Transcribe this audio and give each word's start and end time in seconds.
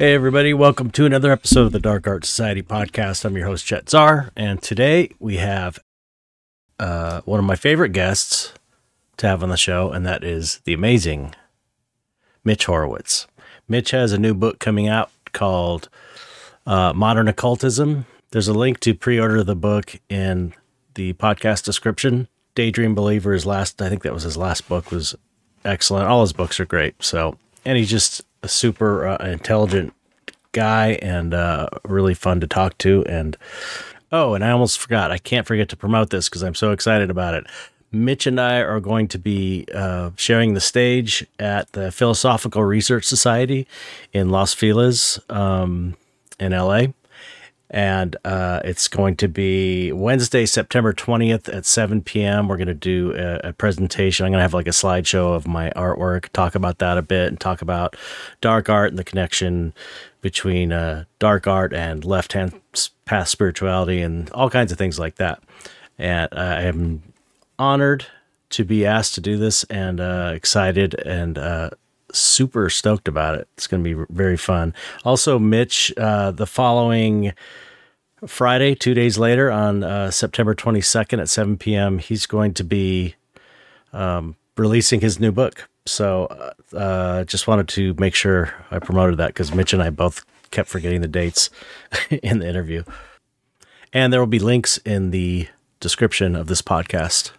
Hey, 0.00 0.14
everybody, 0.14 0.54
welcome 0.54 0.90
to 0.92 1.04
another 1.04 1.30
episode 1.30 1.66
of 1.66 1.72
the 1.72 1.78
Dark 1.78 2.06
Art 2.06 2.24
Society 2.24 2.62
podcast. 2.62 3.22
I'm 3.26 3.36
your 3.36 3.44
host, 3.44 3.66
Chet 3.66 3.90
Zar, 3.90 4.30
and 4.34 4.62
today 4.62 5.10
we 5.18 5.36
have 5.36 5.78
uh, 6.78 7.20
one 7.26 7.38
of 7.38 7.44
my 7.44 7.54
favorite 7.54 7.90
guests 7.90 8.54
to 9.18 9.26
have 9.26 9.42
on 9.42 9.50
the 9.50 9.58
show, 9.58 9.90
and 9.90 10.06
that 10.06 10.24
is 10.24 10.62
the 10.64 10.72
amazing 10.72 11.34
Mitch 12.44 12.64
Horowitz. 12.64 13.26
Mitch 13.68 13.90
has 13.90 14.14
a 14.14 14.18
new 14.18 14.32
book 14.32 14.58
coming 14.58 14.88
out 14.88 15.10
called 15.34 15.90
uh, 16.64 16.94
Modern 16.94 17.28
Occultism. 17.28 18.06
There's 18.30 18.48
a 18.48 18.54
link 18.54 18.80
to 18.80 18.94
pre 18.94 19.20
order 19.20 19.44
the 19.44 19.54
book 19.54 20.00
in 20.08 20.54
the 20.94 21.12
podcast 21.12 21.64
description. 21.64 22.26
Daydream 22.54 22.94
Believer, 22.94 23.34
his 23.34 23.44
last, 23.44 23.82
I 23.82 23.90
think 23.90 24.02
that 24.04 24.14
was 24.14 24.22
his 24.22 24.38
last 24.38 24.66
book, 24.66 24.90
was 24.90 25.14
excellent. 25.62 26.08
All 26.08 26.22
his 26.22 26.32
books 26.32 26.58
are 26.58 26.64
great. 26.64 26.94
So, 27.02 27.36
and 27.64 27.78
he's 27.78 27.90
just 27.90 28.22
a 28.42 28.48
super 28.48 29.06
uh, 29.06 29.16
intelligent 29.24 29.92
guy 30.52 30.98
and 31.02 31.34
uh, 31.34 31.68
really 31.84 32.14
fun 32.14 32.40
to 32.40 32.46
talk 32.46 32.76
to. 32.78 33.04
And 33.06 33.36
oh, 34.12 34.34
and 34.34 34.44
I 34.44 34.50
almost 34.50 34.78
forgot. 34.78 35.10
I 35.10 35.18
can't 35.18 35.46
forget 35.46 35.68
to 35.70 35.76
promote 35.76 36.10
this 36.10 36.28
because 36.28 36.42
I'm 36.42 36.54
so 36.54 36.72
excited 36.72 37.10
about 37.10 37.34
it. 37.34 37.46
Mitch 37.92 38.26
and 38.26 38.40
I 38.40 38.58
are 38.58 38.78
going 38.78 39.08
to 39.08 39.18
be 39.18 39.66
uh, 39.74 40.10
sharing 40.16 40.54
the 40.54 40.60
stage 40.60 41.26
at 41.40 41.72
the 41.72 41.90
Philosophical 41.90 42.62
Research 42.62 43.04
Society 43.04 43.66
in 44.12 44.30
Los 44.30 44.54
Feliz 44.54 45.18
um, 45.28 45.96
in 46.38 46.52
LA 46.52 46.86
and 47.70 48.16
uh, 48.24 48.60
it's 48.64 48.88
going 48.88 49.14
to 49.16 49.28
be 49.28 49.92
Wednesday, 49.92 50.44
September 50.44 50.92
20th 50.92 51.54
at 51.54 51.64
7 51.64 52.02
p.m. 52.02 52.48
We're 52.48 52.56
going 52.56 52.66
to 52.66 52.74
do 52.74 53.14
a, 53.14 53.50
a, 53.50 53.52
presentation. 53.52 54.26
I'm 54.26 54.32
going 54.32 54.40
to 54.40 54.42
have 54.42 54.54
like 54.54 54.66
a 54.66 54.70
slideshow 54.70 55.34
of 55.36 55.46
my 55.46 55.70
artwork, 55.76 56.30
talk 56.30 56.56
about 56.56 56.78
that 56.78 56.98
a 56.98 57.02
bit, 57.02 57.28
and 57.28 57.38
talk 57.38 57.62
about 57.62 57.94
dark 58.40 58.68
art 58.68 58.90
and 58.90 58.98
the 58.98 59.04
connection 59.04 59.72
between 60.20 60.72
uh, 60.72 61.04
dark 61.20 61.46
art 61.46 61.72
and 61.72 62.04
left 62.04 62.32
hand 62.32 62.60
path 63.04 63.28
spirituality 63.28 64.00
and 64.00 64.28
all 64.30 64.50
kinds 64.50 64.72
of 64.72 64.78
things 64.78 64.98
like 64.98 65.14
that. 65.16 65.40
And 65.96 66.28
I 66.32 66.62
am 66.62 67.02
honored 67.56 68.06
to 68.50 68.64
be 68.64 68.84
asked 68.84 69.14
to 69.14 69.20
do 69.20 69.36
this 69.36 69.62
and 69.64 70.00
uh, 70.00 70.32
excited 70.34 70.94
and 71.06 71.38
uh, 71.38 71.70
super 72.12 72.68
stoked 72.68 73.06
about 73.06 73.36
it. 73.36 73.48
It's 73.56 73.68
going 73.68 73.84
to 73.84 73.96
be 73.96 74.04
very 74.10 74.36
fun. 74.36 74.74
Also, 75.04 75.38
Mitch, 75.38 75.92
uh, 75.96 76.32
the 76.32 76.46
following 76.46 77.32
Friday, 78.26 78.74
two 78.74 78.94
days 78.94 79.18
later, 79.18 79.50
on 79.50 79.82
uh, 79.82 80.10
September 80.10 80.54
22nd 80.54 81.20
at 81.20 81.28
7 81.28 81.56
p.m., 81.56 81.98
he's 81.98 82.26
going 82.26 82.54
to 82.54 82.64
be 82.64 83.14
um, 83.92 84.36
releasing 84.56 85.00
his 85.00 85.18
new 85.18 85.32
book. 85.32 85.68
So, 85.86 86.26
uh, 86.26 86.76
uh 86.76 87.24
just 87.24 87.46
wanted 87.46 87.68
to 87.68 87.94
make 87.98 88.14
sure 88.14 88.54
I 88.70 88.78
promoted 88.78 89.18
that 89.18 89.28
because 89.28 89.54
Mitch 89.54 89.72
and 89.72 89.82
I 89.82 89.90
both 89.90 90.24
kept 90.50 90.68
forgetting 90.68 91.00
the 91.00 91.08
dates 91.08 91.50
in 92.10 92.40
the 92.40 92.48
interview. 92.48 92.84
And 93.92 94.12
there 94.12 94.20
will 94.20 94.26
be 94.26 94.38
links 94.38 94.78
in 94.78 95.10
the 95.10 95.48
description 95.80 96.36
of 96.36 96.46
this 96.46 96.62
podcast 96.62 97.32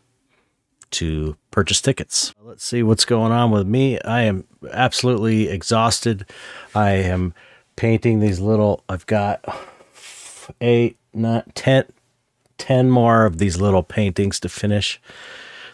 to 0.91 1.37
purchase 1.52 1.81
tickets. 1.81 2.33
Let's 2.41 2.65
see 2.65 2.83
what's 2.83 3.05
going 3.05 3.31
on 3.31 3.52
with 3.52 3.67
me. 3.67 3.99
I 4.02 4.21
am 4.21 4.45
absolutely 4.71 5.47
exhausted. 5.47 6.25
I 6.75 6.91
am 6.91 7.33
painting 7.75 8.19
these 8.19 8.39
little, 8.39 8.83
I've 8.89 9.05
got 9.05 9.45
eight, 10.59 10.97
not 11.13 11.55
ten, 11.55 11.85
ten 12.57 12.89
more 12.89 13.25
of 13.25 13.38
these 13.38 13.59
little 13.61 13.83
paintings 13.83 14.39
to 14.41 14.49
finish. 14.49 14.99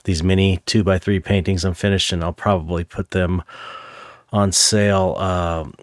These 0.04 0.24
mini 0.24 0.62
two 0.66 0.84
by 0.84 1.00
three 1.00 1.20
paintings 1.20 1.66
I'm 1.66 1.74
finished, 1.74 2.14
and 2.14 2.24
I'll 2.24 2.34
probably 2.34 2.84
put 2.84 3.12
them 3.12 3.44
on 4.32 4.52
sale 4.52 5.16
um, 5.18 5.74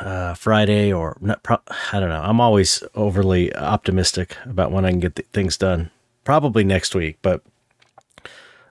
uh, 0.00 0.34
Friday 0.34 0.92
or 0.92 1.16
not. 1.20 1.42
Pro- 1.42 1.62
I 1.92 1.98
don't 2.00 2.08
know. 2.08 2.22
I'm 2.22 2.40
always 2.40 2.82
overly 2.94 3.54
optimistic 3.54 4.36
about 4.44 4.70
when 4.70 4.84
I 4.84 4.90
can 4.90 5.00
get 5.00 5.26
things 5.32 5.56
done. 5.56 5.90
Probably 6.24 6.62
next 6.62 6.94
week, 6.94 7.18
but 7.22 7.42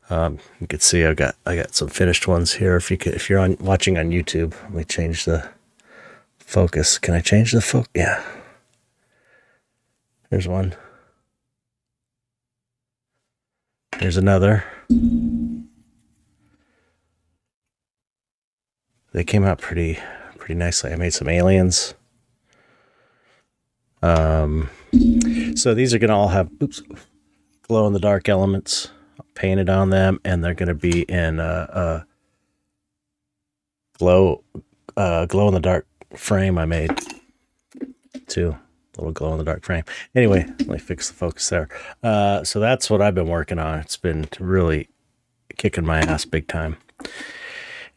um, 0.10 0.40
you 0.62 0.68
can 0.68 0.80
see 0.80 1.04
I 1.04 1.14
got 1.14 1.36
I 1.46 1.56
got 1.56 1.76
some 1.76 1.90
finished 1.90 2.28
ones 2.28 2.54
here. 2.54 2.76
If 2.76 2.92
you 2.92 2.98
could, 2.98 3.14
if 3.14 3.30
you're 3.30 3.40
on 3.40 3.58
watching 3.60 3.98
on 3.98 4.12
YouTube, 4.12 4.54
let 4.64 4.74
me 4.74 4.84
change 4.84 5.26
the 5.26 5.50
focus. 6.40 6.98
Can 6.98 7.14
I 7.14 7.20
change 7.20 7.52
the 7.52 7.62
focus? 7.62 7.92
Yeah. 7.94 8.24
There's 10.30 10.48
one. 10.48 10.76
There's 14.00 14.18
another. 14.18 14.64
They 19.14 19.24
came 19.24 19.44
out 19.44 19.60
pretty 19.60 20.00
pretty 20.38 20.54
nicely. 20.54 20.92
I 20.92 20.96
made 20.96 21.14
some 21.14 21.30
aliens. 21.30 21.94
Um 24.02 24.70
so 25.56 25.74
these 25.74 25.94
are 25.94 26.00
going 26.00 26.10
to 26.10 26.16
all 26.16 26.28
have 26.30 26.50
oops 26.62 26.82
glow 27.64 27.88
in 27.88 27.94
the 27.94 28.00
dark 28.00 28.30
elements 28.30 28.90
painted 29.34 29.70
on 29.70 29.90
them, 29.90 30.20
and 30.24 30.44
they're 30.44 30.54
going 30.54 30.68
to 30.68 30.76
be 30.76 31.02
in 31.04 31.40
a, 31.40 31.44
a 31.44 32.06
glow 33.98 34.44
uh, 34.96 35.26
glow 35.26 35.48
in 35.48 35.54
the 35.54 35.60
dark 35.60 35.88
frame 36.16 36.58
I 36.58 36.66
made 36.66 36.92
too. 38.28 38.58
Little 38.98 39.12
glow 39.12 39.32
in 39.34 39.38
the 39.38 39.44
dark 39.44 39.64
frame. 39.64 39.84
Anyway, 40.16 40.46
let 40.60 40.68
me 40.68 40.78
fix 40.78 41.08
the 41.08 41.14
focus 41.14 41.50
there. 41.50 41.70
Uh, 42.04 42.44
so 42.44 42.60
that's 42.60 42.90
what 42.90 43.02
I've 43.02 43.16
been 43.16 43.28
working 43.28 43.60
on. 43.60 43.80
It's 43.80 43.98
been 43.98 44.28
really 44.40 44.90
kicking 45.58 45.86
my 45.86 46.00
ass 46.00 46.26
big 46.26 46.48
time. 46.48 46.78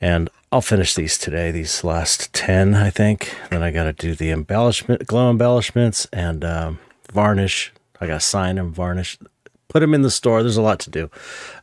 And 0.01 0.31
I'll 0.53 0.61
finish 0.61 0.95
these 0.95 1.17
today, 1.17 1.51
these 1.51 1.85
last 1.85 2.33
10, 2.33 2.75
I 2.75 2.91
think. 2.91 3.35
Then 3.51 3.63
I 3.63 3.71
got 3.71 3.85
to 3.85 3.93
do 3.93 4.15
the 4.15 4.31
embellishment, 4.31 5.07
glow 5.07 5.31
embellishments, 5.31 6.07
and 6.13 6.45
um, 6.45 6.79
varnish. 7.13 7.73
I 8.01 8.07
got 8.07 8.15
to 8.15 8.21
sign 8.21 8.59
and 8.59 8.75
varnish 8.75 9.19
put 9.71 9.81
them 9.81 9.95
in 9.95 10.03
the 10.03 10.11
store. 10.11 10.43
There's 10.43 10.59
a 10.59 10.63
lot 10.63 10.81
to 10.81 10.91
do. 10.91 11.11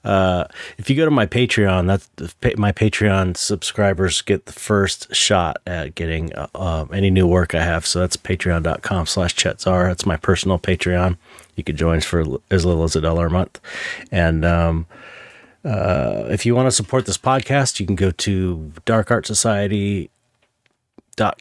Uh, 0.03 0.45
if 0.77 0.89
you 0.89 0.95
go 0.95 1.05
to 1.05 1.11
my 1.11 1.27
Patreon, 1.27 1.85
that's 1.85 2.09
my 2.57 2.71
Patreon 2.71 3.37
subscribers 3.37 4.21
get 4.23 4.45
the 4.45 4.53
first 4.53 5.13
shot 5.13 5.57
at 5.67 5.93
getting 5.93 6.33
uh, 6.33 6.47
uh, 6.55 6.85
any 6.91 7.11
new 7.11 7.27
work 7.27 7.53
I 7.53 7.61
have. 7.63 7.85
So 7.85 7.99
that's 7.99 8.17
patreon.com 8.17 9.05
slash 9.05 9.35
chetzar. 9.35 9.87
That's 9.87 10.05
my 10.05 10.17
personal 10.17 10.57
Patreon. 10.57 11.17
You 11.55 11.63
could 11.63 11.77
join 11.77 12.01
for 12.01 12.21
as 12.49 12.65
little 12.65 12.83
as 12.83 12.95
a 12.95 13.01
dollar 13.01 13.27
a 13.27 13.31
month. 13.31 13.59
And, 14.11 14.43
um, 14.43 14.87
uh, 15.65 16.27
if 16.29 16.45
you 16.45 16.55
want 16.55 16.67
to 16.67 16.71
support 16.71 17.05
this 17.05 17.17
podcast, 17.17 17.81
you 17.81 17.85
can 17.85 17.95
go 17.95 18.11
to 18.11 18.71
Dark 18.85 19.11
Art 19.11 19.25
Society 19.25 20.09
dot 21.17 21.39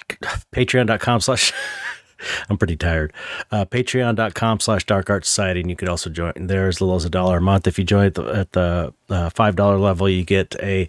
patreon.com 0.52 1.20
slash 1.20 1.52
I'm 2.48 2.58
pretty 2.58 2.76
tired. 2.76 3.12
Uh, 3.50 3.64
Patreon.com 3.64 4.60
slash 4.60 4.84
Dark 4.84 5.10
Art 5.10 5.24
Society, 5.24 5.60
and 5.60 5.70
you 5.70 5.76
could 5.76 5.88
also 5.88 6.10
join 6.10 6.32
there 6.36 6.68
as 6.68 6.80
little 6.80 6.96
as 6.96 7.04
a 7.04 7.10
dollar 7.10 7.38
a 7.38 7.40
month. 7.40 7.66
If 7.66 7.78
you 7.78 7.84
join 7.84 8.06
at 8.06 8.14
the, 8.14 8.24
at 8.24 8.52
the 8.52 8.94
uh, 9.08 9.30
$5 9.30 9.80
level, 9.80 10.08
you 10.08 10.24
get 10.24 10.54
a 10.62 10.88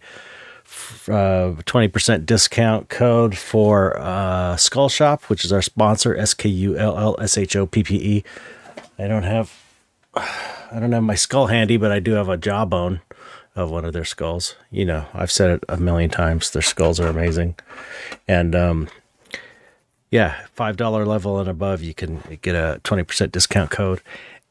uh, 1.08 1.56
20% 1.64 2.26
discount 2.26 2.90
code 2.90 3.38
for 3.38 3.98
uh, 4.00 4.58
Skull 4.58 4.90
Shoppe, 4.90 5.24
which 5.30 5.46
is 5.46 5.54
our 5.54 5.62
sponsor, 5.62 6.16
S 6.16 6.34
K 6.34 6.50
U 6.50 6.78
L 6.78 6.98
L 6.98 7.16
S 7.20 7.38
H 7.38 7.56
O 7.56 7.66
P 7.66 7.84
P 7.84 7.96
E. 7.96 8.24
I 9.00 9.08
don't 9.08 9.24
have 9.24 9.54
I 10.16 10.80
don't 10.80 10.92
have 10.92 11.04
my 11.04 11.16
skull 11.16 11.48
handy, 11.48 11.78
but 11.78 11.92
I 11.92 12.00
do 12.00 12.12
have 12.12 12.28
a 12.28 12.38
jawbone 12.38 13.02
of 13.56 13.72
one 13.72 13.86
of 13.86 13.94
their 13.94 14.06
skulls. 14.06 14.56
You 14.70 14.86
know, 14.86 15.06
I've 15.14 15.32
said 15.32 15.50
it 15.50 15.64
a 15.70 15.78
million 15.78 16.10
times. 16.10 16.52
Their 16.52 16.62
skulls 16.62 17.00
are 17.00 17.08
amazing. 17.08 17.56
And 18.28 18.56
um, 18.56 18.88
yeah, 20.12 20.45
five 20.53 20.78
dollar 20.78 21.06
level 21.06 21.40
and 21.40 21.50
above, 21.50 21.81
you 21.81 21.94
can 21.94 22.22
get 22.41 22.56
a 22.56 22.79
twenty 22.84 23.03
percent 23.03 23.31
discount 23.31 23.72
code. 23.72 24.01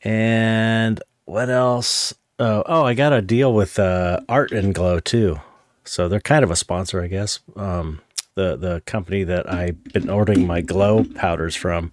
And 0.03 1.03
what 1.25 1.49
else? 1.51 2.15
Oh, 2.39 2.63
oh, 2.67 2.85
I 2.85 2.95
got 2.95 3.13
a 3.13 3.23
deal 3.23 3.55
with 3.55 3.79
uh, 3.79 4.21
Art 4.29 4.53
and 4.53 4.75
Glow 4.75 5.01
too, 5.01 5.41
so 5.85 6.09
they're 6.09 6.21
kind 6.21 6.45
of 6.45 6.51
a 6.51 6.57
sponsor, 6.57 7.03
I 7.03 7.07
guess. 7.07 7.41
Um, 7.57 8.01
the 8.35 8.57
the 8.57 8.83
company 8.85 9.25
that 9.25 9.51
I've 9.51 9.83
been 9.85 10.11
ordering 10.11 10.47
my 10.47 10.61
glow 10.61 11.05
powders 11.05 11.57
from, 11.57 11.93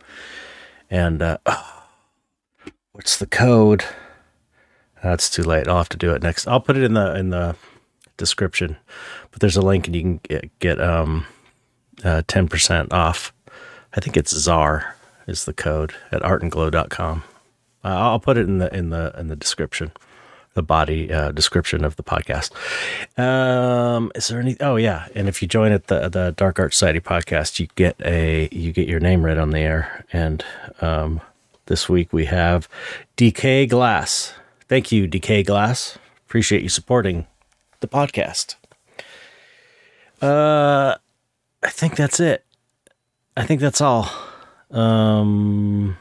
and 0.90 1.22
uh, 1.22 1.38
what's 2.92 3.18
the 3.18 3.26
code? 3.26 3.86
That's 5.02 5.30
too 5.30 5.44
late. 5.44 5.68
I'll 5.68 5.78
have 5.78 5.90
to 5.90 5.98
do 5.98 6.14
it 6.14 6.22
next. 6.22 6.48
I'll 6.48 6.60
put 6.60 6.78
it 6.78 6.84
in 6.84 6.94
the 6.94 7.16
in 7.16 7.30
the 7.30 7.56
description, 8.18 8.78
but 9.32 9.40
there's 9.40 9.58
a 9.58 9.62
link 9.62 9.88
and 9.88 9.96
you 9.96 10.02
can 10.02 10.18
get, 10.24 10.60
get 10.60 10.82
um 10.82 11.26
uh, 12.04 12.22
ten 12.28 12.48
percent 12.50 12.92
off 12.92 13.34
I 13.96 14.00
think 14.00 14.18
it's 14.18 14.36
ZAR 14.36 14.96
is 15.28 15.46
the 15.46 15.54
code 15.54 15.94
at 16.12 16.22
artandglow.com. 16.22 17.24
Uh, 17.84 17.88
I'll 17.88 18.20
put 18.20 18.38
it 18.38 18.48
in 18.48 18.58
the 18.58 18.74
in 18.76 18.90
the 18.90 19.14
in 19.18 19.28
the 19.28 19.36
description, 19.36 19.92
the 20.54 20.64
body 20.64 21.12
uh, 21.12 21.32
description 21.32 21.84
of 21.84 21.96
the 21.98 22.04
podcast. 22.04 22.52
Um, 23.20 24.12
is 24.16 24.30
there 24.30 24.40
any? 24.40 24.56
Oh 24.60 24.78
yeah, 24.78 25.08
and 25.14 25.28
if 25.28 25.42
you 25.42 25.48
join 25.48 25.72
at 25.72 25.88
the 25.88 26.10
the 26.10 26.34
Dark 26.36 26.60
Art 26.60 26.74
Society 26.74 27.02
podcast, 27.02 27.60
you 27.60 27.68
get 27.76 27.96
a 28.04 28.50
you 28.52 28.72
get 28.72 28.88
your 28.88 29.00
name 29.00 29.24
read 29.24 29.38
on 29.38 29.52
the 29.52 29.60
air. 29.60 30.06
And 30.12 30.44
um, 30.82 31.22
this 31.66 31.88
week 31.90 32.14
we 32.14 32.26
have 32.26 32.70
DK 33.18 33.70
Glass. 33.70 34.34
Thank 34.70 34.92
you, 34.92 35.08
DK 35.08 35.46
Glass. 35.46 36.00
Appreciate 36.26 36.64
you 36.64 36.70
supporting 36.70 37.28
the 37.82 37.88
podcast. 37.88 38.56
Uh, 40.22 40.96
I 41.62 41.70
think 41.70 41.98
that's 41.98 42.22
it 42.22 42.46
I 43.36 43.46
think 43.46 43.62
that's 43.62 43.82
all. 43.82 44.10
Um, 44.72 45.98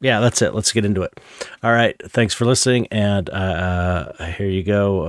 yeah, 0.00 0.20
that's 0.20 0.42
it. 0.42 0.54
Let's 0.54 0.72
get 0.72 0.84
into 0.84 1.02
it. 1.02 1.18
All 1.62 1.72
right. 1.72 1.96
Thanks 2.10 2.34
for 2.34 2.44
listening. 2.44 2.86
And 2.90 3.30
uh, 3.30 4.12
here 4.32 4.48
you 4.48 4.62
go. 4.62 5.02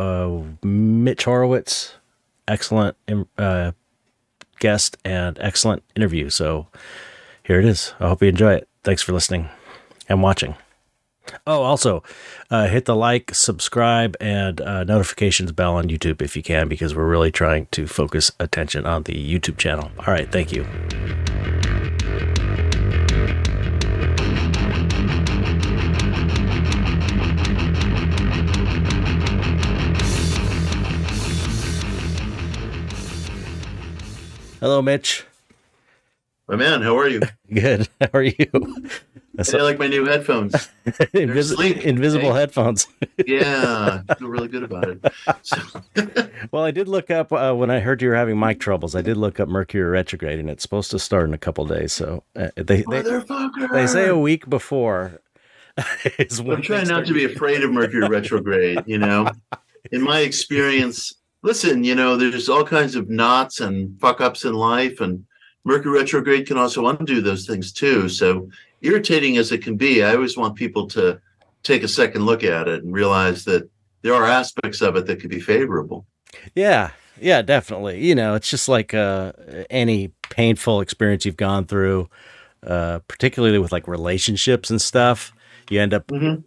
Uh, 0.63 0.65
Mitch 0.65 1.25
Horowitz, 1.25 1.95
excellent 2.47 2.97
uh, 3.37 3.73
guest 4.59 4.97
and 5.03 5.37
excellent 5.41 5.83
interview. 5.95 6.29
So 6.29 6.67
here 7.43 7.59
it 7.59 7.65
is. 7.65 7.93
I 7.99 8.07
hope 8.07 8.21
you 8.21 8.29
enjoy 8.29 8.53
it. 8.53 8.69
Thanks 8.83 9.01
for 9.01 9.11
listening 9.11 9.49
and 10.07 10.21
watching. 10.21 10.55
Oh, 11.47 11.61
also, 11.63 12.03
uh, 12.49 12.67
hit 12.67 12.85
the 12.85 12.95
like, 12.95 13.33
subscribe, 13.33 14.15
and 14.19 14.61
uh, 14.61 14.83
notifications 14.83 15.51
bell 15.51 15.75
on 15.75 15.85
YouTube 15.85 16.21
if 16.21 16.35
you 16.35 16.43
can, 16.43 16.67
because 16.67 16.95
we're 16.95 17.07
really 17.07 17.31
trying 17.31 17.67
to 17.67 17.87
focus 17.87 18.31
attention 18.39 18.85
on 18.85 19.03
the 19.03 19.13
YouTube 19.13 19.57
channel. 19.57 19.91
All 19.99 20.13
right, 20.13 20.31
thank 20.31 20.51
you. 20.51 20.65
Hello, 34.59 34.81
Mitch. 34.81 35.25
My 36.47 36.55
man, 36.55 36.83
how 36.83 36.97
are 36.97 37.07
you? 37.07 37.21
Good. 37.53 37.89
How 37.99 38.09
are 38.13 38.21
you? 38.21 38.45
That's 39.33 39.53
I 39.53 39.59
like 39.59 39.79
my 39.79 39.87
new 39.87 40.05
headphones. 40.05 40.53
Invis- 40.85 41.81
invisible 41.81 42.33
hey? 42.33 42.39
headphones. 42.39 42.87
yeah, 43.25 44.01
I 44.07 44.13
feel 44.15 44.29
really 44.29 44.47
good 44.47 44.63
about 44.63 44.87
it. 44.87 45.05
So. 45.41 45.57
well, 46.51 46.63
I 46.63 46.71
did 46.71 46.87
look 46.87 47.09
up 47.11 47.33
uh, 47.33 47.53
when 47.53 47.69
I 47.69 47.79
heard 47.79 48.01
you 48.01 48.09
were 48.09 48.15
having 48.15 48.39
mic 48.39 48.59
troubles. 48.59 48.95
I 48.95 49.01
did 49.01 49.17
look 49.17 49.39
up 49.39 49.49
Mercury 49.49 49.83
retrograde, 49.83 50.39
and 50.39 50.49
it's 50.49 50.61
supposed 50.61 50.89
to 50.91 50.99
start 50.99 51.27
in 51.27 51.33
a 51.33 51.37
couple 51.37 51.65
days. 51.65 51.91
So 51.91 52.23
uh, 52.35 52.49
they 52.55 52.83
they, 52.89 53.01
they 53.73 53.87
say 53.87 54.07
a 54.07 54.17
week 54.17 54.49
before. 54.49 55.19
I'm 55.77 56.61
trying 56.61 56.87
not 56.87 57.05
to 57.07 57.13
be 57.13 57.25
afraid 57.25 57.61
of 57.63 57.71
Mercury 57.71 58.07
retrograde. 58.07 58.83
You 58.85 58.99
know, 58.99 59.29
in 59.91 60.01
my 60.01 60.19
experience, 60.19 61.13
listen, 61.41 61.83
you 61.83 61.95
know, 61.95 62.15
there's 62.15 62.47
all 62.47 62.63
kinds 62.63 62.95
of 62.95 63.09
knots 63.09 63.59
and 63.59 63.99
fuck 63.99 64.21
ups 64.21 64.45
in 64.45 64.53
life, 64.53 65.01
and 65.01 65.25
Mercury 65.65 65.99
retrograde 65.99 66.47
can 66.47 66.57
also 66.57 66.87
undo 66.87 67.21
those 67.21 67.45
things 67.45 67.73
too. 67.73 68.07
So 68.07 68.49
irritating 68.81 69.37
as 69.37 69.51
it 69.51 69.63
can 69.63 69.75
be, 69.75 70.03
I 70.03 70.15
always 70.15 70.37
want 70.37 70.55
people 70.55 70.87
to 70.89 71.19
take 71.63 71.83
a 71.83 71.87
second 71.87 72.25
look 72.25 72.43
at 72.43 72.67
it 72.67 72.83
and 72.83 72.93
realize 72.93 73.43
that 73.45 73.69
there 74.03 74.13
are 74.13 74.25
aspects 74.25 74.81
of 74.81 74.95
it 74.95 75.07
that 75.07 75.19
could 75.19 75.31
be 75.31 75.39
favorable. 75.39 76.05
Yeah, 76.53 76.91
yeah, 77.19 77.41
definitely. 77.41 78.05
You 78.05 78.13
know, 78.13 78.35
it's 78.35 78.49
just 78.49 78.69
like 78.69 78.93
uh, 78.93 79.33
any 79.69 80.11
painful 80.29 80.81
experience 80.81 81.25
you've 81.25 81.37
gone 81.37 81.65
through, 81.65 82.09
uh, 82.61 82.99
particularly 83.07 83.57
with 83.57 83.71
like 83.71 83.87
relationships 83.87 84.69
and 84.69 84.79
stuff. 84.79 85.33
You 85.69 85.81
end 85.81 85.95
up 85.95 86.05
mm-hmm. 86.07 86.41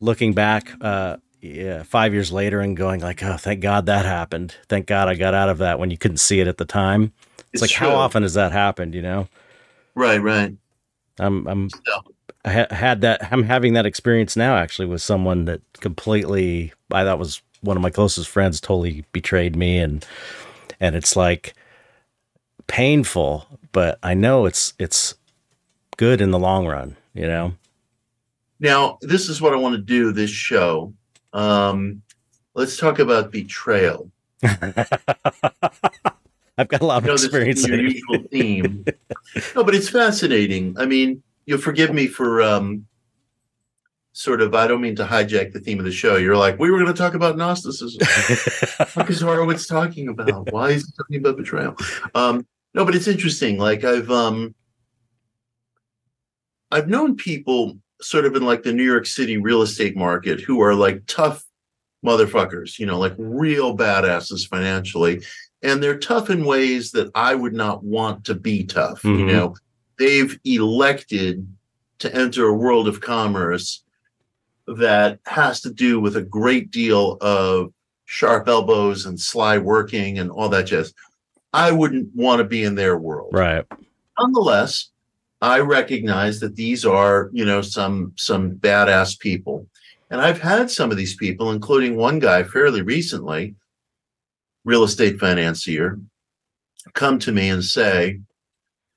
looking 0.00 0.32
back, 0.32 0.72
uh, 0.80 1.18
yeah, 1.40 1.84
five 1.84 2.12
years 2.12 2.32
later 2.32 2.60
and 2.60 2.76
going 2.76 3.00
like, 3.00 3.22
"Oh, 3.22 3.36
thank 3.36 3.60
God 3.60 3.86
that 3.86 4.04
happened. 4.04 4.56
Thank 4.68 4.86
God 4.86 5.08
I 5.08 5.14
got 5.14 5.34
out 5.34 5.50
of 5.50 5.58
that." 5.58 5.78
When 5.78 5.90
you 5.90 5.98
couldn't 5.98 6.16
see 6.16 6.40
it 6.40 6.48
at 6.48 6.56
the 6.56 6.64
time, 6.64 7.12
it's, 7.54 7.62
it's 7.62 7.70
like 7.70 7.78
true. 7.78 7.88
how 7.88 7.94
often 7.94 8.22
has 8.22 8.34
that 8.34 8.52
happened? 8.52 8.94
You 8.94 9.02
know? 9.02 9.28
Right, 9.94 10.20
right. 10.20 10.56
I'm 11.18 11.46
I'm 11.46 11.70
I 12.44 12.52
ha- 12.52 12.74
had 12.74 13.00
that 13.02 13.32
I'm 13.32 13.44
having 13.44 13.74
that 13.74 13.86
experience 13.86 14.36
now 14.36 14.56
actually 14.56 14.86
with 14.86 15.02
someone 15.02 15.44
that 15.44 15.60
completely 15.74 16.72
I 16.90 17.04
thought 17.04 17.20
was 17.20 17.40
one 17.60 17.76
of 17.76 17.82
my 17.82 17.90
closest 17.90 18.28
friends 18.28 18.60
totally 18.60 19.04
betrayed 19.12 19.54
me 19.54 19.78
and 19.78 20.04
and 20.80 20.96
it's 20.96 21.14
like 21.16 21.54
painful, 22.66 23.46
but 23.70 23.98
I 24.02 24.14
know 24.14 24.46
it's 24.46 24.74
it's 24.78 25.14
good 25.96 26.20
in 26.20 26.32
the 26.32 26.38
long 26.38 26.66
run, 26.66 26.96
you 27.14 27.26
know. 27.26 27.54
Now, 28.58 28.98
this 29.00 29.28
is 29.28 29.40
what 29.40 29.52
I 29.52 29.56
want 29.56 29.76
to 29.76 29.82
do 29.82 30.10
this 30.10 30.30
show. 30.30 30.92
Um 31.32 32.02
let's 32.54 32.76
talk 32.76 32.98
about 32.98 33.30
betrayal. 33.30 34.10
I've 36.56 36.68
got 36.68 36.82
a 36.82 36.86
lot 36.86 37.02
of 37.02 37.10
experience. 37.10 37.66
your 37.66 37.80
usual 37.80 38.18
theme. 38.30 38.84
no, 39.54 39.64
but 39.64 39.74
it's 39.74 39.88
fascinating. 39.88 40.76
I 40.78 40.86
mean, 40.86 41.22
you'll 41.46 41.58
forgive 41.58 41.92
me 41.92 42.06
for 42.06 42.42
um, 42.42 42.86
sort 44.12 44.40
of. 44.40 44.54
I 44.54 44.66
don't 44.66 44.80
mean 44.80 44.96
to 44.96 45.04
hijack 45.04 45.52
the 45.52 45.60
theme 45.60 45.78
of 45.78 45.84
the 45.84 45.92
show. 45.92 46.16
You're 46.16 46.36
like, 46.36 46.58
we 46.58 46.70
were 46.70 46.78
going 46.78 46.92
to 46.92 46.98
talk 46.98 47.14
about 47.14 47.36
Gnosticism. 47.36 48.00
what 48.94 49.10
is 49.10 49.20
Horowitz 49.20 49.66
talking 49.66 50.08
about? 50.08 50.52
Why 50.52 50.70
is 50.70 50.86
he 50.86 50.92
talking 50.96 51.16
about 51.16 51.36
betrayal? 51.36 51.76
Um, 52.14 52.46
no, 52.72 52.84
but 52.84 52.94
it's 52.94 53.08
interesting. 53.08 53.58
Like 53.58 53.82
I've 53.82 54.10
um, 54.10 54.54
I've 56.70 56.88
known 56.88 57.16
people 57.16 57.78
sort 58.00 58.26
of 58.26 58.36
in 58.36 58.44
like 58.44 58.62
the 58.62 58.72
New 58.72 58.84
York 58.84 59.06
City 59.06 59.38
real 59.38 59.62
estate 59.62 59.96
market 59.96 60.40
who 60.40 60.60
are 60.60 60.74
like 60.74 61.02
tough 61.06 61.44
motherfuckers, 62.04 62.78
you 62.78 62.86
know, 62.86 62.98
like 62.98 63.14
real 63.16 63.76
badasses 63.76 64.46
financially 64.46 65.22
and 65.64 65.82
they're 65.82 65.98
tough 65.98 66.30
in 66.30 66.44
ways 66.44 66.92
that 66.92 67.10
I 67.14 67.34
would 67.34 67.54
not 67.54 67.82
want 67.82 68.24
to 68.26 68.34
be 68.34 68.64
tough. 68.64 69.02
Mm-hmm. 69.02 69.20
You 69.20 69.26
know, 69.26 69.56
they've 69.98 70.38
elected 70.44 71.48
to 72.00 72.14
enter 72.14 72.46
a 72.46 72.54
world 72.54 72.86
of 72.86 73.00
commerce 73.00 73.82
that 74.66 75.18
has 75.26 75.62
to 75.62 75.72
do 75.72 75.98
with 75.98 76.16
a 76.16 76.22
great 76.22 76.70
deal 76.70 77.16
of 77.20 77.72
sharp 78.04 78.46
elbows 78.46 79.06
and 79.06 79.18
sly 79.18 79.58
working 79.58 80.18
and 80.18 80.30
all 80.30 80.50
that 80.50 80.66
jazz. 80.66 80.92
I 81.52 81.72
wouldn't 81.72 82.14
want 82.14 82.38
to 82.40 82.44
be 82.44 82.62
in 82.62 82.74
their 82.74 82.98
world. 82.98 83.30
Right. 83.32 83.64
Nonetheless, 84.18 84.90
I 85.40 85.60
recognize 85.60 86.40
that 86.40 86.56
these 86.56 86.84
are, 86.84 87.30
you 87.32 87.44
know, 87.44 87.62
some 87.62 88.12
some 88.16 88.52
badass 88.52 89.18
people. 89.18 89.66
And 90.10 90.20
I've 90.20 90.40
had 90.40 90.70
some 90.70 90.90
of 90.90 90.96
these 90.96 91.16
people, 91.16 91.50
including 91.50 91.96
one 91.96 92.18
guy 92.18 92.42
fairly 92.42 92.82
recently, 92.82 93.54
real 94.64 94.84
estate 94.84 95.18
financier 95.18 95.98
come 96.92 97.18
to 97.18 97.32
me 97.32 97.48
and 97.48 97.64
say 97.64 98.20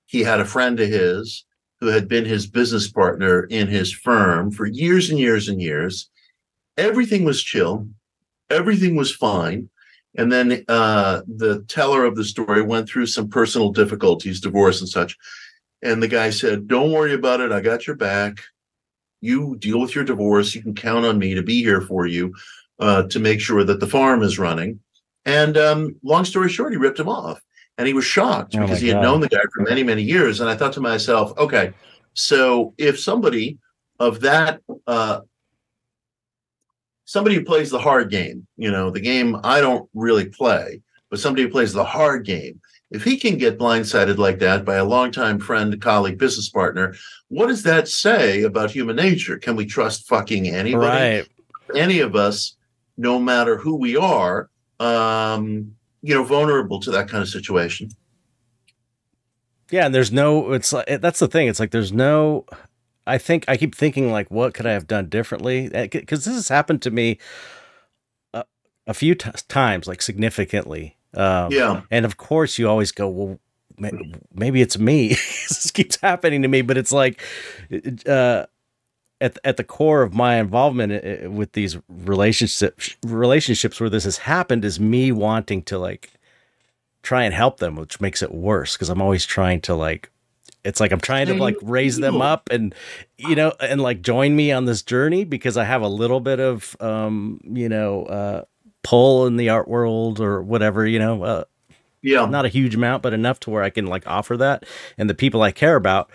he 0.06 0.22
had 0.22 0.40
a 0.40 0.46
friend 0.46 0.80
of 0.80 0.90
his 0.90 1.46
who 1.80 1.88
had 1.88 2.08
been 2.08 2.26
his 2.26 2.48
business 2.48 2.90
partner 2.90 3.44
in 3.46 3.68
his 3.68 3.92
firm 3.92 4.52
for 4.52 4.66
years 4.66 5.10
and 5.10 5.20
years 5.20 5.48
and 5.48 5.62
years. 5.62 6.10
Everything 6.76 7.24
was 7.24 7.42
chill, 7.42 7.88
everything 8.50 8.96
was 8.96 9.14
fine. 9.14 9.70
And 10.16 10.32
then 10.32 10.64
uh, 10.68 11.22
the 11.28 11.64
teller 11.68 12.04
of 12.04 12.16
the 12.16 12.26
story 12.26 12.64
went 12.64 12.90
through 12.90 13.06
some 13.06 13.30
personal 13.30 13.72
difficulties, 13.72 14.42
divorce 14.42 14.80
and 14.80 14.90
such. 14.90 15.16
And 15.84 16.02
the 16.02 16.08
guy 16.08 16.32
said, 16.32 16.68
Don't 16.68 16.92
worry 16.92 17.14
about 17.14 17.40
it. 17.40 17.52
I 17.52 17.62
got 17.62 17.86
your 17.86 17.96
back. 17.96 18.40
You 19.22 19.58
deal 19.58 19.80
with 19.80 19.94
your 19.94 20.04
divorce. 20.04 20.56
You 20.56 20.64
can 20.64 20.74
count 20.74 21.06
on 21.06 21.20
me 21.20 21.36
to 21.36 21.44
be 21.44 21.62
here 21.62 21.82
for 21.82 22.08
you 22.08 22.34
uh, 22.80 23.04
to 23.04 23.20
make 23.20 23.40
sure 23.40 23.64
that 23.64 23.80
the 23.80 23.88
farm 23.88 24.24
is 24.24 24.40
running. 24.40 24.80
And 25.28 25.58
um, 25.58 25.96
long 26.04 26.26
story 26.26 26.50
short, 26.50 26.72
he 26.72 26.78
ripped 26.78 27.00
him 27.00 27.10
off. 27.10 27.40
And 27.78 27.86
he 27.86 27.94
was 27.94 28.06
shocked 28.06 28.56
oh 28.56 28.62
because 28.62 28.80
he 28.80 28.88
had 28.88 29.04
known 29.04 29.20
the 29.20 29.28
guy 29.28 29.44
for 29.54 29.62
many, 29.62 29.84
many 29.84 30.02
years. 30.02 30.40
And 30.40 30.50
I 30.50 30.56
thought 30.56 30.74
to 30.74 30.82
myself, 30.82 31.38
okay, 31.38 31.74
so 32.14 32.74
if 32.80 33.00
somebody 33.00 33.60
of 34.00 34.22
that, 34.22 34.62
uh, 34.88 35.20
somebody 37.06 37.36
who 37.36 37.44
plays 37.44 37.70
the 37.70 37.78
hard 37.78 38.10
game, 38.10 38.48
you 38.56 38.72
know, 38.72 38.90
the 38.90 39.00
game 39.00 39.40
I 39.44 39.62
don't 39.62 39.88
really 39.94 40.26
play, 40.26 40.82
but 41.12 41.20
somebody 41.20 41.44
who 41.44 41.50
plays 41.50 41.74
the 41.74 41.84
hard 41.84 42.26
game, 42.26 42.60
if 42.90 43.04
he 43.04 43.18
can 43.18 43.38
get 43.38 43.60
blindsided 43.60 44.18
like 44.18 44.40
that 44.40 44.66
by 44.66 44.76
a 44.76 44.86
longtime 44.86 45.40
friend, 45.40 45.80
colleague, 45.80 46.18
business 46.18 46.50
partner, 46.50 46.96
what 47.28 47.48
does 47.48 47.62
that 47.64 47.88
say 47.88 48.44
about 48.44 48.72
human 48.72 48.96
nature? 48.96 49.38
Can 49.38 49.56
we 49.56 49.66
trust 49.66 50.08
fucking 50.08 50.48
anybody? 50.48 51.18
Right. 51.18 51.28
Any 51.76 52.00
of 52.00 52.16
us, 52.16 52.56
no 52.98 53.20
matter 53.20 53.58
who 53.58 53.76
we 53.76 53.98
are, 53.98 54.50
um, 54.80 55.76
you 56.02 56.14
know, 56.14 56.24
vulnerable 56.24 56.80
to 56.82 56.92
that 56.92 57.10
kind 57.10 57.22
of 57.22 57.30
situation. 57.30 57.90
Yeah, 59.72 59.86
and 59.86 59.96
there's 59.96 60.12
no. 60.12 60.54
It's 60.54 60.72
like 60.72 61.02
that's 61.02 61.20
the 61.20 61.28
thing. 61.28 61.48
It's 61.48 61.60
like 61.60 61.72
there's 61.72 61.92
no. 61.92 62.46
I 63.06 63.18
think 63.18 63.46
I 63.48 63.58
keep 63.58 63.76
thinking 63.76 64.12
like, 64.12 64.30
what 64.30 64.54
could 64.54 64.66
I 64.66 64.74
have 64.74 64.88
done 64.88 65.08
differently? 65.10 65.70
Because 65.70 66.28
eh, 66.28 66.30
this 66.30 66.36
has 66.36 66.50
happened 66.50 66.82
to 66.84 66.92
me 66.92 67.20
a, 68.34 68.44
a 68.86 68.94
few 68.94 69.16
t- 69.16 69.30
times, 69.48 69.88
like 69.88 70.02
significantly. 70.02 70.98
Um, 71.14 71.52
yeah, 71.52 71.82
and 71.92 72.06
of 72.06 72.18
course, 72.18 72.58
you 72.58 72.70
always 72.70 72.92
go, 72.92 73.10
well, 73.10 73.40
maybe 74.34 74.62
it's 74.62 74.78
me. 74.78 75.10
this 75.50 75.72
keeps 75.72 75.98
happening 75.98 76.42
to 76.42 76.48
me, 76.48 76.62
but 76.62 76.78
it's 76.78 76.92
like, 76.92 77.22
uh, 78.06 78.46
at 79.22 79.38
at 79.44 79.58
the 79.58 79.64
core 79.64 80.02
of 80.04 80.14
my 80.14 80.36
involvement 80.36 81.32
with 81.32 81.54
these 81.54 81.78
relationships 81.90 82.96
relationships 83.06 83.80
where 83.80 83.90
this 83.90 84.04
has 84.04 84.20
happened 84.20 84.64
is 84.64 84.80
me 84.80 85.12
wanting 85.12 85.64
to 85.64 85.78
like 85.80 86.12
try 87.04 87.24
and 87.24 87.34
help 87.34 87.58
them, 87.60 87.76
which 87.76 88.02
makes 88.02 88.22
it 88.22 88.34
worse 88.34 88.74
because 88.76 88.90
I'm 88.90 89.02
always 89.02 89.26
trying 89.26 89.62
to 89.62 89.76
like 89.76 90.12
it's 90.64 90.80
like 90.80 90.92
I'm 90.92 91.00
trying 91.00 91.28
to 91.28 91.34
like 91.36 91.56
raise 91.62 91.98
them 91.98 92.22
up 92.22 92.50
and 92.52 92.76
you 93.18 93.36
know 93.36 93.54
and 93.60 93.82
like 93.82 94.02
join 94.02 94.36
me 94.36 94.52
on 94.52 94.66
this 94.66 94.82
journey 94.82 95.24
because 95.24 95.56
I 95.58 95.64
have 95.64 95.82
a 95.82 95.88
little 95.88 96.20
bit 96.20 96.40
of 96.40 96.76
um 96.82 97.40
you 97.44 97.70
know 97.70 98.04
uh 98.06 98.44
pull 98.84 99.26
in 99.28 99.38
the 99.38 99.50
art 99.50 99.68
world 99.68 100.20
or 100.20 100.42
whatever, 100.42 100.86
you 100.86 101.00
know, 101.00 101.24
uh 101.24 101.44
Yeah. 102.02 102.26
not 102.26 102.46
a 102.46 102.50
huge 102.50 102.76
amount, 102.76 103.04
but 103.04 103.14
enough 103.14 103.40
to 103.42 103.50
where 103.50 103.64
I 103.64 103.70
can 103.70 103.88
like 103.88 104.06
offer 104.08 104.38
that. 104.38 104.66
And 104.98 105.10
the 105.10 105.16
people 105.16 105.42
I 105.42 105.52
care 105.52 105.76
about, 105.76 106.10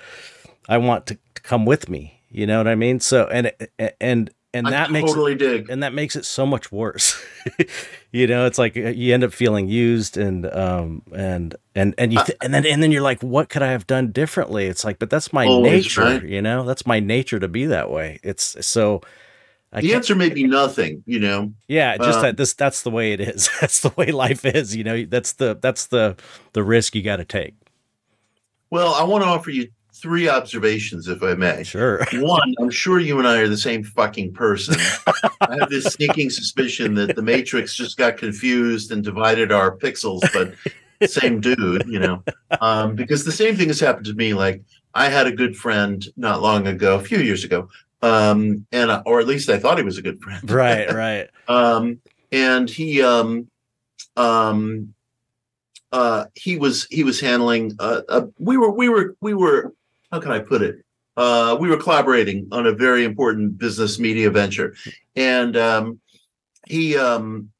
I 0.69 0.79
want 0.79 1.07
to, 1.07 1.19
to 1.35 1.43
come 1.43 1.65
with 1.65 1.89
me. 1.89 2.12
You 2.33 2.47
know 2.47 2.59
what 2.59 2.69
I 2.69 2.75
mean? 2.75 3.01
So 3.01 3.27
and 3.27 3.53
and 4.01 4.31
and 4.55 4.67
I 4.67 4.71
that 4.71 4.91
makes 4.91 5.11
it, 5.11 5.15
totally 5.15 5.35
dig. 5.35 5.71
and 5.71 5.83
that 5.83 5.93
makes 5.93 6.17
it 6.17 6.25
so 6.25 6.47
much 6.47 6.73
worse. 6.73 7.23
you 8.13 8.27
know, 8.27 8.47
it's 8.47 8.59
like 8.59 8.77
uh, 8.77 8.89
you 8.89 9.15
end 9.15 9.25
up 9.25 9.33
feeling 9.33 9.69
used 9.69 10.17
and 10.17 10.47
um 10.53 11.03
and 11.15 11.55
and 11.75 11.95
and 11.99 12.13
you 12.13 12.25
th- 12.25 12.37
and 12.43 12.53
then 12.55 12.67
and 12.67 12.83
then 12.83 12.91
you're 12.91 13.03
like, 13.03 13.23
what 13.23 13.49
could 13.49 13.63
I 13.63 13.71
have 13.71 13.87
done 13.87 14.13
differently? 14.13 14.67
It's 14.67 14.85
like, 14.85 14.99
but 14.99 15.11
that's 15.11 15.33
my 15.33 15.47
Always, 15.47 15.85
nature. 15.85 16.01
right? 16.03 16.23
You 16.23 16.43
know, 16.43 16.65
that's 16.65 16.87
my 16.87 17.01
nature 17.01 17.39
to 17.39 17.49
be 17.49 17.67
that 17.67 17.91
way. 17.91 18.19
It's 18.23 18.65
so. 18.67 19.03
I 19.75 19.81
the 19.81 19.95
answer 19.95 20.15
may 20.15 20.29
be 20.29 20.45
nothing, 20.45 21.03
you 21.07 21.19
know. 21.19 21.51
yeah, 21.67 21.97
just 21.97 22.19
um, 22.19 22.23
that 22.23 22.37
this 22.37 22.53
that's 22.53 22.83
the 22.83 22.91
way 22.91 23.13
it 23.13 23.23
is. 23.23 23.49
That's 23.63 23.81
the 23.81 23.91
way 23.97 24.13
life 24.13 24.45
is. 24.45 24.77
You 24.77 24.85
know, 24.85 25.07
that's 25.07 25.33
the 25.33 25.59
that's 25.59 25.87
the 25.87 26.15
the 26.53 26.63
risk 26.63 26.95
you 26.95 27.03
got 27.03 27.17
to 27.17 27.25
take. 27.25 27.55
Well, 28.69 28.93
I 28.93 29.05
want 29.05 29.25
to 29.25 29.29
offer 29.29 29.51
you 29.51 29.69
three 30.03 30.29
observations, 30.29 31.07
if 31.07 31.23
I 31.23 31.35
may. 31.35 31.63
Sure. 31.63 32.05
One, 32.15 32.55
I'm 32.61 32.71
sure 32.71 32.99
you 32.99 33.19
and 33.21 33.29
I 33.29 33.39
are 33.39 33.49
the 33.49 33.57
same 33.57 33.85
fucking 33.85 34.35
person. 34.35 34.75
I 35.41 35.57
have 35.61 35.71
this 35.71 35.85
sneaking 35.85 36.29
suspicion 36.31 36.95
that 36.95 37.15
the 37.15 37.23
Matrix 37.23 37.77
just 37.77 37.97
got 37.97 38.17
confused 38.17 38.91
and 38.91 39.05
divided 39.05 39.53
our 39.53 39.77
pixels, 39.77 40.21
but 40.33 40.55
same 41.09 41.41
dude, 41.41 41.85
you 41.87 42.01
know. 42.01 42.23
Um, 42.61 42.97
because 42.97 43.25
the 43.25 43.33
same 43.33 43.57
thing 43.57 43.69
has 43.69 43.79
happened 43.79 44.07
to 44.07 44.15
me. 44.15 44.35
Like 44.35 44.63
I 44.95 45.09
had 45.09 45.29
a 45.29 45.33
good 45.33 45.57
friend 45.57 46.05
not 46.17 46.43
long 46.43 46.67
ago, 46.67 46.97
a 46.97 47.01
few 47.01 47.19
years 47.19 47.45
ago, 47.45 47.69
um, 48.03 48.67
and 48.73 48.91
uh, 48.91 49.03
or 49.07 49.21
at 49.21 49.27
least 49.29 49.49
I 49.49 49.59
thought 49.59 49.79
he 49.79 49.85
was 49.85 49.99
a 49.99 50.03
good 50.03 50.21
friend. 50.21 50.51
right. 50.51 50.93
Right. 50.95 51.31
um, 51.49 52.01
and 52.33 52.69
he 52.69 53.03
um, 53.03 53.49
um, 54.17 54.95
uh, 55.93 56.25
he 56.35 56.57
was 56.57 56.87
he 56.91 57.05
was 57.05 57.21
handling 57.21 57.77
uh, 57.79 58.03
uh, 58.09 58.27
we 58.39 58.57
were 58.57 58.71
we 58.73 58.89
were 58.89 59.17
we 59.21 59.35
were 59.35 59.73
how 60.13 60.21
can 60.21 60.31
I 60.31 60.41
put 60.41 60.63
it? 60.63 60.85
Uh, 61.17 61.57
we 61.59 61.69
were 61.69 61.77
collaborating 61.77 62.49
on 62.53 62.67
a 62.67 62.73
very 62.73 63.05
important 63.05 63.59
business 63.59 63.99
media 63.99 64.31
venture. 64.31 64.75
And 65.17 65.57
um, 65.57 66.01
he 66.69 66.97
um, 66.97 67.51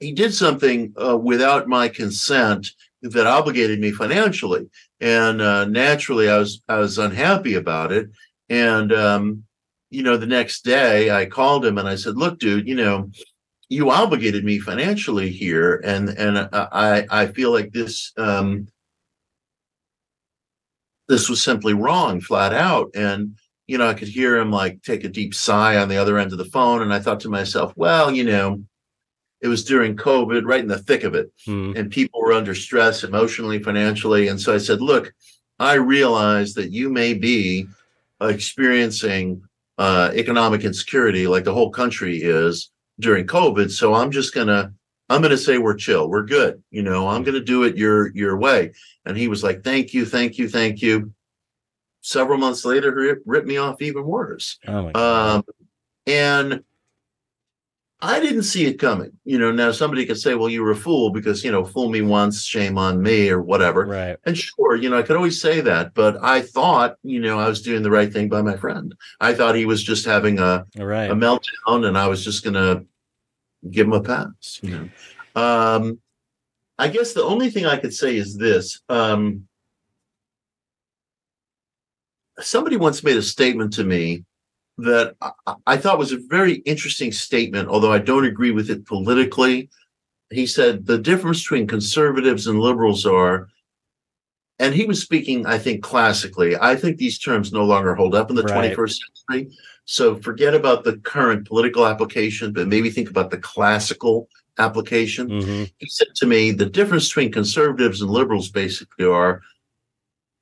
he 0.00 0.12
did 0.12 0.34
something 0.34 0.94
uh, 1.02 1.16
without 1.16 1.68
my 1.68 1.88
consent 1.88 2.70
that 3.02 3.26
obligated 3.26 3.80
me 3.80 3.90
financially. 3.90 4.68
And 5.00 5.42
uh, 5.42 5.66
naturally 5.66 6.28
I 6.28 6.38
was 6.38 6.62
I 6.68 6.78
was 6.78 6.98
unhappy 6.98 7.54
about 7.54 7.92
it. 7.92 8.08
And 8.48 8.92
um, 8.92 9.44
you 9.90 10.02
know 10.02 10.16
the 10.16 10.26
next 10.26 10.64
day 10.64 11.10
I 11.10 11.26
called 11.26 11.64
him 11.64 11.78
and 11.78 11.88
I 11.88 11.96
said 11.96 12.16
look 12.16 12.38
dude 12.38 12.66
you 12.66 12.74
know 12.74 13.10
you 13.68 13.90
obligated 13.90 14.44
me 14.44 14.58
financially 14.58 15.30
here. 15.30 15.80
And 15.84 16.08
and 16.10 16.48
i 16.52 17.06
i 17.10 17.26
feel 17.26 17.52
like 17.52 17.72
this 17.72 18.12
um 18.16 18.68
this 21.08 21.28
was 21.28 21.42
simply 21.42 21.74
wrong 21.74 22.20
flat 22.20 22.52
out 22.54 22.90
and 22.94 23.36
you 23.66 23.78
know 23.78 23.86
i 23.88 23.94
could 23.94 24.08
hear 24.08 24.36
him 24.36 24.50
like 24.50 24.82
take 24.82 25.04
a 25.04 25.08
deep 25.08 25.34
sigh 25.34 25.76
on 25.76 25.88
the 25.88 25.96
other 25.96 26.18
end 26.18 26.32
of 26.32 26.38
the 26.38 26.44
phone 26.46 26.82
and 26.82 26.92
i 26.92 26.98
thought 26.98 27.20
to 27.20 27.28
myself 27.28 27.72
well 27.76 28.10
you 28.10 28.24
know 28.24 28.62
it 29.40 29.48
was 29.48 29.64
during 29.64 29.96
covid 29.96 30.42
right 30.44 30.60
in 30.60 30.68
the 30.68 30.78
thick 30.78 31.04
of 31.04 31.14
it 31.14 31.30
Hmm. 31.46 31.72
and 31.76 31.90
people 31.90 32.20
were 32.20 32.32
under 32.32 32.54
stress 32.54 33.04
emotionally 33.04 33.62
financially 33.62 34.28
and 34.28 34.40
so 34.40 34.54
i 34.54 34.58
said 34.58 34.80
look 34.80 35.12
i 35.58 35.74
realize 35.74 36.54
that 36.54 36.70
you 36.72 36.88
may 36.90 37.14
be 37.14 37.66
experiencing 38.20 39.42
uh, 39.78 40.10
economic 40.14 40.62
insecurity 40.64 41.26
like 41.26 41.44
the 41.44 41.52
whole 41.52 41.70
country 41.70 42.18
is 42.22 42.70
during 43.00 43.26
COVID. 43.26 43.70
So 43.70 43.92
I'm 43.94 44.10
just 44.12 44.34
gonna 44.34 44.72
I'm 45.08 45.20
gonna 45.22 45.36
say 45.36 45.58
we're 45.58 45.74
chill, 45.74 46.08
we're 46.08 46.22
good. 46.24 46.62
You 46.70 46.82
know, 46.82 47.08
I'm 47.08 47.22
gonna 47.22 47.40
do 47.40 47.62
it 47.64 47.76
your 47.76 48.10
your 48.14 48.36
way. 48.38 48.72
And 49.04 49.16
he 49.16 49.28
was 49.28 49.42
like, 49.44 49.62
"Thank 49.62 49.92
you, 49.92 50.06
thank 50.06 50.38
you, 50.38 50.48
thank 50.48 50.80
you." 50.82 51.12
Several 52.00 52.38
months 52.38 52.64
later, 52.64 52.90
he 53.02 53.12
ripped- 53.26 53.46
me 53.46 53.56
off 53.56 53.80
even 53.82 54.04
worse. 54.04 54.58
Oh 54.66 54.82
my 54.84 54.92
god. 54.92 55.36
Um, 55.36 55.44
and 56.06 56.60
I 58.00 58.20
didn't 58.20 58.42
see 58.42 58.66
it 58.66 58.74
coming. 58.78 59.12
You 59.24 59.38
know, 59.38 59.50
now 59.52 59.72
somebody 59.72 60.04
could 60.04 60.18
say, 60.18 60.34
"Well, 60.34 60.50
you 60.50 60.62
were 60.62 60.72
a 60.72 60.76
fool 60.76 61.10
because 61.10 61.44
you 61.44 61.50
know, 61.52 61.64
fool 61.64 61.88
me 61.90 62.02
once, 62.02 62.44
shame 62.44 62.76
on 62.78 63.02
me," 63.02 63.30
or 63.30 63.40
whatever. 63.40 63.86
right. 63.86 64.16
And 64.24 64.36
sure, 64.36 64.76
you 64.76 64.88
know, 64.90 64.98
I 64.98 65.02
could 65.02 65.16
always 65.16 65.40
say 65.40 65.60
that, 65.62 65.94
but 65.94 66.16
I 66.22 66.40
thought, 66.42 66.96
you 67.02 67.20
know, 67.20 67.38
I 67.38 67.48
was 67.48 67.62
doing 67.62 67.82
the 67.82 67.90
right 67.90 68.12
thing 68.12 68.28
by 68.28 68.42
my 68.42 68.56
friend. 68.56 68.94
I 69.20 69.32
thought 69.34 69.54
he 69.54 69.64
was 69.66 69.82
just 69.82 70.04
having 70.04 70.38
a 70.38 70.66
Right. 70.78 71.10
a 71.10 71.14
meltdown 71.14 71.86
and 71.86 71.96
I 71.96 72.06
was 72.08 72.22
just 72.24 72.42
gonna 72.44 72.84
give 73.70 73.86
them 73.86 73.94
a 73.94 74.02
pass. 74.02 74.60
You 74.62 74.70
know, 75.34 75.40
um, 75.40 75.98
I 76.78 76.88
guess 76.88 77.12
the 77.12 77.22
only 77.22 77.50
thing 77.50 77.66
I 77.66 77.76
could 77.76 77.94
say 77.94 78.16
is 78.16 78.36
this: 78.36 78.80
um, 78.88 79.46
somebody 82.40 82.76
once 82.76 83.02
made 83.02 83.16
a 83.16 83.22
statement 83.22 83.72
to 83.74 83.84
me 83.84 84.24
that 84.78 85.14
I, 85.20 85.54
I 85.66 85.76
thought 85.76 85.98
was 85.98 86.12
a 86.12 86.18
very 86.28 86.54
interesting 86.66 87.12
statement, 87.12 87.68
although 87.68 87.92
I 87.92 87.98
don't 87.98 88.24
agree 88.24 88.50
with 88.50 88.70
it 88.70 88.86
politically. 88.86 89.68
He 90.30 90.46
said 90.46 90.86
the 90.86 90.98
difference 90.98 91.42
between 91.42 91.66
conservatives 91.66 92.46
and 92.46 92.58
liberals 92.58 93.06
are. 93.06 93.48
And 94.60 94.72
he 94.72 94.84
was 94.84 95.02
speaking, 95.02 95.46
I 95.46 95.58
think, 95.58 95.82
classically. 95.82 96.56
I 96.56 96.76
think 96.76 96.96
these 96.96 97.18
terms 97.18 97.52
no 97.52 97.64
longer 97.64 97.94
hold 97.94 98.14
up 98.14 98.30
in 98.30 98.36
the 98.36 98.44
Right. 98.44 98.72
21st 98.72 99.00
century. 99.30 99.56
So 99.84 100.16
forget 100.16 100.54
about 100.54 100.84
the 100.84 100.96
current 100.98 101.46
political 101.46 101.86
application, 101.86 102.52
but 102.52 102.68
maybe 102.68 102.90
think 102.90 103.10
about 103.10 103.30
the 103.30 103.38
classical 103.38 104.28
application. 104.58 105.28
hmm 105.42 105.64
He 105.78 105.88
said 105.88 106.08
to 106.16 106.26
me, 106.26 106.52
the 106.52 106.66
difference 106.66 107.08
between 107.08 107.32
conservatives 107.32 108.00
and 108.00 108.10
liberals 108.10 108.50
basically 108.50 109.04
are 109.04 109.42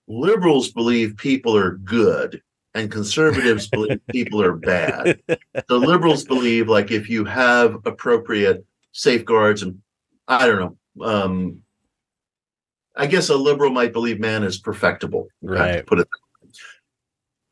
liberals 0.06 0.70
believe 0.70 1.16
people 1.16 1.56
are 1.56 1.72
good 1.78 2.42
and 2.74 2.90
conservatives 2.90 3.68
believe 3.68 4.00
people 4.12 4.42
are 4.42 4.54
bad. 4.54 5.20
The 5.26 5.78
liberals 5.78 6.24
believe 6.24 6.68
like 6.68 6.90
if 6.90 7.08
you 7.08 7.24
have 7.24 7.76
appropriate 7.84 8.64
safeguards 8.92 9.62
and 9.62 9.80
I 10.28 10.46
don't 10.46 10.60
know, 10.96 11.04
um, 11.04 11.62
I 12.94 13.06
guess 13.06 13.30
a 13.30 13.36
liberal 13.36 13.70
might 13.70 13.92
believe 13.92 14.20
man 14.20 14.44
is 14.44 14.58
perfectible, 14.58 15.28
if 15.42 15.50
I 15.50 15.52
have 15.54 15.66
to 15.66 15.76
Right. 15.76 15.86
Put 15.86 16.00
it 16.00 16.08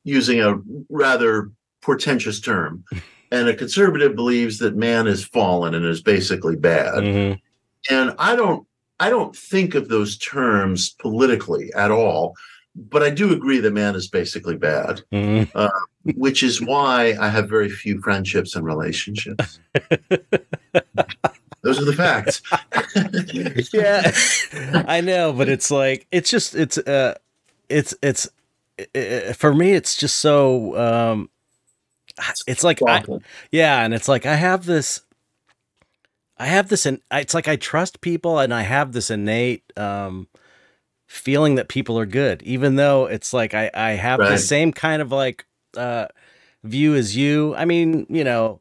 using 0.05 0.41
a 0.41 0.57
rather 0.89 1.51
portentous 1.83 2.41
term. 2.41 2.85
And 3.33 3.49
a 3.49 3.55
conservative 3.55 4.17
believes 4.17 4.59
that 4.59 4.77
man 4.77 5.07
is 5.07 5.25
fallen 5.25 5.75
and 5.75 5.85
is 5.87 6.03
basically 6.03 6.57
bad. 6.57 7.05
hmm 7.05 7.33
And 7.95 8.15
I 8.19 8.37
don't 8.37 8.67
I 8.99 9.09
don't 9.09 9.35
think 9.35 9.75
of 9.75 9.89
those 9.89 10.19
terms 10.19 10.91
politically 10.91 11.73
at 11.75 11.91
all, 11.91 12.35
but 12.75 13.03
I 13.03 13.11
do 13.11 13.33
agree 13.33 13.59
that 13.61 13.73
man 13.73 13.95
is 13.95 14.09
basically 14.09 14.57
bad, 14.57 15.03
hmm 15.11 15.45
which 16.17 16.43
is 16.43 16.61
why 16.63 17.15
I 17.21 17.29
have 17.29 17.49
very 17.49 17.69
few 17.69 18.01
friendships 18.01 18.57
and 18.57 18.65
relationships. 18.65 19.61
Those 21.63 21.79
are 21.79 21.85
the 21.85 21.93
facts. 21.93 22.41
yeah 23.73 24.11
i 24.89 25.01
know 25.01 25.33
but 25.33 25.49
it's 25.49 25.71
like 25.71 26.07
it's 26.11 26.31
just 26.31 26.55
it's 26.55 26.79
uh 26.79 27.15
it's 27.69 27.95
it's 28.03 28.29
uh, 28.95 29.33
for 29.35 29.55
me 29.55 29.73
it's 29.73 29.97
just 29.97 30.17
so 30.19 30.77
um 30.79 31.31
it's 32.47 32.65
like 32.65 32.81
I, 32.87 33.05
yeah 33.50 33.85
and 33.85 33.95
it's 33.95 34.09
like 34.09 34.27
i 34.27 34.35
have 34.35 34.65
this 34.65 35.03
i 36.39 36.47
have 36.47 36.69
this 36.69 36.87
and 36.87 37.00
it's 37.11 37.35
like 37.35 37.49
i 37.49 37.57
trust 37.57 38.00
people 38.00 38.39
and 38.39 38.53
i 38.53 38.62
have 38.62 38.93
this 38.93 39.11
innate 39.11 39.73
um 39.77 40.29
feeling 41.07 41.57
that 41.57 41.69
people 41.69 41.99
are 41.99 42.07
good 42.07 42.43
even 42.43 42.77
though 42.77 43.07
it's 43.07 43.33
like 43.33 43.55
i 43.55 43.71
i 43.75 43.91
have 43.91 44.21
the 44.31 44.39
same 44.39 44.73
kind 44.73 45.03
of 45.03 45.11
like 45.11 45.45
uh 45.77 46.07
view 46.62 46.95
as 46.95 47.17
you 47.17 47.55
i 47.57 47.65
mean 47.65 48.07
you 48.09 48.23
know 48.23 48.61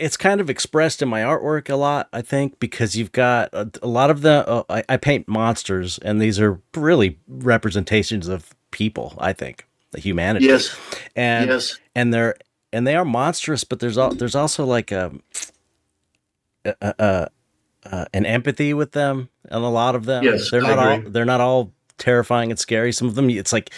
it's 0.00 0.16
kind 0.16 0.40
of 0.40 0.48
expressed 0.48 1.02
in 1.02 1.08
my 1.08 1.20
artwork 1.20 1.68
a 1.68 1.76
lot, 1.76 2.08
I 2.12 2.22
think, 2.22 2.58
because 2.58 2.96
you've 2.96 3.12
got 3.12 3.50
a, 3.52 3.70
a 3.82 3.86
lot 3.86 4.10
of 4.10 4.22
the. 4.22 4.48
Uh, 4.48 4.62
I, 4.68 4.82
I 4.88 4.96
paint 4.96 5.28
monsters, 5.28 5.98
and 5.98 6.20
these 6.20 6.40
are 6.40 6.60
really 6.74 7.18
representations 7.28 8.26
of 8.26 8.54
people. 8.70 9.14
I 9.18 9.32
think 9.32 9.66
the 9.92 10.00
humanity, 10.00 10.46
yes, 10.46 10.76
and 11.16 11.50
yes, 11.50 11.78
and 11.94 12.12
they're 12.12 12.36
and 12.72 12.86
they 12.86 12.94
are 12.94 13.04
monstrous, 13.04 13.64
but 13.64 13.80
there's 13.80 13.98
al- 13.98 14.14
there's 14.14 14.34
also 14.34 14.64
like 14.64 14.92
a, 14.92 15.12
a, 16.64 16.74
a, 16.80 17.28
a 17.84 18.06
an 18.12 18.26
empathy 18.26 18.74
with 18.74 18.92
them, 18.92 19.28
and 19.44 19.64
a 19.64 19.68
lot 19.68 19.94
of 19.94 20.04
them. 20.04 20.24
Yes, 20.24 20.50
they're 20.50 20.62
not 20.62 20.78
all 20.78 21.00
they're 21.00 21.24
not 21.24 21.40
all 21.40 21.72
terrifying 21.98 22.50
and 22.50 22.58
scary. 22.58 22.92
Some 22.92 23.08
of 23.08 23.14
them, 23.14 23.30
it's 23.30 23.52
like 23.52 23.70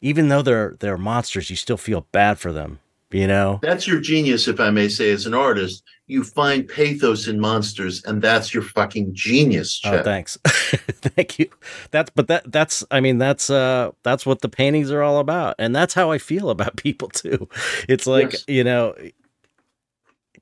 even 0.00 0.28
though 0.28 0.42
they're 0.42 0.76
they're 0.80 0.98
monsters, 0.98 1.50
you 1.50 1.56
still 1.56 1.76
feel 1.76 2.06
bad 2.12 2.38
for 2.38 2.52
them. 2.52 2.78
You 3.10 3.26
know. 3.26 3.58
that's 3.60 3.86
your 3.86 4.00
genius, 4.00 4.48
if 4.48 4.58
I 4.58 4.70
may 4.70 4.88
say, 4.88 5.10
as 5.10 5.26
an 5.26 5.34
artist. 5.34 5.82
You 6.12 6.22
find 6.22 6.68
pathos 6.68 7.26
in 7.26 7.40
monsters, 7.40 8.04
and 8.04 8.20
that's 8.20 8.52
your 8.52 8.62
fucking 8.62 9.14
genius, 9.14 9.80
Oh, 9.84 10.02
thanks. 10.02 10.36
Thank 10.44 11.38
you. 11.38 11.46
That's 11.90 12.10
but 12.10 12.28
that 12.28 12.52
that's 12.52 12.84
I 12.90 13.00
mean 13.00 13.18
that's 13.18 13.48
uh 13.48 13.92
that's 14.02 14.26
what 14.26 14.42
the 14.42 14.48
paintings 14.48 14.90
are 14.90 15.02
all 15.02 15.18
about. 15.18 15.54
And 15.58 15.74
that's 15.74 15.94
how 15.94 16.10
I 16.10 16.18
feel 16.18 16.50
about 16.50 16.76
people 16.86 17.08
too. 17.08 17.48
It's 17.88 18.06
like, 18.06 18.32
Yes. 18.32 18.44
you 18.46 18.62
know, 18.62 18.94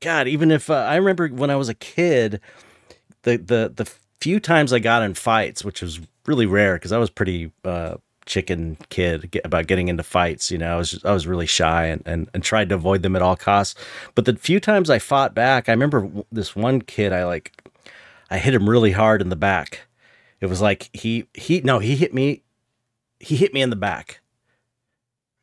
god, 0.01 0.27
even 0.29 0.51
if 0.51 0.71
uh, 0.71 0.75
I 0.75 0.97
remember 0.97 1.29
when 1.29 1.51
I 1.51 1.57
was 1.57 1.69
a 1.69 1.75
kid 1.75 2.41
the 3.23 3.37
the 3.37 3.73
the 3.75 3.91
few 4.21 4.41
times 4.41 4.73
I 4.73 4.81
got 4.81 5.03
in 5.03 5.15
fights, 5.15 5.65
which 5.65 5.83
was 5.83 6.01
really 6.27 6.47
rare 6.47 6.75
because 6.75 6.93
I 6.93 6.99
was 6.99 7.11
pretty 7.11 7.53
uh, 7.65 7.97
chicken 8.31 8.79
kid 8.91 9.33
get, 9.33 9.45
about 9.45 9.67
getting 9.67 9.89
into 9.89 10.05
fights. 10.05 10.51
You 10.51 10.59
know, 10.59 10.73
I 10.73 10.77
was 10.77 10.93
just, 10.93 11.05
I 11.05 11.13
was 11.13 11.27
really 11.27 11.47
shy 11.47 11.87
and, 11.87 12.03
and 12.07 12.31
and 12.33 12.43
tried 12.43 12.69
to 12.71 12.77
avoid 12.77 13.03
them 13.03 13.17
at 13.17 13.23
all 13.23 13.37
costs. 13.37 13.75
But 14.15 14.25
the 14.25 14.37
few 14.37 14.61
times 14.61 14.89
I 14.89 14.99
fought 15.01 15.35
back, 15.35 15.69
I 15.69 15.73
remember 15.73 16.09
this 16.31 16.55
one 16.55 16.81
kid. 16.81 17.13
I 17.13 17.25
like, 17.25 17.53
I 18.31 18.39
hit 18.39 18.55
him 18.55 18.71
really 18.71 18.93
hard 18.93 19.21
in 19.21 19.29
the 19.29 19.37
back. 19.37 19.81
It 20.41 20.47
was 20.47 20.63
like 20.63 20.89
he 20.93 21.27
he 21.35 21.61
no 21.61 21.81
he 21.81 21.97
hit 21.97 22.15
me, 22.15 22.43
he 23.19 23.37
hit 23.37 23.53
me 23.53 23.61
in 23.61 23.71
the 23.71 23.77
back. 23.77 24.21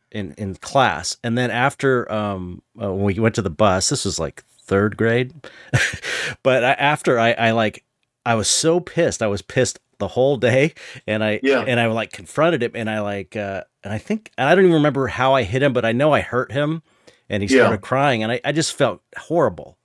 In 0.10 0.34
in 0.38 0.56
class, 0.56 1.18
and 1.22 1.38
then 1.38 1.52
after 1.52 2.10
um 2.10 2.62
uh, 2.82 2.94
when 2.94 3.04
we 3.04 3.20
went 3.20 3.36
to 3.36 3.42
the 3.42 3.50
bus, 3.50 3.90
this 3.90 4.06
was 4.06 4.18
like 4.18 4.42
third 4.62 4.96
grade, 4.96 5.34
but 6.44 6.64
I, 6.64 6.72
after 6.72 7.20
I 7.20 7.34
I 7.34 7.52
like 7.52 7.84
I 8.26 8.36
was 8.36 8.48
so 8.48 8.80
pissed. 8.80 9.22
I 9.22 9.28
was 9.28 9.42
pissed 9.42 9.80
the 10.00 10.08
whole 10.08 10.38
day, 10.38 10.74
and 11.06 11.24
I 11.24 11.40
yeah. 11.44 11.62
and 11.62 11.80
I 11.80 11.88
like 11.88 12.12
confronted 12.12 12.64
him, 12.64 12.72
and 12.76 12.90
I 12.90 13.02
like 13.02 13.36
uh, 13.36 13.64
and 13.84 13.94
I 13.94 13.98
think 13.98 14.32
and 14.38 14.48
I 14.48 14.56
don't 14.56 14.66
even 14.66 14.76
remember 14.76 15.08
how 15.08 15.34
I 15.34 15.44
hit 15.44 15.64
him, 15.64 15.74
but 15.74 15.86
I 15.86 15.92
know 15.92 16.14
I 16.14 16.22
hurt 16.22 16.52
him, 16.52 16.84
and 17.30 17.44
he 17.44 17.48
started 17.48 17.82
yeah. 17.82 17.88
crying, 17.88 18.24
and 18.24 18.32
I, 18.32 18.42
I 18.44 18.52
just 18.52 18.74
felt 18.74 19.02
horrible. 19.18 19.78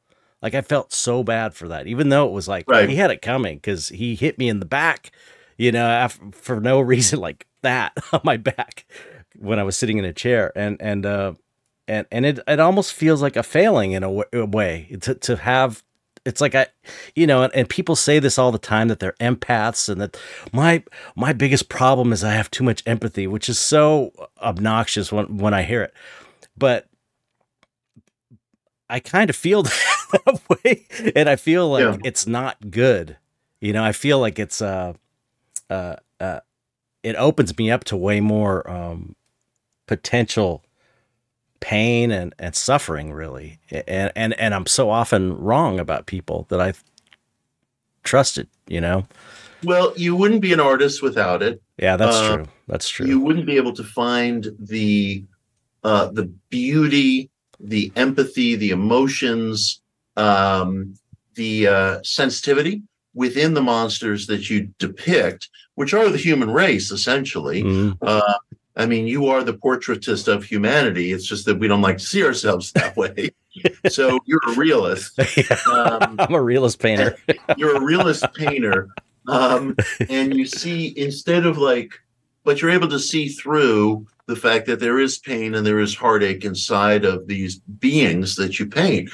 Like 0.43 0.55
I 0.55 0.61
felt 0.63 0.93
so 0.93 1.23
bad 1.23 1.55
for 1.55 1.69
that, 1.69 1.87
even 1.87 2.09
though 2.09 2.27
it 2.27 2.33
was 2.33 2.49
like 2.49 2.69
right. 2.69 2.89
he 2.89 2.97
had 2.97 3.11
it 3.11 3.23
coming 3.23 3.57
because 3.57 3.89
he 3.89 4.17
hit 4.17 4.39
me 4.39 4.49
in 4.49 4.59
the 4.59 4.67
back, 4.67 5.13
you 5.57 5.71
know, 5.71 5.87
after, 5.87 6.33
for 6.33 6.61
no 6.61 6.81
reason 6.95 7.21
like 7.21 7.47
that 7.63 7.97
on 8.13 8.21
my 8.25 8.37
back 8.37 8.85
when 9.39 9.59
I 9.59 9.63
was 9.63 9.77
sitting 9.77 9.99
in 9.99 10.05
a 10.05 10.13
chair, 10.13 10.53
and 10.57 10.77
and 10.81 11.07
uh, 11.07 11.35
and 11.87 12.07
and 12.11 12.27
it 12.27 12.41
it 12.47 12.61
almost 12.61 12.93
feels 12.93 13.23
like 13.23 13.37
a 13.37 13.43
failing 13.43 13.93
in 13.93 14.03
a, 14.03 14.07
w- 14.07 14.25
a 14.33 14.47
way 14.47 14.97
to 15.03 15.15
to 15.15 15.37
have 15.37 15.83
it's 16.25 16.41
like 16.41 16.55
I, 16.55 16.67
you 17.15 17.27
know, 17.27 17.43
and, 17.43 17.55
and, 17.55 17.69
people 17.69 17.97
say 17.97 18.19
this 18.19 18.39
all 18.39 18.53
the 18.53 18.59
time 18.59 18.89
that 18.89 19.01
they're 19.01 19.15
empaths 19.21 19.89
and 19.89 20.01
that 20.01 20.17
my 20.53 20.83
my 21.17 21.33
biggest 21.33 21.69
problem 21.69 22.13
is 22.13 22.23
I 22.23 22.33
have 22.33 22.51
too 22.51 22.65
much 22.65 22.83
empathy, 22.87 23.27
which 23.27 23.49
is 23.49 23.59
so 23.59 24.13
obnoxious 24.41 25.11
when 25.11 25.39
when 25.39 25.55
I 25.55 25.63
hear 25.63 25.83
it. 25.83 25.93
But 26.57 26.89
I 28.89 29.01
kind 29.01 29.31
of 29.31 29.37
feel 29.37 29.63
that 30.13 30.41
way, 30.49 30.87
and 31.17 31.29
I 31.29 31.37
feel 31.37 31.69
like 31.69 31.83
yeah. 31.83 31.97
it's 32.05 32.27
not 32.27 32.71
good. 32.71 33.17
You 33.61 33.73
know, 33.73 33.83
I 33.83 33.93
feel 33.93 34.19
like 34.19 34.39
it's 34.39 34.63
uh, 34.63 34.95
uh, 35.71 35.97
uh, 36.21 36.41
it 37.03 37.17
opens 37.17 37.57
me 37.59 37.71
up 37.71 37.85
to 37.85 37.97
way 37.97 38.21
more 38.21 38.69
um, 38.71 39.17
potential 39.87 40.65
pain 41.63 42.11
and, 42.11 42.35
and 42.39 42.55
suffering 42.55 43.13
really. 43.13 43.59
And, 43.71 44.13
and 44.15 44.39
and 44.39 44.55
i'm 44.55 44.67
so 44.67 44.91
often 44.91 45.39
wrong 45.39 45.81
about 45.81 46.07
people 46.07 46.47
that 46.51 46.61
i've 46.61 46.85
trusted 48.03 48.49
you 48.69 48.81
know? 48.81 49.07
Well 49.65 49.95
you 49.97 50.17
wouldn't 50.17 50.43
be 50.43 50.53
an 50.53 50.61
artist 50.61 51.03
without 51.03 51.43
it. 51.43 51.63
Yeah 51.79 51.97
that's 51.97 52.17
uh, 52.17 52.37
true. 52.37 52.47
That's 52.67 52.89
true. 52.89 53.07
you 53.07 53.21
wouldn't 53.21 53.47
be 53.47 53.57
able 53.57 53.73
to 53.75 53.85
find 53.85 54.49
the 54.59 55.25
uh 55.85 56.07
the 56.09 56.25
beauty 56.51 57.31
the 57.61 57.93
empathy 57.97 58.57
the 58.57 58.71
emotions 58.71 59.81
um 60.17 60.95
the 61.35 61.69
uh 61.69 61.99
sensitivity 62.03 62.83
within 63.15 63.55
the 63.55 63.63
monsters 63.63 64.27
that 64.27 64.51
you 64.51 64.69
depict 64.79 65.49
which 65.77 65.95
are 65.95 66.09
the 66.09 66.19
human 66.19 66.51
race 66.51 66.91
essentially. 66.91 67.63
Mm-hmm. 67.63 68.05
I 68.77 68.87
mean, 68.87 69.07
you 69.07 69.27
are 69.27 69.45
the 69.45 69.55
portraitist 69.55 70.29
of 70.29 70.45
humanity. 70.45 71.13
It's 71.13 71.27
just 71.27 71.45
that 71.47 71.59
we 71.59 71.69
don't 71.69 71.83
like 71.83 71.99
to 71.99 72.05
see 72.05 72.25
ourselves 72.25 72.73
that 72.73 72.97
way. 72.97 73.31
so 73.89 74.19
you're 74.25 74.41
a 74.49 74.55
realist. 74.55 75.19
Um, 75.71 76.17
I'm 76.19 76.35
a 76.35 76.43
realist 76.43 76.79
painter. 76.79 77.17
you're 77.57 77.77
a 77.77 77.85
realist 77.85 78.25
painter. 78.35 78.89
Um, 79.29 79.77
and 80.09 80.35
you 80.37 80.47
see, 80.47 80.93
instead 80.97 81.47
of 81.47 81.59
like, 81.59 81.93
but 82.45 82.61
you're 82.61 82.71
able 82.71 82.89
to 82.89 82.99
see 82.99 83.29
through 83.29 84.07
the 84.27 84.37
fact 84.37 84.67
that 84.67 84.81
there 84.81 84.99
is 84.99 85.19
pain 85.19 85.55
and 85.55 85.67
there 85.67 85.79
is 85.79 85.95
heartache 85.95 86.45
inside 86.45 87.05
of 87.05 87.27
these 87.27 87.59
beings 87.59 88.37
that 88.37 88.59
you 88.59 88.67
paint. 88.67 89.11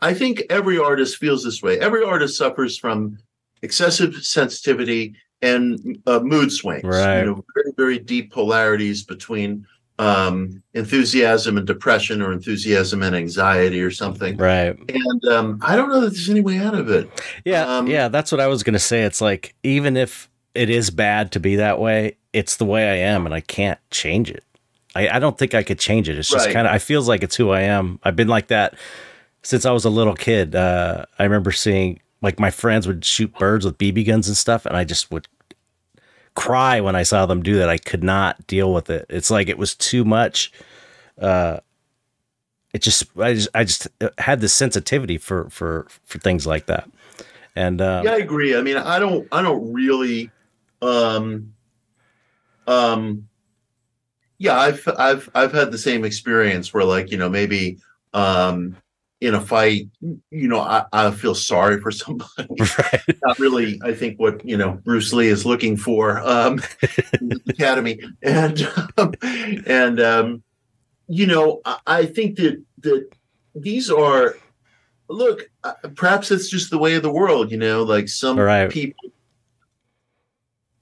I 0.00 0.14
think 0.14 0.42
every 0.50 0.78
artist 0.78 1.18
feels 1.18 1.44
this 1.44 1.62
way. 1.62 1.78
Every 1.78 2.04
artist 2.04 2.36
suffers 2.36 2.78
from 2.78 3.18
excessive 3.62 4.14
sensitivity 4.16 5.16
and 5.42 5.98
uh, 6.06 6.20
mood 6.20 6.52
swings. 6.52 6.84
Right. 6.84 7.20
You 7.20 7.26
know, 7.26 7.44
very, 7.54 7.72
very 7.76 7.98
deep 7.98 8.32
polarities 8.32 9.02
between 9.02 9.66
um, 9.98 10.62
enthusiasm 10.72 11.56
and 11.56 11.66
depression 11.66 12.20
or 12.20 12.32
enthusiasm 12.32 13.02
and 13.02 13.14
anxiety 13.14 13.80
or 13.80 13.90
something. 13.90 14.36
Right. 14.36 14.76
And 14.88 15.24
um, 15.26 15.58
I 15.62 15.76
don't 15.76 15.88
know 15.88 16.00
that 16.00 16.10
there's 16.10 16.30
any 16.30 16.40
way 16.40 16.58
out 16.58 16.74
of 16.74 16.90
it. 16.90 17.08
Yeah. 17.44 17.64
Um, 17.64 17.86
yeah. 17.86 18.08
That's 18.08 18.32
what 18.32 18.40
I 18.40 18.48
was 18.48 18.62
going 18.62 18.72
to 18.72 18.78
say. 18.78 19.02
It's 19.02 19.20
like, 19.20 19.54
even 19.62 19.96
if 19.96 20.28
it 20.54 20.70
is 20.70 20.90
bad 20.90 21.30
to 21.32 21.40
be 21.40 21.56
that 21.56 21.78
way, 21.78 22.16
it's 22.32 22.56
the 22.56 22.64
way 22.64 22.90
I 22.90 23.08
am 23.08 23.26
and 23.26 23.34
I 23.34 23.40
can't 23.40 23.78
change 23.90 24.30
it. 24.30 24.44
I, 24.96 25.08
I 25.08 25.18
don't 25.18 25.38
think 25.38 25.54
I 25.54 25.62
could 25.62 25.78
change 25.78 26.08
it. 26.08 26.18
It's 26.18 26.28
just 26.28 26.46
right. 26.46 26.52
kind 26.52 26.66
of, 26.66 26.72
I 26.72 26.78
feels 26.78 27.06
like 27.06 27.22
it's 27.22 27.36
who 27.36 27.50
I 27.50 27.62
am. 27.62 28.00
I've 28.02 28.16
been 28.16 28.28
like 28.28 28.48
that 28.48 28.74
since 29.42 29.66
I 29.66 29.72
was 29.72 29.84
a 29.84 29.90
little 29.90 30.14
kid. 30.14 30.56
Uh, 30.56 31.04
I 31.18 31.24
remember 31.24 31.52
seeing 31.52 32.00
like 32.24 32.40
my 32.40 32.50
friends 32.50 32.86
would 32.86 33.04
shoot 33.04 33.36
birds 33.38 33.66
with 33.66 33.76
BB 33.76 34.06
guns 34.06 34.28
and 34.28 34.36
stuff, 34.36 34.64
and 34.64 34.76
I 34.76 34.84
just 34.84 35.10
would 35.10 35.28
cry 36.34 36.80
when 36.80 36.96
I 36.96 37.02
saw 37.02 37.26
them 37.26 37.42
do 37.42 37.56
that. 37.56 37.68
I 37.68 37.76
could 37.76 38.02
not 38.02 38.46
deal 38.46 38.72
with 38.72 38.88
it. 38.88 39.04
It's 39.10 39.30
like 39.30 39.48
it 39.48 39.58
was 39.58 39.74
too 39.74 40.06
much. 40.06 40.50
Uh, 41.20 41.60
it 42.72 42.80
just 42.80 43.04
I 43.18 43.34
just 43.34 43.48
I 43.54 43.64
just 43.64 43.88
had 44.16 44.40
the 44.40 44.48
sensitivity 44.48 45.18
for 45.18 45.50
for 45.50 45.86
for 46.02 46.18
things 46.18 46.46
like 46.46 46.64
that. 46.66 46.90
And 47.54 47.82
um, 47.82 48.06
yeah, 48.06 48.12
I 48.12 48.16
agree. 48.16 48.56
I 48.56 48.62
mean, 48.62 48.78
I 48.78 48.98
don't 48.98 49.28
I 49.30 49.42
don't 49.42 49.70
really 49.70 50.30
um 50.80 51.52
um 52.66 53.28
yeah, 54.38 54.58
I've 54.58 54.88
I've 54.98 55.30
I've 55.34 55.52
had 55.52 55.72
the 55.72 55.78
same 55.78 56.06
experience 56.06 56.72
where 56.72 56.84
like, 56.84 57.10
you 57.10 57.18
know, 57.18 57.28
maybe 57.28 57.78
um 58.14 58.76
in 59.24 59.34
a 59.34 59.40
fight, 59.40 59.88
you 60.30 60.48
know, 60.48 60.60
I, 60.60 60.84
I 60.92 61.10
feel 61.10 61.34
sorry 61.34 61.80
for 61.80 61.90
somebody. 61.90 62.30
Right. 62.58 63.02
Not 63.24 63.38
really, 63.38 63.80
I 63.82 63.94
think 63.94 64.18
what 64.18 64.44
you 64.44 64.56
know 64.56 64.72
Bruce 64.84 65.12
Lee 65.12 65.28
is 65.28 65.46
looking 65.46 65.76
for 65.76 66.18
um, 66.20 66.60
Academy, 67.48 68.00
and 68.22 68.68
um, 68.96 69.12
and 69.66 70.00
um, 70.00 70.42
you 71.08 71.26
know, 71.26 71.60
I, 71.64 71.78
I 71.86 72.06
think 72.06 72.36
that 72.36 72.62
that 72.80 73.08
these 73.54 73.90
are 73.90 74.36
look. 75.08 75.50
Uh, 75.62 75.72
perhaps 75.94 76.30
it's 76.30 76.48
just 76.48 76.70
the 76.70 76.78
way 76.78 76.94
of 76.94 77.02
the 77.02 77.12
world, 77.12 77.50
you 77.50 77.56
know. 77.56 77.82
Like 77.82 78.08
some 78.08 78.38
right. 78.38 78.70
people, 78.70 79.10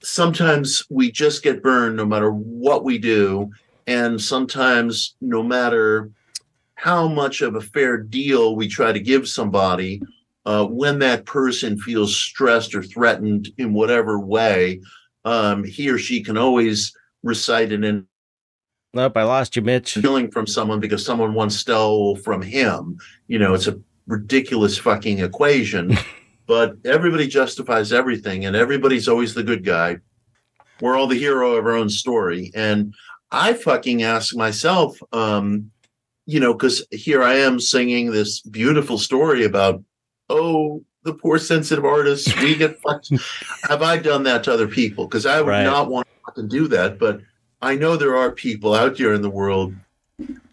sometimes 0.01 0.85
we 0.89 1.11
just 1.11 1.43
get 1.43 1.63
burned 1.63 1.95
no 1.95 2.05
matter 2.05 2.31
what 2.31 2.83
we 2.83 2.97
do, 2.97 3.51
and 3.87 4.21
sometimes 4.21 5.15
no 5.21 5.43
matter 5.43 6.11
how 6.83 7.07
much 7.07 7.39
of 7.39 7.55
a 7.55 7.61
fair 7.61 7.95
deal 7.97 8.57
we 8.57 8.67
try 8.67 8.91
to 8.91 8.99
give 8.99 9.25
somebody 9.25 10.01
uh, 10.45 10.65
when 10.65 10.99
that 10.99 11.23
person 11.25 11.77
feels 11.77 12.13
stressed 12.13 12.75
or 12.75 12.83
threatened 12.83 13.47
in 13.57 13.73
whatever 13.73 14.19
way, 14.19 14.81
um, 15.23 15.63
he 15.63 15.89
or 15.89 15.97
she 15.97 16.21
can 16.21 16.37
always 16.37 16.93
recite 17.23 17.71
it 17.71 17.85
in. 17.85 18.05
Nope, 18.93 19.15
I 19.15 19.23
lost 19.23 19.55
you, 19.55 19.61
Mitch. 19.61 19.93
Feeling 19.93 20.29
from 20.29 20.45
someone 20.45 20.81
because 20.81 21.05
someone 21.05 21.33
once 21.33 21.55
stole 21.55 22.17
from 22.17 22.41
him. 22.41 22.97
You 23.27 23.39
know, 23.39 23.53
it's 23.53 23.67
a 23.67 23.79
ridiculous 24.05 24.77
fucking 24.77 25.19
equation, 25.19 25.97
but 26.47 26.75
everybody 26.83 27.27
justifies 27.27 27.93
everything 27.93 28.43
and 28.43 28.57
everybody's 28.57 29.07
always 29.07 29.33
the 29.33 29.43
good 29.43 29.63
guy. 29.63 29.99
We're 30.81 30.97
all 30.97 31.07
the 31.07 31.17
hero 31.17 31.53
of 31.53 31.65
our 31.65 31.77
own 31.77 31.87
story. 31.87 32.51
And 32.53 32.93
I 33.31 33.53
fucking 33.53 34.03
ask 34.03 34.35
myself, 34.35 34.99
um, 35.13 35.71
you 36.25 36.39
know, 36.39 36.53
because 36.53 36.85
here 36.91 37.23
I 37.23 37.35
am 37.35 37.59
singing 37.59 38.11
this 38.11 38.41
beautiful 38.41 38.97
story 38.97 39.43
about, 39.43 39.83
oh, 40.29 40.83
the 41.03 41.13
poor 41.13 41.37
sensitive 41.37 41.85
artists, 41.85 42.33
we 42.41 42.55
get 42.55 42.79
fucked. 42.81 43.11
Have 43.69 43.81
I 43.81 43.97
done 43.97 44.23
that 44.23 44.43
to 44.45 44.53
other 44.53 44.67
people? 44.67 45.05
Because 45.05 45.25
I 45.25 45.41
would 45.41 45.49
right. 45.49 45.63
not 45.63 45.89
want 45.89 46.07
to 46.35 46.43
do 46.43 46.67
that, 46.69 46.97
but 46.97 47.21
I 47.61 47.75
know 47.75 47.97
there 47.97 48.15
are 48.15 48.31
people 48.31 48.73
out 48.73 48.97
there 48.97 49.13
in 49.13 49.21
the 49.21 49.29
world 49.29 49.73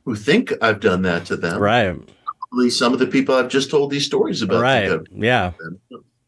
who 0.05 0.15
think 0.15 0.53
I've 0.63 0.81
done 0.81 1.03
that 1.03 1.25
to 1.27 1.37
them. 1.37 1.61
Right. 1.61 1.97
Probably 2.51 2.71
some 2.71 2.93
of 2.93 2.99
the 2.99 3.07
people 3.07 3.35
I've 3.35 3.49
just 3.49 3.71
told 3.71 3.91
these 3.91 4.07
stories 4.07 4.43
about. 4.43 4.63
Right. 4.63 5.01
Yeah. 5.13 5.53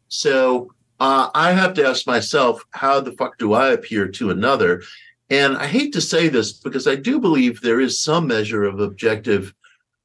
So 0.07 0.73
uh, 0.99 1.29
I 1.33 1.51
have 1.51 1.73
to 1.75 1.85
ask 1.85 2.07
myself, 2.07 2.63
how 2.71 3.01
the 3.01 3.11
fuck 3.13 3.37
do 3.37 3.53
I 3.53 3.71
appear 3.71 4.07
to 4.07 4.29
another? 4.29 4.83
And 5.33 5.57
I 5.57 5.65
hate 5.65 5.93
to 5.93 6.01
say 6.01 6.29
this 6.29 6.53
because 6.53 6.85
I 6.87 6.93
do 6.93 7.19
believe 7.19 7.59
there 7.59 7.81
is 7.81 7.99
some 7.99 8.27
measure 8.27 8.65
of 8.65 8.79
objective 8.79 9.51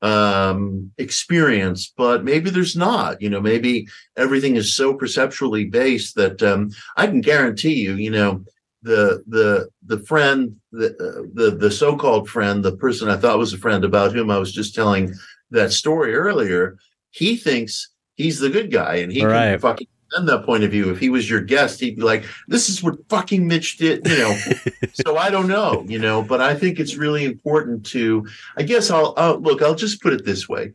um, 0.00 0.90
experience, 0.96 1.92
but 1.94 2.24
maybe 2.24 2.48
there's 2.48 2.74
not. 2.74 3.20
You 3.20 3.28
know, 3.28 3.40
maybe 3.40 3.88
everything 4.16 4.56
is 4.56 4.74
so 4.74 4.94
perceptually 4.94 5.66
based 5.66 6.14
that 6.14 6.42
um, 6.42 6.70
I 6.96 7.06
can 7.08 7.20
guarantee 7.20 7.74
you, 7.74 7.96
you 7.96 8.10
know, 8.10 8.42
the 8.80 9.22
the 9.26 9.68
the 9.84 9.98
friend, 9.98 10.56
the 10.72 10.94
uh, 10.96 11.28
the 11.34 11.50
the 11.50 11.70
so-called 11.70 12.30
friend, 12.30 12.64
the 12.64 12.78
person 12.78 13.10
I 13.10 13.18
thought 13.18 13.36
was 13.38 13.52
a 13.52 13.58
friend 13.58 13.84
about 13.84 14.12
whom 14.12 14.30
I 14.30 14.38
was 14.38 14.52
just 14.52 14.74
telling 14.74 15.12
that 15.50 15.72
story 15.72 16.14
earlier, 16.14 16.78
he 17.10 17.36
thinks 17.36 17.90
he's 18.14 18.38
the 18.38 18.48
good 18.48 18.70
guy 18.70 18.94
and 18.96 19.12
he 19.12 19.20
All 19.20 19.26
can 19.26 19.36
right. 19.36 19.60
fucking 19.60 19.88
understand 20.16 20.28
that 20.28 20.46
point 20.46 20.64
of 20.64 20.70
view. 20.70 20.90
If 20.90 20.98
he 20.98 21.10
was 21.10 21.28
your 21.28 21.40
guest, 21.40 21.80
he'd 21.80 21.96
be 21.96 22.02
like, 22.02 22.24
"This 22.46 22.68
is 22.68 22.82
what 22.82 23.08
fucking 23.08 23.46
Mitch 23.46 23.76
did," 23.76 24.06
you 24.06 24.18
know. 24.18 24.36
so 24.92 25.16
I 25.16 25.30
don't 25.30 25.48
know, 25.48 25.84
you 25.86 25.98
know, 25.98 26.22
but 26.22 26.40
I 26.40 26.54
think 26.54 26.78
it's 26.78 26.96
really 26.96 27.24
important 27.24 27.84
to. 27.86 28.26
I 28.56 28.62
guess 28.62 28.90
I'll, 28.90 29.14
I'll 29.16 29.38
look. 29.38 29.62
I'll 29.62 29.74
just 29.74 30.02
put 30.02 30.12
it 30.12 30.24
this 30.24 30.48
way: 30.48 30.72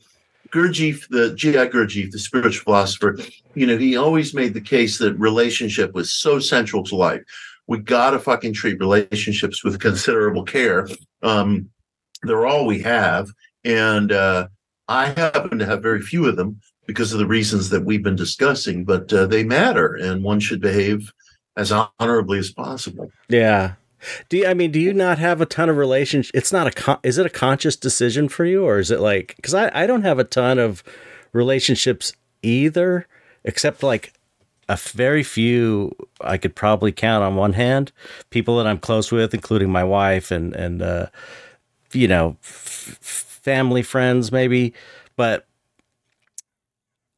Gurdjieff, 0.49 1.07
the 1.09 1.33
G.I. 1.35 1.67
Gurdjieff, 1.67 2.11
the 2.11 2.19
spiritual 2.19 2.63
philosopher, 2.63 3.17
you 3.55 3.65
know, 3.65 3.77
he 3.77 3.97
always 3.97 4.33
made 4.33 4.53
the 4.53 4.61
case 4.61 4.97
that 4.99 5.17
relationship 5.19 5.93
was 5.93 6.11
so 6.11 6.39
central 6.39 6.83
to 6.83 6.95
life. 6.95 7.21
We 7.67 7.79
got 7.79 8.11
to 8.11 8.19
fucking 8.19 8.53
treat 8.53 8.79
relationships 8.79 9.63
with 9.63 9.79
considerable 9.79 10.43
care. 10.43 10.87
Um, 11.21 11.69
they're 12.23 12.45
all 12.45 12.65
we 12.65 12.81
have, 12.81 13.29
and 13.63 14.11
uh, 14.11 14.47
I 14.87 15.07
happen 15.07 15.59
to 15.59 15.65
have 15.65 15.81
very 15.81 16.01
few 16.01 16.25
of 16.25 16.35
them 16.35 16.59
because 16.85 17.13
of 17.13 17.19
the 17.19 17.27
reasons 17.27 17.69
that 17.69 17.85
we've 17.85 18.03
been 18.03 18.15
discussing, 18.15 18.83
but 18.83 19.11
uh, 19.13 19.25
they 19.25 19.43
matter, 19.43 19.95
and 19.95 20.23
one 20.23 20.39
should 20.39 20.61
behave 20.61 21.11
as 21.55 21.71
honorably 21.71 22.39
as 22.39 22.51
possible. 22.51 23.11
Yeah. 23.29 23.73
Do 24.29 24.37
you, 24.37 24.47
I 24.47 24.53
mean, 24.53 24.71
do 24.71 24.79
you 24.79 24.93
not 24.93 25.17
have 25.19 25.39
a 25.39 25.45
ton 25.45 25.69
of 25.69 25.77
relationships? 25.77 26.31
It's 26.33 26.51
not 26.51 26.67
a, 26.67 26.71
con- 26.71 26.99
is 27.03 27.17
it 27.17 27.25
a 27.25 27.29
conscious 27.29 27.75
decision 27.75 28.27
for 28.27 28.43
you 28.43 28.65
or 28.65 28.79
is 28.79 28.91
it 28.91 28.99
like, 28.99 29.35
cause 29.41 29.53
I, 29.53 29.71
I 29.73 29.87
don't 29.87 30.01
have 30.03 30.19
a 30.19 30.25
ton 30.25 30.59
of 30.59 30.83
relationships 31.31 32.11
either, 32.41 33.07
except 33.45 33.81
like 33.81 34.13
a 34.67 34.75
very 34.75 35.23
few 35.23 35.95
I 36.21 36.37
could 36.37 36.55
probably 36.55 36.91
count 36.91 37.23
on 37.23 37.35
one 37.35 37.53
hand 37.53 37.91
people 38.29 38.57
that 38.57 38.67
I'm 38.67 38.79
close 38.79 39.11
with, 39.11 39.33
including 39.33 39.69
my 39.69 39.83
wife 39.83 40.31
and, 40.31 40.53
and, 40.53 40.81
uh, 40.81 41.07
you 41.93 42.07
know, 42.07 42.37
f- 42.43 42.97
family 43.01 43.83
friends 43.83 44.31
maybe, 44.31 44.73
but 45.15 45.45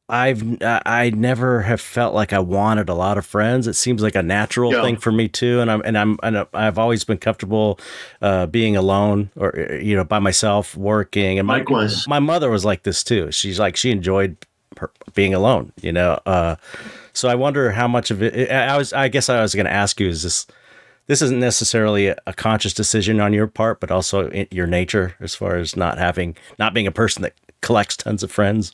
I've 0.08 0.62
I 0.62 1.10
never 1.10 1.62
have 1.62 1.80
felt 1.80 2.14
like 2.14 2.32
I 2.32 2.38
wanted 2.38 2.88
a 2.88 2.94
lot 2.94 3.18
of 3.18 3.26
friends. 3.26 3.66
It 3.66 3.74
seems 3.74 4.02
like 4.02 4.14
a 4.14 4.22
natural 4.22 4.72
yeah. 4.72 4.82
thing 4.82 4.98
for 4.98 5.10
me 5.10 5.26
too, 5.26 5.60
and 5.60 5.68
I'm 5.68 5.82
and 5.84 5.98
I'm 5.98 6.18
and 6.22 6.46
I've 6.54 6.78
always 6.78 7.02
been 7.02 7.18
comfortable 7.18 7.80
uh, 8.22 8.46
being 8.46 8.76
alone 8.76 9.30
or 9.34 9.52
you 9.82 9.96
know 9.96 10.04
by 10.04 10.20
myself 10.20 10.76
working. 10.76 11.40
And 11.40 11.48
my 11.48 11.58
Likewise. 11.58 12.06
my 12.06 12.20
mother 12.20 12.50
was 12.50 12.64
like 12.64 12.84
this 12.84 13.02
too. 13.02 13.32
She's 13.32 13.58
like 13.58 13.74
she 13.76 13.90
enjoyed 13.90 14.36
her, 14.78 14.92
being 15.14 15.34
alone. 15.34 15.72
You 15.82 15.90
know, 15.90 16.20
uh, 16.24 16.54
so 17.12 17.28
I 17.28 17.34
wonder 17.34 17.72
how 17.72 17.88
much 17.88 18.12
of 18.12 18.22
it. 18.22 18.48
I 18.48 18.76
was 18.76 18.92
I 18.92 19.08
guess 19.08 19.28
I 19.28 19.42
was 19.42 19.56
going 19.56 19.66
to 19.66 19.72
ask 19.72 19.98
you 19.98 20.08
is 20.08 20.22
this 20.22 20.46
this 21.08 21.20
isn't 21.20 21.40
necessarily 21.40 22.08
a, 22.08 22.16
a 22.28 22.32
conscious 22.32 22.74
decision 22.74 23.20
on 23.20 23.32
your 23.32 23.48
part, 23.48 23.80
but 23.80 23.90
also 23.90 24.30
your 24.52 24.68
nature 24.68 25.16
as 25.18 25.34
far 25.34 25.56
as 25.56 25.74
not 25.74 25.98
having 25.98 26.36
not 26.60 26.74
being 26.74 26.86
a 26.86 26.92
person 26.92 27.22
that 27.22 27.34
collects 27.60 27.96
tons 27.96 28.22
of 28.22 28.30
friends 28.30 28.72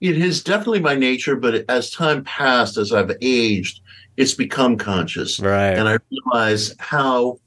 it 0.00 0.18
is 0.18 0.42
definitely 0.42 0.80
my 0.80 0.94
nature, 0.94 1.36
but 1.36 1.64
as 1.68 1.90
time 1.90 2.24
passed, 2.24 2.76
as 2.76 2.92
I've 2.92 3.12
aged, 3.20 3.80
it's 4.16 4.34
become 4.34 4.76
conscious. 4.76 5.40
Right. 5.40 5.72
And 5.72 5.88
I 5.88 5.98
realize 6.10 6.74
how 6.78 7.40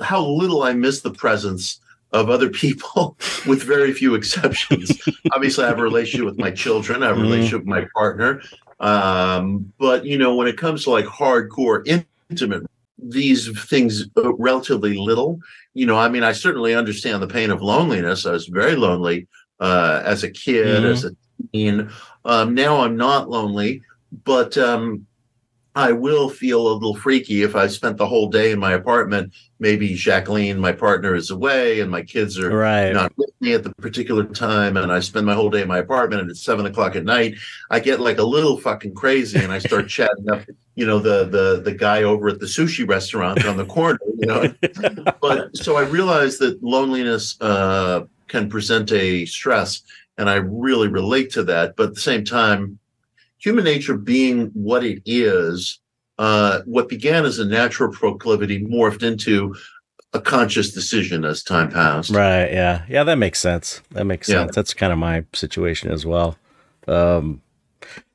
how 0.00 0.24
little 0.24 0.64
I 0.64 0.72
miss 0.72 1.00
the 1.00 1.12
presence 1.12 1.80
of 2.12 2.28
other 2.28 2.50
people, 2.50 3.16
with 3.46 3.62
very 3.62 3.92
few 3.92 4.14
exceptions. 4.14 5.00
Obviously, 5.32 5.64
I 5.64 5.68
have 5.68 5.78
a 5.78 5.82
relationship 5.82 6.26
with 6.26 6.38
my 6.38 6.50
children. 6.50 7.02
I 7.02 7.06
have 7.06 7.16
a 7.16 7.20
mm-hmm. 7.20 7.30
relationship 7.30 7.60
with 7.60 7.68
my 7.68 7.86
partner. 7.94 8.42
Um, 8.80 9.72
but 9.78 10.04
you 10.04 10.18
know, 10.18 10.34
when 10.34 10.48
it 10.48 10.56
comes 10.56 10.84
to 10.84 10.90
like 10.90 11.04
hardcore 11.04 11.86
intimate, 12.30 12.64
these 12.98 13.48
things 13.68 14.06
uh, 14.16 14.34
relatively 14.34 14.96
little. 14.96 15.38
You 15.74 15.86
know, 15.86 15.98
I 15.98 16.08
mean, 16.08 16.24
I 16.24 16.32
certainly 16.32 16.74
understand 16.74 17.22
the 17.22 17.28
pain 17.28 17.50
of 17.50 17.62
loneliness. 17.62 18.26
I 18.26 18.32
was 18.32 18.46
very 18.46 18.76
lonely 18.76 19.28
uh, 19.60 20.02
as 20.04 20.22
a 20.24 20.30
kid, 20.30 20.66
mm-hmm. 20.66 20.86
as 20.86 21.04
a 21.04 21.10
um, 22.24 22.54
now 22.54 22.80
I'm 22.80 22.96
not 22.96 23.30
lonely, 23.30 23.82
but 24.24 24.56
um, 24.58 25.06
I 25.76 25.92
will 25.92 26.28
feel 26.28 26.66
a 26.66 26.72
little 26.72 26.96
freaky 26.96 27.42
if 27.42 27.54
I 27.54 27.68
spent 27.68 27.96
the 27.96 28.06
whole 28.06 28.28
day 28.28 28.50
in 28.50 28.58
my 28.58 28.72
apartment. 28.72 29.32
Maybe 29.60 29.94
Jacqueline, 29.94 30.58
my 30.58 30.72
partner, 30.72 31.14
is 31.14 31.30
away 31.30 31.80
and 31.80 31.90
my 31.90 32.02
kids 32.02 32.38
are 32.40 32.50
right. 32.50 32.92
not 32.92 33.12
with 33.16 33.30
me 33.40 33.52
at 33.54 33.62
the 33.62 33.72
particular 33.74 34.24
time, 34.24 34.76
and 34.76 34.90
I 34.90 34.98
spend 34.98 35.26
my 35.26 35.34
whole 35.34 35.48
day 35.48 35.62
in 35.62 35.68
my 35.68 35.78
apartment 35.78 36.22
and 36.22 36.30
it's 36.30 36.42
seven 36.42 36.66
o'clock 36.66 36.96
at 36.96 37.04
night. 37.04 37.36
I 37.70 37.78
get 37.78 38.00
like 38.00 38.18
a 38.18 38.24
little 38.24 38.58
fucking 38.58 38.94
crazy 38.94 39.38
and 39.38 39.52
I 39.52 39.58
start 39.58 39.88
chatting 39.96 40.28
up, 40.30 40.42
you 40.74 40.86
know, 40.86 40.98
the 40.98 41.26
the 41.26 41.62
the 41.62 41.72
guy 41.72 42.02
over 42.02 42.28
at 42.28 42.40
the 42.40 42.46
sushi 42.46 42.88
restaurant 42.88 43.44
on 43.44 43.56
the 43.56 43.66
corner, 43.66 44.00
you 44.18 44.26
know. 44.26 44.52
but 45.20 45.56
so 45.56 45.76
I 45.76 45.82
realize 45.82 46.38
that 46.38 46.60
loneliness 46.64 47.40
uh, 47.40 48.06
can 48.26 48.48
present 48.48 48.90
a 48.90 49.24
stress 49.26 49.82
and 50.20 50.28
I 50.28 50.34
really 50.34 50.88
relate 50.88 51.30
to 51.30 51.42
that. 51.44 51.76
But 51.76 51.88
at 51.88 51.94
the 51.94 52.00
same 52.00 52.24
time, 52.24 52.78
human 53.38 53.64
nature 53.64 53.96
being 53.96 54.48
what 54.48 54.84
it 54.84 55.02
is, 55.06 55.80
uh, 56.18 56.60
what 56.66 56.90
began 56.90 57.24
as 57.24 57.38
a 57.38 57.46
natural 57.46 57.90
proclivity 57.90 58.62
morphed 58.62 59.02
into 59.02 59.56
a 60.12 60.20
conscious 60.20 60.74
decision 60.74 61.24
as 61.24 61.42
time 61.42 61.70
passed. 61.70 62.10
Right. 62.10 62.52
Yeah. 62.52 62.84
Yeah. 62.86 63.04
That 63.04 63.16
makes 63.16 63.40
sense. 63.40 63.80
That 63.92 64.04
makes 64.04 64.28
yeah. 64.28 64.42
sense. 64.42 64.54
That's 64.54 64.74
kind 64.74 64.92
of 64.92 64.98
my 64.98 65.24
situation 65.32 65.90
as 65.90 66.04
well. 66.04 66.36
Um, 66.86 67.40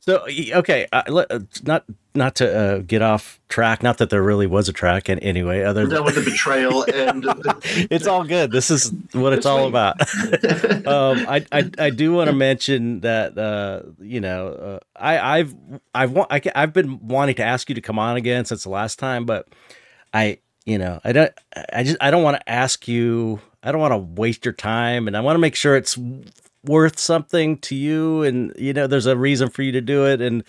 so 0.02 0.28
okay, 0.28 0.86
uh, 0.94 1.26
uh, 1.32 1.39
not 1.63 1.86
not 2.15 2.36
to 2.36 2.58
uh, 2.58 2.78
get 2.80 3.01
off 3.01 3.39
track. 3.49 3.84
Not 3.84 3.97
that 3.99 4.10
there 4.10 4.23
really 4.23 4.47
was 4.47 4.69
a 4.69 4.73
track, 4.73 5.10
and 5.10 5.21
anyway, 5.23 5.63
other 5.63 5.84
We're 5.84 5.89
done 5.89 6.06
with 6.06 6.15
the 6.15 6.21
betrayal, 6.21 6.84
and 6.93 7.25
it's 7.91 8.08
all 8.08 8.23
good. 8.23 8.51
This 8.51 8.71
is 8.71 8.91
what 9.13 9.34
it's 9.34 9.45
all 9.45 9.67
about. 9.67 10.01
um, 10.88 11.25
I, 11.28 11.45
I 11.51 11.71
I 11.78 11.89
do 11.89 12.13
want 12.13 12.30
to 12.30 12.36
mention 12.36 13.01
that 13.01 13.38
uh, 13.38 13.82
you 13.99 14.21
know 14.21 14.47
uh, 14.47 14.80
I 14.95 15.39
I've 15.39 15.56
I've 15.93 16.12
wa- 16.12 16.28
I, 16.30 16.41
I've 16.56 16.73
been 16.73 17.06
wanting 17.08 17.36
to 17.36 17.43
ask 17.43 17.69
you 17.69 17.75
to 17.75 17.82
come 17.82 17.99
on 17.99 18.17
again 18.17 18.45
since 18.45 18.63
the 18.63 18.69
last 18.69 18.99
time, 18.99 19.25
but 19.25 19.47
I 20.13 20.39
you 20.65 20.78
know 20.78 20.99
I 21.04 21.12
don't 21.12 21.32
I 21.73 21.84
just 21.84 21.97
I 22.01 22.12
don't 22.12 22.23
want 22.23 22.38
to 22.38 22.49
ask 22.49 22.88
you. 22.88 23.39
I 23.63 23.71
don't 23.71 23.82
want 23.82 23.93
to 23.93 24.21
waste 24.21 24.45
your 24.45 24.54
time, 24.54 25.08
and 25.08 25.17
I 25.17 25.21
want 25.21 25.36
to 25.36 25.39
make 25.39 25.56
sure 25.56 25.75
it's 25.75 25.97
worth 26.67 26.99
something 26.99 27.58
to 27.60 27.75
you 27.75 28.23
and 28.23 28.54
you 28.58 28.73
know 28.73 28.88
there's 28.88 29.06
a 29.06 29.15
reason 29.15 29.49
for 29.49 29.62
you 29.62 29.71
to 29.71 29.82
do 29.82 30.06
it 30.06 30.21
and 30.21 30.43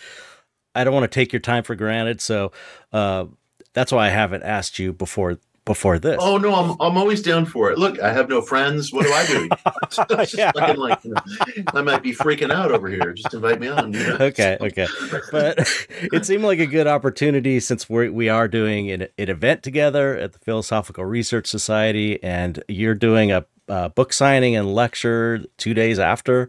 I 0.77 0.85
don't 0.85 0.95
want 0.95 1.11
to 1.11 1.15
take 1.15 1.33
your 1.33 1.41
time 1.41 1.63
for 1.63 1.75
granted 1.75 2.21
so 2.21 2.53
uh, 2.93 3.27
that's 3.73 3.93
why 3.93 4.07
I 4.07 4.11
haven't 4.11 4.43
asked 4.43 4.79
you 4.79 4.93
before 4.93 5.39
before 5.67 5.99
this. 5.99 6.17
Oh 6.21 6.39
no, 6.39 6.55
I'm 6.55 6.77
I'm 6.81 6.97
always 6.97 7.21
down 7.21 7.45
for 7.45 7.71
it. 7.71 7.79
Look, 7.79 8.01
I 8.01 8.13
have 8.13 8.31
no 8.31 8.41
friends. 8.41 8.93
What 8.93 9.05
do 9.05 9.13
I 9.13 9.27
do? 9.27 9.49
yeah. 10.39 10.53
like, 10.77 11.05
you 11.05 11.11
know, 11.11 11.21
I 11.75 11.83
might 11.83 12.03
be 12.03 12.15
freaking 12.15 12.51
out 12.51 12.73
over 12.73 12.89
here. 12.89 13.13
Just 13.13 13.35
invite 13.35 13.61
me 13.61 13.69
on. 13.69 13.93
You 13.93 13.99
know? 13.99 14.17
Okay, 14.21 14.57
okay. 14.61 14.87
But 15.31 15.59
it 16.01 16.25
seemed 16.25 16.45
like 16.45 16.61
a 16.61 16.67
good 16.67 16.87
opportunity 16.87 17.61
since 17.61 17.91
we 17.91 18.09
we 18.09 18.29
are 18.31 18.49
doing 18.49 18.91
an, 18.91 19.09
an 19.19 19.29
event 19.29 19.63
together 19.63 20.17
at 20.17 20.33
the 20.33 20.39
Philosophical 20.39 21.05
Research 21.05 21.49
Society, 21.49 22.23
and 22.23 22.63
you're 22.69 22.95
doing 22.95 23.33
a 23.33 23.45
uh, 23.69 23.89
book 23.91 24.13
signing 24.13 24.57
and 24.57 24.73
lecture 24.73 25.45
two 25.59 25.75
days 25.75 25.99
after 25.99 26.49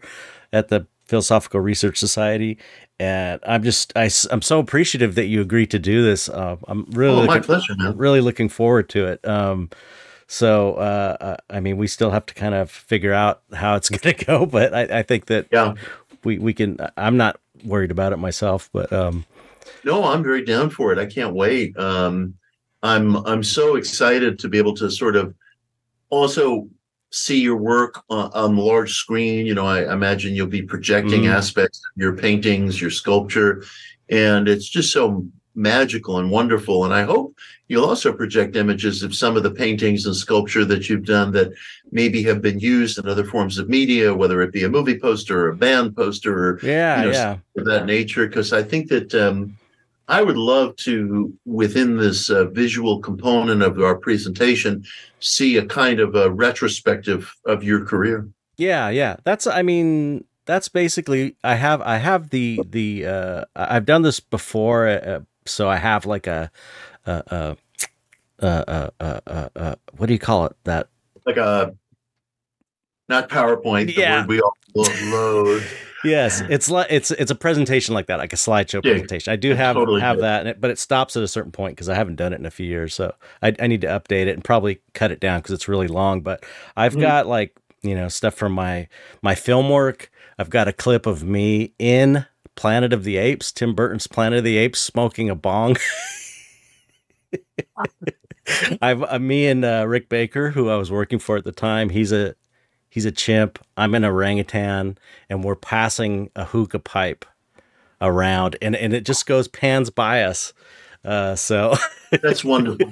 at 0.54 0.70
the 0.70 0.86
Philosophical 1.08 1.60
Research 1.60 1.98
Society. 1.98 2.58
And 3.00 3.39
I'm 3.46 3.63
just, 3.63 3.93
I, 3.96 4.10
I'm 4.32 4.41
so 4.41 4.60
appreciative 4.60 5.15
that 5.15 5.26
you 5.26 5.41
agreed 5.41 5.72
to 5.72 5.80
do 5.80 6.04
this. 6.04 6.30
Uh, 6.30 6.58
I'm 6.67 6.86
really, 6.91 7.13
oh, 7.13 7.22
looking, 7.22 7.28
my 7.28 7.39
pleasure, 7.39 7.74
man. 7.78 7.98
really 7.98 8.22
looking 8.22 8.50
forward 8.50 8.89
to 8.89 9.08
it. 9.08 9.28
Um, 9.28 9.70
so, 10.28 10.74
uh, 10.76 11.17
uh 11.20 11.38
I 11.50 11.60
mean, 11.60 11.78
we 11.78 11.88
still 11.88 12.12
have 12.12 12.26
to 12.26 12.34
kind 12.34 12.56
of 12.56 12.72
figure 12.72 13.13
out 13.13 13.41
how 13.54 13.76
it's 13.76 13.89
going 13.96 14.15
to 14.15 14.26
go, 14.26 14.46
but 14.46 14.74
I, 14.74 15.00
I, 15.00 15.04
think 15.04 15.28
that 15.28 15.48
yeah. 15.52 15.76
we, 16.24 16.39
we 16.39 16.54
can, 16.54 16.78
I'm 16.98 17.17
not 17.17 17.39
worried 17.63 17.91
about 17.91 18.13
it 18.13 18.17
myself, 18.17 18.70
but, 18.74 18.91
um, 18.91 19.26
no, 19.84 20.04
I'm 20.06 20.24
very 20.24 20.43
down 20.43 20.70
for 20.70 20.91
it. 20.91 20.98
I 20.98 21.06
can't 21.06 21.36
wait. 21.36 21.78
Um, 21.78 22.34
I'm, 22.84 23.17
I'm 23.28 23.43
so 23.43 23.76
excited 23.76 24.39
to 24.39 24.50
be 24.50 24.58
able 24.58 24.74
to 24.76 24.89
sort 24.89 25.15
of 25.15 25.34
also 26.10 26.67
see 27.12 27.41
your 27.41 27.58
work 27.58 28.04
on, 28.10 28.32
on 28.34 28.56
the 28.56 28.62
large 28.62 28.93
screen. 28.93 29.46
You 29.46 29.56
know, 29.56 29.65
I 29.65 29.91
imagine 29.91 30.34
you'll 30.34 30.48
be 30.48 30.62
projecting 30.62 31.24
mm. 31.24 31.34
aspects 31.34 31.80
of 31.80 32.02
your 32.02 32.15
paintings, 32.15 32.82
your 32.82 32.91
sculpture, 32.91 33.63
and 34.10 34.48
it's 34.48 34.70
just 34.70 34.91
so 34.91 35.26
magical 35.56 36.20
and 36.20 36.30
wonderful. 36.30 36.86
And 36.86 36.93
I 36.93 37.04
hope 37.04 37.36
you'll 37.67 37.86
also 37.86 38.13
project 38.13 38.56
images 38.56 39.04
of 39.04 39.15
some 39.15 39.36
of 39.36 39.43
the 39.43 39.52
paintings 39.52 40.06
and 40.06 40.15
sculpture 40.15 40.63
that 40.65 40.88
you've 40.88 41.06
done 41.06 41.32
that 41.32 41.52
maybe 41.91 42.24
have 42.24 42.41
been 42.41 42.60
used 42.60 42.98
in 42.98 43.10
other 43.10 43.26
forms 43.26 43.58
of 43.58 43.67
media, 43.67 44.13
whether 44.13 44.41
it 44.41 44.54
be 44.54 44.63
a 44.63 44.70
movie 44.70 45.00
poster 45.00 45.46
or 45.46 45.50
a 45.50 45.56
band 45.56 45.96
poster 45.96 46.50
or 46.50 46.60
yeah, 46.62 47.02
you 47.02 47.06
know, 47.08 47.12
yeah. 47.12 47.38
of 47.58 47.65
that 47.65 47.86
nature. 47.86 48.28
Because 48.28 48.54
I 48.54 48.63
think 48.63 48.88
that 48.89 49.13
um, 49.15 49.58
I 50.08 50.22
would 50.22 50.38
love 50.38 50.76
to, 50.78 51.34
within 51.46 51.98
this 51.98 52.30
uh, 52.30 52.46
visual 52.46 53.00
component 53.00 53.62
of 53.62 53.80
our 53.80 53.96
presentation, 53.96 54.86
see 55.20 55.58
a 55.58 55.65
kind 55.65 56.00
of 56.00 56.15
a 56.15 56.32
retrospective 56.32 57.34
of 57.46 57.63
your 57.63 57.84
career. 57.86 58.28
Yeah, 58.56 58.89
yeah. 58.89 59.17
That's, 59.26 59.48
I 59.48 59.63
mean, 59.63 60.24
that's 60.46 60.70
basically. 60.70 61.36
I 61.43 61.56
have, 61.56 61.82
I 61.82 61.98
have 61.98 62.30
the 62.30 62.62
the. 62.70 63.06
Uh, 63.06 63.46
I've 63.56 63.86
done 63.86 64.02
this 64.02 64.20
before, 64.22 64.88
uh, 64.88 65.20
so 65.46 65.67
I 65.67 65.76
have 65.76 66.06
like 66.06 66.26
a, 66.26 66.50
a, 67.06 67.58
a, 68.39 68.48
a, 68.48 68.91
a, 69.00 69.52
a, 69.56 69.78
what 69.98 70.08
do 70.08 70.13
you 70.13 70.20
call 70.20 70.46
it? 70.46 70.56
That 70.63 70.88
like 71.26 71.38
a 71.38 71.76
not 73.10 73.30
PowerPoint. 73.30 73.96
yeah. 73.96 74.26
we 74.26 74.41
all 74.41 74.54
load. 74.76 75.63
Yes, 76.03 76.41
it's 76.47 76.69
like 76.69 76.88
it's 76.89 77.12
it's 77.12 77.31
a 77.31 77.36
presentation 77.36 77.93
like 77.93 78.07
that, 78.07 78.19
like 78.19 78.33
a 78.33 78.38
slideshow 78.38 78.75
Yeah, 78.83 78.86
presentation. 78.86 79.31
I 79.31 79.36
do 79.36 79.53
have 79.55 79.75
totally 79.75 79.99
have 79.99 80.17
do. 80.17 80.19
that, 80.19 80.47
it, 80.47 80.62
but 80.62 80.71
it 80.71 80.79
stops 80.79 81.17
at 81.17 81.23
a 81.23 81.27
certain 81.27 81.51
point 81.51 81.75
because 81.75 81.89
I 81.89 81.95
haven't 81.95 82.15
done 82.15 82.33
it 82.33 82.39
in 82.39 82.45
a 82.45 82.51
few 82.51 82.67
years. 82.67 82.93
So 82.93 83.13
I, 83.41 83.53
I 83.60 83.67
need 83.67 83.81
to 83.81 83.88
update 83.88 84.27
it 84.27 84.33
and 84.33 84.43
probably 84.43 84.79
cut 84.93 85.12
it 85.12 85.19
down 85.19 85.39
because 85.39 85.53
it's 85.53 85.67
really 85.67 85.88
long. 85.88 86.21
But 86.21 86.43
I've 86.75 86.95
Mhm. 86.95 87.01
got 87.01 87.27
like 87.27 87.55
you 87.83 87.95
know 87.95 88.07
stuff 88.07 88.36
from 88.36 88.53
my 88.53 88.88
my 89.21 89.36
film 89.36 89.69
work. 89.69 90.12
I've 90.39 90.49
got 90.49 90.67
a 90.67 90.73
clip 90.73 91.05
of 91.05 91.23
me 91.23 91.73
in 91.79 92.25
Planet 92.55 92.93
of 92.93 93.03
the 93.03 93.17
Apes, 93.17 93.51
Tim 93.51 93.73
Burton's 93.75 94.07
Planet 94.07 94.39
of 94.39 94.43
the 94.45 94.57
Apes, 94.57 94.79
smoking 94.81 95.29
a 95.29 95.36
bong. 95.36 95.77
I've 98.81 99.03
uh, 99.03 99.19
me 99.19 99.47
and 99.47 99.65
uh, 99.65 99.86
Rick 99.88 100.10
Baker, 100.10 100.51
who 100.51 100.69
I 100.69 100.75
was 100.77 100.91
working 100.91 101.19
for 101.19 101.38
at 101.38 101.43
the 101.43 101.51
time. 101.51 101.89
He's 101.89 102.12
a 102.12 102.36
he's 102.97 103.05
a 103.05 103.12
chimp. 103.12 103.60
I'm 103.77 103.93
an 103.93 104.03
orangutan, 104.03 104.97
and 105.29 105.43
we're 105.43 105.55
passing 105.55 106.31
a 106.36 106.45
hookah 106.45 106.79
pipe 106.79 107.25
around, 108.01 108.55
and 108.60 108.75
and 108.75 108.91
it 108.91 109.05
just 109.05 109.27
goes 109.27 109.47
pans 109.47 109.91
by 109.91 110.23
us. 110.23 110.51
Uh, 111.05 111.36
so 111.36 111.75
That's 112.23 112.43
wonderful. 112.43 112.91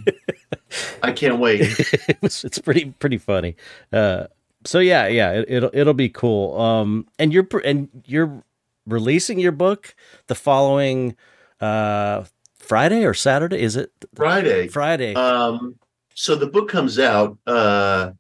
I 1.02 1.12
can't 1.12 1.40
wait. 1.40 1.62
it 2.08 2.22
was, 2.22 2.44
it's 2.44 2.60
pretty 2.60 2.94
pretty 3.00 3.18
funny. 3.18 3.56
Uh, 3.92 4.28
so 4.64 4.78
yeah, 4.78 5.08
yeah, 5.08 5.32
it, 5.32 5.46
it'll 5.48 5.72
it'll 5.74 5.96
be 5.96 6.10
cool. 6.10 6.56
Um, 6.62 7.08
and 7.18 7.34
you're 7.34 7.48
and 7.64 7.90
you're 8.06 8.44
releasing 8.86 9.40
your 9.40 9.54
book 9.54 9.96
the 10.28 10.36
following 10.36 11.16
uh 11.62 12.26
Friday 12.60 13.06
or 13.06 13.16
Saturday? 13.16 13.60
Is 13.60 13.76
it 13.76 13.92
Friday. 14.14 14.68
Friday? 14.68 15.16
Um, 15.16 15.80
so 16.14 16.36
the 16.36 16.46
book 16.46 16.70
comes 16.70 17.00
out 17.00 17.40
uh, 17.48 18.12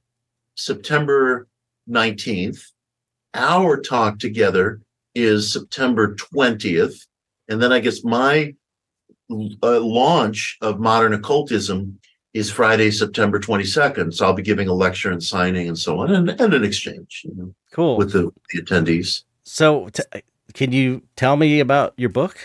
September 0.56 1.48
19th. 1.90 2.62
Our 3.34 3.82
talk 3.82 4.20
together 4.20 4.82
is 5.14 5.52
September 5.52 6.16
20th. 6.16 7.06
And 7.48 7.62
then 7.62 7.72
I 7.72 7.80
guess 7.80 8.04
my 8.04 8.56
uh, 9.30 9.80
launch 9.80 10.58
of 10.62 10.80
modern 10.80 11.14
occultism 11.14 12.00
is 12.34 12.52
Friday, 12.52 12.92
September 12.92 13.40
22nd. 13.40 14.14
So 14.14 14.26
I'll 14.26 14.34
be 14.34 14.44
giving 14.44 14.68
a 14.68 14.74
lecture 14.74 15.12
and 15.12 15.24
signing 15.24 15.68
and 15.68 15.78
so 15.78 16.00
on 16.00 16.12
and, 16.12 16.30
and 16.30 16.54
an 16.54 16.64
exchange 16.64 17.22
you 17.24 17.34
know, 17.36 17.56
cool. 17.72 17.98
with 17.98 18.12
the, 18.12 18.32
the 18.52 18.62
attendees. 18.62 19.24
So, 19.44 19.90
t- 19.90 20.04
can 20.54 20.72
you 20.72 21.04
tell 21.16 21.38
me 21.38 21.60
about 21.60 21.94
your 21.98 22.10
book? 22.10 22.38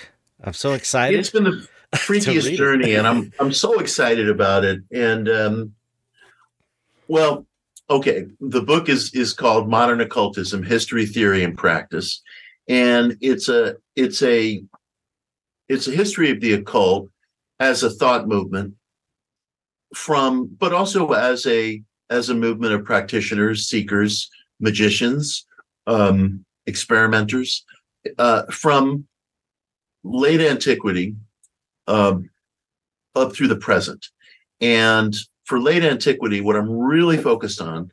I'm 0.43 0.53
so 0.53 0.73
excited. 0.73 1.19
It's 1.19 1.31
been 1.31 1.45
the 1.45 1.69
freakiest 1.95 2.57
journey, 2.57 2.95
and 2.95 3.07
I'm 3.07 3.33
I'm 3.41 3.53
so 3.53 3.79
excited 3.79 4.29
about 4.29 4.65
it. 4.65 4.83
And 4.93 5.29
um, 5.29 5.75
well, 7.09 7.47
okay, 7.91 8.27
the 8.41 8.63
book 8.63 8.89
is 8.89 9.13
is 9.15 9.33
called 9.33 9.69
Modern 9.69 10.01
Occultism: 10.01 10.63
History, 10.63 11.05
Theory, 11.05 11.43
and 11.43 11.59
Practice, 11.59 12.23
and 12.69 13.17
it's 13.21 13.49
a 13.49 13.77
it's 13.97 14.23
a 14.23 14.63
it's 15.69 15.89
a 15.89 15.93
history 15.93 16.31
of 16.31 16.41
the 16.41 16.55
occult 16.55 17.09
as 17.59 17.83
a 17.83 17.91
thought 17.91 18.27
movement 18.27 18.75
from, 19.95 20.47
but 20.59 20.73
also 20.73 21.13
as 21.13 21.47
a 21.47 21.83
as 22.09 22.29
a 22.31 22.35
movement 22.35 22.73
of 22.73 22.85
practitioners, 22.85 23.69
seekers, 23.69 24.31
magicians, 24.59 25.47
um, 25.87 26.45
experimenters 26.67 27.65
uh, 28.19 28.45
from 28.51 29.07
late 30.03 30.41
antiquity 30.41 31.15
um, 31.87 32.31
up 33.15 33.35
through 33.35 33.49
the 33.49 33.57
present. 33.57 34.07
And 34.61 35.15
for 35.51 35.61
late 35.61 35.83
antiquity, 35.83 36.41
what 36.41 36.55
I'm 36.55 36.71
really 36.71 37.17
focused 37.17 37.61
on 37.61 37.91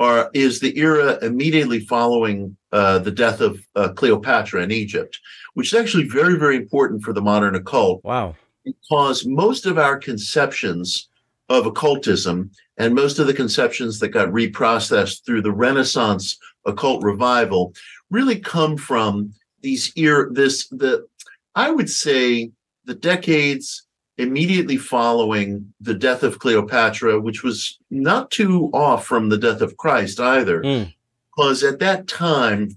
are 0.00 0.30
is 0.34 0.58
the 0.58 0.76
era 0.76 1.16
immediately 1.24 1.78
following 1.78 2.56
uh, 2.72 2.98
the 2.98 3.12
death 3.12 3.40
of 3.40 3.64
uh, 3.76 3.90
Cleopatra 3.90 4.64
in 4.64 4.72
Egypt, 4.72 5.16
which 5.54 5.72
is 5.72 5.78
actually 5.78 6.08
very, 6.08 6.36
very 6.36 6.56
important 6.56 7.04
for 7.04 7.12
the 7.12 7.22
modern 7.22 7.54
occult 7.54 8.02
wow. 8.02 8.34
because 8.64 9.24
most 9.24 9.64
of 9.64 9.78
our 9.78 9.96
conceptions 9.96 11.08
of 11.48 11.66
occultism 11.66 12.50
and 12.78 12.96
most 12.96 13.20
of 13.20 13.28
the 13.28 13.34
conceptions 13.42 14.00
that 14.00 14.08
got 14.08 14.30
reprocessed 14.30 15.24
through 15.24 15.42
the 15.42 15.52
Renaissance 15.52 16.36
occult 16.66 17.04
revival 17.04 17.74
really 18.10 18.40
come 18.40 18.76
from 18.76 19.32
these 19.62 19.92
ear 19.94 20.30
this 20.32 20.66
the 20.68 21.06
I 21.54 21.70
would 21.70 21.90
say 21.90 22.50
the 22.86 22.94
decades 22.94 23.87
immediately 24.18 24.76
following 24.76 25.72
the 25.80 25.94
death 25.94 26.22
of 26.22 26.40
Cleopatra, 26.40 27.20
which 27.20 27.42
was 27.42 27.78
not 27.90 28.30
too 28.30 28.68
off 28.74 29.06
from 29.06 29.28
the 29.28 29.38
death 29.38 29.60
of 29.60 29.76
Christ 29.76 30.18
either, 30.20 30.60
Mm. 30.62 30.92
because 31.34 31.62
at 31.62 31.78
that 31.78 32.08
time, 32.08 32.76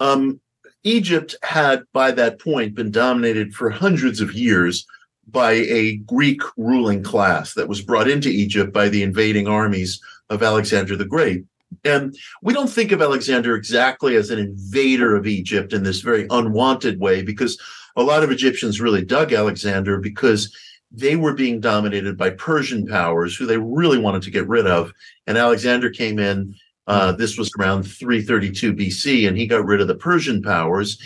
um, 0.00 0.40
Egypt 0.82 1.36
had 1.42 1.84
by 1.92 2.10
that 2.12 2.38
point 2.38 2.74
been 2.74 2.90
dominated 2.90 3.54
for 3.54 3.70
hundreds 3.70 4.20
of 4.20 4.32
years 4.32 4.86
by 5.26 5.52
a 5.52 5.96
Greek 5.96 6.40
ruling 6.56 7.02
class 7.02 7.54
that 7.54 7.68
was 7.68 7.80
brought 7.80 8.08
into 8.08 8.28
Egypt 8.28 8.72
by 8.72 8.88
the 8.88 9.02
invading 9.02 9.46
armies 9.48 10.00
of 10.30 10.42
Alexander 10.42 10.96
the 10.96 11.04
Great. 11.04 11.44
And 11.84 12.14
we 12.42 12.52
don't 12.52 12.70
think 12.70 12.92
of 12.92 13.02
Alexander 13.02 13.56
exactly 13.56 14.16
as 14.16 14.30
an 14.30 14.38
invader 14.38 15.16
of 15.16 15.26
Egypt 15.26 15.72
in 15.72 15.82
this 15.82 16.00
very 16.00 16.26
unwanted 16.30 17.00
way, 17.00 17.22
because 17.22 17.58
a 17.96 18.02
lot 18.02 18.22
of 18.22 18.30
Egyptians 18.30 18.80
really 18.80 19.04
dug 19.04 19.32
Alexander 19.32 19.98
because 19.98 20.54
they 20.90 21.16
were 21.16 21.34
being 21.34 21.60
dominated 21.60 22.16
by 22.16 22.30
Persian 22.30 22.86
powers 22.86 23.36
who 23.36 23.46
they 23.46 23.58
really 23.58 23.98
wanted 23.98 24.22
to 24.22 24.30
get 24.30 24.48
rid 24.48 24.66
of. 24.66 24.92
And 25.26 25.36
Alexander 25.36 25.90
came 25.90 26.18
in, 26.18 26.54
uh, 26.86 27.12
this 27.12 27.36
was 27.36 27.50
around 27.58 27.82
332 27.84 28.74
BC, 28.74 29.26
and 29.26 29.36
he 29.36 29.46
got 29.46 29.64
rid 29.64 29.80
of 29.80 29.88
the 29.88 29.94
Persian 29.94 30.42
powers. 30.42 30.98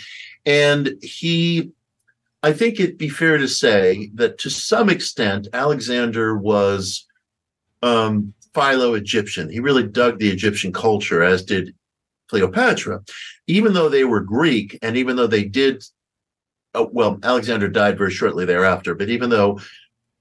And 0.45 0.93
he, 1.01 1.71
I 2.43 2.53
think 2.53 2.79
it'd 2.79 2.97
be 2.97 3.09
fair 3.09 3.37
to 3.37 3.47
say 3.47 4.11
that 4.15 4.37
to 4.39 4.49
some 4.49 4.89
extent, 4.89 5.47
Alexander 5.53 6.37
was 6.37 7.07
um, 7.81 8.33
Philo 8.53 8.93
Egyptian. 8.93 9.49
He 9.49 9.59
really 9.59 9.83
dug 9.83 10.19
the 10.19 10.29
Egyptian 10.29 10.71
culture, 10.71 11.23
as 11.23 11.43
did 11.43 11.73
Cleopatra. 12.27 13.01
Even 13.47 13.73
though 13.73 13.89
they 13.89 14.03
were 14.03 14.19
Greek, 14.19 14.77
and 14.81 14.97
even 14.97 15.15
though 15.15 15.27
they 15.27 15.45
did, 15.45 15.83
uh, 16.75 16.85
well, 16.91 17.19
Alexander 17.23 17.67
died 17.67 17.97
very 17.97 18.11
shortly 18.11 18.45
thereafter. 18.45 18.95
But 18.95 19.09
even 19.09 19.29
though 19.29 19.59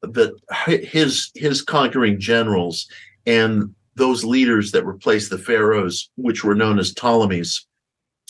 the 0.03 0.37
his 0.67 1.31
his 1.35 1.63
conquering 1.63 2.21
generals 2.21 2.89
and 3.27 3.75
those 3.97 4.25
leaders 4.25 4.71
that 4.73 4.87
replaced 4.87 5.31
the 5.31 5.39
pharaohs, 5.39 6.11
which 6.17 6.45
were 6.45 6.55
known 6.55 6.79
as 6.79 6.95
Ptolemies, 6.95 7.67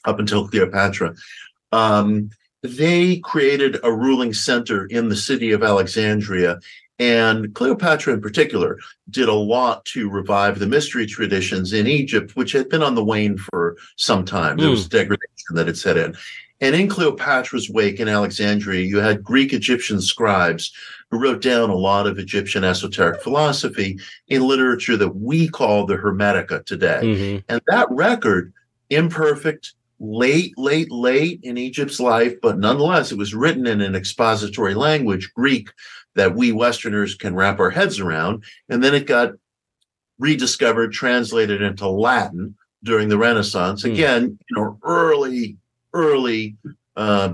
up 0.05 0.19
until 0.19 0.49
Cleopatra, 0.49 1.15
um, 1.73 2.31
they 2.63 3.19
created 3.19 3.79
a 3.83 3.93
ruling 3.93 4.33
center 4.33 4.87
in 4.87 5.09
the 5.09 5.17
city 5.17 5.53
of 5.53 5.63
Alexandria. 5.63 6.59
And 7.01 7.55
Cleopatra, 7.55 8.15
in 8.15 8.21
particular, 8.21 8.77
did 9.11 9.29
a 9.29 9.35
lot 9.35 9.85
to 9.87 10.11
revive 10.11 10.59
the 10.59 10.67
mystery 10.67 11.07
traditions 11.07 11.73
in 11.73 11.87
Egypt, 11.87 12.35
which 12.35 12.51
had 12.51 12.69
been 12.69 12.83
on 12.83 12.97
the 12.97 13.05
wane 13.05 13.39
for 13.39 13.77
some 13.95 14.25
time. 14.25 14.57
There 14.57 14.71
was 14.71 14.89
degradation 14.89 15.55
that 15.55 15.69
had 15.69 15.77
set 15.77 15.97
in. 15.97 16.17
And 16.61 16.75
in 16.75 16.88
Cleopatra's 16.88 17.71
wake 17.71 18.01
in 18.01 18.09
Alexandria, 18.09 18.83
you 18.83 18.99
had 18.99 19.23
Greek 19.23 19.53
Egyptian 19.53 20.01
scribes 20.01 20.73
who 21.11 21.21
wrote 21.21 21.40
down 21.40 21.71
a 21.71 21.77
lot 21.77 22.07
of 22.07 22.18
Egyptian 22.18 22.64
esoteric 22.64 23.23
philosophy 23.23 23.99
in 24.27 24.42
literature 24.42 24.97
that 24.97 25.16
we 25.16 25.49
call 25.49 25.87
the 25.87 25.97
Hermetica 25.97 26.64
today. 26.66 27.01
Mhm. 27.03 27.44
And 27.49 27.61
that 27.68 27.87
record, 27.90 28.53
imperfect, 28.90 29.75
late, 30.01 30.53
late, 30.57 30.90
late 30.90 31.40
in 31.42 31.57
Egypt's 31.59 32.01
life, 32.01 32.35
but 32.40 32.59
nonetheless, 32.59 33.11
it 33.12 33.18
was 33.18 33.35
written 33.35 33.66
in 33.66 33.81
an 33.81 33.94
expository 33.94 34.75
language, 34.75 35.33
Greek, 35.35 35.71
that 36.14 36.35
we 36.35 36.53
Westerners 36.53 37.14
can 37.14 37.35
wrap 37.35 37.61
our 37.61 37.71
heads 37.71 38.01
around. 38.01 38.42
And 38.68 38.83
then 38.83 38.94
it 38.94 39.07
got 39.07 39.33
rediscovered, 40.18 40.92
translated 40.92 41.62
into 41.62 41.88
Latin 41.88 42.57
during 42.83 43.09
the 43.09 43.18
Renaissance. 43.18 43.83
Hmm. 43.83 43.92
Again, 43.92 44.38
you 44.51 44.57
know, 44.57 44.79
early, 44.83 45.57
early 45.92 46.57
uh, 46.96 47.33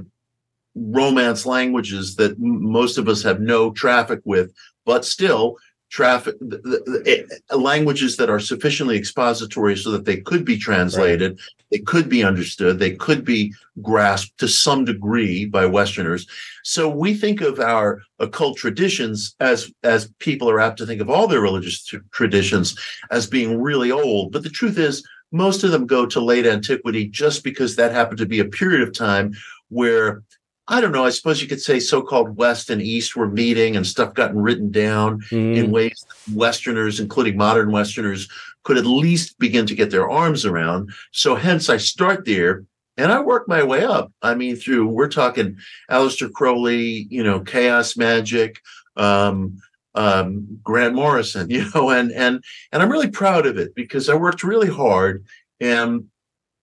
Romance 0.76 1.46
languages 1.46 2.16
that 2.16 2.32
m- 2.32 2.70
most 2.72 2.98
of 2.98 3.08
us 3.08 3.22
have 3.22 3.40
no 3.40 3.70
traffic 3.70 4.20
with, 4.24 4.52
but 4.84 5.04
still 5.04 5.56
traffic 5.90 6.34
the, 6.40 6.58
the, 6.58 7.40
the- 7.48 7.56
languages 7.56 8.16
that 8.16 8.28
are 8.28 8.40
sufficiently 8.40 8.96
expository 8.96 9.76
so 9.76 9.92
that 9.92 10.04
they 10.04 10.16
could 10.16 10.44
be 10.44 10.58
translated, 10.58 11.38
they 11.70 11.78
could 11.78 12.08
be 12.08 12.24
understood, 12.24 12.80
they 12.80 12.90
could 12.96 13.24
be 13.24 13.54
grasped 13.82 14.36
to 14.38 14.48
some 14.48 14.84
degree 14.84 15.44
by 15.44 15.64
Westerners. 15.64 16.26
So 16.64 16.88
we 16.88 17.14
think 17.14 17.40
of 17.40 17.60
our 17.60 18.02
occult 18.18 18.56
traditions 18.56 19.36
as 19.38 19.70
as 19.84 20.10
people 20.18 20.50
are 20.50 20.58
apt 20.58 20.78
to 20.78 20.86
think 20.86 21.00
of 21.00 21.08
all 21.08 21.28
their 21.28 21.40
religious 21.40 21.84
t- 21.86 21.98
traditions 22.10 22.76
as 23.12 23.28
being 23.28 23.60
really 23.62 23.92
old, 23.92 24.32
but 24.32 24.42
the 24.42 24.50
truth 24.50 24.78
is 24.78 25.06
most 25.32 25.64
of 25.64 25.70
them 25.72 25.86
go 25.86 26.06
to 26.06 26.20
late 26.20 26.46
antiquity 26.46 27.08
just 27.08 27.44
because 27.44 27.76
that 27.76 27.92
happened 27.92 28.18
to 28.18 28.26
be 28.26 28.40
a 28.40 28.44
period 28.44 28.80
of 28.82 28.94
time 28.94 29.32
where 29.68 30.22
I 30.66 30.80
don't 30.80 30.92
know. 30.92 31.04
I 31.04 31.10
suppose 31.10 31.42
you 31.42 31.48
could 31.48 31.60
say 31.60 31.78
so-called 31.78 32.38
West 32.38 32.70
and 32.70 32.80
East 32.80 33.16
were 33.16 33.28
meeting, 33.28 33.76
and 33.76 33.86
stuff 33.86 34.14
gotten 34.14 34.38
written 34.38 34.70
down 34.70 35.20
Mhm. 35.30 35.56
in 35.56 35.70
ways 35.70 36.06
that 36.08 36.34
Westerners, 36.34 37.00
including 37.00 37.36
modern 37.36 37.70
Westerners, 37.70 38.28
could 38.62 38.78
at 38.78 38.86
least 38.86 39.38
begin 39.38 39.66
to 39.66 39.74
get 39.74 39.90
their 39.90 40.08
arms 40.08 40.46
around. 40.46 40.88
So, 41.12 41.34
hence, 41.34 41.68
I 41.68 41.76
start 41.76 42.24
there 42.24 42.64
And 42.96 43.10
I 43.10 43.18
work 43.18 43.48
my 43.48 43.64
way 43.64 43.82
up. 43.84 44.12
I 44.22 44.36
mean, 44.36 44.54
through 44.54 44.86
we're 44.86 45.08
talking 45.08 45.56
Aleister 45.90 46.30
Crowley, 46.30 47.08
you 47.10 47.24
know, 47.24 47.40
Chaos 47.40 47.96
Magic, 47.96 48.60
um, 48.96 49.58
um, 49.94 50.58
Grant 50.62 50.94
Morrison, 50.94 51.50
you 51.50 51.66
know, 51.74 51.90
and 51.90 52.12
and 52.12 52.42
and 52.72 52.82
I'm 52.82 52.90
really 52.90 53.10
proud 53.10 53.46
of 53.46 53.58
it 53.58 53.74
because 53.74 54.08
I 54.08 54.14
worked 54.14 54.44
really 54.44 54.70
hard 54.70 55.24
and 55.60 56.06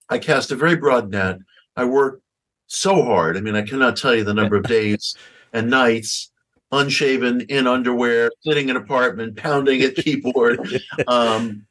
I 0.09 0.17
cast 0.17 0.51
a 0.51 0.55
very 0.55 0.75
broad 0.75 1.09
net. 1.09 1.39
I 1.75 1.85
worked 1.85 2.21
so 2.67 3.03
hard. 3.03 3.37
I 3.37 3.41
mean, 3.41 3.55
I 3.55 3.61
cannot 3.61 3.97
tell 3.97 4.15
you 4.15 4.23
the 4.23 4.33
number 4.33 4.55
of 4.55 4.63
days 4.63 5.15
and 5.53 5.69
nights 5.69 6.31
unshaven 6.71 7.41
in 7.41 7.67
underwear, 7.67 8.31
sitting 8.41 8.69
in 8.69 8.77
an 8.77 8.81
apartment, 8.81 9.35
pounding 9.35 9.81
at 9.81 9.95
keyboard. 9.95 10.81
Um, 11.07 11.65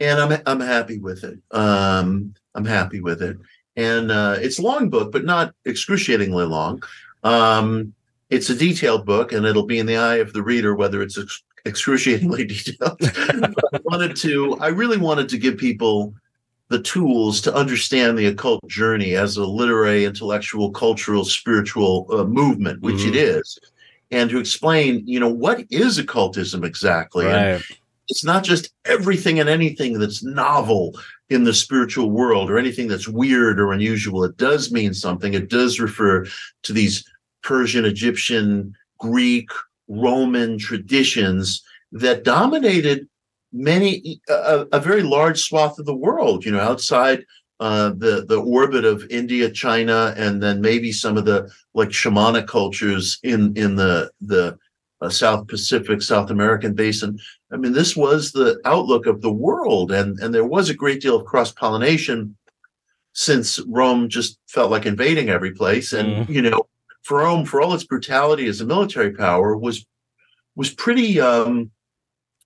and 0.00 0.20
I'm 0.20 0.42
I'm 0.46 0.60
happy 0.60 0.98
with 0.98 1.22
it. 1.22 1.38
Um, 1.52 2.34
I'm 2.54 2.64
happy 2.64 3.00
with 3.00 3.22
it. 3.22 3.38
And 3.76 4.10
uh, 4.10 4.36
it's 4.38 4.58
a 4.58 4.62
long 4.62 4.90
book, 4.90 5.12
but 5.12 5.24
not 5.24 5.54
excruciatingly 5.64 6.44
long. 6.44 6.82
Um, 7.22 7.94
it's 8.34 8.50
a 8.50 8.56
detailed 8.56 9.06
book, 9.06 9.32
and 9.32 9.46
it'll 9.46 9.66
be 9.66 9.78
in 9.78 9.86
the 9.86 9.96
eye 9.96 10.16
of 10.16 10.32
the 10.32 10.42
reader 10.42 10.74
whether 10.74 11.02
it's 11.02 11.18
ex- 11.18 11.42
excruciatingly 11.64 12.44
detailed. 12.46 12.98
I 13.02 13.80
wanted 13.84 14.16
to. 14.16 14.56
I 14.60 14.68
really 14.68 14.98
wanted 14.98 15.28
to 15.30 15.38
give 15.38 15.56
people 15.56 16.14
the 16.68 16.82
tools 16.82 17.40
to 17.42 17.54
understand 17.54 18.18
the 18.18 18.26
occult 18.26 18.66
journey 18.66 19.14
as 19.14 19.36
a 19.36 19.44
literary, 19.44 20.04
intellectual, 20.04 20.70
cultural, 20.70 21.24
spiritual 21.24 22.06
uh, 22.10 22.24
movement, 22.24 22.80
which 22.82 22.96
mm-hmm. 22.96 23.10
it 23.10 23.16
is, 23.16 23.58
and 24.10 24.30
to 24.30 24.38
explain, 24.38 25.06
you 25.06 25.20
know, 25.20 25.28
what 25.28 25.64
is 25.70 25.98
occultism 25.98 26.64
exactly. 26.64 27.26
Right. 27.26 27.36
And 27.36 27.64
it's 28.08 28.24
not 28.24 28.44
just 28.44 28.72
everything 28.84 29.40
and 29.40 29.48
anything 29.48 29.98
that's 29.98 30.22
novel 30.22 30.98
in 31.30 31.44
the 31.44 31.54
spiritual 31.54 32.10
world 32.10 32.50
or 32.50 32.58
anything 32.58 32.88
that's 32.88 33.08
weird 33.08 33.58
or 33.58 33.72
unusual. 33.72 34.24
It 34.24 34.36
does 34.36 34.70
mean 34.70 34.92
something. 34.92 35.34
It 35.34 35.48
does 35.48 35.80
refer 35.80 36.26
to 36.62 36.72
these 36.72 37.04
Persian, 37.44 37.84
Egyptian, 37.84 38.74
Greek, 38.98 39.48
Roman 39.86 40.58
traditions 40.58 41.62
that 41.92 42.24
dominated 42.24 43.06
many 43.52 44.20
a, 44.28 44.66
a, 44.72 44.80
very 44.80 45.02
large 45.02 45.38
swath 45.40 45.78
of 45.78 45.86
the 45.86 45.94
world 45.94 46.44
you 46.44 46.50
know 46.50 46.58
outside 46.58 47.24
uh, 47.60 47.90
the 47.90 48.24
the 48.28 48.40
orbit 48.40 48.84
of 48.84 49.06
India, 49.10 49.50
China, 49.50 50.12
and 50.16 50.42
then 50.42 50.60
maybe 50.60 50.90
some 50.90 51.16
of 51.16 51.24
the 51.24 51.50
like 51.72 51.90
shamanic 51.90 52.46
cultures 52.48 53.18
in 53.22 53.56
in 53.56 53.76
the 53.76 54.10
the 54.20 54.58
uh, 55.00 55.08
South 55.08 55.46
Pacific, 55.46 56.02
South 56.02 56.30
American 56.30 56.74
basin. 56.74 57.18
I 57.52 57.56
mean, 57.56 57.72
this 57.72 57.96
was 57.96 58.32
the 58.32 58.60
outlook 58.64 59.06
of 59.06 59.22
the 59.22 59.32
world, 59.32 59.92
and 59.92 60.18
and 60.18 60.34
there 60.34 60.44
was 60.44 60.68
a 60.68 60.74
great 60.74 61.00
deal 61.00 61.16
of 61.16 61.26
cross 61.26 61.52
pollination 61.52 62.36
since 63.12 63.60
Rome 63.68 64.08
just 64.08 64.38
felt 64.48 64.72
like 64.72 64.86
invading 64.86 65.28
every 65.28 65.52
place, 65.52 65.92
and 65.92 66.26
mm. 66.26 66.28
you 66.28 66.42
know, 66.42 66.66
for 67.04 67.18
Rome, 67.18 67.44
for 67.44 67.60
all 67.60 67.74
its 67.74 67.84
brutality 67.84 68.46
as 68.46 68.60
a 68.60 68.66
military 68.66 69.12
power, 69.12 69.56
was 69.56 69.86
was 70.56 70.72
pretty 70.72 71.20
um, 71.20 71.70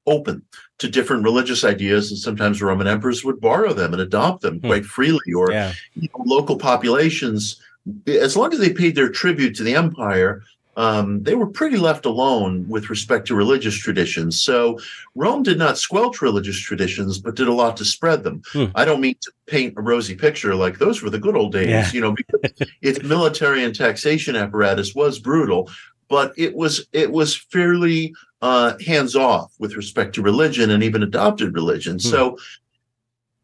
open 0.06 0.42
to 0.78 0.88
different 0.88 1.22
religious 1.24 1.64
ideas, 1.64 2.10
and 2.10 2.18
sometimes 2.18 2.60
Roman 2.60 2.86
emperors 2.86 3.24
would 3.24 3.40
borrow 3.40 3.72
them 3.72 3.92
and 3.92 4.02
adopt 4.02 4.42
them 4.42 4.58
hmm. 4.60 4.66
quite 4.66 4.84
freely, 4.84 5.32
or 5.34 5.52
yeah. 5.52 5.72
you 5.94 6.08
know, 6.08 6.24
local 6.26 6.58
populations, 6.58 7.60
as 8.06 8.36
long 8.36 8.52
as 8.52 8.58
they 8.58 8.72
paid 8.72 8.94
their 8.94 9.08
tribute 9.08 9.54
to 9.56 9.62
the 9.62 9.74
empire, 9.74 10.42
um, 10.78 11.24
they 11.24 11.34
were 11.34 11.48
pretty 11.48 11.76
left 11.76 12.06
alone 12.06 12.64
with 12.68 12.88
respect 12.88 13.26
to 13.26 13.34
religious 13.34 13.74
traditions. 13.74 14.40
So 14.40 14.78
Rome 15.16 15.42
did 15.42 15.58
not 15.58 15.76
squelch 15.76 16.22
religious 16.22 16.56
traditions, 16.56 17.18
but 17.18 17.34
did 17.34 17.48
a 17.48 17.52
lot 17.52 17.76
to 17.78 17.84
spread 17.84 18.22
them. 18.22 18.42
Hmm. 18.52 18.66
I 18.76 18.84
don't 18.84 19.00
mean 19.00 19.16
to 19.22 19.32
paint 19.46 19.74
a 19.76 19.82
rosy 19.82 20.14
picture 20.14 20.54
like 20.54 20.78
those 20.78 21.02
were 21.02 21.10
the 21.10 21.18
good 21.18 21.34
old 21.36 21.50
days, 21.50 21.68
yeah. 21.68 21.90
you 21.92 22.00
know, 22.00 22.12
because 22.12 22.68
its 22.80 23.02
military 23.02 23.64
and 23.64 23.74
taxation 23.74 24.36
apparatus 24.36 24.94
was 24.94 25.18
brutal, 25.18 25.68
but 26.08 26.32
it 26.36 26.54
was 26.54 26.86
it 26.92 27.10
was 27.10 27.36
fairly 27.36 28.14
uh, 28.40 28.74
hands 28.86 29.16
off 29.16 29.52
with 29.58 29.74
respect 29.74 30.14
to 30.14 30.22
religion 30.22 30.70
and 30.70 30.84
even 30.84 31.02
adopted 31.02 31.54
religion. 31.54 31.94
Hmm. 31.94 32.08
So 32.08 32.38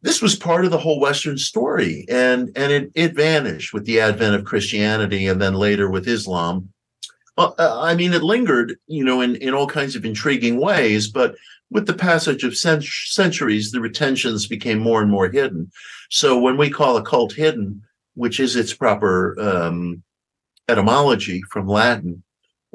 this 0.03 0.23
was 0.23 0.37
part 0.37 0.65
of 0.65 0.71
the 0.71 0.79
whole 0.79 1.01
Western 1.01 1.37
story, 1.37 2.05
and 2.09 2.53
and 2.55 2.71
it 2.71 2.93
it 2.95 3.17
vanished 3.17 3.73
with 3.73 3.87
the 3.87 3.99
advent 3.99 4.37
of 4.37 4.45
Christianity, 4.45 5.27
and 5.27 5.43
then 5.43 5.55
later 5.55 5.91
with 5.91 6.07
Islam. 6.07 6.69
Uh, 7.37 7.53
I 7.59 7.95
mean, 7.95 8.13
it 8.13 8.23
lingered, 8.23 8.77
you 8.87 9.05
know, 9.05 9.21
in 9.21 9.37
in 9.37 9.55
all 9.55 9.67
kinds 9.67 9.97
of 9.97 10.05
intriguing 10.05 10.61
ways, 10.61 11.09
but 11.09 11.35
with 11.71 11.87
the 11.87 11.95
passage 11.95 12.45
of 12.45 12.57
cent- 12.57 12.85
centuries, 12.85 13.73
the 13.73 13.81
retentions 13.81 14.47
became 14.47 14.79
more 14.79 15.03
and 15.03 15.11
more 15.11 15.29
hidden. 15.29 15.71
So 16.11 16.39
when 16.39 16.57
we 16.57 16.71
call 16.71 16.97
occult 16.97 17.33
hidden, 17.33 17.83
which 18.15 18.39
is 18.39 18.55
its 18.55 18.73
proper 18.73 19.35
um, 19.41 20.03
etymology 20.69 21.43
from 21.51 21.67
Latin, 21.67 22.23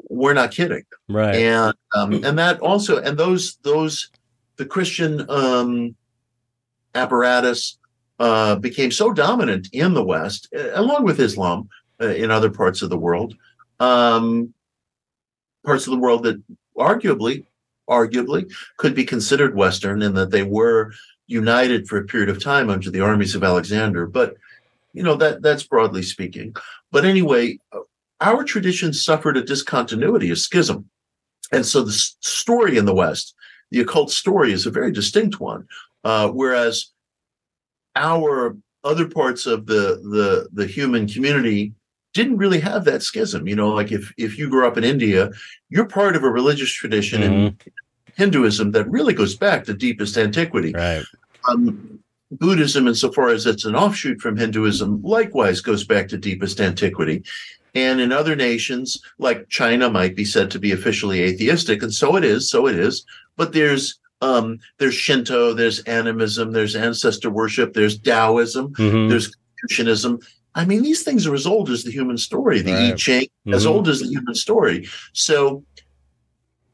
we're 0.08 0.34
not 0.34 0.50
kidding 0.50 0.84
right 1.08 1.36
and 1.36 1.74
um, 1.94 2.12
and 2.24 2.38
that 2.38 2.60
also 2.60 2.98
and 2.98 3.18
those 3.18 3.58
those 3.62 4.10
the 4.56 4.64
christian 4.64 5.28
um, 5.30 5.94
apparatus 6.94 7.78
uh, 8.18 8.56
became 8.56 8.90
so 8.90 9.12
dominant 9.12 9.68
in 9.72 9.94
the 9.94 10.04
west 10.04 10.48
along 10.74 11.04
with 11.04 11.20
islam 11.20 11.68
uh, 12.00 12.06
in 12.06 12.30
other 12.30 12.50
parts 12.50 12.82
of 12.82 12.90
the 12.90 12.98
world 12.98 13.34
um, 13.80 14.54
parts 15.64 15.86
of 15.86 15.92
the 15.92 15.98
world 15.98 16.22
that 16.22 16.40
arguably 16.78 17.44
arguably 17.88 18.50
could 18.76 18.94
be 18.94 19.04
considered 19.04 19.56
western 19.56 20.00
in 20.00 20.14
that 20.14 20.30
they 20.30 20.44
were 20.44 20.92
united 21.26 21.88
for 21.88 21.98
a 21.98 22.04
period 22.04 22.28
of 22.28 22.42
time 22.42 22.70
under 22.70 22.90
the 22.90 23.00
armies 23.00 23.34
of 23.34 23.42
alexander 23.42 24.06
but 24.06 24.36
you 24.92 25.02
know 25.02 25.16
that 25.16 25.42
that's 25.42 25.64
broadly 25.64 26.02
speaking 26.02 26.54
but 26.92 27.04
anyway 27.04 27.58
our 28.20 28.44
tradition 28.44 28.92
suffered 28.92 29.36
a 29.36 29.42
discontinuity, 29.42 30.30
a 30.30 30.36
schism. 30.36 30.88
And 31.52 31.64
so 31.64 31.82
the 31.82 31.92
story 31.92 32.76
in 32.76 32.84
the 32.84 32.94
West, 32.94 33.34
the 33.70 33.80
occult 33.80 34.10
story, 34.10 34.52
is 34.52 34.66
a 34.66 34.70
very 34.70 34.92
distinct 34.92 35.40
one. 35.40 35.66
Uh, 36.04 36.28
whereas 36.28 36.92
our 37.96 38.56
other 38.84 39.06
parts 39.08 39.46
of 39.46 39.66
the, 39.66 40.00
the 40.10 40.48
the 40.52 40.66
human 40.66 41.06
community 41.06 41.74
didn't 42.12 42.38
really 42.38 42.60
have 42.60 42.84
that 42.84 43.02
schism. 43.02 43.46
You 43.46 43.56
know, 43.56 43.70
like 43.70 43.92
if 43.92 44.12
if 44.16 44.38
you 44.38 44.48
grew 44.48 44.66
up 44.66 44.76
in 44.76 44.84
India, 44.84 45.30
you're 45.68 45.86
part 45.86 46.16
of 46.16 46.24
a 46.24 46.30
religious 46.30 46.72
tradition 46.72 47.22
mm-hmm. 47.22 47.32
in 47.32 47.58
Hinduism 48.16 48.72
that 48.72 48.90
really 48.90 49.14
goes 49.14 49.36
back 49.36 49.64
to 49.64 49.74
deepest 49.74 50.16
antiquity. 50.16 50.72
Right. 50.72 51.04
Um, 51.48 52.00
Buddhism, 52.32 52.86
insofar 52.86 53.30
as 53.30 53.46
it's 53.46 53.64
an 53.64 53.74
offshoot 53.74 54.20
from 54.20 54.36
Hinduism, 54.36 55.02
likewise 55.02 55.60
goes 55.60 55.84
back 55.84 56.08
to 56.08 56.16
deepest 56.16 56.60
antiquity. 56.60 57.24
And 57.74 58.00
in 58.00 58.12
other 58.12 58.36
nations, 58.36 59.00
like 59.18 59.48
China, 59.48 59.90
might 59.90 60.16
be 60.16 60.24
said 60.24 60.50
to 60.50 60.58
be 60.58 60.72
officially 60.72 61.22
atheistic, 61.22 61.82
and 61.82 61.94
so 61.94 62.16
it 62.16 62.24
is. 62.24 62.50
So 62.50 62.66
it 62.66 62.76
is. 62.76 63.04
But 63.36 63.52
there's 63.52 63.98
um, 64.20 64.58
there's 64.78 64.94
Shinto, 64.94 65.54
there's 65.54 65.80
animism, 65.80 66.52
there's 66.52 66.76
ancestor 66.76 67.30
worship, 67.30 67.72
there's 67.72 67.98
Taoism, 67.98 68.74
mm-hmm. 68.74 69.08
there's 69.08 69.34
Confucianism. 69.60 70.20
I 70.54 70.64
mean, 70.64 70.82
these 70.82 71.02
things 71.02 71.26
are 71.26 71.34
as 71.34 71.46
old 71.46 71.70
as 71.70 71.84
the 71.84 71.92
human 71.92 72.18
story. 72.18 72.60
The 72.60 72.72
right. 72.72 72.92
I 72.92 72.96
Ching, 72.96 73.22
mm-hmm. 73.22 73.54
as 73.54 73.66
old 73.66 73.88
as 73.88 74.00
the 74.00 74.08
human 74.08 74.34
story. 74.34 74.88
So 75.12 75.64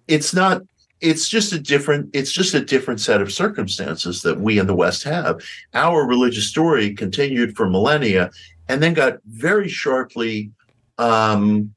it's 0.08 0.34
not. 0.34 0.62
It's 1.02 1.28
just 1.28 1.52
a 1.52 1.58
different. 1.58 2.10
It's 2.14 2.32
just 2.32 2.54
a 2.54 2.64
different 2.64 3.00
set 3.00 3.20
of 3.20 3.32
circumstances 3.32 4.22
that 4.22 4.40
we 4.40 4.58
in 4.58 4.66
the 4.66 4.74
West 4.74 5.02
have. 5.04 5.42
Our 5.74 6.06
religious 6.06 6.46
story 6.46 6.94
continued 6.94 7.54
for 7.54 7.68
millennia, 7.68 8.30
and 8.68 8.82
then 8.82 8.94
got 8.94 9.18
very 9.26 9.68
sharply 9.68 10.52
um, 10.98 11.74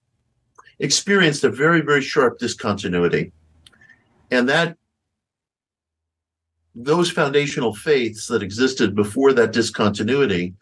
experienced 0.80 1.44
a 1.44 1.50
very, 1.50 1.82
very 1.82 2.02
sharp 2.02 2.40
discontinuity. 2.40 3.34
And 4.32 4.48
that 4.48 4.78
those 6.76 7.12
foundational 7.12 7.76
faiths 7.76 8.28
that 8.28 8.44
existed 8.44 8.96
before 8.96 9.34
that 9.34 9.52
discontinuity 9.52 10.54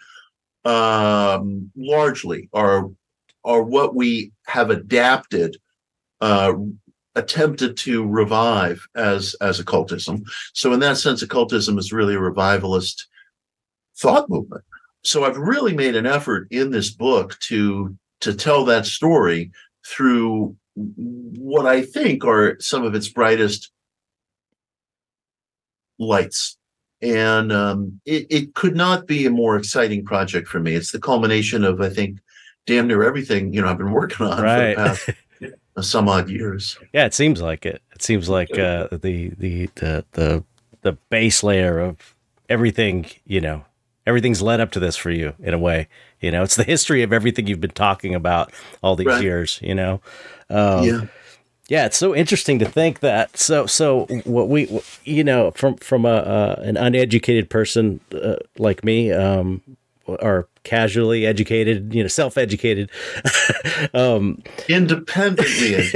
um, 0.65 1.71
largely 1.75 2.49
are 2.53 2.89
are 3.43 3.63
what 3.63 3.95
we 3.95 4.31
have 4.47 4.69
adapted, 4.69 5.57
uh, 6.19 6.53
attempted 7.15 7.77
to 7.77 8.05
revive 8.05 8.85
as 8.95 9.35
as 9.41 9.59
occultism. 9.59 10.23
So 10.53 10.73
in 10.73 10.79
that 10.81 10.97
sense, 10.97 11.21
occultism 11.21 11.77
is 11.77 11.93
really 11.93 12.15
a 12.15 12.19
revivalist 12.19 13.07
thought 13.97 14.29
movement. 14.29 14.63
So 15.03 15.23
I've 15.23 15.37
really 15.37 15.73
made 15.73 15.95
an 15.95 16.05
effort 16.05 16.47
in 16.51 16.71
this 16.71 16.89
book 16.89 17.37
to 17.41 17.95
to 18.21 18.33
tell 18.33 18.65
that 18.65 18.85
story 18.85 19.51
through 19.85 20.55
what 20.75 21.65
I 21.65 21.81
think 21.81 22.25
are 22.25 22.57
some 22.59 22.83
of 22.83 22.93
its 22.93 23.07
brightest 23.07 23.71
lights. 25.97 26.56
And 27.01 27.51
um, 27.51 28.01
it, 28.05 28.25
it 28.29 28.55
could 28.55 28.75
not 28.75 29.05
be 29.05 29.25
a 29.25 29.29
more 29.29 29.55
exciting 29.55 30.03
project 30.03 30.47
for 30.47 30.59
me. 30.59 30.73
It's 30.73 30.91
the 30.91 30.99
culmination 30.99 31.63
of, 31.63 31.79
I 31.79 31.89
think, 31.89 32.19
damn 32.67 32.85
near 32.85 33.03
everything 33.03 33.51
you 33.53 33.61
know 33.61 33.69
I've 33.69 33.79
been 33.79 33.91
working 33.93 34.27
on 34.27 34.39
right. 34.39 34.75
for 34.75 34.81
the 34.83 34.87
past 34.89 35.89
some 35.89 36.07
odd 36.07 36.29
years. 36.29 36.77
Yeah, 36.93 37.05
it 37.05 37.13
seems 37.15 37.41
like 37.41 37.65
it. 37.65 37.81
It 37.93 38.03
seems 38.03 38.29
like 38.29 38.51
uh, 38.51 38.87
the, 38.91 39.31
the 39.37 39.69
the 39.75 40.05
the 40.11 40.43
the 40.81 40.91
base 41.09 41.41
layer 41.43 41.79
of 41.79 42.15
everything 42.49 43.07
you 43.25 43.41
know 43.41 43.65
everything's 44.05 44.41
led 44.41 44.59
up 44.59 44.71
to 44.71 44.79
this 44.79 44.95
for 44.95 45.11
you 45.11 45.33
in 45.39 45.53
a 45.53 45.59
way. 45.59 45.87
You 46.19 46.31
know, 46.31 46.43
it's 46.43 46.55
the 46.55 46.63
history 46.63 47.03
of 47.03 47.13
everything 47.13 47.47
you've 47.47 47.61
been 47.61 47.71
talking 47.71 48.15
about 48.15 48.51
all 48.81 48.95
these 48.95 49.07
right. 49.07 49.23
years. 49.23 49.59
You 49.61 49.75
know, 49.75 50.01
um, 50.49 50.83
yeah. 50.83 51.01
Yeah, 51.69 51.85
it's 51.85 51.97
so 51.97 52.15
interesting 52.15 52.59
to 52.59 52.65
think 52.65 53.01
that. 53.01 53.37
So, 53.37 53.65
so 53.65 54.05
what 54.23 54.47
we, 54.47 54.81
you 55.03 55.23
know, 55.23 55.51
from 55.51 55.75
from 55.77 56.05
a 56.05 56.15
uh, 56.15 56.61
an 56.63 56.77
uneducated 56.77 57.49
person 57.49 57.99
uh, 58.13 58.37
like 58.57 58.85
me, 58.85 59.11
um, 59.11 59.61
or 60.05 60.47
casually 60.63 61.25
educated, 61.25 61.93
you 61.93 62.03
know, 62.03 62.07
self 62.07 62.37
educated, 62.37 62.89
um, 63.93 64.41
independently. 64.69 65.91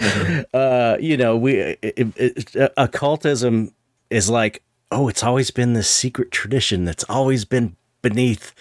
uh, 0.54 0.96
you 1.00 1.16
know, 1.16 1.36
we 1.36 1.54
it, 1.54 1.82
it, 2.16 2.72
occultism 2.76 3.72
is 4.08 4.30
like, 4.30 4.62
oh, 4.92 5.08
it's 5.08 5.24
always 5.24 5.50
been 5.50 5.72
this 5.72 5.90
secret 5.90 6.30
tradition 6.30 6.84
that's 6.84 7.04
always 7.08 7.44
been 7.44 7.76
beneath 8.02 8.54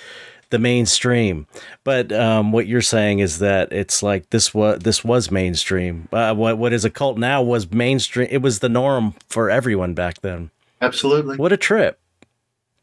the 0.50 0.60
mainstream. 0.60 1.48
But 1.84 2.12
um, 2.12 2.52
what 2.52 2.68
you're 2.68 2.82
saying 2.82 3.20
is 3.20 3.40
that 3.40 3.72
it's 3.72 4.02
like 4.04 4.30
this 4.30 4.54
was 4.54 4.80
this 4.80 5.04
was 5.04 5.32
mainstream. 5.32 6.08
Uh, 6.12 6.34
what 6.34 6.58
what 6.58 6.74
is 6.74 6.86
occult 6.86 7.18
now 7.18 7.42
was 7.42 7.72
mainstream. 7.72 8.28
It 8.32 8.42
was 8.42 8.60
the 8.60 8.70
norm 8.70 9.16
for 9.28 9.50
everyone 9.50 9.94
back 9.94 10.22
then. 10.22 10.52
Absolutely. 10.82 11.38
What 11.38 11.52
a 11.52 11.58
trip. 11.58 12.00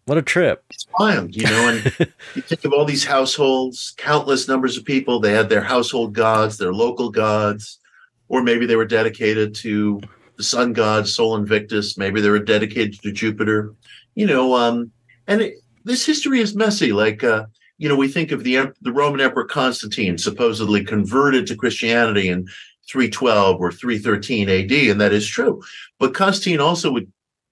What 0.06 0.18
a 0.18 0.22
trip. 0.22 0.64
It's 0.70 0.86
wild, 0.98 1.34
you 1.34 1.42
know, 1.42 1.68
and 1.68 1.84
you 2.36 2.42
think 2.42 2.64
of 2.64 2.72
all 2.72 2.84
these 2.84 3.04
households, 3.04 3.92
countless 3.96 4.46
numbers 4.46 4.76
of 4.76 4.84
people, 4.84 5.18
they 5.18 5.32
had 5.32 5.48
their 5.48 5.62
household 5.62 6.12
gods, 6.12 6.58
their 6.58 6.72
local 6.72 7.10
gods, 7.10 7.80
or 8.28 8.40
maybe 8.40 8.66
they 8.66 8.76
were 8.76 8.84
dedicated 8.84 9.52
to 9.56 10.00
the 10.36 10.44
sun 10.44 10.72
god, 10.72 11.08
Sol 11.08 11.34
Invictus, 11.34 11.98
maybe 11.98 12.20
they 12.20 12.30
were 12.30 12.38
dedicated 12.38 13.00
to 13.02 13.10
Jupiter, 13.10 13.74
you 14.14 14.26
know, 14.26 14.54
um, 14.54 14.92
and 15.26 15.40
it, 15.40 15.54
this 15.86 16.04
history 16.04 16.40
is 16.40 16.54
messy. 16.54 16.92
Like, 16.92 17.24
uh, 17.24 17.46
you 17.78 17.88
know, 17.88 17.96
we 17.96 18.08
think 18.08 18.32
of 18.32 18.44
the 18.44 18.72
the 18.82 18.92
Roman 18.92 19.20
Emperor 19.20 19.44
Constantine 19.44 20.18
supposedly 20.18 20.84
converted 20.84 21.46
to 21.46 21.56
Christianity 21.56 22.28
in 22.28 22.46
312 22.90 23.60
or 23.60 23.72
313 23.72 24.48
AD, 24.48 24.72
and 24.90 25.00
that 25.00 25.12
is 25.12 25.26
true. 25.26 25.62
But 25.98 26.14
Constantine 26.14 26.60
also 26.60 26.92
would 26.92 27.10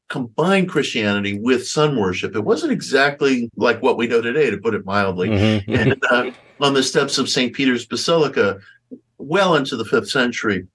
combine 0.08 0.66
Christianity 0.66 1.38
with 1.38 1.66
sun 1.66 1.96
worship. 1.96 2.34
It 2.34 2.44
wasn't 2.44 2.72
exactly 2.72 3.50
like 3.56 3.82
what 3.82 3.96
we 3.96 4.06
know 4.06 4.20
today, 4.20 4.50
to 4.50 4.58
put 4.58 4.74
it 4.74 4.84
mildly. 4.84 5.30
Mm-hmm. 5.30 5.74
and 5.74 6.04
uh, 6.10 6.30
on 6.60 6.74
the 6.74 6.82
steps 6.82 7.18
of 7.18 7.28
St. 7.28 7.54
Peter's 7.54 7.86
Basilica, 7.86 8.58
well 9.18 9.54
into 9.54 9.76
the 9.76 9.84
fifth 9.84 10.10
century, 10.10 10.66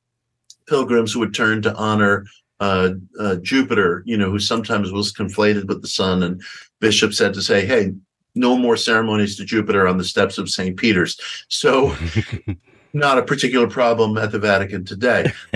pilgrims 0.68 1.16
would 1.16 1.34
turn 1.34 1.62
to 1.64 1.76
honor 1.76 2.26
uh, 2.60 2.92
uh, 3.20 3.36
Jupiter, 3.38 4.04
you 4.06 4.18
know, 4.18 4.30
who 4.30 4.40
sometimes 4.40 4.92
was 4.92 5.14
conflated 5.14 5.68
with 5.68 5.82
the 5.82 5.88
sun. 5.88 6.24
And 6.24 6.42
bishops 6.80 7.20
had 7.20 7.34
to 7.34 7.42
say, 7.42 7.66
hey, 7.66 7.94
no 8.36 8.58
more 8.58 8.78
ceremonies 8.78 9.36
to 9.38 9.46
Jupiter 9.46 9.88
on 9.88 9.98
the 9.98 10.04
steps 10.04 10.38
of 10.38 10.50
St. 10.50 10.78
Peter's. 10.78 11.20
So, 11.48 11.96
not 12.94 13.18
a 13.18 13.24
particular 13.24 13.68
problem 13.68 14.18
at 14.18 14.32
the 14.32 14.40
Vatican 14.40 14.86
today. 14.86 15.32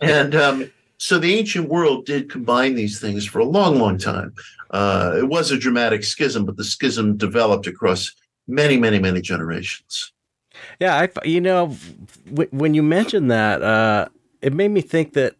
and 0.00 0.34
um, 0.34 0.70
so 0.98 1.18
the 1.18 1.34
ancient 1.34 1.68
world 1.68 2.06
did 2.06 2.30
combine 2.30 2.74
these 2.74 3.00
things 3.00 3.24
for 3.26 3.38
a 3.38 3.44
long, 3.44 3.78
long 3.78 3.98
time. 3.98 4.34
Uh, 4.70 5.14
it 5.16 5.28
was 5.28 5.50
a 5.50 5.58
dramatic 5.58 6.04
schism, 6.04 6.44
but 6.44 6.56
the 6.56 6.64
schism 6.64 7.16
developed 7.16 7.66
across 7.66 8.12
many, 8.46 8.76
many, 8.76 8.98
many 8.98 9.20
generations. 9.20 10.12
Yeah, 10.78 10.96
I, 10.96 11.26
you 11.26 11.40
know, 11.40 11.76
w- 12.26 12.50
when 12.50 12.74
you 12.74 12.82
mentioned 12.82 13.30
that, 13.30 13.62
uh, 13.62 14.08
it 14.42 14.52
made 14.52 14.70
me 14.70 14.80
think 14.80 15.14
that 15.14 15.36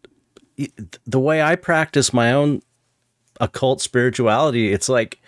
the 1.06 1.20
way 1.20 1.42
I 1.42 1.56
practice 1.56 2.12
my 2.12 2.32
own 2.32 2.62
occult 3.40 3.80
spirituality, 3.80 4.72
it's 4.72 4.88
like 4.88 5.20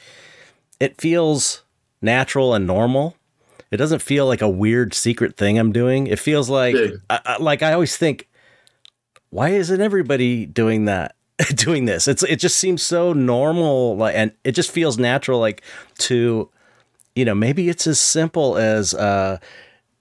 it 0.79 1.01
feels 1.01 1.63
natural 2.01 2.55
and 2.55 2.67
normal. 2.67 3.17
It 3.71 3.79
doesn't 3.79 4.03
feel 4.03 4.27
like 4.27 4.43
a 4.43 4.49
weird 4.49 4.93
secret 4.93 5.37
thing 5.37 5.59
I'm 5.59 5.73
doing. 5.73 6.07
It 6.07 6.19
feels 6.19 6.51
like 6.51 6.77
I, 7.09 7.21
I, 7.25 7.37
like 7.39 7.63
I 7.63 7.73
always 7.73 7.97
think, 7.97 8.29
why 9.31 9.49
isn't 9.51 9.81
everybody 9.81 10.45
doing 10.45 10.85
that? 10.85 11.17
doing 11.55 11.87
this? 11.87 12.07
It's 12.07 12.23
it 12.23 12.37
just 12.37 12.57
seems 12.57 12.83
so 12.83 13.13
normal, 13.13 13.97
like, 13.97 14.15
and 14.15 14.33
it 14.45 14.53
just 14.53 14.71
feels 14.71 14.99
natural, 14.99 15.41
like 15.41 15.63
to, 15.99 16.51
you 17.15 17.25
know, 17.25 17.35
maybe 17.35 17.69
it's 17.69 17.87
as 17.87 17.99
simple 17.99 18.57
as 18.57 18.93
uh, 18.95 19.39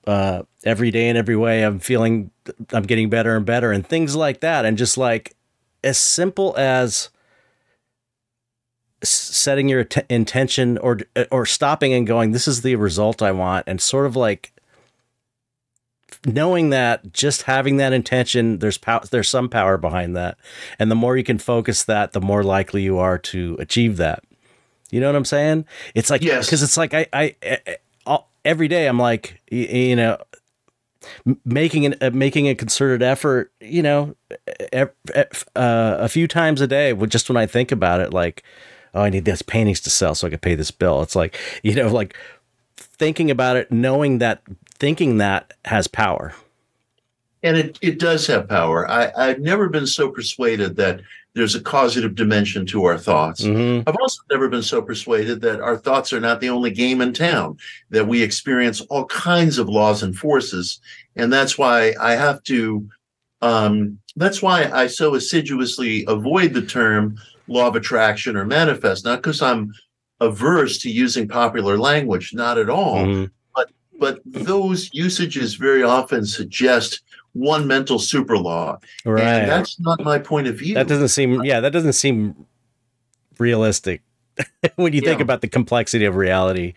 uh, 0.05 0.43
every 0.65 0.91
day 0.91 1.09
in 1.09 1.15
every 1.15 1.37
way 1.37 1.63
I'm 1.63 1.79
feeling 1.79 2.31
I'm 2.73 2.83
getting 2.83 3.09
better 3.09 3.35
and 3.35 3.45
better, 3.45 3.71
and 3.71 3.87
things 3.87 4.15
like 4.15 4.41
that, 4.41 4.65
and 4.65 4.77
just 4.77 4.97
like 4.97 5.35
as 5.83 5.97
simple 5.97 6.53
as 6.57 7.09
setting 9.03 9.67
your 9.67 9.83
t- 9.83 10.01
intention 10.09 10.77
or 10.77 10.99
or 11.31 11.45
stopping 11.45 11.93
and 11.93 12.05
going 12.05 12.31
this 12.31 12.47
is 12.47 12.61
the 12.61 12.75
result 12.75 13.21
i 13.21 13.31
want 13.31 13.63
and 13.67 13.81
sort 13.81 14.05
of 14.05 14.15
like 14.15 14.53
knowing 16.25 16.69
that 16.69 17.13
just 17.13 17.43
having 17.43 17.77
that 17.77 17.93
intention 17.93 18.59
there's 18.59 18.77
power 18.77 19.01
there's 19.11 19.29
some 19.29 19.49
power 19.49 19.77
behind 19.77 20.15
that. 20.15 20.37
And 20.77 20.91
the 20.91 20.95
more 20.95 21.17
you 21.17 21.23
can 21.23 21.37
focus 21.37 21.83
that 21.85 22.13
the 22.13 22.21
more 22.21 22.43
likely 22.43 22.83
you 22.83 22.99
are 22.99 23.17
to 23.17 23.55
achieve 23.59 23.97
that. 23.97 24.23
You 24.91 24.99
know 24.99 25.07
what 25.07 25.15
i'm 25.15 25.25
saying? 25.25 25.65
It's 25.95 26.09
like 26.09 26.21
yes. 26.21 26.45
because 26.45 26.63
it's 26.63 26.77
like 26.77 26.93
i 26.93 27.07
i, 27.13 27.35
I 28.05 28.19
every 28.43 28.67
day 28.67 28.87
i'm 28.87 28.97
like 28.97 29.39
you 29.51 29.95
know 29.95 30.17
making 31.45 31.85
an 31.85 31.95
uh, 32.01 32.09
making 32.11 32.47
a 32.47 32.55
concerted 32.55 33.01
effort 33.01 33.51
you 33.59 33.81
know 33.81 34.15
uh, 34.73 34.85
a 35.55 36.09
few 36.09 36.27
times 36.27 36.59
a 36.61 36.67
day 36.67 36.93
just 37.07 37.29
when 37.29 37.37
i 37.37 37.45
think 37.45 37.71
about 37.71 37.99
it 37.99 38.13
like 38.13 38.43
oh, 38.93 39.01
I 39.01 39.09
need 39.09 39.25
these 39.25 39.41
paintings 39.41 39.79
to 39.81 39.89
sell 39.89 40.15
so 40.15 40.27
I 40.27 40.31
can 40.31 40.39
pay 40.39 40.55
this 40.55 40.71
bill. 40.71 41.01
It's 41.01 41.15
like, 41.15 41.37
you 41.63 41.75
know, 41.75 41.87
like 41.87 42.15
thinking 42.77 43.31
about 43.31 43.57
it, 43.57 43.71
knowing 43.71 44.19
that 44.19 44.41
thinking 44.79 45.17
that 45.17 45.53
has 45.65 45.87
power. 45.87 46.33
And 47.43 47.57
it, 47.57 47.79
it 47.81 47.99
does 47.99 48.27
have 48.27 48.47
power. 48.47 48.89
I, 48.89 49.11
I've 49.17 49.39
never 49.39 49.67
been 49.67 49.87
so 49.87 50.09
persuaded 50.09 50.75
that 50.75 51.01
there's 51.33 51.55
a 51.55 51.61
causative 51.61 52.13
dimension 52.15 52.65
to 52.67 52.83
our 52.85 52.97
thoughts. 52.97 53.43
Mm-hmm. 53.43 53.87
I've 53.87 53.95
also 54.01 54.21
never 54.29 54.49
been 54.49 54.61
so 54.61 54.81
persuaded 54.81 55.41
that 55.41 55.61
our 55.61 55.77
thoughts 55.77 56.11
are 56.11 56.19
not 56.19 56.41
the 56.41 56.49
only 56.49 56.71
game 56.71 57.01
in 57.01 57.13
town, 57.13 57.57
that 57.89 58.07
we 58.07 58.21
experience 58.21 58.81
all 58.81 59.05
kinds 59.05 59.57
of 59.57 59.69
laws 59.69 60.03
and 60.03 60.15
forces. 60.15 60.79
And 61.15 61.31
that's 61.31 61.57
why 61.57 61.93
I 61.99 62.15
have 62.15 62.43
to, 62.43 62.87
um, 63.41 63.97
that's 64.15 64.41
why 64.41 64.69
I 64.71 64.87
so 64.87 65.15
assiduously 65.15 66.03
avoid 66.07 66.53
the 66.53 66.61
term 66.61 67.17
law 67.51 67.67
of 67.67 67.75
attraction 67.75 68.35
or 68.35 68.45
manifest, 68.45 69.05
not 69.05 69.21
because 69.21 69.41
I'm 69.41 69.73
averse 70.19 70.77
to 70.79 70.89
using 70.89 71.27
popular 71.27 71.77
language, 71.77 72.33
not 72.33 72.57
at 72.57 72.69
all. 72.69 72.97
Mm-hmm. 72.97 73.25
But 73.53 73.71
but 73.99 74.21
those 74.25 74.89
usages 74.93 75.55
very 75.55 75.83
often 75.83 76.25
suggest 76.25 77.01
one 77.33 77.67
mental 77.67 77.99
super 77.99 78.37
law. 78.37 78.77
Right. 79.05 79.23
And 79.23 79.49
that's 79.49 79.79
not 79.79 80.01
my 80.01 80.19
point 80.19 80.47
of 80.47 80.55
view. 80.55 80.75
That 80.75 80.87
doesn't 80.87 81.09
seem 81.09 81.43
yeah, 81.43 81.59
that 81.59 81.73
doesn't 81.73 81.93
seem 81.93 82.45
realistic 83.37 84.01
when 84.75 84.93
you 84.93 85.01
yeah. 85.03 85.09
think 85.09 85.21
about 85.21 85.41
the 85.41 85.47
complexity 85.47 86.05
of 86.05 86.15
reality. 86.15 86.73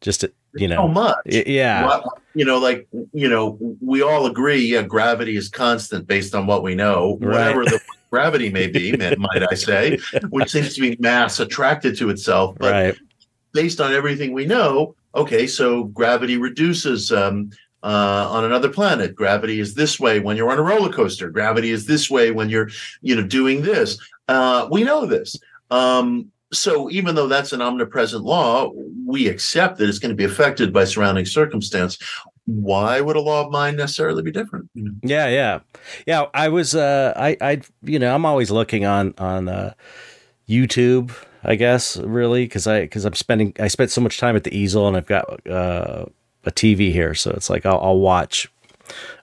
Just 0.00 0.24
you 0.54 0.68
know, 0.68 0.76
so 0.76 0.88
much. 0.88 1.16
Yeah. 1.24 1.86
Well, 1.86 2.20
you 2.34 2.44
know, 2.44 2.58
like 2.58 2.86
you 3.12 3.28
know, 3.28 3.58
we 3.80 4.02
all 4.02 4.26
agree. 4.26 4.60
Yeah, 4.60 4.82
gravity 4.82 5.36
is 5.36 5.48
constant 5.48 6.06
based 6.06 6.34
on 6.34 6.46
what 6.46 6.62
we 6.62 6.74
know. 6.74 7.18
Right. 7.20 7.56
Whatever 7.56 7.64
the 7.64 7.80
gravity 8.14 8.48
may 8.58 8.68
be, 8.68 8.96
might 8.96 9.44
I 9.50 9.54
say, 9.54 9.98
which 10.30 10.50
seems 10.50 10.74
to 10.74 10.80
be 10.80 10.96
mass 11.00 11.40
attracted 11.40 11.96
to 11.98 12.10
itself. 12.10 12.56
But 12.58 12.72
right. 12.72 12.94
based 13.52 13.80
on 13.80 13.92
everything 13.92 14.32
we 14.32 14.46
know, 14.46 14.94
okay, 15.14 15.46
so 15.46 15.84
gravity 15.84 16.36
reduces 16.36 17.10
um, 17.10 17.50
uh, 17.82 18.28
on 18.30 18.44
another 18.44 18.68
planet. 18.68 19.14
Gravity 19.14 19.58
is 19.58 19.74
this 19.74 19.98
way 19.98 20.20
when 20.20 20.36
you're 20.36 20.50
on 20.50 20.58
a 20.58 20.62
roller 20.62 20.92
coaster. 20.92 21.28
Gravity 21.28 21.70
is 21.70 21.86
this 21.86 22.08
way 22.08 22.30
when 22.30 22.48
you're, 22.48 22.70
you 23.02 23.16
know, 23.16 23.26
doing 23.26 23.62
this. 23.62 23.98
Uh, 24.28 24.68
we 24.70 24.84
know 24.84 25.06
this. 25.06 25.36
Um, 25.70 26.30
so 26.52 26.88
even 26.90 27.16
though 27.16 27.26
that's 27.26 27.52
an 27.52 27.60
omnipresent 27.60 28.22
law, 28.22 28.70
we 29.06 29.26
accept 29.28 29.78
that 29.78 29.88
it's 29.88 29.98
going 29.98 30.10
to 30.10 30.16
be 30.16 30.24
affected 30.24 30.72
by 30.72 30.84
surrounding 30.84 31.26
circumstance 31.26 31.98
why 32.46 33.00
would 33.00 33.16
a 33.16 33.20
law 33.20 33.44
of 33.44 33.52
mind 33.52 33.76
necessarily 33.76 34.22
be 34.22 34.30
different? 34.30 34.68
Yeah, 35.02 35.28
yeah, 35.28 35.60
yeah. 36.06 36.26
I 36.34 36.48
was, 36.48 36.74
uh, 36.74 37.12
I, 37.16 37.36
I, 37.40 37.60
you 37.82 37.98
know, 37.98 38.14
I'm 38.14 38.26
always 38.26 38.50
looking 38.50 38.84
on 38.84 39.14
on 39.18 39.48
uh, 39.48 39.74
YouTube. 40.48 41.12
I 41.46 41.56
guess 41.56 41.98
really 41.98 42.44
because 42.44 42.66
I 42.66 42.82
because 42.82 43.04
I'm 43.04 43.14
spending 43.14 43.54
I 43.60 43.68
spent 43.68 43.90
so 43.90 44.00
much 44.00 44.18
time 44.18 44.34
at 44.34 44.44
the 44.44 44.56
easel 44.56 44.88
and 44.88 44.96
I've 44.96 45.06
got 45.06 45.46
uh, 45.46 46.06
a 46.44 46.50
TV 46.50 46.90
here, 46.90 47.14
so 47.14 47.30
it's 47.32 47.50
like 47.50 47.66
I'll, 47.66 47.80
I'll 47.80 47.98
watch 47.98 48.50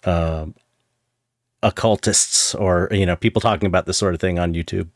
um, 0.04 0.54
occultists 1.64 2.54
or 2.56 2.88
you 2.92 3.06
know 3.06 3.16
people 3.16 3.42
talking 3.42 3.68
about 3.68 3.86
this 3.88 3.98
sort 3.98 4.14
of 4.14 4.22
thing 4.22 4.38
on 4.38 4.54
YouTube. 4.54 4.90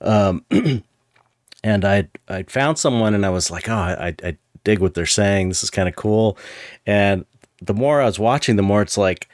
Um, 0.00 0.44
and 1.64 1.84
I 1.84 2.08
I 2.28 2.42
found 2.44 2.78
someone 2.78 3.14
and 3.14 3.24
I 3.24 3.30
was 3.30 3.50
like, 3.50 3.68
oh, 3.68 3.74
I, 3.74 4.14
I 4.24 4.36
dig 4.64 4.80
what 4.80 4.94
they're 4.94 5.06
saying. 5.06 5.48
This 5.48 5.62
is 5.62 5.70
kind 5.70 5.88
of 5.88 5.94
cool. 5.94 6.36
And 6.86 7.24
the 7.64 7.74
more 7.74 8.00
I 8.00 8.04
was 8.06 8.18
watching, 8.18 8.56
the 8.56 8.62
more 8.62 8.82
it's 8.82 8.98
like 8.98 9.28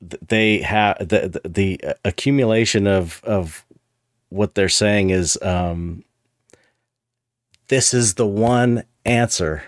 they 0.00 0.58
have 0.58 0.98
the, 0.98 1.40
the, 1.42 1.48
the 1.48 1.80
accumulation 2.04 2.86
of 2.86 3.20
of 3.24 3.64
what 4.28 4.54
they're 4.54 4.68
saying 4.68 5.10
is 5.10 5.38
um 5.42 6.02
this 7.68 7.92
is 7.94 8.14
the 8.14 8.26
one 8.26 8.84
answer, 9.04 9.62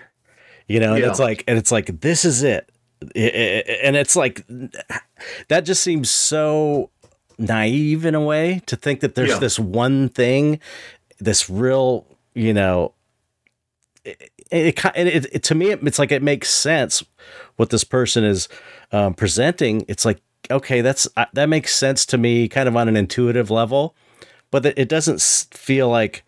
you 0.67 0.79
know, 0.79 0.93
and 0.93 1.03
Yeah. 1.03 1.09
it's 1.09 1.19
like, 1.19 1.43
and 1.47 1.57
it's 1.57 1.71
like, 1.71 1.99
this 2.01 2.23
is 2.23 2.43
it. 2.43 2.69
I- 3.15 3.19
I- 3.19 3.79
And 3.83 3.95
it's 3.97 4.15
like, 4.15 4.45
that 5.49 5.61
just 5.65 5.83
seems 5.83 6.09
so 6.09 6.91
naive 7.37 8.05
in 8.05 8.15
a 8.15 8.21
way 8.21 8.61
to 8.67 8.75
think 8.77 9.01
that 9.01 9.15
there's 9.15 9.31
Yeah. 9.31 9.39
this 9.39 9.59
one 9.59 10.07
thing, 10.09 10.59
this 11.19 11.49
real, 11.49 12.05
you 12.33 12.53
know, 12.53 12.93
it, 14.05 14.31
it, 14.49 14.79
it, 14.95 15.25
it 15.33 15.43
to 15.43 15.55
me, 15.55 15.71
it's 15.71 15.99
like 15.99 16.11
it 16.13 16.23
makes 16.23 16.49
sense 16.49 17.03
what 17.59 17.69
this 17.71 17.83
person 17.83 18.23
is 18.23 18.47
um, 18.93 19.13
presenting. 19.13 19.83
It's 19.89 20.05
like, 20.05 20.21
okay, 20.49 20.79
that's 20.79 21.09
uh, 21.17 21.25
that 21.33 21.49
makes 21.49 21.75
sense 21.75 22.05
to 22.05 22.17
me, 22.17 22.47
kind 22.47 22.69
of 22.69 22.75
on 22.77 22.87
an 22.87 22.95
intuitive 22.95 23.51
level, 23.51 23.95
but 24.49 24.65
it 24.65 24.87
doesn't 24.87 25.21
feel 25.21 25.89
like 25.89 26.23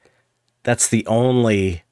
that's 0.63 0.89
the 0.89 1.07
only 1.07 1.83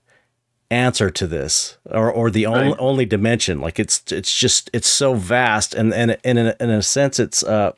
answer 0.70 1.10
to 1.10 1.26
this 1.26 1.78
or 1.90 2.12
or 2.12 2.30
the 2.30 2.46
only 2.46 2.72
Right. 2.72 2.80
only 2.80 3.06
dimension. 3.06 3.62
Like 3.62 3.80
it's 3.80 4.04
it's 4.12 4.36
just 4.38 4.70
it's 4.74 4.88
so 4.90 5.14
vast, 5.16 5.74
and 5.74 5.94
and, 5.94 6.18
and 6.26 6.38
in, 6.38 6.48
a, 6.48 6.56
in 6.60 6.70
a 6.70 6.82
sense, 6.84 7.18
it's 7.18 7.42
uh 7.42 7.72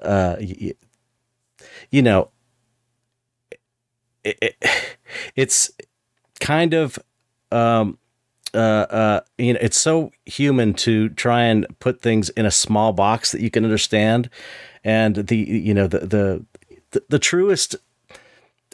uh 0.00 0.36
y- 0.40 0.56
y- 0.60 0.72
you 1.90 2.00
know 2.00 2.30
it, 4.24 4.38
it, 4.40 4.56
it's 5.36 5.70
kind 6.40 6.72
of 6.74 6.98
um 7.50 7.98
uh 8.54 8.86
uh 8.90 9.20
you 9.38 9.52
know 9.54 9.58
it's 9.62 9.80
so 9.80 10.10
human 10.26 10.74
to 10.74 11.08
try 11.10 11.42
and 11.42 11.66
put 11.78 12.02
things 12.02 12.28
in 12.30 12.46
a 12.46 12.50
small 12.50 12.92
box 12.92 13.32
that 13.32 13.40
you 13.40 13.50
can 13.50 13.64
understand. 13.64 14.28
And 14.84 15.16
the 15.16 15.36
you 15.36 15.74
know 15.74 15.86
the 15.86 16.00
the 16.00 16.46
the, 16.90 17.02
the 17.08 17.18
truest 17.18 17.76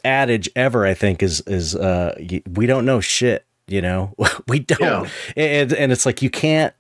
adage 0.05 0.49
ever 0.55 0.87
i 0.87 0.95
think 0.95 1.25
is 1.25 1.41
is 1.43 1.75
uh 1.75 2.15
we 2.55 2.67
don't 2.67 2.85
know 2.85 3.01
shit 3.01 3.45
you 3.69 3.83
know? 3.83 4.15
We 4.49 4.61
don't. 4.61 4.81
Yeah. 4.81 5.07
and 5.37 5.73
and 5.75 5.93
it's 5.93 6.07
like 6.07 6.23
you 6.23 6.31
can't 6.31 6.73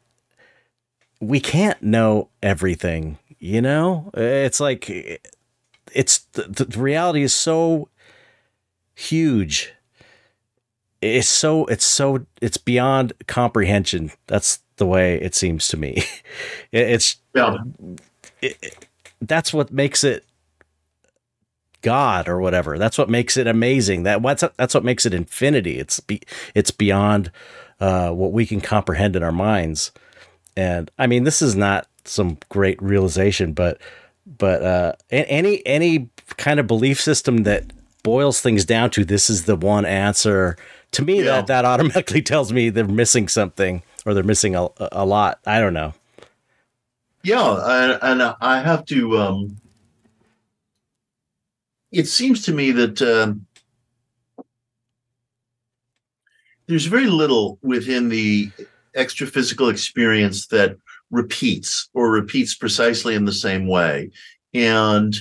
we 1.20 1.38
can't 1.38 1.80
know 1.82 2.30
everything 2.42 3.18
you 3.38 3.60
know? 3.60 4.10
It's 4.14 4.58
like 4.58 4.88
it's 5.92 6.18
the, 6.32 6.64
the 6.64 6.78
reality 6.80 7.22
is 7.22 7.34
so 7.34 7.88
huge 8.94 9.74
it's 11.00 11.28
so 11.28 11.64
it's 11.66 11.84
so 11.84 12.26
it's 12.40 12.56
beyond 12.56 13.12
comprehension. 13.26 14.10
That's 14.26 14.60
the 14.76 14.86
way 14.86 15.20
it 15.20 15.34
seems 15.34 15.68
to 15.68 15.76
me. 15.76 16.02
It's 16.72 17.16
Yeah. 17.34 17.56
that's 19.20 19.52
what 19.52 19.72
makes 19.72 20.04
it 20.04 20.24
god 21.82 22.28
or 22.28 22.40
whatever. 22.40 22.78
That's 22.78 22.98
what 22.98 23.08
makes 23.08 23.36
it 23.36 23.46
amazing. 23.46 24.02
That 24.02 24.22
what's 24.22 24.44
that's 24.56 24.74
what 24.74 24.84
makes 24.84 25.06
it 25.06 25.14
infinity. 25.14 25.78
It's 25.78 26.00
be, 26.00 26.20
it's 26.54 26.70
beyond 26.70 27.30
uh, 27.80 28.10
what 28.10 28.32
we 28.32 28.44
can 28.46 28.60
comprehend 28.60 29.16
in 29.16 29.22
our 29.22 29.32
minds. 29.32 29.92
And 30.56 30.90
i 30.98 31.06
mean 31.06 31.22
this 31.24 31.40
is 31.40 31.54
not 31.54 31.86
some 32.04 32.38
great 32.48 32.80
realization 32.82 33.52
but 33.52 33.78
but 34.26 34.62
uh 34.62 34.92
any 35.10 35.64
any 35.66 36.08
kind 36.36 36.58
of 36.58 36.66
belief 36.66 37.00
system 37.00 37.44
that 37.44 37.64
boils 38.02 38.40
things 38.40 38.64
down 38.64 38.90
to 38.90 39.04
this 39.04 39.30
is 39.30 39.44
the 39.44 39.54
one 39.56 39.84
answer 39.84 40.56
to 40.92 41.04
me 41.04 41.18
Yeah. 41.18 41.24
that 41.36 41.46
that 41.48 41.64
automatically 41.64 42.22
tells 42.32 42.52
me 42.52 42.70
they're 42.70 42.86
missing 42.86 43.28
something 43.28 43.82
or 44.06 44.14
they're 44.14 44.22
missing 44.22 44.54
a, 44.56 44.68
a 44.92 45.04
lot 45.04 45.38
i 45.46 45.60
don't 45.60 45.74
know 45.74 45.94
Yeah, 47.24 47.58
and, 47.66 47.98
and 48.22 48.34
I 48.40 48.60
have 48.60 48.84
to. 48.86 49.18
Um, 49.18 49.56
it 51.90 52.06
seems 52.06 52.44
to 52.44 52.52
me 52.52 52.70
that 52.72 53.02
um, 53.02 53.46
there's 56.66 56.86
very 56.86 57.06
little 57.06 57.58
within 57.62 58.08
the 58.08 58.50
extra 58.94 59.26
physical 59.26 59.68
experience 59.68 60.46
that 60.48 60.76
repeats 61.10 61.88
or 61.94 62.10
repeats 62.10 62.54
precisely 62.54 63.14
in 63.14 63.24
the 63.24 63.32
same 63.32 63.66
way. 63.66 64.10
And 64.54 65.14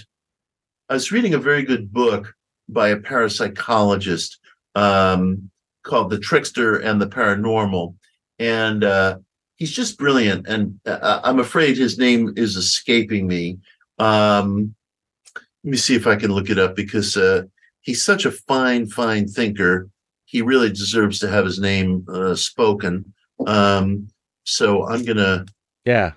I 0.90 0.94
was 0.94 1.12
reading 1.12 1.34
a 1.34 1.40
very 1.40 1.64
good 1.64 1.92
book 1.92 2.34
by 2.70 2.90
a 2.90 2.98
parapsychologist 2.98 4.38
um, 4.76 5.50
called 5.88 6.12
"The 6.12 6.20
Trickster 6.20 6.78
and 6.78 7.02
the 7.02 7.08
Paranormal," 7.08 7.96
and 8.38 8.84
uh, 8.84 9.18
he's 9.56 9.72
just 9.72 9.98
brilliant. 9.98 10.48
And 10.48 10.80
uh, 10.86 11.22
I'm 11.24 11.40
afraid 11.40 11.78
his 11.78 11.98
name 11.98 12.34
is 12.36 12.56
escaping 12.56 13.26
me. 13.28 13.58
Um, 13.98 14.76
let 15.64 15.72
me 15.72 15.78
see 15.78 15.96
if 15.96 16.06
I 16.06 16.16
can 16.16 16.32
look 16.32 16.50
it 16.50 16.60
up 16.60 16.76
because 16.76 17.18
uh, 17.18 17.44
he's 17.82 18.04
such 18.04 18.26
a 18.26 18.32
fine, 18.32 18.88
fine 18.88 19.28
thinker. 19.28 19.90
He 20.26 20.42
really 20.42 20.70
deserves 20.70 21.20
to 21.20 21.30
have 21.30 21.46
his 21.46 21.60
name 21.60 22.06
uh, 22.08 22.36
spoken. 22.36 23.14
Um, 23.46 24.10
so 24.44 24.88
I'm 24.88 25.04
gonna, 25.04 25.46
yeah 25.86 26.12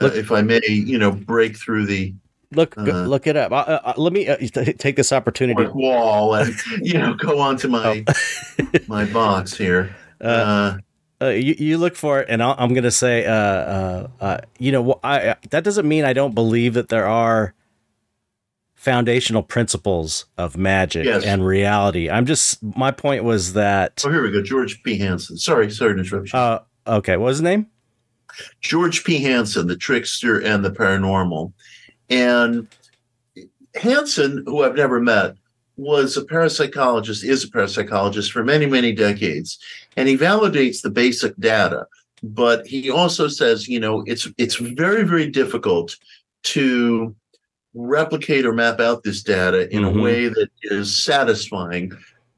uh, 0.00 0.06
Look- 0.06 0.16
if 0.16 0.32
I 0.32 0.42
may, 0.42 0.60
you 0.68 0.98
know, 0.98 1.12
break 1.12 1.56
through 1.56 1.86
the 1.86 2.14
look 2.56 2.74
go- 2.74 3.04
Uh, 3.04 3.06
look 3.06 3.26
it 3.26 3.36
up 3.36 3.52
uh, 3.52 3.56
uh, 3.84 3.92
let 3.96 4.12
me 4.12 4.28
uh, 4.28 4.36
take 4.78 4.96
this 4.96 5.12
opportunity 5.12 5.64
wall 5.66 6.34
and 6.34 6.54
you 6.82 6.94
know 6.98 7.14
go 7.14 7.38
on 7.38 7.56
to 7.58 7.68
my 7.68 8.04
my 8.86 9.04
box 9.06 9.56
here. 9.56 9.94
uh, 10.20 10.24
Uh, 10.26 10.78
uh, 11.24 11.28
you, 11.28 11.54
you 11.56 11.78
look 11.78 11.94
for 11.94 12.18
it, 12.18 12.26
and 12.28 12.42
I'll, 12.42 12.56
I'm 12.58 12.70
going 12.74 12.82
to 12.82 12.90
say, 12.90 13.24
uh, 13.26 13.32
uh, 13.32 14.08
uh, 14.20 14.38
you 14.58 14.72
know, 14.72 14.98
I, 15.04 15.36
that 15.50 15.62
doesn't 15.62 15.86
mean 15.86 16.04
I 16.04 16.12
don't 16.12 16.34
believe 16.34 16.74
that 16.74 16.88
there 16.88 17.06
are 17.06 17.54
foundational 18.74 19.44
principles 19.44 20.26
of 20.36 20.56
magic 20.56 21.04
Yes. 21.04 21.24
and 21.24 21.46
reality. 21.46 22.10
I'm 22.10 22.26
just, 22.26 22.60
my 22.76 22.90
point 22.90 23.22
was 23.22 23.52
that, 23.52 24.02
oh, 24.04 24.10
here 24.10 24.20
we 24.22 24.32
go. 24.32 24.42
George 24.42 24.82
P. 24.82 24.98
Hansen. 24.98 25.36
Sorry, 25.36 25.70
sorry 25.70 25.94
to 25.94 26.00
interrupt 26.00 26.32
you. 26.32 26.38
uh, 26.38 26.58
okay, 26.88 27.16
what 27.16 27.26
was 27.26 27.36
his 27.36 27.42
name? 27.42 27.68
George 28.60 29.04
P. 29.04 29.18
Hansen, 29.22 29.68
the 29.68 29.76
trickster 29.76 30.40
and 30.40 30.64
the 30.64 30.70
paranormal. 30.72 31.52
And 32.12 32.68
Hansen, 33.74 34.44
who 34.46 34.62
I've 34.62 34.76
never 34.76 35.00
met, 35.00 35.34
was 35.76 36.16
a 36.16 36.22
parapsychologist, 36.22 37.24
is 37.24 37.44
a 37.44 37.48
parapsychologist 37.48 38.30
for 38.30 38.44
many, 38.44 38.66
many 38.66 38.92
decades. 38.92 39.58
And 39.96 40.08
he 40.08 40.16
validates 40.18 40.82
the 40.82 40.90
basic 40.90 41.34
data. 41.38 41.86
But 42.22 42.66
he 42.66 42.90
also 42.90 43.26
says, 43.28 43.66
you 43.66 43.80
know, 43.80 44.04
it's 44.06 44.28
it's 44.38 44.56
very, 44.56 45.02
very 45.04 45.28
difficult 45.28 45.96
to 46.44 47.14
replicate 47.74 48.44
or 48.44 48.52
map 48.52 48.78
out 48.78 49.02
this 49.02 49.22
data 49.22 49.72
in 49.74 49.82
Mhm. 49.82 49.98
a 49.98 50.02
way 50.02 50.28
that 50.28 50.50
is 50.62 50.94
satisfying 50.94 51.92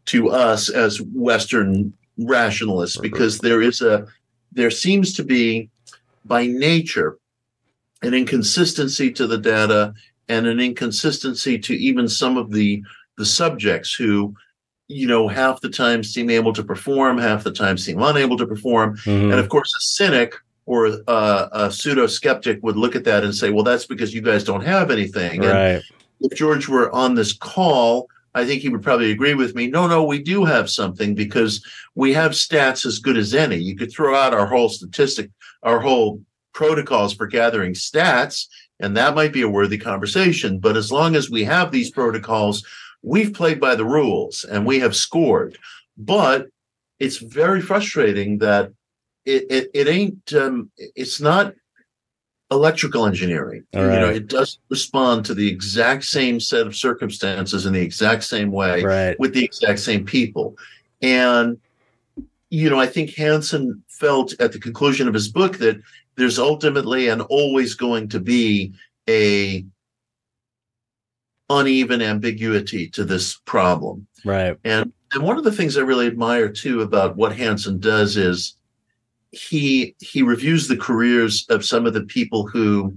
to 0.06 0.30
us 0.30 0.68
as 0.68 1.00
Western 1.00 1.92
rationalists, 2.18 2.96
because 2.98 3.38
there 3.40 3.60
is 3.60 3.82
a 3.82 4.06
there 4.52 4.70
seems 4.70 5.12
to 5.14 5.24
be 5.24 5.68
by 6.24 6.46
nature 6.46 7.18
an 8.06 8.14
inconsistency 8.14 9.10
to 9.12 9.26
the 9.26 9.38
data 9.38 9.94
and 10.28 10.46
an 10.46 10.60
inconsistency 10.60 11.58
to 11.58 11.74
even 11.74 12.08
some 12.08 12.36
of 12.36 12.50
the 12.50 12.82
the 13.16 13.26
subjects 13.26 13.94
who 13.94 14.34
you 14.88 15.06
know 15.06 15.28
half 15.28 15.60
the 15.60 15.68
time 15.68 16.02
seem 16.02 16.28
able 16.30 16.52
to 16.52 16.62
perform 16.62 17.18
half 17.18 17.44
the 17.44 17.52
time 17.52 17.78
seem 17.78 18.02
unable 18.02 18.36
to 18.36 18.46
perform 18.46 18.96
Mhm. 18.98 19.30
and 19.30 19.34
of 19.34 19.48
course 19.48 19.72
a 19.74 19.82
cynic 19.82 20.34
or 20.66 20.86
a, 20.86 21.48
a 21.52 21.70
pseudo 21.70 22.06
skeptic 22.06 22.58
would 22.62 22.76
look 22.76 22.96
at 22.96 23.04
that 23.04 23.22
and 23.24 23.34
say 23.34 23.50
well 23.50 23.64
that's 23.64 23.86
because 23.86 24.14
you 24.14 24.20
guys 24.22 24.44
don't 24.44 24.64
have 24.64 24.90
anything 24.90 25.44
and 25.44 25.52
right. 25.52 25.82
if 26.20 26.36
George 26.36 26.68
were 26.68 26.90
on 26.94 27.14
this 27.14 27.32
call, 27.32 28.08
I 28.34 28.44
think 28.44 28.62
he 28.62 28.68
would 28.68 28.82
probably 28.82 29.10
agree 29.12 29.34
with 29.34 29.54
me. 29.54 29.66
No, 29.68 29.86
no, 29.86 30.02
we 30.04 30.20
do 30.22 30.44
have 30.44 30.68
something 30.70 31.14
because 31.14 31.62
we 31.94 32.12
have 32.14 32.32
stats 32.32 32.86
as 32.86 32.98
good 32.98 33.16
as 33.16 33.34
any. 33.34 33.56
You 33.56 33.76
could 33.76 33.92
throw 33.92 34.14
out 34.16 34.32
our 34.34 34.46
whole 34.46 34.68
statistic, 34.68 35.30
our 35.62 35.78
whole 35.80 36.20
protocols 36.54 37.12
for 37.12 37.26
gathering 37.26 37.74
stats, 37.74 38.46
and 38.80 38.96
that 38.96 39.14
might 39.14 39.32
be 39.32 39.42
a 39.42 39.48
worthy 39.48 39.76
conversation. 39.76 40.58
But 40.58 40.76
as 40.76 40.90
long 40.90 41.14
as 41.16 41.28
we 41.28 41.44
have 41.44 41.70
these 41.70 41.90
protocols, 41.90 42.64
we've 43.02 43.34
played 43.34 43.60
by 43.60 43.74
the 43.74 43.84
rules 43.84 44.44
and 44.44 44.64
we 44.64 44.78
have 44.80 44.96
scored. 44.96 45.58
But 45.98 46.46
it's 46.98 47.18
very 47.18 47.60
frustrating 47.60 48.38
that 48.38 48.72
it 49.26 49.46
it, 49.50 49.70
it 49.74 49.88
ain't 49.88 50.32
um, 50.32 50.70
it's 50.76 51.20
not 51.20 51.54
electrical 52.50 53.06
engineering. 53.06 53.64
You 53.72 53.80
know, 53.80 54.08
it 54.08 54.28
does 54.28 54.58
respond 54.70 55.24
to 55.26 55.34
the 55.34 55.48
exact 55.48 56.04
same 56.04 56.38
set 56.38 56.66
of 56.66 56.76
circumstances 56.76 57.66
in 57.66 57.72
the 57.72 57.80
exact 57.80 58.22
same 58.24 58.52
way 58.52 58.82
Right. 58.84 59.18
with 59.18 59.34
the 59.34 59.44
exact 59.44 59.80
same 59.80 60.04
people. 60.04 60.56
And, 61.02 61.58
you 62.50 62.70
know, 62.70 62.78
I 62.78 62.86
think 62.86 63.14
Hansen 63.14 63.82
felt 63.88 64.34
at 64.40 64.52
the 64.52 64.60
conclusion 64.60 65.08
of 65.08 65.14
his 65.14 65.28
book 65.28 65.58
that 65.58 65.80
there's 66.16 66.38
ultimately 66.38 67.08
and 67.08 67.22
always 67.22 67.74
going 67.74 68.08
to 68.08 68.20
be 68.20 68.72
a 69.08 69.64
uneven 71.50 72.00
ambiguity 72.00 72.88
to 72.90 73.04
this 73.04 73.36
problem. 73.44 74.06
Right. 74.24 74.56
And 74.64 74.92
and 75.12 75.22
one 75.22 75.38
of 75.38 75.44
the 75.44 75.52
things 75.52 75.76
I 75.76 75.82
really 75.82 76.06
admire 76.06 76.48
too 76.48 76.82
about 76.82 77.16
what 77.16 77.36
Hansen 77.36 77.78
does 77.78 78.16
is 78.16 78.56
he 79.30 79.94
he 80.00 80.22
reviews 80.22 80.68
the 80.68 80.76
careers 80.76 81.46
of 81.50 81.64
some 81.64 81.86
of 81.86 81.94
the 81.94 82.04
people 82.04 82.46
who 82.46 82.96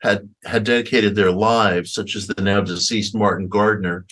had 0.00 0.28
had 0.44 0.64
dedicated 0.64 1.14
their 1.14 1.32
lives, 1.32 1.92
such 1.92 2.14
as 2.14 2.26
the 2.26 2.42
now 2.42 2.60
deceased 2.60 3.14
Martin 3.14 3.48
Gardner, 3.48 4.06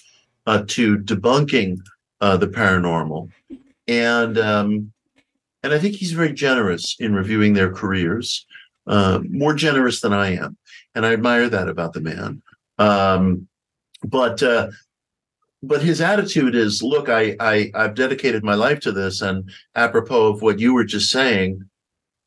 uh, 0.46 0.64
to 0.68 0.98
debunking 0.98 1.78
uh, 2.20 2.36
the 2.36 2.48
paranormal, 2.48 3.30
and 3.86 4.38
um, 4.38 4.92
and 5.62 5.72
I 5.72 5.78
think 5.78 5.96
he's 5.96 6.12
very 6.12 6.32
generous 6.32 6.96
in 6.98 7.14
reviewing 7.14 7.54
their 7.54 7.72
careers, 7.72 8.45
uh, 8.86 9.20
more 9.28 9.54
generous 9.54 10.00
than 10.00 10.12
I 10.12 10.36
am, 10.36 10.56
and 10.94 11.04
I 11.04 11.12
admire 11.12 11.48
that 11.48 11.68
about 11.68 11.92
the 11.92 12.00
man. 12.00 12.42
Um, 12.78 13.48
but 14.04 14.42
uh, 14.42 14.70
but 15.62 15.82
his 15.82 16.00
attitude 16.00 16.54
is, 16.54 16.82
look, 16.82 17.08
I, 17.08 17.36
I 17.40 17.70
I've 17.74 17.94
dedicated 17.94 18.44
my 18.44 18.54
life 18.54 18.80
to 18.80 18.92
this, 18.92 19.22
and 19.22 19.50
apropos 19.74 20.26
of 20.26 20.42
what 20.42 20.58
you 20.58 20.74
were 20.74 20.84
just 20.84 21.10
saying, 21.10 21.62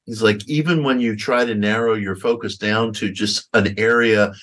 he's 0.06 0.22
like, 0.22 0.48
even 0.48 0.84
when 0.84 1.00
you 1.00 1.16
try 1.16 1.46
to 1.46 1.56
narrow 1.56 1.94
your 1.94 2.16
focus 2.16 2.58
down 2.58 2.94
to 2.94 3.12
just 3.12 3.48
an 3.54 3.76
area 3.78 4.34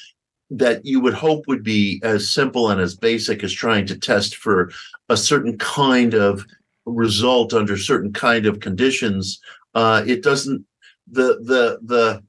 that 0.51 0.87
you 0.87 1.01
would 1.01 1.15
hope 1.15 1.45
would 1.49 1.65
be 1.65 2.01
as 2.05 2.31
simple 2.31 2.71
and 2.71 2.81
as 2.81 2.95
basic 2.95 3.43
as 3.43 3.53
trying 3.53 3.85
to 3.85 3.99
test 3.99 4.37
for 4.37 4.71
a 5.09 5.17
certain 5.17 5.59
kind 5.59 6.15
of 6.15 6.45
result 6.85 7.53
under 7.53 7.77
certain 7.77 8.13
kind 8.13 8.47
of 8.47 8.61
conditions, 8.61 9.41
uh, 9.75 10.05
it 10.07 10.23
doesn't 10.23 10.65
the 11.11 11.39
the 11.43 11.79
the 11.83 12.23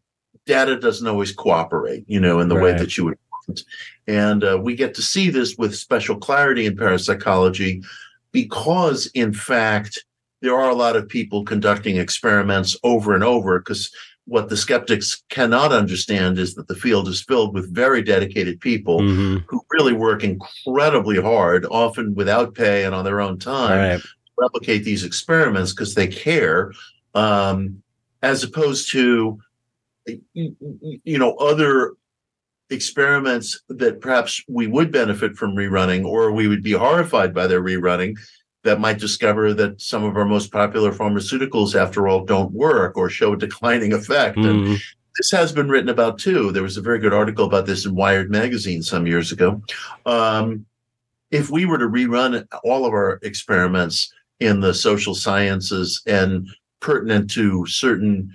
data 0.46 0.80
doesn't 0.80 1.08
always 1.08 1.32
cooperate, 1.32 2.06
you 2.08 2.20
know, 2.20 2.40
in 2.40 2.48
the 2.48 2.56
right. 2.56 2.64
way 2.64 2.72
that 2.74 2.98
you 2.98 3.06
would 3.06 3.18
want. 3.32 3.64
And 4.08 4.44
uh, 4.44 4.60
we 4.62 4.76
get 4.76 4.96
to 4.96 5.02
see 5.02 5.30
this 5.30 5.58
with 5.58 5.76
special 5.76 6.18
clarity 6.18 6.66
in 6.66 6.78
parapsychology 6.78 7.84
because, 8.32 9.08
in 9.14 9.34
fact, 9.34 10.04
there 10.42 10.56
are 10.56 10.70
a 10.70 10.76
lot 10.76 10.96
of 10.96 11.10
people 11.10 11.44
conducting 11.44 11.98
experiments 11.98 12.78
over 12.84 13.14
and 13.14 13.24
over 13.24 13.60
because 13.60 13.92
what 14.26 14.50
the 14.50 14.58
skeptics 14.58 15.24
cannot 15.30 15.72
understand 15.72 16.38
is 16.38 16.54
that 16.56 16.68
the 16.68 16.76
field 16.76 17.08
is 17.08 17.24
filled 17.24 17.54
with 17.54 17.74
very 17.74 18.02
dedicated 18.02 18.60
people 18.60 19.00
mm-hmm. 19.00 19.38
who 19.48 19.62
really 19.72 19.94
work 19.94 20.24
incredibly 20.24 21.20
hard, 21.20 21.66
often 21.72 22.14
without 22.14 22.54
pay 22.54 22.84
and 22.84 22.94
on 22.94 23.06
their 23.06 23.22
own 23.22 23.40
time, 23.40 23.78
right. 23.80 24.02
to 24.02 24.08
replicate 24.38 24.84
these 24.84 25.06
experiments 25.06 25.74
because 25.74 25.96
they 25.96 26.08
care, 26.08 26.74
um, 27.16 27.82
as 28.22 28.44
opposed 28.44 28.92
to 28.92 29.40
you 30.34 31.18
know 31.18 31.36
other 31.36 31.94
experiments 32.70 33.62
that 33.70 34.02
perhaps 34.02 34.44
we 34.48 34.68
would 34.68 34.92
benefit 34.92 35.36
from 35.36 35.56
rerunning 35.56 36.06
or 36.06 36.32
we 36.32 36.48
would 36.48 36.64
be 36.64 36.74
horrified 36.74 37.34
by 37.34 37.48
their 37.48 37.62
rerunning 37.62 38.18
that 38.64 38.80
might 38.80 39.00
discover 39.00 39.54
that 39.54 39.80
some 39.80 40.04
of 40.04 40.18
our 40.18 40.26
most 40.26 40.52
popular 40.52 40.92
pharmaceuticals 40.92 41.76
after 41.76 42.08
all 42.08 42.26
don't 42.26 42.52
work 42.52 42.98
or 42.98 43.10
show 43.10 43.34
a 43.34 43.38
declining 43.38 43.94
effect 43.94 44.38
mm. 44.38 44.50
and 44.50 44.60
mm-hmm. 44.64 44.76
this 45.18 45.32
has 45.32 45.52
been 45.54 45.70
written 45.70 45.90
about 45.90 46.20
too 46.20 46.52
there 46.52 46.64
was 46.64 46.78
a 46.78 46.82
very 46.82 47.00
good 47.00 47.14
article 47.14 47.46
about 47.46 47.66
this 47.66 47.86
in 47.86 47.96
wired 47.96 48.30
magazine 48.30 48.84
some 48.84 49.08
years 49.08 49.32
ago 49.32 49.62
um, 50.06 50.66
if 51.32 51.50
we 51.50 51.66
were 51.66 51.78
to 51.78 51.88
rerun 51.88 52.46
all 52.64 52.86
of 52.86 52.92
our 52.92 53.20
experiments 53.24 54.14
in 54.40 54.60
the 54.60 54.74
social 54.74 55.16
sciences 55.16 56.02
and 56.06 56.48
pertinent 56.88 57.30
to 57.30 57.66
certain 57.66 58.34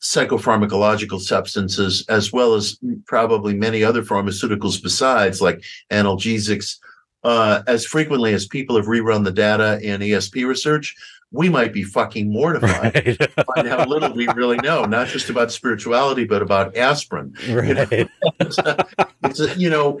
psychopharmacological 0.00 1.20
substances, 1.20 2.04
as 2.08 2.32
well 2.32 2.54
as 2.54 2.78
probably 3.06 3.52
many 3.52 3.82
other 3.82 4.04
pharmaceuticals 4.04 4.80
besides, 4.80 5.42
like 5.42 5.60
analgesics, 5.90 6.76
uh, 7.24 7.62
as 7.66 7.84
frequently 7.84 8.32
as 8.32 8.46
people 8.46 8.76
have 8.76 8.86
rerun 8.86 9.24
the 9.24 9.32
data 9.32 9.80
in 9.82 10.00
ESP 10.00 10.46
research, 10.46 10.94
we 11.32 11.48
might 11.48 11.72
be 11.72 11.82
fucking 11.82 12.32
mortified 12.32 12.94
right. 12.94 13.18
to 13.18 13.44
find 13.54 13.66
how 13.66 13.84
little 13.86 14.14
we 14.14 14.28
really 14.28 14.58
know, 14.58 14.84
not 14.84 15.08
just 15.08 15.28
about 15.28 15.50
spirituality, 15.50 16.24
but 16.24 16.42
about 16.42 16.76
aspirin. 16.76 17.34
Right. 17.50 17.68
You 17.68 17.74
know, 17.74 17.86
it's 18.40 18.58
a, 18.58 18.86
it's 19.24 19.40
a, 19.40 19.58
you 19.58 19.68
know 19.68 20.00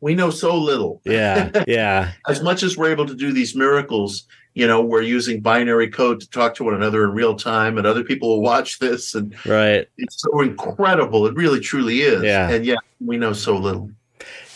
we 0.00 0.14
know 0.14 0.28
so 0.28 0.54
little. 0.54 1.00
Yeah, 1.06 1.64
yeah. 1.66 2.12
as 2.28 2.42
much 2.42 2.62
as 2.62 2.76
we're 2.76 2.90
able 2.92 3.06
to 3.06 3.14
do 3.14 3.32
these 3.32 3.56
miracles, 3.56 4.26
you 4.54 4.66
know, 4.66 4.80
we're 4.80 5.02
using 5.02 5.40
binary 5.40 5.90
code 5.90 6.20
to 6.20 6.30
talk 6.30 6.54
to 6.54 6.64
one 6.64 6.74
another 6.74 7.04
in 7.04 7.10
real 7.10 7.34
time, 7.34 7.76
and 7.76 7.86
other 7.86 8.04
people 8.04 8.28
will 8.28 8.40
watch 8.40 8.78
this, 8.78 9.14
and 9.14 9.34
right, 9.44 9.88
it's 9.98 10.22
so 10.22 10.40
incredible. 10.40 11.26
It 11.26 11.34
really, 11.34 11.60
truly 11.60 12.02
is. 12.02 12.22
Yeah, 12.22 12.48
and 12.48 12.64
yet 12.64 12.78
we 13.04 13.16
know 13.16 13.32
so 13.32 13.56
little. 13.56 13.90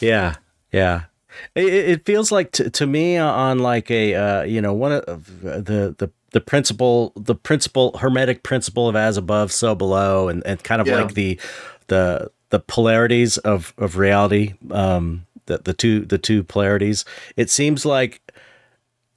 Yeah, 0.00 0.36
yeah. 0.72 1.04
It, 1.54 1.72
it 1.72 2.06
feels 2.06 2.32
like 2.32 2.52
to, 2.52 2.70
to 2.70 2.86
me 2.86 3.16
on 3.16 3.58
like 3.58 3.90
a 3.90 4.14
uh, 4.14 4.42
you 4.44 4.60
know 4.60 4.72
one 4.72 4.92
of 4.92 5.40
the 5.42 5.94
the 5.98 6.10
the 6.30 6.40
principle 6.40 7.12
the 7.16 7.34
principle 7.34 7.96
hermetic 7.98 8.42
principle 8.42 8.88
of 8.88 8.94
as 8.94 9.16
above 9.16 9.50
so 9.50 9.74
below 9.74 10.28
and, 10.28 10.46
and 10.46 10.62
kind 10.62 10.80
of 10.80 10.86
yeah. 10.86 11.02
like 11.02 11.14
the 11.14 11.40
the 11.88 12.30
the 12.50 12.60
polarities 12.60 13.38
of 13.38 13.72
of 13.78 13.96
reality 13.96 14.54
um 14.70 15.26
the, 15.48 15.58
the 15.58 15.74
two 15.74 16.04
the 16.04 16.18
two 16.18 16.44
polarities. 16.44 17.04
It 17.36 17.50
seems 17.50 17.84
like 17.84 18.20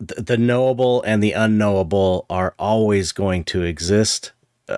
the, 0.01 0.21
the 0.21 0.37
knowable 0.37 1.01
and 1.03 1.21
the 1.21 1.33
unknowable 1.33 2.25
are 2.29 2.55
always 2.57 3.11
going 3.11 3.43
to 3.45 3.63
exist. 3.63 4.31
Uh, 4.67 4.77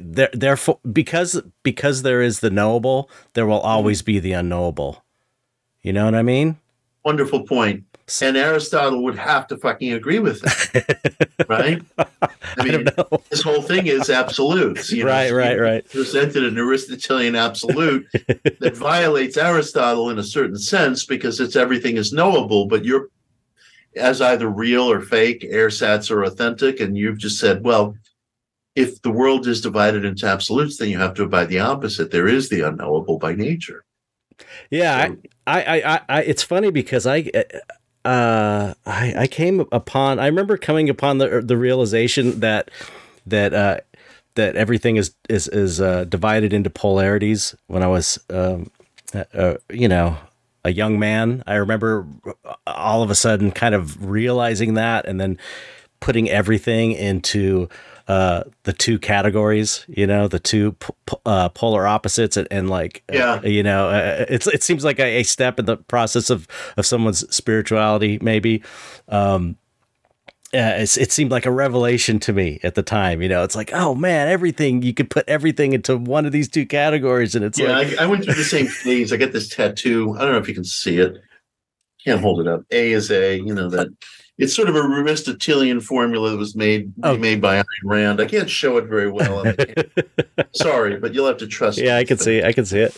there, 0.00 0.30
therefore, 0.32 0.80
because 0.90 1.40
because 1.62 2.02
there 2.02 2.22
is 2.22 2.40
the 2.40 2.50
knowable, 2.50 3.10
there 3.34 3.46
will 3.46 3.60
always 3.60 4.02
be 4.02 4.18
the 4.18 4.32
unknowable. 4.32 5.04
You 5.82 5.92
know 5.92 6.06
what 6.06 6.14
I 6.14 6.22
mean? 6.22 6.58
Wonderful 7.04 7.42
point. 7.42 7.84
And 8.20 8.36
Aristotle 8.36 9.02
would 9.04 9.16
have 9.16 9.46
to 9.46 9.56
fucking 9.56 9.92
agree 9.92 10.18
with 10.18 10.42
that, 10.42 11.26
right? 11.48 11.82
I 11.98 12.64
mean, 12.64 12.86
I 12.86 13.18
this 13.30 13.40
whole 13.40 13.62
thing 13.62 13.86
is 13.86 14.10
absolutes. 14.10 14.92
You 14.92 15.04
know, 15.04 15.10
right, 15.10 15.32
right, 15.32 15.58
right. 15.58 15.90
Presented 15.90 16.44
an 16.44 16.58
Aristotelian 16.58 17.34
absolute 17.34 18.06
that 18.60 18.72
violates 18.76 19.38
Aristotle 19.38 20.10
in 20.10 20.18
a 20.18 20.22
certain 20.22 20.58
sense 20.58 21.06
because 21.06 21.40
it's 21.40 21.56
everything 21.56 21.96
is 21.96 22.12
knowable, 22.12 22.66
but 22.66 22.84
you're 22.84 23.08
as 23.96 24.20
either 24.20 24.48
real 24.48 24.90
or 24.90 25.00
fake, 25.00 25.44
ersatz 25.44 26.10
or 26.10 26.24
authentic, 26.24 26.80
and 26.80 26.96
you've 26.96 27.18
just 27.18 27.38
said, 27.38 27.64
well, 27.64 27.94
if 28.74 29.00
the 29.02 29.10
world 29.10 29.46
is 29.46 29.60
divided 29.60 30.04
into 30.04 30.26
absolutes, 30.26 30.78
then 30.78 30.88
you 30.88 30.98
have 30.98 31.14
to 31.14 31.22
abide 31.22 31.48
the 31.48 31.60
opposite. 31.60 32.10
There 32.10 32.28
is 32.28 32.48
the 32.48 32.62
unknowable 32.62 33.18
by 33.18 33.34
nature. 33.34 33.84
Yeah, 34.70 35.06
so, 35.06 35.16
I, 35.46 35.62
I, 35.62 35.94
I, 35.94 36.00
I, 36.08 36.22
it's 36.22 36.42
funny 36.42 36.70
because 36.70 37.06
I, 37.06 37.30
uh, 38.04 38.74
I, 38.84 39.14
I 39.16 39.26
came 39.28 39.60
upon. 39.70 40.18
I 40.18 40.26
remember 40.26 40.56
coming 40.56 40.88
upon 40.88 41.18
the 41.18 41.40
the 41.40 41.56
realization 41.56 42.40
that 42.40 42.70
that 43.26 43.54
uh, 43.54 43.80
that 44.34 44.56
everything 44.56 44.96
is 44.96 45.14
is 45.28 45.48
is 45.48 45.80
uh, 45.80 46.04
divided 46.04 46.52
into 46.52 46.68
polarities. 46.68 47.54
When 47.68 47.82
I 47.82 47.86
was, 47.86 48.18
um, 48.28 48.70
uh, 49.14 49.24
uh, 49.32 49.54
you 49.70 49.88
know, 49.88 50.18
a 50.64 50.72
young 50.72 50.98
man, 50.98 51.42
I 51.46 51.56
remember 51.56 52.06
all 52.66 53.02
of 53.02 53.10
a 53.10 53.14
sudden 53.14 53.52
kind 53.52 53.74
of 53.74 54.04
realizing 54.04 54.74
that, 54.74 55.06
and 55.06 55.20
then 55.20 55.38
putting 56.00 56.28
everything 56.28 56.92
into 56.92 57.68
uh, 58.08 58.44
the 58.64 58.72
two 58.72 58.98
categories, 58.98 59.84
you 59.88 60.06
know, 60.06 60.28
the 60.28 60.38
two 60.38 60.72
p- 60.72 61.16
uh, 61.24 61.48
polar 61.50 61.86
opposites, 61.86 62.36
and, 62.36 62.46
and 62.50 62.68
like, 62.68 63.02
uh, 63.10 63.16
yeah, 63.16 63.32
uh, 63.42 63.46
you 63.46 63.62
know, 63.62 63.88
uh, 63.88 64.26
it's 64.28 64.46
it 64.46 64.62
seems 64.62 64.84
like 64.84 64.98
a, 64.98 65.20
a, 65.20 65.22
step 65.22 65.58
in 65.58 65.64
the 65.64 65.76
process 65.76 66.28
of 66.28 66.46
of 66.76 66.84
someone's 66.84 67.28
spirituality, 67.34 68.18
maybe. 68.20 68.62
Um, 69.08 69.56
Uh, 70.54 70.82
it, 70.82 70.96
it 70.96 71.12
seemed 71.12 71.32
like 71.32 71.46
a 71.46 71.50
revelation 71.50 72.20
to 72.20 72.32
me 72.32 72.60
at 72.62 72.76
the 72.76 72.82
time. 72.82 73.20
You 73.20 73.28
know, 73.28 73.42
it's 73.42 73.56
like, 73.56 73.72
oh 73.72 73.94
man, 73.94 74.28
everything 74.28 74.82
you 74.82 74.94
could 74.94 75.10
put 75.10 75.28
everything 75.28 75.72
into 75.72 75.96
one 75.96 76.26
of 76.26 76.32
these 76.32 76.48
two 76.48 76.64
categories, 76.64 77.34
and 77.34 77.44
it's 77.44 77.58
yeah. 77.58 77.76
Like, 77.76 77.98
I, 77.98 78.04
I 78.04 78.06
went 78.06 78.24
through 78.24 78.34
the 78.34 78.44
same 78.44 78.66
phase. 78.84 79.12
I 79.12 79.16
got 79.16 79.32
this 79.32 79.48
tattoo. 79.48 80.14
I 80.16 80.22
don't 80.22 80.32
know 80.32 80.38
if 80.38 80.48
you 80.48 80.54
can 80.54 80.64
see 80.64 80.98
it. 80.98 81.16
Can't 82.04 82.20
hold 82.20 82.40
it 82.40 82.46
up. 82.46 82.62
A 82.70 82.92
is 82.92 83.10
A. 83.10 83.36
You 83.36 83.52
know 83.52 83.68
that 83.70 83.88
it's 84.38 84.54
sort 84.54 84.68
of 84.68 84.76
a 84.76 84.80
Aristotelian 84.80 85.80
formula 85.80 86.30
that 86.30 86.36
was 86.36 86.54
made 86.54 86.92
oh. 87.02 87.16
made 87.16 87.40
by 87.40 87.56
Ayn 87.56 87.64
Rand. 87.84 88.20
I 88.20 88.26
can't 88.26 88.50
show 88.50 88.76
it 88.76 88.84
very 88.84 89.10
well. 89.10 89.44
Sorry, 90.54 90.98
but 90.98 91.14
you'll 91.14 91.26
have 91.26 91.38
to 91.38 91.46
trust. 91.46 91.78
Me. 91.78 91.86
Yeah, 91.86 91.96
I 91.96 92.04
can 92.04 92.18
see. 92.18 92.38
It. 92.38 92.44
I 92.44 92.52
can 92.52 92.64
see 92.64 92.80
it. 92.80 92.96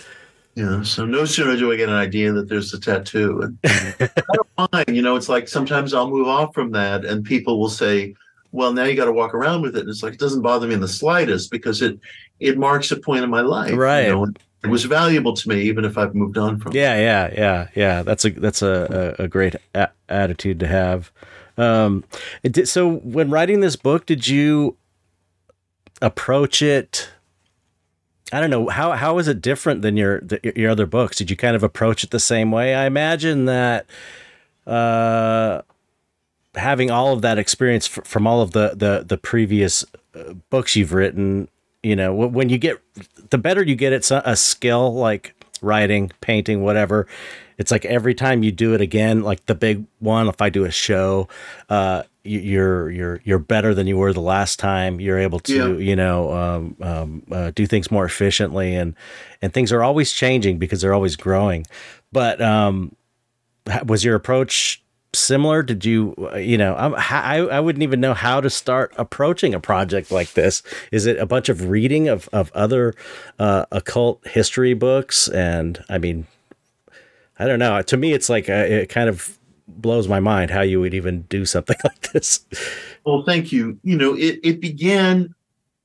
Yeah. 0.57 0.83
So 0.83 1.05
no 1.05 1.27
sooner 1.27 1.55
do 1.57 1.71
I 1.71 1.77
get 1.77 1.91
an 1.91 1.95
idea 1.95 2.33
that 2.33 2.49
there's 2.49 2.73
a 2.73 2.81
tattoo, 2.81 3.43
and 3.43 3.59
I 3.65 4.35
don't 4.35 4.73
mind. 4.73 4.97
You 4.97 5.03
know, 5.03 5.15
it's 5.15 5.29
like 5.29 5.49
sometimes 5.49 5.93
I'll 5.93 6.11
move 6.11 6.27
off 6.27 6.55
from 6.55 6.73
that, 6.73 7.05
and 7.05 7.25
people 7.25 7.61
will 7.61 7.69
say, 7.69 8.15
"Well, 8.53 8.73
now 8.73 8.85
you 8.85 8.97
got 8.97 9.05
to 9.05 9.13
walk 9.13 9.35
around 9.35 9.61
with 9.63 9.77
it." 9.77 9.81
And 9.81 9.91
it's 9.91 10.03
like 10.03 10.15
it 10.15 10.19
doesn't 10.19 10.41
bother 10.41 10.67
me 10.67 10.75
in 10.75 10.81
the 10.81 10.89
slightest 10.89 11.51
because 11.51 11.83
it 11.83 12.01
it 12.41 12.59
marks 12.59 12.91
a 12.91 12.97
point 12.97 13.23
in 13.23 13.31
my 13.31 13.43
life. 13.43 13.77
Right. 13.77 14.07
You 14.07 14.15
know? 14.15 14.27
It 14.65 14.69
was 14.69 14.85
valuable 14.85 15.35
to 15.35 15.49
me, 15.49 15.61
even 15.63 15.85
if 15.85 15.99
I've 15.99 16.15
moved 16.15 16.39
on 16.39 16.59
from. 16.59 16.73
Yeah, 16.73 16.97
yeah, 16.99 17.31
yeah, 17.35 17.69
yeah. 17.75 18.03
That's 18.03 18.25
a 18.25 18.31
that's 18.31 18.63
a 18.63 19.15
a, 19.19 19.25
a 19.25 19.29
great 19.29 19.57
a- 19.75 19.91
attitude 20.09 20.59
to 20.61 20.67
have. 20.67 21.13
Um, 21.59 22.05
did, 22.43 22.67
so 22.67 22.97
when 22.97 23.31
writing 23.31 23.61
this 23.61 23.77
book, 23.77 24.07
did 24.07 24.27
you 24.27 24.77
approach 26.01 26.63
it? 26.63 27.11
I 28.33 28.41
don't 28.41 28.51
know 28.51 28.69
how 28.69 28.93
how 28.93 29.19
is 29.19 29.29
it 29.29 29.41
different 29.41 29.83
than 29.83 29.97
your 29.97 30.23
your 30.43 30.71
other 30.71 30.87
books? 30.87 31.17
Did 31.17 31.31
you 31.31 31.37
kind 31.37 31.55
of 31.55 31.63
approach 31.63 32.03
it 32.03 32.11
the 32.11 32.21
same 32.21 32.51
way? 32.51 32.75
I 32.75 32.87
imagine 32.87 33.45
that 33.45 33.87
uh, 34.67 35.63
having 36.57 36.91
all 36.91 37.13
of 37.13 37.23
that 37.23 37.39
experience 37.39 37.87
f- 37.87 38.05
from 38.05 38.27
all 38.27 38.41
of 38.41 38.51
the 38.51 38.71
the 38.75 39.05
the 39.07 39.17
previous 39.17 39.85
uh, 40.15 40.33
books 40.51 40.75
you've 40.75 40.93
written, 40.93 41.49
you 41.83 41.95
know, 41.95 42.13
when 42.13 42.49
you 42.49 42.59
get 42.59 42.81
the 43.31 43.39
better 43.39 43.63
you 43.63 43.77
get 43.77 43.93
at 43.93 44.11
a 44.11 44.35
skill 44.35 44.93
like 44.93 45.35
writing, 45.63 46.11
painting, 46.21 46.63
whatever, 46.63 47.07
it's 47.59 47.71
like 47.71 47.85
every 47.85 48.15
time 48.15 48.43
you 48.43 48.53
do 48.53 48.75
it 48.75 48.81
again, 48.81 49.23
like 49.23 49.47
the 49.47 49.55
big 49.55 49.85
one, 50.01 50.29
if 50.29 50.43
I 50.43 50.51
do 50.51 50.65
a 50.65 50.71
show, 50.71 51.29
uh, 51.69 52.03
you're 52.27 52.91
you're 52.91 53.21
you're 53.25 53.39
better 53.39 53.75
than 53.75 53.87
you 53.87 53.97
were 53.97 54.13
the 54.13 54.21
last 54.21 54.59
time. 54.59 55.01
You're 55.01 55.19
able 55.19 55.41
to 55.41 55.75
yeah. 55.75 55.85
you 55.85 55.97
know 55.97 56.33
um, 56.33 56.77
um, 56.81 57.23
uh, 57.31 57.51
do 57.55 57.67
things 57.67 57.91
more 57.91 58.05
efficiently, 58.05 58.75
and 58.75 58.95
and 59.43 59.53
things 59.53 59.73
are 59.73 59.83
always 59.83 60.13
changing 60.13 60.59
because 60.59 60.81
they're 60.81 60.95
always 60.95 61.17
growing. 61.17 61.67
But 62.13 62.41
um, 62.41 62.95
was 63.87 64.05
your 64.05 64.15
approach 64.15 64.83
similar? 65.15 65.63
Did 65.63 65.85
you 65.85 66.15
uh, 66.19 66.37
you 66.37 66.59
know 66.59 66.75
I 66.75 67.39
I 67.39 67.61
wouldn't 67.61 67.83
even 67.83 68.01
know 68.01 68.15
how 68.15 68.41
to 68.41 68.51
start 68.51 68.93
approaching 68.97 69.55
a 69.55 69.61
project 69.61 70.11
like 70.11 70.35
this. 70.35 70.63
Is 70.93 71.07
it 71.07 71.19
a 71.19 71.27
bunch 71.27 71.49
of 71.49 71.69
reading 71.69 72.09
of 72.09 72.29
of 72.33 72.53
other 72.53 72.95
uh, 73.39 73.67
occult 73.73 74.27
history 74.27 74.75
books? 74.75 75.29
And 75.29 75.83
I 75.89 75.99
mean, 75.99 76.27
I 77.39 77.47
don't 77.47 77.59
know. 77.59 77.81
To 77.83 77.97
me, 77.97 78.13
it's 78.13 78.29
like 78.29 78.49
uh, 78.49 78.53
it 78.53 78.89
kind 78.89 79.09
of 79.09 79.39
blows 79.69 80.09
my 80.09 80.21
mind 80.21 80.51
how 80.51 80.63
you 80.63 80.81
would 80.81 80.95
even 80.95 81.23
do 81.23 81.45
something 81.45 81.77
like 81.85 82.13
this. 82.13 82.45
Well, 83.05 83.23
thank 83.25 83.53
you. 83.53 83.79
You 83.83 83.97
know, 83.97 84.15
it, 84.15 84.41
it 84.43 84.61
began. 84.61 85.35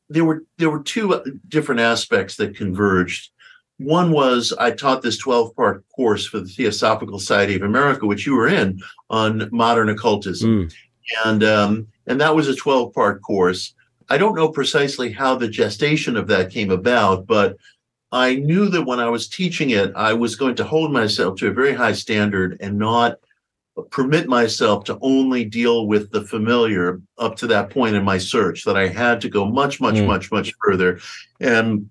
There 0.09 0.25
were 0.25 0.43
there 0.57 0.69
were 0.69 0.83
two 0.83 1.39
different 1.47 1.81
aspects 1.81 2.35
that 2.37 2.55
converged. 2.55 3.31
One 3.77 4.11
was 4.11 4.53
I 4.59 4.71
taught 4.71 5.01
this 5.01 5.17
twelve 5.17 5.55
part 5.55 5.85
course 5.95 6.25
for 6.25 6.39
the 6.39 6.49
Theosophical 6.49 7.19
Society 7.19 7.55
of 7.55 7.63
America, 7.63 8.05
which 8.05 8.25
you 8.25 8.35
were 8.35 8.47
in 8.47 8.81
on 9.09 9.49
modern 9.51 9.89
occultism, 9.89 10.49
mm. 10.67 10.73
and 11.25 11.43
um, 11.43 11.87
and 12.07 12.19
that 12.19 12.35
was 12.35 12.47
a 12.47 12.55
twelve 12.55 12.93
part 12.93 13.21
course. 13.21 13.73
I 14.09 14.17
don't 14.17 14.35
know 14.35 14.49
precisely 14.49 15.11
how 15.11 15.35
the 15.35 15.47
gestation 15.47 16.17
of 16.17 16.27
that 16.27 16.51
came 16.51 16.69
about, 16.69 17.25
but 17.25 17.55
I 18.11 18.35
knew 18.35 18.67
that 18.67 18.83
when 18.83 18.99
I 18.99 19.07
was 19.07 19.29
teaching 19.29 19.69
it, 19.69 19.93
I 19.95 20.11
was 20.11 20.35
going 20.35 20.55
to 20.55 20.65
hold 20.65 20.91
myself 20.91 21.37
to 21.37 21.47
a 21.47 21.53
very 21.53 21.73
high 21.73 21.93
standard 21.93 22.57
and 22.59 22.77
not 22.77 23.19
permit 23.89 24.27
myself 24.27 24.83
to 24.85 24.97
only 25.01 25.45
deal 25.45 25.87
with 25.87 26.11
the 26.11 26.21
familiar 26.21 27.01
up 27.17 27.35
to 27.35 27.47
that 27.47 27.69
point 27.69 27.95
in 27.95 28.03
my 28.03 28.17
search 28.17 28.63
that 28.63 28.77
i 28.77 28.87
had 28.87 29.21
to 29.21 29.29
go 29.29 29.45
much 29.45 29.81
much 29.81 29.95
mm. 29.95 30.07
much 30.07 30.31
much 30.31 30.53
further 30.63 30.99
and 31.39 31.89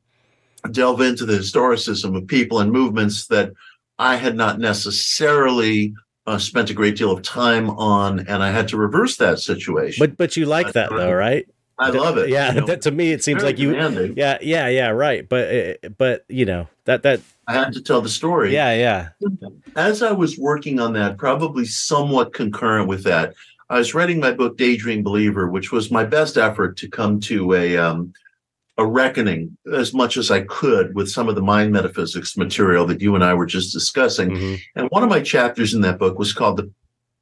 delve 0.70 1.01
into 1.01 1.24
the 1.24 1.34
historicism 1.34 2.16
of 2.16 2.26
people 2.26 2.61
and 2.61 2.70
movements 2.70 3.26
that 3.26 3.53
i 3.99 4.16
had 4.16 4.36
not 4.36 4.59
necessarily 4.59 5.95
uh, 6.26 6.38
spent 6.38 6.70
a 6.70 6.74
great 6.74 6.97
deal 6.97 7.11
of 7.11 7.22
time 7.22 7.70
on 7.70 8.20
and 8.20 8.43
i 8.43 8.51
had 8.51 8.68
to 8.68 8.76
reverse 8.76 9.16
that 9.16 9.38
situation 9.38 10.05
but 10.05 10.16
but 10.16 10.36
you 10.36 10.47
like 10.47 10.72
that 10.72 10.91
though 10.91 11.12
right 11.12 11.49
I 11.81 11.91
love 11.91 12.18
it. 12.18 12.28
Yeah, 12.28 12.53
you 12.53 12.61
know, 12.61 12.66
that, 12.66 12.83
to 12.83 12.91
me 12.91 13.11
it 13.11 13.24
seems 13.24 13.43
like 13.43 13.59
you. 13.59 13.72
Demanding. 13.72 14.14
Yeah, 14.16 14.39
yeah, 14.43 14.68
yeah, 14.68 14.89
right. 14.89 15.26
But 15.26 15.97
but 15.97 16.26
you 16.28 16.45
know 16.45 16.68
that 16.85 17.03
that 17.05 17.20
I 17.49 17.55
had 17.55 17.72
to 17.72 17.83
tell 17.83 18.03
the 18.03 18.09
story. 18.09 18.53
Yeah, 18.53 18.74
yeah. 18.74 19.09
As 19.76 20.03
I 20.03 20.12
was 20.12 20.39
working 20.39 20.78
on 20.78 20.93
that, 20.93 21.16
probably 21.16 21.64
somewhat 21.64 22.35
concurrent 22.35 22.87
with 22.87 23.03
that, 23.05 23.35
I 23.70 23.78
was 23.78 23.95
writing 23.95 24.20
my 24.20 24.33
book 24.33 24.59
Daydream 24.59 25.03
Believer, 25.03 25.49
which 25.49 25.72
was 25.72 25.91
my 25.91 26.05
best 26.05 26.37
effort 26.37 26.76
to 26.76 26.89
come 26.89 27.18
to 27.20 27.55
a 27.55 27.78
um, 27.78 28.12
a 28.76 28.87
reckoning 28.87 29.57
as 29.72 29.95
much 29.95 30.16
as 30.16 30.31
I 30.31 30.43
could 30.43 30.95
with 30.95 31.11
some 31.11 31.28
of 31.28 31.35
the 31.35 31.43
mind 31.43 31.72
metaphysics 31.72 32.37
material 32.37 32.87
that 32.87 33.01
you 33.01 33.14
and 33.14 33.24
I 33.24 33.35
were 33.35 33.47
just 33.47 33.72
discussing. 33.72 34.31
Mm-hmm. 34.31 34.55
And 34.76 34.89
one 34.91 35.03
of 35.03 35.09
my 35.09 35.20
chapters 35.20 35.74
in 35.74 35.81
that 35.83 35.99
book 35.99 36.18
was 36.18 36.33
called 36.33 36.57
the 36.57 36.70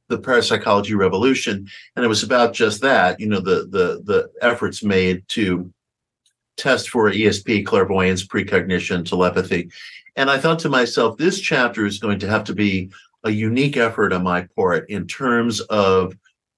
the 0.09 0.17
parapsychology 0.17 0.95
revolution 0.95 1.67
and 1.95 2.03
it 2.03 2.09
was 2.09 2.23
about 2.23 2.53
just 2.53 2.81
that 2.81 3.19
you 3.19 3.27
know 3.27 3.39
the 3.39 3.67
the 3.69 4.01
the 4.05 4.29
efforts 4.41 4.83
made 4.83 5.23
to 5.27 5.71
test 6.57 6.89
for 6.89 7.09
esp 7.09 7.65
clairvoyance 7.65 8.25
precognition 8.25 9.05
telepathy 9.05 9.69
and 10.19 10.29
I 10.29 10.37
thought 10.37 10.59
to 10.59 10.69
myself, 10.69 11.17
this 11.17 11.39
chapter 11.39 11.85
is 11.85 11.97
going 11.97 12.19
to 12.19 12.27
have 12.27 12.43
to 12.43 12.53
be 12.53 12.91
a 13.23 13.29
unique 13.29 13.77
effort 13.77 14.11
on 14.11 14.23
my 14.23 14.47
part 14.53 14.89
in 14.89 15.07
terms 15.07 15.61
of 15.61 16.13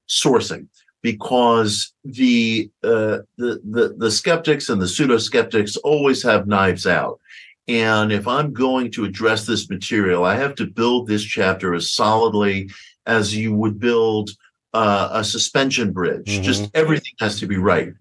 sourcing 0.10 0.68
because 1.04 1.94
the 2.04 2.72
uh, 2.84 3.20
the, 3.38 3.62
the 3.64 3.96
the 3.98 4.10
skeptics 4.10 4.70
and 4.70 4.82
the 4.82 4.88
pseudo 4.88 5.20
skeptics 5.20 5.76
always 5.78 6.24
have 6.24 6.48
knives 6.48 6.88
out. 6.88 7.20
And 7.68 8.12
if 8.12 8.28
I'm 8.28 8.52
going 8.52 8.90
to 8.94 9.06
address 9.06 9.46
this 9.46 9.70
material, 9.70 10.26
I 10.26 10.36
have 10.38 10.56
to 10.56 10.66
build 10.66 11.06
this 11.06 11.24
chapter 11.24 11.76
as 11.76 11.92
solidly 11.92 12.72
as 13.06 13.36
you 13.36 13.54
would 13.54 13.80
build 13.80 14.32
uh, 14.74 15.10
a 15.12 15.24
suspension 15.24 15.92
bridge. 15.92 16.28
Mm-hmm. 16.28 16.44
Just 16.44 16.72
everything 16.74 17.14
has 17.20 17.40
to 17.40 17.48
be 17.48 17.58
right. 17.58 17.94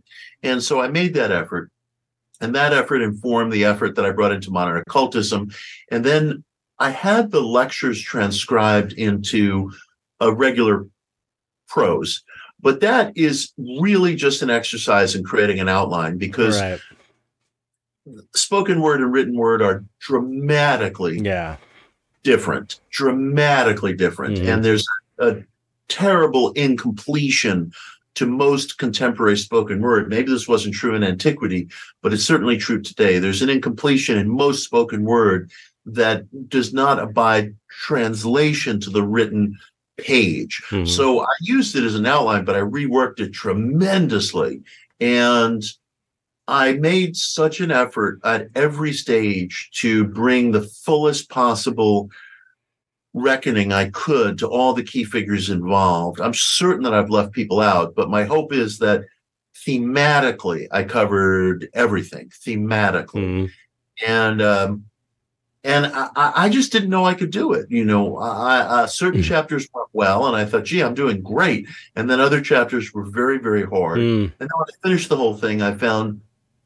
And 0.42 0.62
so 0.62 0.80
I 0.80 0.88
made 0.88 1.14
that 1.14 1.32
effort. 1.32 1.70
And 2.40 2.54
that 2.54 2.72
effort 2.72 3.02
informed 3.02 3.52
the 3.52 3.64
effort 3.64 3.96
that 3.96 4.06
I 4.06 4.12
brought 4.12 4.32
into 4.32 4.50
modern 4.50 4.78
occultism. 4.78 5.50
And 5.90 6.04
then 6.04 6.44
I 6.78 6.90
had 6.90 7.30
the 7.30 7.42
lectures 7.42 8.00
transcribed 8.00 8.94
into 8.94 9.72
a 10.20 10.32
regular 10.32 10.86
prose. 11.68 12.22
But 12.62 12.80
that 12.80 13.16
is 13.16 13.52
really 13.58 14.16
just 14.16 14.42
an 14.42 14.50
exercise 14.50 15.14
in 15.14 15.24
creating 15.24 15.60
an 15.60 15.68
outline 15.68 16.18
because 16.18 16.60
right. 16.60 16.80
spoken 18.34 18.80
word 18.80 19.00
and 19.00 19.12
written 19.12 19.36
word 19.36 19.62
are 19.62 19.84
dramatically 19.98 21.20
yeah. 21.20 21.56
Different, 22.22 22.80
dramatically 22.90 23.94
different. 23.94 24.36
Mm-hmm. 24.36 24.48
And 24.48 24.64
there's 24.64 24.86
a 25.18 25.36
terrible 25.88 26.52
incompletion 26.52 27.72
to 28.14 28.26
most 28.26 28.78
contemporary 28.78 29.36
spoken 29.36 29.80
word. 29.80 30.08
Maybe 30.08 30.30
this 30.30 30.48
wasn't 30.48 30.74
true 30.74 30.94
in 30.94 31.04
antiquity, 31.04 31.68
but 32.02 32.12
it's 32.12 32.24
certainly 32.24 32.58
true 32.58 32.80
today. 32.80 33.18
There's 33.18 33.42
an 33.42 33.50
incompletion 33.50 34.18
in 34.18 34.28
most 34.28 34.64
spoken 34.64 35.04
word 35.04 35.50
that 35.86 36.24
does 36.48 36.72
not 36.72 36.98
abide 36.98 37.54
translation 37.68 38.80
to 38.80 38.90
the 38.90 39.02
written 39.02 39.58
page. 39.96 40.62
Mm-hmm. 40.70 40.86
So 40.86 41.20
I 41.20 41.32
used 41.40 41.76
it 41.76 41.84
as 41.84 41.94
an 41.94 42.06
outline, 42.06 42.44
but 42.44 42.56
I 42.56 42.60
reworked 42.60 43.20
it 43.20 43.32
tremendously. 43.32 44.62
And 45.00 45.62
I 46.50 46.72
made 46.72 47.16
such 47.16 47.60
an 47.60 47.70
effort 47.70 48.20
at 48.24 48.48
every 48.56 48.92
stage 48.92 49.70
to 49.74 50.04
bring 50.04 50.50
the 50.50 50.62
fullest 50.62 51.30
possible 51.30 52.10
reckoning 53.14 53.72
I 53.72 53.90
could 53.90 54.36
to 54.38 54.48
all 54.48 54.72
the 54.72 54.82
key 54.82 55.04
figures 55.04 55.48
involved. 55.48 56.20
I'm 56.20 56.34
certain 56.34 56.82
that 56.82 56.92
I've 56.92 57.08
left 57.08 57.32
people 57.32 57.60
out, 57.60 57.94
but 57.94 58.10
my 58.10 58.24
hope 58.24 58.52
is 58.52 58.78
that 58.80 59.04
thematically 59.64 60.66
I 60.72 60.82
covered 60.82 61.68
everything 61.72 62.30
thematically. 62.30 63.48
Mm. 63.48 63.50
And 64.04 64.42
um, 64.42 64.84
and 65.62 65.86
I, 65.86 66.08
I, 66.16 66.48
just 66.48 66.72
didn't 66.72 66.88
know 66.88 67.04
I 67.04 67.14
could 67.14 67.30
do 67.30 67.52
it. 67.52 67.70
You 67.70 67.84
know, 67.84 68.16
I, 68.16 68.82
I, 68.82 68.86
certain 68.86 69.20
mm. 69.20 69.24
chapters 69.24 69.68
went 69.74 69.88
well, 69.92 70.26
and 70.26 70.34
I 70.34 70.46
thought, 70.46 70.64
"Gee, 70.64 70.82
I'm 70.82 70.94
doing 70.94 71.22
great." 71.22 71.68
And 71.94 72.08
then 72.08 72.18
other 72.18 72.40
chapters 72.40 72.94
were 72.94 73.04
very, 73.04 73.38
very 73.38 73.66
hard. 73.66 73.98
Mm. 73.98 74.22
And 74.22 74.32
then 74.40 74.48
when 74.56 74.66
I 74.68 74.88
finished 74.88 75.10
the 75.10 75.18
whole 75.18 75.36
thing, 75.36 75.60
I 75.60 75.74
found 75.74 76.22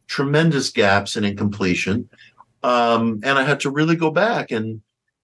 tremendous 0.06 0.70
gaps 0.70 1.16
and 1.16 1.24
incompletion, 1.26 2.08
um, 2.62 3.20
and 3.24 3.38
I 3.38 3.44
had 3.44 3.60
to 3.60 3.70
really 3.70 3.96
go 3.96 4.10
back 4.10 4.50
and 4.50 4.80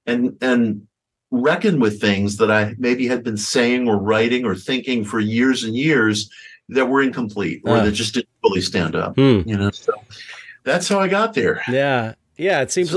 and 0.06 0.36
and 0.40 0.86
reckon 1.30 1.80
with 1.80 2.00
things 2.00 2.36
that 2.38 2.50
I 2.50 2.74
maybe 2.78 3.06
had 3.06 3.22
been 3.22 3.36
saying 3.36 3.88
or 3.88 3.98
writing 3.98 4.44
or 4.44 4.54
thinking 4.54 5.04
for 5.04 5.20
years 5.20 5.64
and 5.64 5.76
years 5.76 6.30
that 6.70 6.86
were 6.86 7.02
incomplete 7.02 7.62
or 7.64 7.80
that 7.80 7.92
just 7.92 8.14
didn't 8.14 8.28
fully 8.42 8.60
stand 8.60 8.96
up. 8.96 9.14
Hmm. 9.16 9.42
You 9.46 9.56
know, 9.56 9.70
so 9.70 9.92
that's 10.64 10.88
how 10.88 11.00
I 11.00 11.08
got 11.08 11.34
there. 11.34 11.62
Yeah. 11.68 12.14
Yeah, 12.36 12.62
it 12.62 12.72
seems 12.72 12.96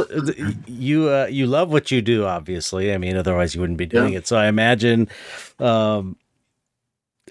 you 0.67 1.09
uh, 1.09 1.27
you 1.29 1.47
love 1.47 1.69
what 1.69 1.91
you 1.91 2.01
do. 2.01 2.23
Obviously, 2.23 2.93
I 2.93 2.97
mean, 2.97 3.17
otherwise 3.17 3.53
you 3.53 3.59
wouldn't 3.59 3.77
be 3.77 3.85
doing 3.85 4.13
yeah. 4.13 4.19
it. 4.19 4.27
So 4.27 4.37
I 4.37 4.47
imagine 4.47 5.09
um, 5.59 6.15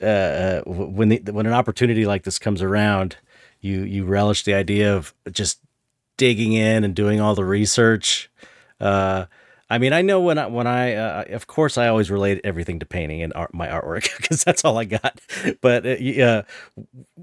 uh, 0.03 0.05
uh 0.05 0.63
when 0.67 1.09
the, 1.09 1.23
when 1.33 1.47
an 1.47 1.55
opportunity 1.55 2.05
like 2.05 2.25
this 2.25 2.39
comes 2.39 2.61
around, 2.61 3.17
you 3.63 3.83
you 3.83 4.05
relish 4.05 4.45
the 4.45 4.53
idea 4.53 4.95
of 4.95 5.15
just 5.31 5.61
digging 6.19 6.53
in 6.53 6.85
and 6.85 6.95
doing 6.95 7.21
all 7.21 7.35
the 7.35 7.45
research. 7.45 8.31
Uh, 8.79 9.27
I 9.71 9.79
mean, 9.79 9.95
I 9.95 10.03
know 10.03 10.21
when 10.21 10.37
I 10.37 10.47
when 10.49 10.67
I 10.67 10.95
uh, 10.97 11.25
of 11.31 11.47
course 11.47 11.79
I 11.79 11.89
always 11.89 12.11
relate 12.11 12.43
everything 12.45 12.81
to 12.81 12.87
painting 12.87 13.23
and 13.23 13.33
art, 13.35 13.55
my 13.55 13.69
artwork 13.69 14.15
because 14.19 14.45
that's 14.45 14.67
all 14.67 14.77
I 14.77 14.85
got. 14.85 15.19
But 15.63 15.87
uh, 15.87 16.23
uh, 16.23 16.43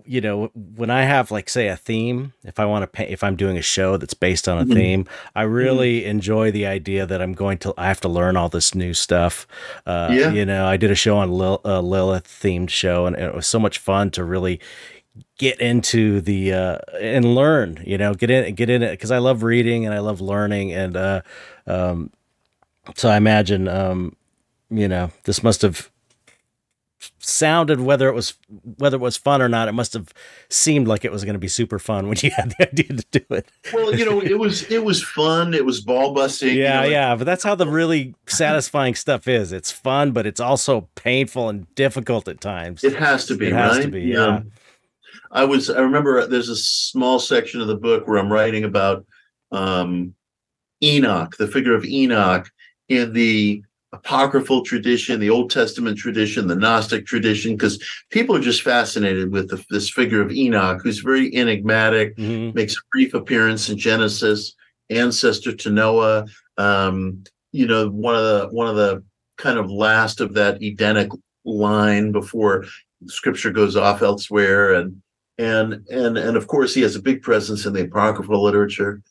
you 0.04 0.20
know, 0.20 0.48
when 0.56 0.90
I 0.90 1.04
have 1.04 1.30
like 1.30 1.48
say 1.48 1.68
a 1.68 1.78
theme, 1.78 2.34
if 2.44 2.60
I 2.60 2.66
want 2.66 2.82
to 2.82 2.88
paint, 2.88 3.12
if 3.12 3.24
I'm 3.24 3.36
doing 3.36 3.56
a 3.56 3.62
show 3.62 3.98
that's 3.98 4.16
based 4.16 4.50
on 4.50 4.58
a 4.58 4.64
mm-hmm. 4.64 4.74
theme, 4.74 5.06
I 5.36 5.44
mm-hmm. 5.44 5.54
really 5.54 6.00
mm-hmm. 6.00 6.10
enjoy 6.10 6.52
the 6.52 6.66
idea 6.66 7.06
that 7.06 7.22
I'm 7.22 7.34
going 7.34 7.60
to 7.60 7.74
I 7.78 7.88
have 7.88 8.02
to 8.02 8.10
learn 8.10 8.36
all 8.36 8.50
this 8.50 8.74
new 8.74 8.96
stuff. 8.96 9.46
Uh, 9.86 10.10
yeah. 10.12 10.32
You 10.32 10.44
know, 10.44 10.66
I 10.66 10.76
did 10.76 10.90
a 10.90 10.96
show 10.96 11.18
on 11.18 11.32
Lil, 11.32 11.62
uh, 11.64 11.82
Lilith 11.82 12.28
themed 12.28 12.72
show, 12.72 13.06
and 13.06 13.16
it 13.16 13.36
was 13.36 13.46
so 13.46 13.60
much 13.60 13.78
fun 13.78 14.10
to 14.12 14.24
really 14.24 14.60
get 15.38 15.60
into 15.60 16.22
the 16.22 16.54
uh 16.54 16.78
and 17.02 17.36
learn 17.36 17.82
you 17.86 17.98
know 17.98 18.14
get 18.14 18.30
in 18.30 18.54
get 18.56 18.70
in 18.70 18.84
it 18.84 18.92
because 18.92 19.12
i 19.12 19.18
love 19.18 19.44
reading 19.44 19.86
and 19.86 19.94
i 19.94 20.00
love 20.00 20.22
learning 20.22 20.72
and 20.72 20.96
uh 20.96 21.22
um 21.68 22.12
so 22.96 23.10
I 23.10 23.18
imagine, 23.18 23.68
um, 23.68 24.16
you 24.70 24.88
know, 24.88 25.12
this 25.24 25.44
must 25.44 25.62
have 25.62 25.90
sounded 27.20 27.80
whether 27.80 28.10
it 28.10 28.14
was 28.14 28.34
whether 28.78 28.98
it 28.98 29.00
was 29.00 29.16
fun 29.16 29.42
or 29.42 29.48
not 29.48 29.70
it 29.70 29.72
must 29.72 29.94
have 29.94 30.14
seemed 30.50 30.86
like 30.86 31.06
it 31.06 31.12
was 31.14 31.24
going 31.24 31.34
to 31.34 31.40
be 31.40 31.48
super 31.48 31.80
fun 31.80 32.10
when 32.10 32.18
you 32.22 32.30
had 32.32 32.54
the 32.58 32.68
idea 32.68 32.88
to 32.88 33.06
do 33.20 33.36
it. 33.36 33.50
Well 33.74 33.96
you 33.96 34.04
know 34.04 34.20
it 34.22 34.38
was 34.38 34.64
it 34.64 34.84
was 34.84 35.02
fun 35.02 35.54
it 35.54 35.64
was 35.64 35.80
ball 35.80 36.14
busting 36.14 36.58
yeah 36.58 36.84
you 36.84 36.90
know, 36.90 36.92
yeah 36.92 37.16
but 37.16 37.24
that's 37.24 37.44
how 37.44 37.56
the 37.56 37.68
really 37.68 38.16
satisfying 38.28 38.96
stuff 38.96 39.30
is. 39.30 39.54
It's 39.54 39.72
fun 39.72 40.12
but 40.12 40.26
it's 40.28 40.42
also 40.42 40.90
painful 40.96 41.48
and 41.48 41.74
difficult 41.76 42.28
at 42.28 42.42
times. 42.42 42.84
It 42.84 42.96
has 42.96 43.26
to 43.28 43.36
be 43.36 43.48
it 43.48 43.54
has 43.54 43.78
right? 43.78 43.86
to 43.86 43.92
be 43.92 44.02
yeah 44.02 44.42
i 45.32 45.44
was 45.44 45.70
i 45.70 45.80
remember 45.80 46.26
there's 46.26 46.50
a 46.50 46.56
small 46.56 47.20
section 47.20 47.62
of 47.62 47.68
the 47.68 47.76
book 47.76 48.08
where 48.08 48.18
i'm 48.18 48.32
writing 48.32 48.64
about 48.64 49.06
um 49.52 50.14
enoch 50.84 51.36
the 51.38 51.48
figure 51.48 51.76
of 51.76 51.86
enoch 51.86 52.50
in 52.88 53.14
the 53.14 53.64
apocryphal 53.92 54.64
tradition, 54.64 55.20
the 55.20 55.30
Old 55.30 55.50
Testament 55.50 55.98
tradition, 55.98 56.48
the 56.48 56.56
Gnostic 56.56 57.06
tradition, 57.06 57.56
because 57.56 57.84
people 58.12 58.36
are 58.36 58.42
just 58.42 58.62
fascinated 58.62 59.32
with 59.32 59.50
the, 59.50 59.64
this 59.70 59.90
figure 59.90 60.22
of 60.22 60.32
Enoch, 60.32 60.82
who's 60.84 61.00
very 61.00 61.34
enigmatic, 61.36 62.16
mm-hmm. 62.16 62.56
makes 62.56 62.76
a 62.76 62.82
brief 62.92 63.14
appearance 63.14 63.70
in 63.70 63.78
Genesis, 63.78 64.54
ancestor 64.90 65.56
to 65.56 65.70
Noah. 65.70 66.26
Um, 66.58 67.24
you 67.52 67.66
know, 67.66 67.90
one 67.90 68.16
of 68.16 68.24
the 68.24 68.48
one 68.52 68.68
of 68.68 68.76
the 68.76 69.04
kind 69.38 69.58
of 69.58 69.72
last 69.72 70.22
of 70.22 70.34
that 70.34 70.62
Edenic 70.62 71.10
line 71.46 72.12
before 72.12 72.66
Scripture 73.08 73.52
goes 73.52 73.76
off 73.76 74.04
elsewhere, 74.04 74.74
and 74.74 75.02
and 75.40 75.88
and 75.90 76.18
and 76.18 76.38
of 76.38 76.46
course 76.46 76.76
he 76.76 76.82
has 76.82 76.96
a 76.96 77.02
big 77.02 77.24
presence 77.24 77.66
in 77.66 77.74
the 77.74 77.86
apocryphal 77.86 78.44
literature 78.44 79.02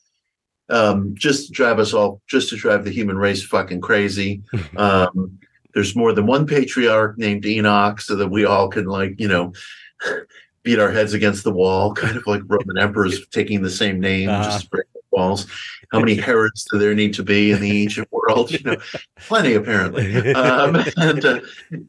um, 0.69 1.15
just 1.15 1.47
to 1.47 1.51
drive 1.51 1.79
us 1.79 1.93
all, 1.93 2.21
just 2.27 2.49
to 2.49 2.55
drive 2.55 2.85
the 2.85 2.91
human 2.91 3.17
race 3.17 3.43
fucking 3.43 3.81
crazy. 3.81 4.41
Um, 4.77 5.39
there's 5.73 5.95
more 5.95 6.13
than 6.13 6.25
one 6.25 6.47
patriarch 6.47 7.17
named 7.17 7.45
Enoch, 7.45 8.01
so 8.01 8.15
that 8.15 8.29
we 8.29 8.43
all 8.43 8.69
can 8.69 8.85
like, 8.85 9.19
you 9.19 9.27
know, 9.27 9.53
beat 10.63 10.79
our 10.79 10.91
heads 10.91 11.13
against 11.13 11.43
the 11.43 11.51
wall, 11.51 11.93
kind 11.93 12.17
of 12.17 12.25
like 12.25 12.41
Roman 12.47 12.77
emperors 12.77 13.27
taking 13.27 13.61
the 13.61 13.69
same 13.69 13.99
name, 13.99 14.29
uh-huh. 14.29 14.43
just 14.43 14.71
walls. 15.19 15.45
How 15.91 15.99
many 15.99 16.15
Herods 16.15 16.65
do 16.71 16.77
there 16.77 16.95
need 16.95 17.13
to 17.15 17.23
be 17.23 17.51
in 17.51 17.61
the 17.61 17.81
ancient 17.83 18.11
world? 18.11 18.51
You 18.51 18.59
know, 18.63 18.77
plenty 19.17 19.53
apparently. 19.53 20.33
Um, 20.33 20.77
and 20.97 21.25
uh, 21.25 21.39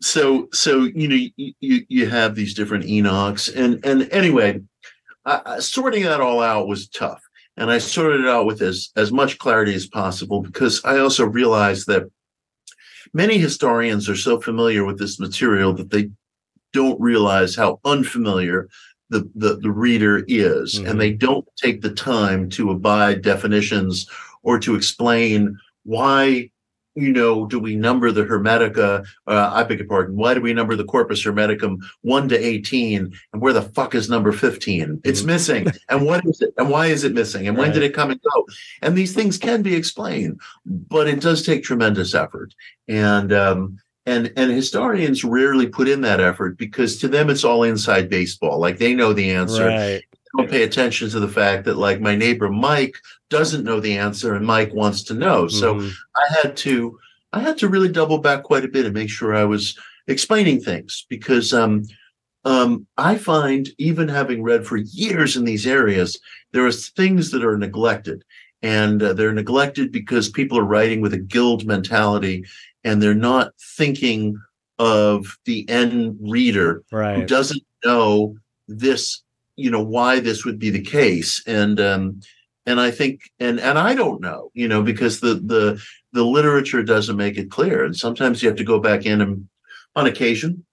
so, 0.00 0.48
so 0.52 0.84
you 0.84 1.08
know, 1.08 1.52
you 1.60 1.84
you 1.88 2.08
have 2.08 2.34
these 2.34 2.54
different 2.54 2.84
Enochs, 2.84 3.54
and 3.54 3.84
and 3.84 4.10
anyway, 4.12 4.60
uh, 5.24 5.60
sorting 5.60 6.04
that 6.04 6.20
all 6.20 6.40
out 6.40 6.66
was 6.68 6.88
tough 6.88 7.22
and 7.56 7.70
I 7.70 7.76
sorted 7.76 8.22
it 8.22 8.28
out 8.28 8.46
with 8.46 8.62
as, 8.62 8.90
as 8.96 9.12
much 9.12 9.38
clarity 9.38 9.74
as 9.74 9.86
possible 9.86 10.40
because 10.40 10.82
I 10.82 10.98
also 10.98 11.26
realized 11.26 11.86
that 11.88 12.10
many 13.12 13.36
historians 13.36 14.08
are 14.08 14.16
so 14.16 14.40
familiar 14.40 14.84
with 14.84 14.98
this 14.98 15.20
material 15.20 15.74
that 15.74 15.90
they 15.90 16.10
don't 16.72 17.00
realize 17.00 17.54
how 17.54 17.78
unfamiliar 17.84 18.68
the, 19.10 19.28
the, 19.34 19.56
the 19.56 19.70
reader 19.70 20.24
is. 20.26 20.76
Mm-hmm. 20.76 20.86
And 20.86 21.00
they 21.00 21.12
don't 21.12 21.46
take 21.56 21.82
the 21.82 21.92
time 21.92 22.48
to 22.50 22.70
abide 22.70 23.22
definitions 23.22 24.08
or 24.42 24.58
to 24.60 24.74
explain 24.74 25.58
why 25.84 26.50
you 26.94 27.12
know, 27.12 27.46
do 27.46 27.58
we 27.58 27.76
number 27.76 28.10
the 28.10 28.24
Hermetica? 28.24 29.06
Uh, 29.26 29.50
I 29.52 29.62
beg 29.62 29.78
your 29.78 29.86
pardon. 29.86 30.16
Why 30.16 30.34
do 30.34 30.40
we 30.40 30.52
number 30.52 30.74
the 30.74 30.84
Corpus 30.84 31.24
Hermeticum 31.24 31.78
one 32.02 32.28
to 32.28 32.38
eighteen? 32.38 33.12
And 33.32 33.40
where 33.40 33.52
the 33.52 33.62
fuck 33.62 33.94
is 33.94 34.10
number 34.10 34.32
fifteen? 34.32 35.00
It's 35.04 35.20
mm-hmm. 35.20 35.26
missing. 35.28 35.66
and 35.88 36.04
what 36.04 36.26
is 36.26 36.40
it? 36.40 36.52
And 36.58 36.68
why 36.68 36.86
is 36.86 37.04
it 37.04 37.14
missing? 37.14 37.46
And 37.46 37.56
when 37.56 37.72
did 37.72 37.82
it 37.82 37.94
come 37.94 38.10
and 38.10 38.20
go? 38.20 38.46
And 38.82 38.96
these 38.96 39.14
things 39.14 39.38
can 39.38 39.62
be 39.62 39.74
explained, 39.74 40.40
but 40.66 41.06
it 41.06 41.20
does 41.20 41.44
take 41.44 41.62
tremendous 41.62 42.14
effort. 42.14 42.54
And 42.88 43.32
um, 43.32 43.78
and 44.06 44.32
and 44.36 44.50
historians 44.50 45.24
rarely 45.24 45.66
put 45.66 45.88
in 45.88 46.00
that 46.02 46.20
effort 46.20 46.56
because 46.58 46.98
to 46.98 47.08
them 47.08 47.30
it's 47.30 47.44
all 47.44 47.62
inside 47.62 48.08
baseball. 48.08 48.58
Like 48.58 48.78
they 48.78 48.94
know 48.94 49.12
the 49.12 49.30
answer. 49.32 49.66
Right 49.66 50.02
don't 50.36 50.50
pay 50.50 50.62
attention 50.62 51.10
to 51.10 51.20
the 51.20 51.28
fact 51.28 51.64
that 51.64 51.76
like 51.76 52.00
my 52.00 52.14
neighbor 52.14 52.48
Mike 52.48 52.96
doesn't 53.30 53.64
know 53.64 53.80
the 53.80 53.96
answer 53.96 54.34
and 54.34 54.46
Mike 54.46 54.72
wants 54.72 55.02
to 55.04 55.14
know. 55.14 55.48
So 55.48 55.74
mm-hmm. 55.74 55.88
I 56.16 56.40
had 56.40 56.56
to 56.58 56.98
I 57.32 57.40
had 57.40 57.58
to 57.58 57.68
really 57.68 57.88
double 57.88 58.18
back 58.18 58.42
quite 58.42 58.64
a 58.64 58.68
bit 58.68 58.86
and 58.86 58.94
make 58.94 59.10
sure 59.10 59.34
I 59.34 59.44
was 59.44 59.78
explaining 60.06 60.60
things 60.60 61.06
because 61.08 61.54
um, 61.54 61.84
um, 62.44 62.86
I 62.96 63.16
find 63.16 63.68
even 63.78 64.08
having 64.08 64.42
read 64.42 64.66
for 64.66 64.76
years 64.76 65.36
in 65.36 65.44
these 65.44 65.66
areas, 65.66 66.18
there 66.52 66.66
are 66.66 66.72
things 66.72 67.30
that 67.30 67.44
are 67.44 67.56
neglected, 67.56 68.24
and 68.62 69.00
uh, 69.02 69.12
they're 69.12 69.32
neglected 69.32 69.92
because 69.92 70.28
people 70.28 70.58
are 70.58 70.64
writing 70.64 71.00
with 71.00 71.14
a 71.14 71.18
guild 71.18 71.66
mentality, 71.66 72.44
and 72.84 73.02
they're 73.02 73.14
not 73.14 73.52
thinking 73.76 74.40
of 74.78 75.38
the 75.44 75.68
end 75.68 76.16
reader 76.20 76.82
right. 76.90 77.16
who 77.18 77.26
doesn't 77.26 77.62
know 77.84 78.36
this, 78.68 79.22
you 79.56 79.70
know, 79.70 79.82
why 79.82 80.20
this 80.20 80.44
would 80.44 80.58
be 80.58 80.70
the 80.70 80.82
case, 80.82 81.42
and 81.46 81.80
um, 81.80 82.20
and 82.66 82.80
I 82.80 82.90
think 82.90 83.30
and 83.38 83.60
and 83.60 83.78
I 83.78 83.94
don't 83.94 84.20
know, 84.20 84.50
you 84.54 84.68
know, 84.68 84.82
because 84.82 85.20
the 85.20 85.34
the 85.34 85.82
the 86.12 86.24
literature 86.24 86.82
doesn't 86.82 87.16
make 87.16 87.36
it 87.36 87.50
clear, 87.50 87.84
and 87.84 87.96
sometimes 87.96 88.42
you 88.42 88.48
have 88.48 88.58
to 88.58 88.64
go 88.64 88.80
back 88.80 89.06
in 89.06 89.20
and 89.20 89.48
on 89.96 90.06
occasion 90.06 90.64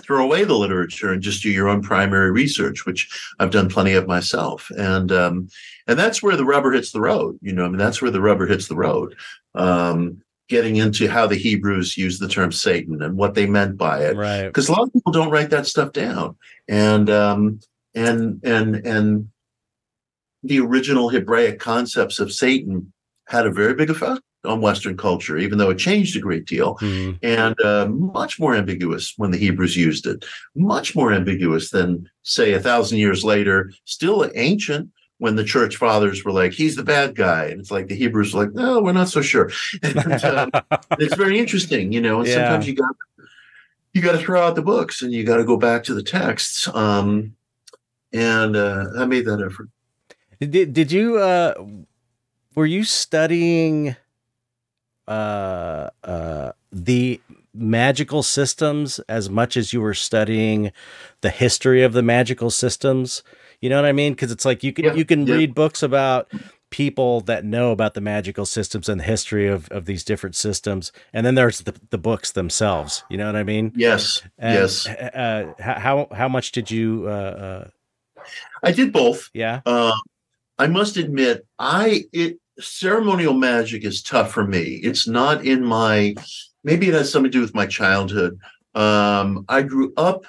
throw 0.00 0.24
away 0.24 0.44
the 0.44 0.54
literature 0.54 1.12
and 1.12 1.22
just 1.22 1.42
do 1.42 1.50
your 1.50 1.68
own 1.68 1.82
primary 1.82 2.30
research, 2.30 2.84
which 2.84 3.08
I've 3.38 3.50
done 3.50 3.68
plenty 3.68 3.92
of 3.92 4.08
myself, 4.08 4.70
and 4.76 5.10
um, 5.12 5.48
and 5.86 5.98
that's 5.98 6.22
where 6.22 6.36
the 6.36 6.44
rubber 6.44 6.72
hits 6.72 6.92
the 6.92 7.00
road. 7.00 7.38
You 7.42 7.52
know, 7.52 7.64
I 7.64 7.68
mean, 7.68 7.78
that's 7.78 8.02
where 8.02 8.10
the 8.10 8.20
rubber 8.20 8.46
hits 8.46 8.68
the 8.68 8.76
road. 8.76 9.14
Um, 9.54 10.22
getting 10.48 10.76
into 10.76 11.08
how 11.08 11.26
the 11.26 11.36
Hebrews 11.36 11.96
used 11.96 12.20
the 12.20 12.28
term 12.28 12.52
Satan 12.52 13.02
and 13.02 13.16
what 13.16 13.34
they 13.34 13.46
meant 13.46 13.76
by 13.76 14.04
it, 14.04 14.16
right? 14.16 14.46
Because 14.46 14.68
a 14.68 14.72
lot 14.72 14.82
of 14.82 14.92
people 14.92 15.12
don't 15.12 15.30
write 15.30 15.50
that 15.50 15.66
stuff 15.66 15.92
down, 15.92 16.36
and 16.68 17.08
um, 17.10 17.60
and 17.94 18.40
and 18.44 18.76
and 18.86 19.28
the 20.42 20.60
original 20.60 21.08
Hebraic 21.08 21.58
concepts 21.58 22.20
of 22.20 22.32
Satan 22.32 22.92
had 23.26 23.46
a 23.46 23.50
very 23.50 23.74
big 23.74 23.90
effect 23.90 24.20
on 24.44 24.60
Western 24.60 24.96
culture, 24.96 25.38
even 25.38 25.56
though 25.56 25.70
it 25.70 25.78
changed 25.78 26.16
a 26.16 26.20
great 26.20 26.44
deal, 26.44 26.76
mm. 26.76 27.18
and 27.22 27.58
uh, 27.62 27.86
much 27.86 28.38
more 28.38 28.54
ambiguous 28.54 29.14
when 29.16 29.30
the 29.30 29.38
Hebrews 29.38 29.76
used 29.76 30.06
it. 30.06 30.24
Much 30.54 30.94
more 30.94 31.12
ambiguous 31.12 31.70
than, 31.70 32.08
say, 32.22 32.52
a 32.52 32.60
thousand 32.60 32.98
years 32.98 33.24
later. 33.24 33.72
Still 33.86 34.30
ancient 34.34 34.90
when 35.18 35.36
the 35.36 35.44
church 35.44 35.76
fathers 35.76 36.24
were 36.24 36.32
like, 36.32 36.52
"He's 36.52 36.76
the 36.76 36.82
bad 36.82 37.14
guy," 37.14 37.46
and 37.46 37.60
it's 37.60 37.70
like 37.70 37.88
the 37.88 37.94
Hebrews 37.94 38.34
were 38.34 38.44
like, 38.44 38.54
"No, 38.54 38.80
we're 38.80 38.92
not 38.92 39.08
so 39.08 39.22
sure." 39.22 39.50
And, 39.82 40.24
um, 40.24 40.50
it's 40.98 41.14
very 41.14 41.38
interesting, 41.38 41.92
you 41.92 42.00
know. 42.00 42.20
And 42.20 42.28
yeah. 42.28 42.34
sometimes 42.34 42.66
you 42.66 42.74
got 42.74 42.94
you 43.92 44.02
got 44.02 44.12
to 44.12 44.18
throw 44.18 44.42
out 44.42 44.56
the 44.56 44.62
books 44.62 45.02
and 45.02 45.12
you 45.12 45.24
got 45.24 45.36
to 45.36 45.44
go 45.44 45.56
back 45.56 45.84
to 45.84 45.94
the 45.94 46.02
texts. 46.02 46.68
Um, 46.74 47.36
and 48.12 48.56
uh, 48.56 48.86
I 48.98 49.04
made 49.06 49.24
that 49.26 49.40
effort. 49.40 49.68
Did 50.40 50.72
did 50.72 50.92
you 50.92 51.18
uh 51.18 51.54
were 52.54 52.66
you 52.66 52.84
studying 52.84 53.96
uh 55.08 55.90
uh 56.02 56.52
the 56.72 57.20
magical 57.54 58.22
systems 58.22 58.98
as 59.08 59.30
much 59.30 59.56
as 59.56 59.72
you 59.72 59.80
were 59.80 59.94
studying 59.94 60.72
the 61.20 61.30
history 61.30 61.82
of 61.82 61.92
the 61.92 62.02
magical 62.02 62.50
systems? 62.50 63.22
You 63.64 63.70
know 63.70 63.76
what 63.76 63.86
I 63.86 63.92
mean? 63.92 64.12
Because 64.12 64.30
it's 64.30 64.44
like 64.44 64.62
you 64.62 64.74
can 64.74 64.84
yeah, 64.84 64.92
you 64.92 65.06
can 65.06 65.26
yeah. 65.26 65.36
read 65.36 65.54
books 65.54 65.82
about 65.82 66.30
people 66.68 67.22
that 67.22 67.46
know 67.46 67.70
about 67.70 67.94
the 67.94 68.00
magical 68.02 68.44
systems 68.44 68.90
and 68.90 69.00
the 69.00 69.04
history 69.04 69.48
of, 69.48 69.70
of 69.70 69.86
these 69.86 70.04
different 70.04 70.36
systems. 70.36 70.92
And 71.14 71.24
then 71.24 71.34
there's 71.34 71.62
the, 71.62 71.74
the 71.88 71.96
books 71.96 72.32
themselves. 72.32 73.04
You 73.08 73.16
know 73.16 73.24
what 73.24 73.36
I 73.36 73.42
mean? 73.42 73.72
Yes. 73.74 74.20
And, 74.36 74.54
yes. 74.54 74.86
Uh, 74.86 75.54
how, 75.58 76.08
how 76.12 76.28
much 76.28 76.52
did 76.52 76.70
you, 76.70 77.04
uh, 77.06 77.70
uh, 78.18 78.22
I 78.62 78.72
did 78.72 78.92
both. 78.92 79.30
Yeah. 79.32 79.62
Uh, 79.64 79.94
I 80.58 80.66
must 80.66 80.98
admit, 80.98 81.46
I 81.58 82.04
it 82.12 82.38
ceremonial 82.60 83.32
magic 83.32 83.82
is 83.82 84.02
tough 84.02 84.30
for 84.30 84.44
me. 84.44 84.80
It's 84.82 85.08
not 85.08 85.46
in 85.46 85.64
my 85.64 86.16
maybe 86.64 86.88
it 86.88 86.94
has 86.94 87.10
something 87.10 87.32
to 87.32 87.38
do 87.38 87.40
with 87.40 87.54
my 87.54 87.66
childhood. 87.66 88.38
Um, 88.74 89.46
I 89.48 89.62
grew 89.62 89.94
up 89.96 90.26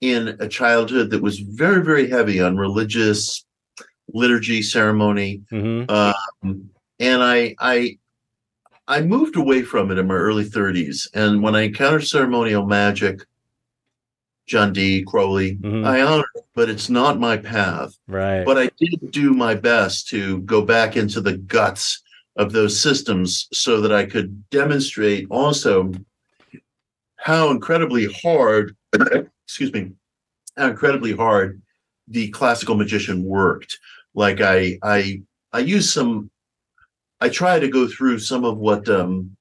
in 0.00 0.36
a 0.40 0.48
childhood 0.48 1.10
that 1.10 1.22
was 1.22 1.40
very, 1.40 1.82
very 1.82 2.08
heavy 2.08 2.40
on 2.40 2.56
religious 2.56 3.44
liturgy 4.12 4.62
ceremony. 4.62 5.42
Mm-hmm. 5.52 5.90
Um, 5.90 6.70
and 6.98 7.22
I 7.22 7.54
I 7.58 7.98
I 8.86 9.02
moved 9.02 9.36
away 9.36 9.62
from 9.62 9.90
it 9.90 9.98
in 9.98 10.06
my 10.06 10.14
early 10.14 10.44
30s. 10.44 11.08
And 11.14 11.42
when 11.42 11.54
I 11.54 11.62
encountered 11.62 12.06
ceremonial 12.06 12.64
magic, 12.66 13.20
John 14.46 14.72
Dee. 14.72 15.04
Crowley. 15.04 15.56
Mm-hmm. 15.56 15.84
I 15.84 16.00
honor 16.02 16.24
it, 16.34 16.44
but 16.54 16.70
it's 16.70 16.88
not 16.88 17.20
my 17.20 17.36
path. 17.36 17.96
Right. 18.08 18.44
But 18.44 18.58
I 18.58 18.70
did 18.78 19.10
do 19.10 19.34
my 19.34 19.54
best 19.54 20.08
to 20.08 20.38
go 20.40 20.62
back 20.62 20.96
into 20.96 21.20
the 21.20 21.36
guts 21.36 22.02
of 22.36 22.52
those 22.52 22.80
systems 22.80 23.46
so 23.52 23.80
that 23.82 23.92
I 23.92 24.06
could 24.06 24.48
demonstrate 24.48 25.26
also 25.30 25.92
how 27.16 27.50
incredibly 27.50 28.06
hard, 28.22 28.74
excuse 29.48 29.72
me, 29.72 29.92
how 30.58 30.68
incredibly 30.68 31.12
hard 31.12 31.62
the 32.06 32.28
classical 32.28 32.74
magician 32.74 33.24
worked. 33.24 33.78
Like 34.14 34.42
I, 34.42 34.78
I, 34.82 35.22
I 35.54 35.60
use 35.60 35.90
some, 35.90 36.30
I 37.18 37.30
try 37.30 37.58
to 37.58 37.68
go 37.68 37.88
through 37.88 38.18
some 38.18 38.44
of 38.44 38.58
what 38.58 38.86
um, 38.90 39.36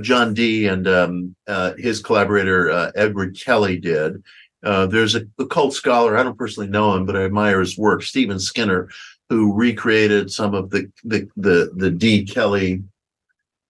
John 0.00 0.34
Dee 0.34 0.68
and 0.68 0.86
um, 0.86 1.34
uh, 1.48 1.72
his 1.78 2.00
collaborator 2.00 2.70
uh, 2.70 2.92
Edward 2.94 3.36
Kelly 3.38 3.76
did. 3.76 4.22
Uh, 4.62 4.86
there's 4.86 5.16
a, 5.16 5.22
a 5.40 5.46
cult 5.46 5.74
scholar. 5.74 6.16
I 6.16 6.22
don't 6.22 6.38
personally 6.38 6.68
know 6.68 6.94
him, 6.94 7.06
but 7.06 7.16
I 7.16 7.24
admire 7.24 7.58
his 7.58 7.76
work. 7.76 8.04
Stephen 8.04 8.38
Skinner, 8.38 8.88
who 9.28 9.52
recreated 9.52 10.30
some 10.30 10.54
of 10.54 10.70
the 10.70 10.90
the 11.02 11.28
the, 11.36 11.72
the 11.74 11.90
Dee 11.90 12.24
Kelly 12.24 12.84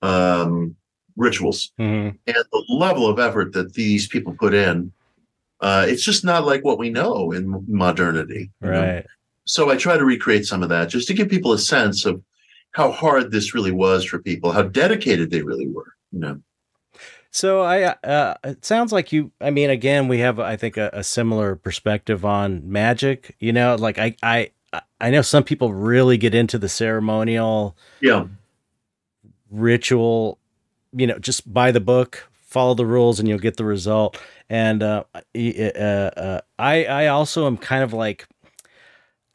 um, 0.03 0.77
rituals, 1.21 1.73
Mhm. 1.79 2.17
and 2.27 2.37
the 2.53 2.65
level 2.69 3.07
of 3.07 3.19
effort 3.19 3.53
that 3.53 3.75
these 3.75 4.09
people 4.09 4.35
put 4.39 4.55
in. 4.55 4.91
Uh, 5.61 5.85
it's 5.89 6.03
just 6.05 6.25
not 6.25 6.47
like 6.47 6.65
what 6.65 6.79
we 6.79 6.89
know 6.91 7.33
in 7.33 7.63
modernity. 7.69 8.51
you 8.63 8.71
know? 8.71 8.81
Right. 8.81 9.07
so 9.45 9.69
I 9.71 9.77
try 9.77 9.99
to 9.99 10.05
recreate 10.05 10.47
some 10.47 10.63
of 10.63 10.69
that 10.69 10.89
just 10.89 11.09
to 11.09 11.15
give 11.15 11.29
people 11.29 11.53
a 11.53 11.59
sense 11.59 12.07
of 12.07 12.23
how 12.73 12.91
hard 12.93 13.33
this 13.33 13.53
really 13.53 13.73
was 13.73 14.05
for 14.05 14.19
people, 14.21 14.53
how 14.53 14.63
dedicated 14.63 15.31
they 15.31 15.43
really 15.43 15.67
were. 15.67 15.93
You 16.13 16.21
know, 16.21 16.41
So 17.33 17.61
I, 17.63 17.83
uh, 17.85 18.35
it 18.45 18.65
sounds 18.65 18.93
like 18.93 19.13
you. 19.13 19.31
I 19.41 19.51
mean, 19.51 19.69
again, 19.71 20.09
we 20.09 20.19
have, 20.21 20.39
I 20.41 20.57
think, 20.57 20.77
a, 20.77 20.89
a 20.93 21.03
similar 21.05 21.57
perspective 21.57 22.25
on 22.25 22.63
magic. 22.71 23.37
You 23.41 23.53
know, 23.53 23.75
like 23.77 23.99
I, 23.99 24.17
I, 24.23 24.51
I 25.01 25.11
know 25.11 25.23
some 25.23 25.45
people 25.45 25.73
really 25.75 26.17
get 26.17 26.35
into 26.35 26.57
the 26.59 26.69
ceremonial 26.69 27.77
yeah, 28.01 28.27
ritual. 29.51 30.39
You 30.93 31.07
know, 31.07 31.19
just 31.19 31.53
buy 31.53 31.71
the 31.71 31.81
book, 31.81 32.29
follow 32.33 32.75
the 32.75 32.87
rules, 32.87 33.21
and 33.21 33.29
you'll 33.29 33.39
get 33.39 33.57
the 33.57 33.65
result. 33.65 34.19
And 34.49 34.83
uh, 34.83 35.05
uh, 35.15 35.39
uh, 35.39 36.41
I, 36.59 36.85
I 36.85 37.07
also 37.07 37.47
am 37.47 37.57
kind 37.57 37.85
of 37.85 37.93
like, 37.93 38.27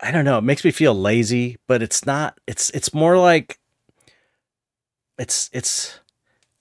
I 0.01 0.11
don't 0.11 0.25
know. 0.25 0.37
It 0.37 0.43
makes 0.43 0.65
me 0.65 0.71
feel 0.71 0.93
lazy, 0.93 1.57
but 1.67 1.81
it's 1.81 2.05
not. 2.05 2.37
It's, 2.45 2.69
it's 2.71 2.93
more 2.93 3.17
like, 3.17 3.57
it's, 5.17 5.49
it's 5.53 5.99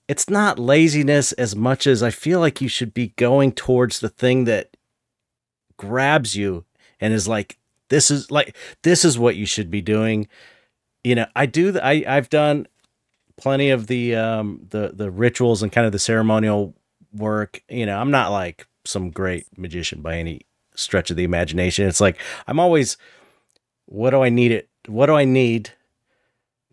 it's 0.07 0.29
not 0.29 0.59
laziness 0.59 1.31
as 1.33 1.55
much 1.55 1.87
as 1.87 2.03
I 2.03 2.11
feel 2.11 2.39
like 2.39 2.61
you 2.61 2.67
should 2.67 2.93
be 2.93 3.13
going 3.15 3.51
towards 3.51 3.99
the 3.99 4.09
thing 4.09 4.45
that 4.45 4.77
grabs 5.77 6.35
you 6.35 6.65
and 6.99 7.13
is 7.13 7.27
like 7.27 7.57
this 7.89 8.11
is 8.11 8.29
like 8.31 8.55
this 8.83 9.03
is 9.03 9.17
what 9.17 9.35
you 9.35 9.45
should 9.45 9.71
be 9.71 9.81
doing. 9.81 10.27
You 11.03 11.15
know, 11.15 11.27
I 11.35 11.45
do 11.45 11.71
the, 11.71 11.85
I 11.85 12.03
I've 12.07 12.29
done 12.29 12.67
plenty 13.37 13.69
of 13.69 13.87
the 13.87 14.15
um 14.15 14.65
the 14.69 14.91
the 14.93 15.11
rituals 15.11 15.61
and 15.63 15.71
kind 15.71 15.85
of 15.85 15.91
the 15.91 15.99
ceremonial 15.99 16.73
work. 17.13 17.61
You 17.69 17.85
know, 17.85 17.97
I'm 17.99 18.11
not 18.11 18.31
like 18.31 18.67
some 18.85 19.09
great 19.11 19.45
magician 19.57 20.01
by 20.01 20.17
any 20.17 20.41
stretch 20.75 21.09
of 21.09 21.17
the 21.17 21.23
imagination. 21.23 21.87
It's 21.87 22.01
like 22.01 22.17
I'm 22.47 22.59
always 22.59 22.97
what 23.85 24.11
do 24.11 24.21
I 24.23 24.29
need 24.29 24.51
it 24.51 24.69
what 24.87 25.07
do 25.07 25.13
I 25.15 25.25
need 25.25 25.71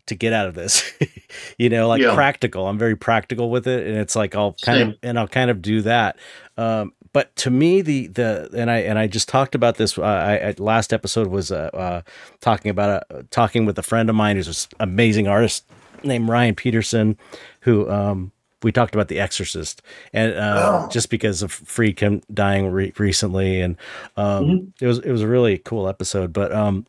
to 0.05 0.15
get 0.15 0.33
out 0.33 0.47
of 0.47 0.53
this 0.53 0.91
you 1.57 1.69
know 1.69 1.87
like 1.87 2.01
Yeah. 2.01 2.13
practical 2.13 2.67
i'm 2.67 2.77
very 2.77 2.95
practical 2.95 3.49
with 3.49 3.67
it 3.67 3.87
and 3.87 3.97
it's 3.97 4.17
like 4.17 4.35
i'll 4.35 4.53
kind 4.61 4.81
of 4.81 4.95
and 5.01 5.17
i'll 5.17 5.29
kind 5.29 5.49
of 5.49 5.61
do 5.61 5.81
that 5.83 6.17
um 6.57 6.91
but 7.13 7.33
to 7.37 7.49
me 7.49 7.81
the 7.81 8.07
the 8.07 8.49
and 8.53 8.69
i 8.69 8.79
and 8.79 8.99
i 8.99 9.07
just 9.07 9.29
talked 9.29 9.55
about 9.55 9.77
this 9.77 9.97
uh, 9.97 10.01
i, 10.03 10.49
I 10.49 10.55
last 10.57 10.91
episode 10.91 11.27
was 11.27 11.53
uh, 11.53 11.69
uh 11.73 12.01
talking 12.41 12.69
about 12.69 13.05
uh, 13.09 13.21
talking 13.31 13.65
with 13.65 13.79
a 13.79 13.83
friend 13.83 14.09
of 14.09 14.15
mine 14.15 14.35
who's 14.35 14.67
an 14.77 14.89
amazing 14.89 15.29
artist 15.29 15.65
named 16.03 16.27
ryan 16.29 16.55
peterson 16.55 17.17
who 17.61 17.89
um 17.89 18.31
we 18.61 18.71
talked 18.71 18.95
about 18.95 19.09
The 19.09 19.19
Exorcist, 19.19 19.81
and 20.13 20.33
uh, 20.35 20.85
Oh. 20.85 20.89
just 20.89 21.09
because 21.09 21.41
of 21.43 21.51
Friedkin 21.51 22.23
dying 22.33 22.71
re- 22.71 22.93
recently, 22.97 23.59
and 23.59 23.75
um, 24.15 24.73
it 24.79 24.87
was 24.87 24.99
it 24.99 25.11
was 25.11 25.21
a 25.21 25.27
really 25.27 25.57
cool 25.57 25.89
episode. 25.89 26.31
But 26.31 26.53
um, 26.53 26.85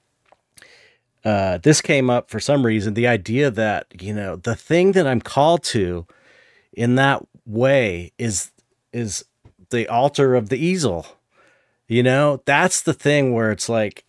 uh, 1.24 1.58
this 1.58 1.80
came 1.80 2.10
up 2.10 2.30
for 2.30 2.38
some 2.38 2.64
reason. 2.64 2.94
The 2.94 3.08
idea 3.08 3.50
that 3.50 3.86
you 4.00 4.14
know 4.14 4.36
the 4.36 4.54
thing 4.54 4.92
that 4.92 5.06
I'm 5.08 5.20
called 5.20 5.64
to 5.64 6.06
in 6.74 6.94
that 6.94 7.26
way 7.44 8.12
is 8.18 8.52
is 8.92 9.24
the 9.70 9.88
altar 9.88 10.36
of 10.36 10.50
the 10.50 10.58
easel. 10.58 11.06
You 11.88 12.04
know, 12.04 12.40
that's 12.44 12.82
the 12.82 12.94
thing 12.94 13.32
where 13.34 13.50
it's 13.50 13.68
like, 13.68 14.03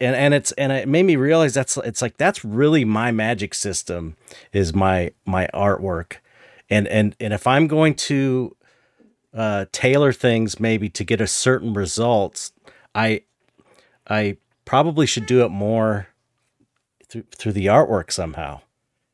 and 0.00 0.14
and 0.16 0.34
it's 0.34 0.52
and 0.52 0.72
it 0.72 0.88
made 0.88 1.04
me 1.04 1.16
realize 1.16 1.54
that's 1.54 1.76
it's 1.78 2.02
like 2.02 2.16
that's 2.16 2.44
really 2.44 2.84
my 2.84 3.10
magic 3.12 3.54
system 3.54 4.16
is 4.52 4.74
my 4.74 5.12
my 5.24 5.48
artwork, 5.54 6.16
and 6.68 6.86
and 6.88 7.16
and 7.20 7.32
if 7.32 7.46
I'm 7.46 7.66
going 7.66 7.94
to 7.94 8.56
uh, 9.34 9.66
tailor 9.72 10.12
things 10.12 10.58
maybe 10.60 10.88
to 10.90 11.04
get 11.04 11.20
a 11.20 11.26
certain 11.26 11.72
results, 11.74 12.52
I 12.94 13.22
I 14.08 14.36
probably 14.64 15.06
should 15.06 15.26
do 15.26 15.44
it 15.44 15.50
more 15.50 16.08
through 17.08 17.24
through 17.34 17.52
the 17.52 17.66
artwork 17.66 18.10
somehow. 18.12 18.60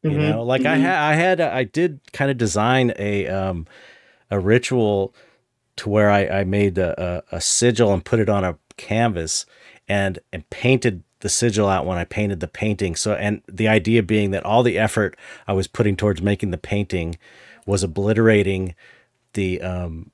You 0.02 0.10
Mhm, 0.10 0.18
know, 0.18 0.42
like 0.42 0.66
I 0.66 0.76
mhm. 0.76 0.80
had 0.82 0.98
I 0.98 1.14
had 1.14 1.40
I 1.40 1.64
did 1.64 2.00
kind 2.12 2.30
of 2.30 2.36
design 2.36 2.92
a 2.98 3.28
um 3.28 3.66
a 4.30 4.40
ritual 4.40 5.14
to 5.76 5.88
where 5.88 6.10
I 6.10 6.26
I 6.40 6.44
made 6.44 6.76
a, 6.78 7.22
a, 7.32 7.36
a 7.36 7.40
sigil 7.40 7.92
and 7.92 8.04
put 8.04 8.18
it 8.18 8.28
on 8.28 8.42
a 8.44 8.58
canvas 8.76 9.46
and 9.88 10.18
and 10.32 10.48
painted 10.50 11.02
the 11.20 11.28
sigil 11.28 11.68
out 11.68 11.86
when 11.86 11.98
I 11.98 12.04
painted 12.04 12.40
the 12.40 12.48
painting. 12.48 12.96
So 12.96 13.14
and 13.14 13.42
the 13.48 13.68
idea 13.68 14.02
being 14.02 14.32
that 14.32 14.44
all 14.44 14.62
the 14.62 14.78
effort 14.78 15.16
I 15.46 15.52
was 15.52 15.66
putting 15.66 15.96
towards 15.96 16.20
making 16.20 16.50
the 16.50 16.58
painting 16.58 17.16
was 17.66 17.82
obliterating 17.82 18.74
the 19.34 19.60
um 19.62 20.10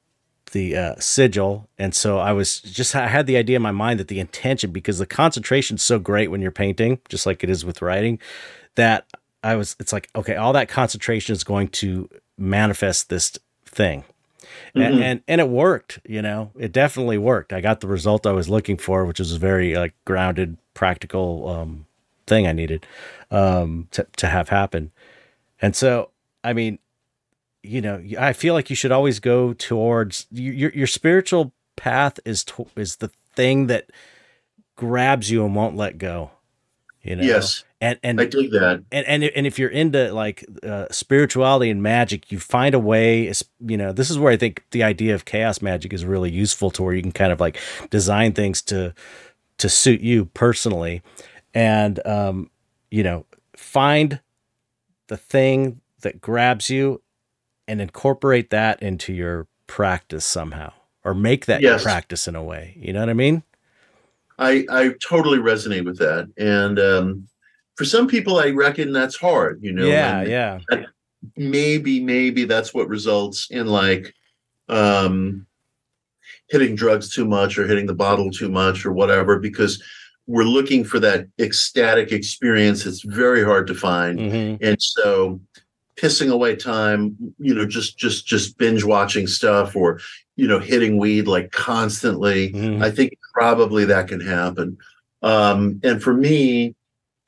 the 0.53 0.77
uh, 0.77 0.95
sigil 0.99 1.69
and 1.79 1.95
so 1.95 2.19
i 2.19 2.33
was 2.33 2.61
just 2.61 2.95
i 2.95 3.07
had 3.07 3.27
the 3.27 3.37
idea 3.37 3.57
in 3.57 3.63
my 3.63 3.71
mind 3.71 4.01
that 4.01 4.09
the 4.09 4.21
intention 4.21 4.71
because 4.71 4.99
the 4.99 5.07
concentration's 5.07 5.83
so 5.83 5.99
great 5.99 6.31
when 6.31 6.41
you're 6.41 6.51
painting 6.51 6.99
just 7.09 7.27
like 7.27 7.45
it 7.45 7.51
is 7.51 7.65
with 7.65 7.83
writing 7.83 8.19
that 8.75 9.07
i 9.43 9.55
was 9.55 9.77
it's 9.79 9.93
like 9.93 10.09
okay 10.17 10.37
all 10.37 10.53
that 10.53 10.69
concentration 10.69 11.35
is 11.35 11.45
going 11.45 11.69
to 11.69 12.09
manifest 12.39 13.09
this 13.09 13.37
thing 13.67 14.05
and, 14.75 14.95
Mhm. 14.95 15.03
and 15.03 15.21
and 15.29 15.41
it 15.41 15.49
worked 15.49 16.01
you 16.09 16.23
know? 16.23 16.51
It 16.59 16.73
definitely 16.73 17.19
worked. 17.19 17.53
I 17.53 17.61
got 17.61 17.81
the 17.81 17.87
result 17.89 18.27
i 18.27 18.33
was 18.33 18.49
looking 18.49 18.77
for 18.77 19.05
which 19.05 19.19
was 19.19 19.33
a 19.33 19.39
very 19.39 19.75
like 19.75 19.95
grounded 20.05 20.57
practical 20.75 21.49
um 21.49 21.87
thing 22.27 22.47
i 22.47 22.53
needed 22.53 22.87
um 23.31 23.89
to, 23.93 24.07
to 24.17 24.27
have 24.27 24.49
happen. 24.51 24.91
And 25.61 25.75
so 25.75 26.11
i 26.45 26.53
mean 26.53 26.79
you 27.63 27.81
know 27.81 28.03
i 28.19 28.33
feel 28.33 28.55
like 28.55 28.71
you 28.71 28.77
should 28.77 28.93
always 28.93 29.19
go 29.21 29.53
towards 29.53 30.27
your 30.31 30.55
your, 30.55 30.71
your 30.73 30.87
spiritual 30.87 31.53
path 31.77 32.19
is 32.25 32.45
to, 32.45 32.67
is 32.77 32.97
the 32.97 33.11
thing 33.35 33.67
that 33.67 33.91
grabs 34.77 35.31
you 35.31 35.45
and 35.45 35.55
won't 35.57 35.77
let 35.77 35.99
go 35.99 36.31
you 37.09 37.17
know 37.17 37.23
yes, 37.23 37.65
and 37.81 37.99
and 38.03 38.21
I 38.21 38.27
dig 38.27 38.51
that. 38.53 38.83
and 38.93 39.07
and 39.07 39.25
and 39.25 39.47
if 39.47 39.59
you're 39.59 39.71
into 39.71 40.13
like 40.13 40.45
uh, 40.63 40.87
spirituality 40.91 41.71
and 41.71 41.83
magic, 41.83 42.31
you 42.31 42.39
find 42.39 42.75
a 42.75 42.79
way. 42.79 43.33
You 43.61 43.77
know, 43.77 43.93
this 43.93 44.11
is 44.11 44.19
where 44.19 44.33
I 44.33 44.37
think 44.37 44.65
the 44.73 44.83
idea 44.83 45.15
of 45.15 45.25
chaos 45.25 45.63
magic 45.63 45.93
is 45.93 46.05
really 46.05 46.31
useful 46.31 46.71
to 46.73 46.83
where 46.83 46.95
you 46.95 47.03
can 47.03 47.13
kind 47.13 47.33
of 47.33 47.41
like 47.41 47.59
design 47.91 48.33
things 48.33 48.61
to 48.63 48.95
to 49.59 49.69
suit 49.69 50.01
you 50.01 50.27
personally, 50.27 51.03
and 51.55 52.05
um, 52.07 52.51
you 52.91 53.03
know, 53.03 53.25
find 53.57 54.21
the 55.07 55.17
thing 55.17 55.81
that 56.03 56.21
grabs 56.21 56.69
you 56.69 57.01
and 57.67 57.81
incorporate 57.81 58.51
that 58.51 58.83
into 58.83 59.13
your 59.13 59.47
practice 59.67 60.25
somehow, 60.25 60.73
or 61.05 61.15
make 61.15 61.47
that 61.47 61.61
your 61.63 61.73
Yes. 61.73 61.83
practice 61.83 62.29
in 62.29 62.37
a 62.37 62.43
way. 62.43 62.77
You 62.79 62.93
know 62.93 63.01
what 63.01 63.09
I 63.09 63.15
mean? 63.15 63.43
I 64.39 64.65
I 64.71 64.95
totally 65.03 65.39
resonate 65.39 65.85
with 65.85 65.99
that, 65.99 66.29
and 66.37 66.79
um, 66.79 67.29
for 67.77 67.85
some 67.85 68.07
people, 68.07 68.39
I 68.39 68.51
reckon 68.51 68.93
that's 68.93 69.17
hard. 69.17 69.61
You 69.63 69.73
know, 69.73 69.89
yeah, 69.89 70.21
and 70.21 70.31
yeah, 70.31 70.61
maybe 71.37 72.01
maybe 72.01 72.45
that's 72.45 72.73
what 72.73 72.89
results 72.89 73.49
in 73.51 73.67
like 73.67 74.15
um 74.69 75.47
hitting 76.49 76.75
drugs 76.75 77.13
too 77.15 77.25
much 77.25 77.59
or 77.59 77.67
hitting 77.67 77.87
the 77.87 77.95
bottle 77.95 78.31
too 78.31 78.49
much 78.49 78.85
or 78.85 78.93
whatever 78.93 79.39
because 79.39 79.83
we're 80.27 80.45
looking 80.45 80.85
for 80.85 81.01
that 81.01 81.27
ecstatic 81.41 82.13
experience 82.13 82.85
it's 82.87 83.01
very 83.03 83.43
hard 83.43 83.67
to 83.67 83.75
find 83.75 84.21
hmm 84.21 84.55
and 84.61 84.77
so 84.81 85.41
pissing 85.97 86.31
away 86.31 86.55
time 86.55 87.17
you 87.39 87.55
know 87.55 87.65
just 87.67 87.97
just 87.99 88.27
just 88.27 88.59
binge 88.59 88.85
watching 88.85 89.27
stuff 89.27 89.75
or 89.75 89.99
you 90.37 90.47
know 90.47 90.59
hitting 90.59 90.99
weed 90.99 91.27
like 91.27 91.51
constantly 91.53 92.53
Mhm. 92.53 92.83
i 92.83 92.91
think 92.91 93.13
probably 93.39 93.85
that 93.85 94.09
can 94.09 94.21
happen 94.21 94.77
um 95.23 95.81
and 95.85 96.03
for 96.03 96.15
me 96.15 96.75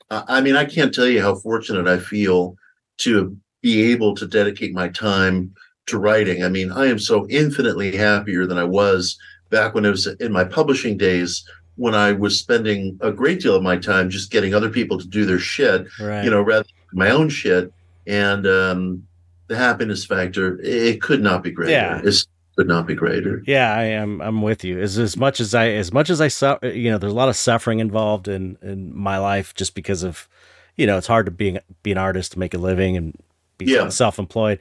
i 0.09 0.41
mean 0.41 0.55
i 0.55 0.65
can't 0.65 0.93
tell 0.93 1.07
you 1.07 1.21
how 1.21 1.35
fortunate 1.35 1.87
i 1.87 1.97
feel 1.97 2.55
to 2.97 3.35
be 3.61 3.91
able 3.91 4.15
to 4.15 4.27
dedicate 4.27 4.73
my 4.73 4.87
time 4.89 5.53
to 5.85 5.97
writing 5.97 6.43
i 6.43 6.49
mean 6.49 6.71
i 6.71 6.85
am 6.85 6.99
so 6.99 7.27
infinitely 7.29 7.95
happier 7.95 8.45
than 8.45 8.57
i 8.57 8.63
was 8.63 9.17
back 9.49 9.73
when 9.73 9.85
i 9.85 9.89
was 9.89 10.07
in 10.07 10.31
my 10.31 10.43
publishing 10.43 10.97
days 10.97 11.45
when 11.75 11.95
i 11.95 12.11
was 12.11 12.39
spending 12.39 12.97
a 13.01 13.11
great 13.11 13.39
deal 13.41 13.55
of 13.55 13.63
my 13.63 13.77
time 13.77 14.09
just 14.09 14.31
getting 14.31 14.53
other 14.53 14.69
people 14.69 14.97
to 14.97 15.07
do 15.07 15.25
their 15.25 15.39
shit 15.39 15.87
right. 15.99 16.23
you 16.23 16.29
know, 16.29 16.41
rather 16.41 16.63
than 16.63 16.99
my 16.99 17.09
own 17.09 17.29
shit. 17.29 17.71
And 18.07 18.45
um, 18.47 19.07
the 19.47 19.55
happiness 19.55 20.05
factor, 20.05 20.59
it 20.61 21.01
could 21.01 21.21
not 21.21 21.43
be 21.43 21.51
greater. 21.51 21.71
Yeah. 21.71 22.01
It 22.03 22.25
could 22.57 22.67
not 22.67 22.85
be 22.87 22.95
greater. 22.95 23.41
Yeah, 23.47 23.73
I 23.73 23.83
am. 23.83 24.21
I'm 24.21 24.41
with 24.41 24.63
you. 24.63 24.79
As 24.79 24.97
as 24.97 25.15
much 25.17 25.39
as 25.39 25.53
I 25.55 25.69
as 25.69 25.91
much 25.93 26.09
as 26.09 26.19
I 26.21 26.27
su- 26.27 26.57
you 26.63 26.91
know, 26.91 26.97
there's 26.97 27.13
a 27.13 27.15
lot 27.15 27.29
of 27.29 27.35
suffering 27.35 27.79
involved 27.79 28.27
in 28.27 28.57
in 28.61 28.95
my 28.95 29.17
life 29.17 29.53
just 29.55 29.73
because 29.75 30.03
of, 30.03 30.27
you 30.75 30.85
know, 30.85 30.97
it's 30.97 31.07
hard 31.07 31.25
to 31.27 31.31
be 31.31 31.57
be 31.83 31.91
an 31.91 31.97
artist 31.97 32.33
to 32.33 32.39
make 32.39 32.53
a 32.53 32.57
living 32.57 32.97
and 32.97 33.17
be 33.57 33.65
Yeah. 33.65 33.89
self 33.89 34.19
employed. 34.19 34.59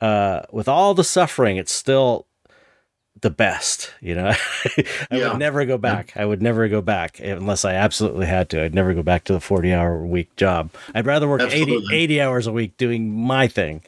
uh, 0.00 0.42
with 0.50 0.66
all 0.68 0.94
the 0.94 1.04
suffering, 1.04 1.56
it's 1.58 1.72
still 1.72 2.26
the 3.20 3.30
best. 3.30 3.92
You 4.00 4.14
know, 4.16 4.28
I 4.76 4.84
Yeah. 5.12 5.28
would 5.30 5.38
never 5.38 5.64
go 5.64 5.78
back. 5.78 6.12
I 6.16 6.24
would 6.24 6.42
never 6.42 6.66
go 6.68 6.80
back 6.80 7.20
unless 7.20 7.64
I 7.64 7.74
absolutely 7.74 8.26
had 8.26 8.48
to. 8.50 8.64
I'd 8.64 8.74
never 8.74 8.94
go 8.94 9.02
back 9.04 9.22
to 9.24 9.32
the 9.32 9.40
40 9.40 9.72
hour 9.72 10.04
week 10.04 10.34
job. 10.36 10.70
I'd 10.94 11.06
rather 11.06 11.28
work 11.28 11.40
80, 11.42 11.84
80 11.92 12.20
hours 12.20 12.46
a 12.48 12.52
week 12.52 12.76
doing 12.76 13.10
my 13.16 13.46
thing, 13.46 13.82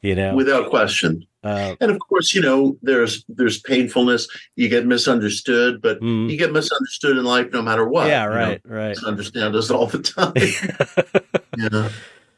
you 0.00 0.14
know? 0.16 0.34
without 0.34 0.68
question. 0.68 1.26
Uh, 1.42 1.74
And 1.80 1.90
of 1.90 1.98
course, 1.98 2.34
you 2.34 2.40
know, 2.40 2.76
there's 2.82 3.24
there's 3.28 3.60
painfulness. 3.60 4.28
You 4.56 4.68
get 4.68 4.86
misunderstood, 4.86 5.82
but 5.82 6.00
mm, 6.00 6.30
you 6.30 6.36
get 6.36 6.52
misunderstood 6.52 7.16
in 7.16 7.24
life 7.24 7.48
no 7.52 7.62
matter 7.62 7.88
what. 7.88 8.06
yeah, 8.06 8.24
you 8.24 8.30
know. 8.30 8.36
right, 8.36 8.60
right. 8.64 8.88
Misunderstand 8.90 9.56
us 9.56 9.70
all 9.70 9.86
the 9.86 9.98
time. 9.98 10.32
yeah. 11.58 11.88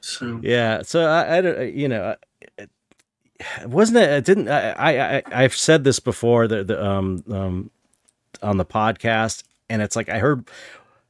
So 0.00 0.40
Yeah. 0.42 0.82
So 0.82 1.06
I, 1.06 1.38
I 1.38 1.40
don't, 1.40 1.74
you 1.74 1.88
know, 1.88 2.16
it, 2.58 2.70
wasn't 3.66 3.98
it? 3.98 4.10
It 4.10 4.24
didn't. 4.24 4.48
I, 4.48 4.70
I, 4.70 5.16
I, 5.16 5.22
I've 5.32 5.54
said 5.54 5.84
this 5.84 6.00
before. 6.00 6.48
The, 6.48 6.64
the 6.64 6.84
um, 6.84 7.24
um, 7.30 7.70
on 8.42 8.56
the 8.56 8.64
podcast, 8.64 9.44
and 9.68 9.82
it's 9.82 9.96
like 9.96 10.08
I 10.08 10.18
heard 10.18 10.48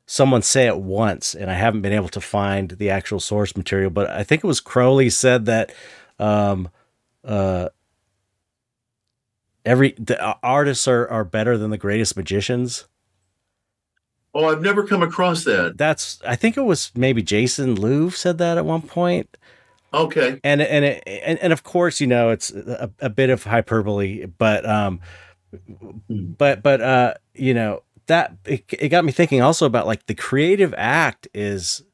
someone 0.06 0.42
say 0.42 0.66
it 0.66 0.78
once, 0.78 1.34
and 1.34 1.50
I 1.50 1.54
haven't 1.54 1.82
been 1.82 1.92
able 1.92 2.08
to 2.10 2.20
find 2.20 2.70
the 2.70 2.90
actual 2.90 3.20
source 3.20 3.56
material. 3.56 3.90
But 3.90 4.10
I 4.10 4.24
think 4.24 4.44
it 4.44 4.46
was 4.46 4.60
Crowley 4.60 5.10
said 5.10 5.46
that, 5.46 5.72
um, 6.18 6.68
uh, 7.24 7.68
every 9.64 9.94
the 9.98 10.22
uh, 10.22 10.34
artists 10.42 10.86
are 10.88 11.08
are 11.08 11.24
better 11.24 11.56
than 11.56 11.70
the 11.70 11.78
greatest 11.78 12.16
magicians. 12.16 12.86
Oh, 14.34 14.46
I've 14.46 14.62
never 14.62 14.84
come 14.84 15.02
across 15.02 15.44
that. 15.44 15.78
That's 15.78 16.20
I 16.26 16.36
think 16.36 16.56
it 16.56 16.62
was 16.62 16.90
maybe 16.94 17.22
Jason 17.22 17.76
Louv 17.76 18.14
said 18.14 18.38
that 18.38 18.58
at 18.58 18.64
one 18.64 18.82
point. 18.82 19.36
Okay. 19.94 20.40
and 20.42 20.60
and 20.60 20.84
it, 20.84 21.02
and, 21.06 21.38
and 21.38 21.52
of 21.52 21.62
course 21.62 22.00
you 22.00 22.08
know 22.08 22.30
it's 22.30 22.50
a, 22.50 22.90
a 23.00 23.08
bit 23.08 23.30
of 23.30 23.44
hyperbole 23.44 24.26
but 24.26 24.68
um 24.68 25.00
but 26.10 26.64
but 26.64 26.80
uh 26.80 27.14
you 27.32 27.54
know 27.54 27.84
that 28.06 28.36
it, 28.44 28.64
it 28.72 28.88
got 28.88 29.04
me 29.04 29.12
thinking 29.12 29.40
also 29.40 29.66
about 29.66 29.86
like 29.86 30.06
the 30.06 30.14
creative 30.14 30.74
act 30.76 31.28
is 31.32 31.84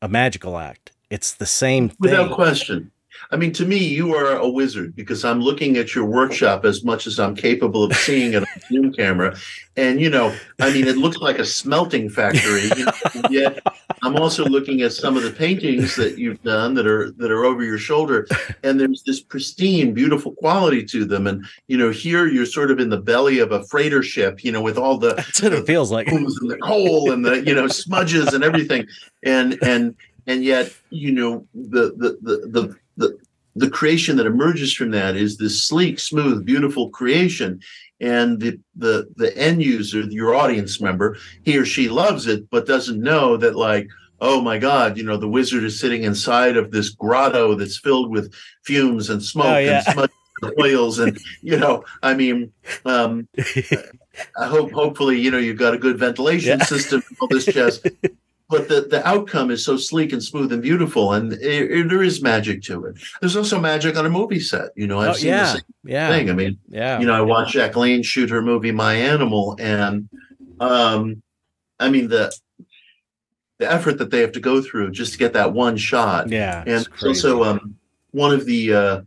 a 0.00 0.08
magical 0.08 0.56
act 0.56 0.92
it's 1.10 1.34
the 1.34 1.44
same 1.44 1.90
thing 1.90 1.98
Without 2.00 2.32
question. 2.32 2.90
I 3.30 3.36
mean, 3.36 3.52
to 3.54 3.66
me, 3.66 3.76
you 3.76 4.14
are 4.14 4.36
a 4.36 4.48
wizard 4.48 4.96
because 4.96 5.22
I'm 5.22 5.40
looking 5.40 5.76
at 5.76 5.94
your 5.94 6.06
workshop 6.06 6.64
as 6.64 6.82
much 6.82 7.06
as 7.06 7.20
I'm 7.20 7.34
capable 7.36 7.84
of 7.84 7.94
seeing 7.94 8.32
it 8.32 8.42
on 8.42 8.48
a 8.56 8.60
Zoom 8.60 8.92
camera. 8.92 9.36
And, 9.76 10.00
you 10.00 10.08
know, 10.08 10.34
I 10.60 10.72
mean, 10.72 10.86
it 10.88 10.96
looks 10.96 11.18
like 11.18 11.38
a 11.38 11.44
smelting 11.44 12.08
factory. 12.08 12.70
You 12.76 12.86
know, 12.86 12.92
yet 13.30 13.62
I'm 14.02 14.16
also 14.16 14.46
looking 14.46 14.80
at 14.80 14.94
some 14.94 15.16
of 15.16 15.24
the 15.24 15.30
paintings 15.30 15.94
that 15.96 16.16
you've 16.16 16.42
done 16.42 16.72
that 16.74 16.86
are 16.86 17.10
that 17.12 17.30
are 17.30 17.44
over 17.44 17.62
your 17.62 17.76
shoulder. 17.76 18.26
And 18.62 18.80
there's 18.80 19.02
this 19.02 19.20
pristine, 19.20 19.92
beautiful 19.92 20.32
quality 20.32 20.82
to 20.86 21.04
them. 21.04 21.26
And, 21.26 21.44
you 21.66 21.76
know, 21.76 21.90
here 21.90 22.26
you're 22.26 22.46
sort 22.46 22.70
of 22.70 22.80
in 22.80 22.88
the 22.88 23.00
belly 23.00 23.40
of 23.40 23.52
a 23.52 23.62
freighter 23.64 24.02
ship, 24.02 24.42
you 24.42 24.52
know, 24.52 24.62
with 24.62 24.78
all 24.78 24.96
the 24.96 25.14
that's 25.14 25.42
what 25.42 25.52
it 25.52 25.66
feels 25.66 25.92
like 25.92 26.08
and 26.08 26.26
the 26.26 26.58
coal 26.62 27.12
and 27.12 27.24
the 27.24 27.44
you 27.44 27.54
know 27.54 27.66
smudges 27.66 28.32
and 28.32 28.42
everything 28.42 28.86
and 29.22 29.58
and 29.62 29.94
and 30.26 30.44
yet 30.44 30.72
you 30.90 31.12
know 31.12 31.46
the 31.54 31.92
the 31.96 32.18
the 32.22 32.48
the 32.48 32.76
the, 33.58 33.70
creation 33.70 34.16
that 34.16 34.26
emerges 34.26 34.72
from 34.72 34.90
that 34.90 35.16
is 35.16 35.36
this 35.36 35.62
sleek 35.62 35.98
smooth 35.98 36.44
beautiful 36.44 36.90
creation 36.90 37.60
and 38.00 38.40
the 38.40 38.58
the 38.76 39.06
the 39.16 39.36
end 39.36 39.62
user 39.62 40.00
your 40.02 40.34
audience 40.34 40.80
member 40.80 41.16
he 41.44 41.56
or 41.58 41.64
she 41.64 41.88
loves 41.88 42.26
it 42.26 42.48
but 42.50 42.66
doesn't 42.66 43.00
know 43.00 43.36
that 43.36 43.56
like 43.56 43.88
oh 44.20 44.40
my 44.40 44.58
god 44.58 44.96
you 44.96 45.02
know 45.04 45.16
the 45.16 45.28
wizard 45.28 45.64
is 45.64 45.78
sitting 45.80 46.04
inside 46.04 46.56
of 46.56 46.70
this 46.70 46.90
grotto 46.90 47.54
that's 47.54 47.78
filled 47.78 48.10
with 48.10 48.32
fumes 48.64 49.10
and 49.10 49.22
smoke 49.22 49.46
Oh, 49.46 49.58
yeah. 49.58 49.82
and 49.84 49.92
smudge 49.94 50.10
and 50.42 50.52
oils 50.60 50.98
and 51.00 51.18
you 51.42 51.56
know 51.58 51.84
i 52.02 52.14
mean 52.14 52.52
um 52.84 53.28
I 54.36 54.46
hope 54.48 54.72
hopefully 54.72 55.20
you 55.20 55.30
know 55.30 55.38
you've 55.38 55.58
got 55.58 55.74
a 55.74 55.78
good 55.78 55.96
ventilation 55.98 56.58
Yeah. 56.58 56.64
system 56.64 57.02
all 57.20 57.28
this 57.28 57.46
jazz. 57.46 57.80
But 58.50 58.68
the, 58.68 58.80
the 58.82 59.06
outcome 59.06 59.50
is 59.50 59.62
so 59.62 59.76
sleek 59.76 60.12
and 60.12 60.22
smooth 60.22 60.52
and 60.52 60.62
beautiful, 60.62 61.12
and 61.12 61.34
it, 61.34 61.42
it- 61.42 61.88
there 61.88 62.02
is 62.02 62.22
magic 62.22 62.62
to 62.62 62.86
it. 62.86 62.96
There's 63.20 63.36
also 63.36 63.60
magic 63.60 63.96
on 63.96 64.06
a 64.06 64.10
movie 64.10 64.40
set. 64.40 64.70
You 64.74 64.86
know, 64.86 65.00
I've 65.00 65.10
oh, 65.10 65.12
seen 65.14 65.28
yeah 65.28 65.42
the 65.44 65.52
same 65.52 65.62
yeah 65.84 66.08
thing. 66.08 66.30
I 66.30 66.32
mean, 66.32 66.58
yeah 66.68 66.98
you 66.98 67.06
know, 67.06 67.14
I 67.14 67.20
watched 67.20 67.52
Jacqueline 67.52 68.02
shoot 68.02 68.30
her 68.30 68.40
movie 68.40 68.72
My 68.72 68.94
Animal, 68.94 69.56
and 69.58 70.08
um, 70.60 71.22
I 71.78 71.90
mean 71.90 72.08
the 72.08 72.34
the 73.58 73.70
effort 73.70 73.98
that 73.98 74.10
they 74.10 74.20
have 74.20 74.32
to 74.32 74.40
go 74.40 74.62
through 74.62 74.92
just 74.92 75.12
to 75.12 75.18
get 75.18 75.32
that 75.32 75.52
one 75.52 75.76
shot 75.76 76.28
yeah 76.28 76.62
and 76.64 76.88
also 77.04 77.42
um, 77.42 77.74
one 78.12 78.32
of 78.32 78.46
the 78.46 78.72
uh, 78.72 79.00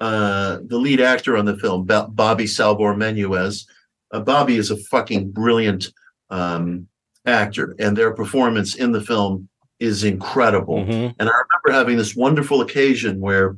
uh, 0.00 0.58
the 0.64 0.78
lead 0.78 1.00
actor 1.00 1.36
on 1.36 1.44
the 1.44 1.56
film, 1.58 1.84
Bobby 1.84 2.46
Salvor 2.46 2.94
Menuez. 2.94 3.66
Uh, 4.10 4.20
Bobby 4.20 4.56
is 4.56 4.70
a 4.70 4.76
fucking 4.76 5.30
brilliant 5.30 5.92
um, 6.30 6.88
actor, 7.30 7.74
and 7.78 7.96
their 7.96 8.12
performance 8.12 8.74
in 8.74 8.92
the 8.92 9.00
film 9.00 9.48
is 9.78 10.04
incredible. 10.04 10.84
Mhm. 10.84 11.14
And 11.18 11.28
I 11.28 11.32
remember 11.32 11.72
having 11.72 11.96
this 11.96 12.14
wonderful 12.14 12.60
occasion 12.60 13.20
where 13.20 13.56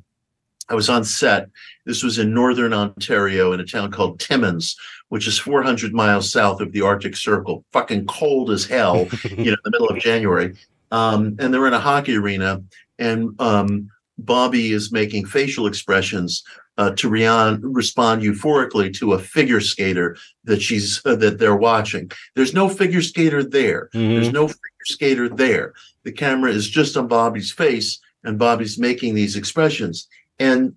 I 0.68 0.74
was 0.74 0.88
on 0.88 1.04
set. 1.04 1.48
This 1.84 2.02
was 2.02 2.18
in 2.18 2.32
northern 2.32 2.72
Ontario 2.72 3.52
in 3.52 3.60
a 3.60 3.66
town 3.66 3.90
called 3.90 4.20
Timmins, 4.20 4.76
which 5.08 5.26
is 5.26 5.38
400 5.38 5.92
miles 5.92 6.30
south 6.30 6.60
of 6.60 6.72
the 6.72 6.82
Arctic 6.82 7.16
Circle. 7.16 7.64
Fucking 7.72 8.06
cold 8.06 8.50
as 8.50 8.64
hell 8.64 9.08
you 9.24 9.50
know, 9.50 9.52
in 9.52 9.56
the 9.64 9.70
middle 9.70 9.88
of 9.88 9.98
January. 9.98 10.54
Um, 10.92 11.36
and 11.38 11.52
they're 11.52 11.66
in 11.66 11.74
a 11.74 11.80
hockey 11.80 12.16
arena, 12.16 12.62
and 12.98 13.34
um, 13.40 13.88
Bobby 14.18 14.72
is 14.72 14.92
making 14.92 15.26
facial 15.26 15.66
expressions 15.66 16.44
uh, 16.78 16.90
to 16.92 17.10
Rian 17.10 17.60
respond 17.62 18.22
euphorically 18.22 18.92
to 18.98 19.12
a 19.12 19.18
figure 19.18 19.60
skater 19.60 20.16
that 20.44 20.62
she's 20.62 21.00
uh, 21.04 21.14
that 21.16 21.38
they're 21.38 21.56
watching. 21.56 22.10
There's 22.34 22.54
no 22.54 22.68
figure 22.68 23.02
skater 23.02 23.42
there. 23.44 23.90
Mhm. 23.94 24.14
There's 24.14 24.32
no 24.32 24.48
figure 24.48 24.84
skater 24.86 25.28
there. 25.28 25.74
The 26.04 26.12
camera 26.12 26.50
is 26.50 26.68
just 26.68 26.96
on 26.96 27.08
Bobby's 27.08 27.52
face, 27.52 27.98
and 28.24 28.38
Bobby's 28.38 28.78
making 28.78 29.14
these 29.14 29.36
expressions. 29.36 30.08
And 30.38 30.74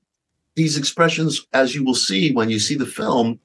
these 0.56 0.78
expressions, 0.78 1.46
as 1.54 1.74
you 1.76 1.84
will 1.84 1.96
see 1.96 2.32
when 2.32 2.50
you 2.50 2.60
see 2.60 2.76
the 2.76 2.86
film, 2.86 3.40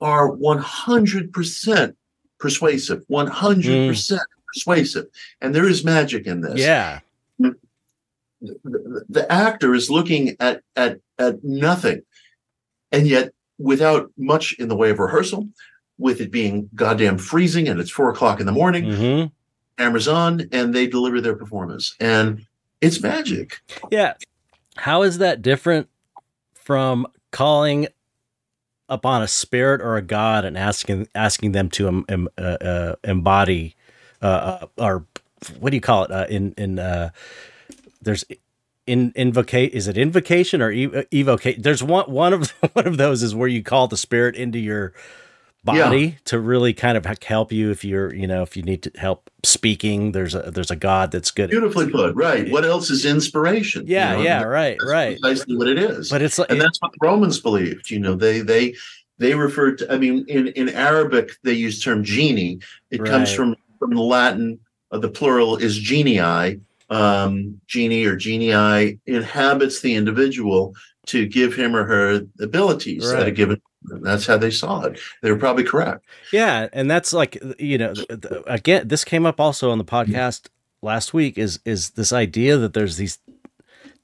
are 0.00 0.30
100% 0.30 1.94
persuasive, 2.38 3.02
100% 3.10 4.18
persuasive. 4.46 5.06
And 5.40 5.54
there 5.54 5.68
is 5.68 5.84
magic 5.84 6.26
in 6.26 6.40
this. 6.40 6.60
yeah 6.60 7.00
The, 8.40 9.04
the 9.08 9.32
actor 9.32 9.74
is 9.74 9.90
looking 9.90 10.36
at, 10.40 10.62
at, 10.76 11.00
at 11.18 11.42
nothing. 11.42 12.02
And 12.92 13.06
yet, 13.06 13.32
without 13.58 14.10
much 14.16 14.54
in 14.58 14.68
the 14.68 14.76
way 14.76 14.90
of 14.90 14.98
rehearsal, 14.98 15.48
with 15.98 16.20
it 16.20 16.30
being 16.30 16.70
goddamn 16.74 17.18
freezing 17.18 17.66
and 17.68 17.80
it's 17.80 17.90
four 17.90 18.08
o'clock 18.08 18.38
in 18.38 18.46
the 18.46 18.52
morning, 18.52 18.92
hmm 18.92 19.24
cameras 19.78 20.08
on, 20.08 20.48
and 20.52 20.74
they 20.74 20.86
deliver 20.86 21.20
their 21.20 21.36
performance. 21.36 21.94
And 22.00 22.44
it's 22.80 23.00
magic. 23.00 23.60
Yeah. 23.90 24.14
How 24.76 25.02
is 25.02 25.18
that 25.18 25.40
different 25.40 25.88
from 26.54 27.06
calling 27.30 27.88
upon 28.88 29.22
a 29.22 29.28
spirit 29.28 29.80
or 29.80 29.96
a 29.96 30.02
god 30.02 30.44
and 30.44 30.56
asking 30.56 31.08
asking 31.14 31.52
them 31.52 31.68
to 31.68 32.04
uh, 32.08 32.40
uh, 32.40 32.94
embody 33.04 33.76
uh, 34.22 34.26
uh, 34.26 34.66
or 34.78 35.04
what 35.60 35.70
do 35.70 35.76
you 35.76 35.80
call 35.80 36.04
it 36.04 36.10
uh, 36.10 36.26
in 36.28 36.54
in 36.56 36.78
uh, 36.78 37.10
there's 38.02 38.24
in 38.86 39.12
invocate 39.16 39.72
is 39.74 39.86
it 39.88 39.98
invocation 39.98 40.62
or 40.62 40.70
ev- 40.70 41.06
evocate 41.10 41.62
there's 41.62 41.82
one 41.82 42.10
one 42.10 42.32
of 42.32 42.50
one 42.72 42.86
of 42.86 42.96
those 42.96 43.22
is 43.22 43.34
where 43.34 43.48
you 43.48 43.62
call 43.62 43.88
the 43.88 43.96
spirit 43.96 44.34
into 44.34 44.58
your 44.58 44.92
body 45.64 46.16
to 46.24 46.38
really 46.38 46.72
kind 46.72 46.96
of 46.96 47.04
help 47.22 47.52
you 47.52 47.70
if 47.70 47.84
you're 47.84 48.14
you 48.14 48.26
know 48.26 48.42
if 48.42 48.56
you 48.56 48.62
need 48.62 48.82
to 48.82 48.90
help 48.96 49.28
speaking 49.44 50.12
there's 50.12 50.34
a 50.34 50.50
there's 50.50 50.70
a 50.70 50.76
god 50.76 51.10
that's 51.10 51.30
good 51.30 51.50
Beautifully 51.50 51.90
put. 51.90 52.14
Right. 52.14 52.50
What 52.50 52.64
else 52.64 52.88
is 52.90 53.04
inspiration? 53.04 53.86
You 53.86 53.94
yeah 53.94 54.12
know, 54.14 54.22
yeah 54.22 54.42
right 54.44 54.76
that's 54.78 54.90
right 54.90 55.20
Precisely 55.20 55.56
what 55.56 55.68
it 55.68 55.78
is. 55.78 56.08
but 56.08 56.22
it's 56.22 56.38
like 56.38 56.50
and 56.50 56.60
that's 56.60 56.80
what 56.80 56.92
the 56.92 56.98
Romans 57.06 57.40
believed. 57.40 57.90
You 57.90 57.98
know, 57.98 58.14
they 58.14 58.40
they 58.40 58.74
they 59.18 59.34
referred 59.34 59.78
to. 59.78 59.92
I 59.92 59.98
mean, 59.98 60.24
in 60.28 60.48
in 60.48 60.70
Arabic 60.70 61.32
they 61.42 61.52
use 61.52 61.82
term 61.82 62.02
genie. 62.04 62.60
It 62.90 63.04
comes 63.04 63.32
from 63.34 63.56
from 63.78 63.90
the 63.94 64.00
Latin. 64.00 64.60
Uh, 64.90 64.98
the 64.98 65.08
plural 65.08 65.56
is 65.56 65.76
genii. 65.76 66.60
Um, 66.90 67.60
genie 67.66 68.06
or 68.06 68.16
genii 68.16 68.98
inhabits 69.06 69.82
the 69.82 69.94
individual 69.94 70.74
to 71.06 71.26
give 71.26 71.54
him 71.54 71.76
or 71.76 71.84
her 71.84 72.22
abilities 72.40 73.10
at 73.10 73.26
a 73.26 73.30
given. 73.30 73.60
That's 73.82 74.26
how 74.26 74.36
they 74.36 74.50
saw 74.50 74.82
it. 74.82 74.98
They 75.22 75.30
were 75.30 75.38
probably 75.38 75.64
correct. 75.64 76.04
Yeah, 76.32 76.68
and 76.72 76.90
that's 76.90 77.12
like 77.12 77.42
you 77.58 77.78
know, 77.78 77.94
again, 78.46 78.88
this 78.88 79.04
came 79.04 79.26
up 79.26 79.40
also 79.40 79.70
on 79.70 79.78
the 79.78 79.84
podcast 79.84 80.48
last 80.82 81.14
week. 81.14 81.38
Is 81.38 81.60
is 81.64 81.90
this 81.90 82.12
idea 82.12 82.56
that 82.58 82.74
there's 82.74 82.96
these 82.96 83.18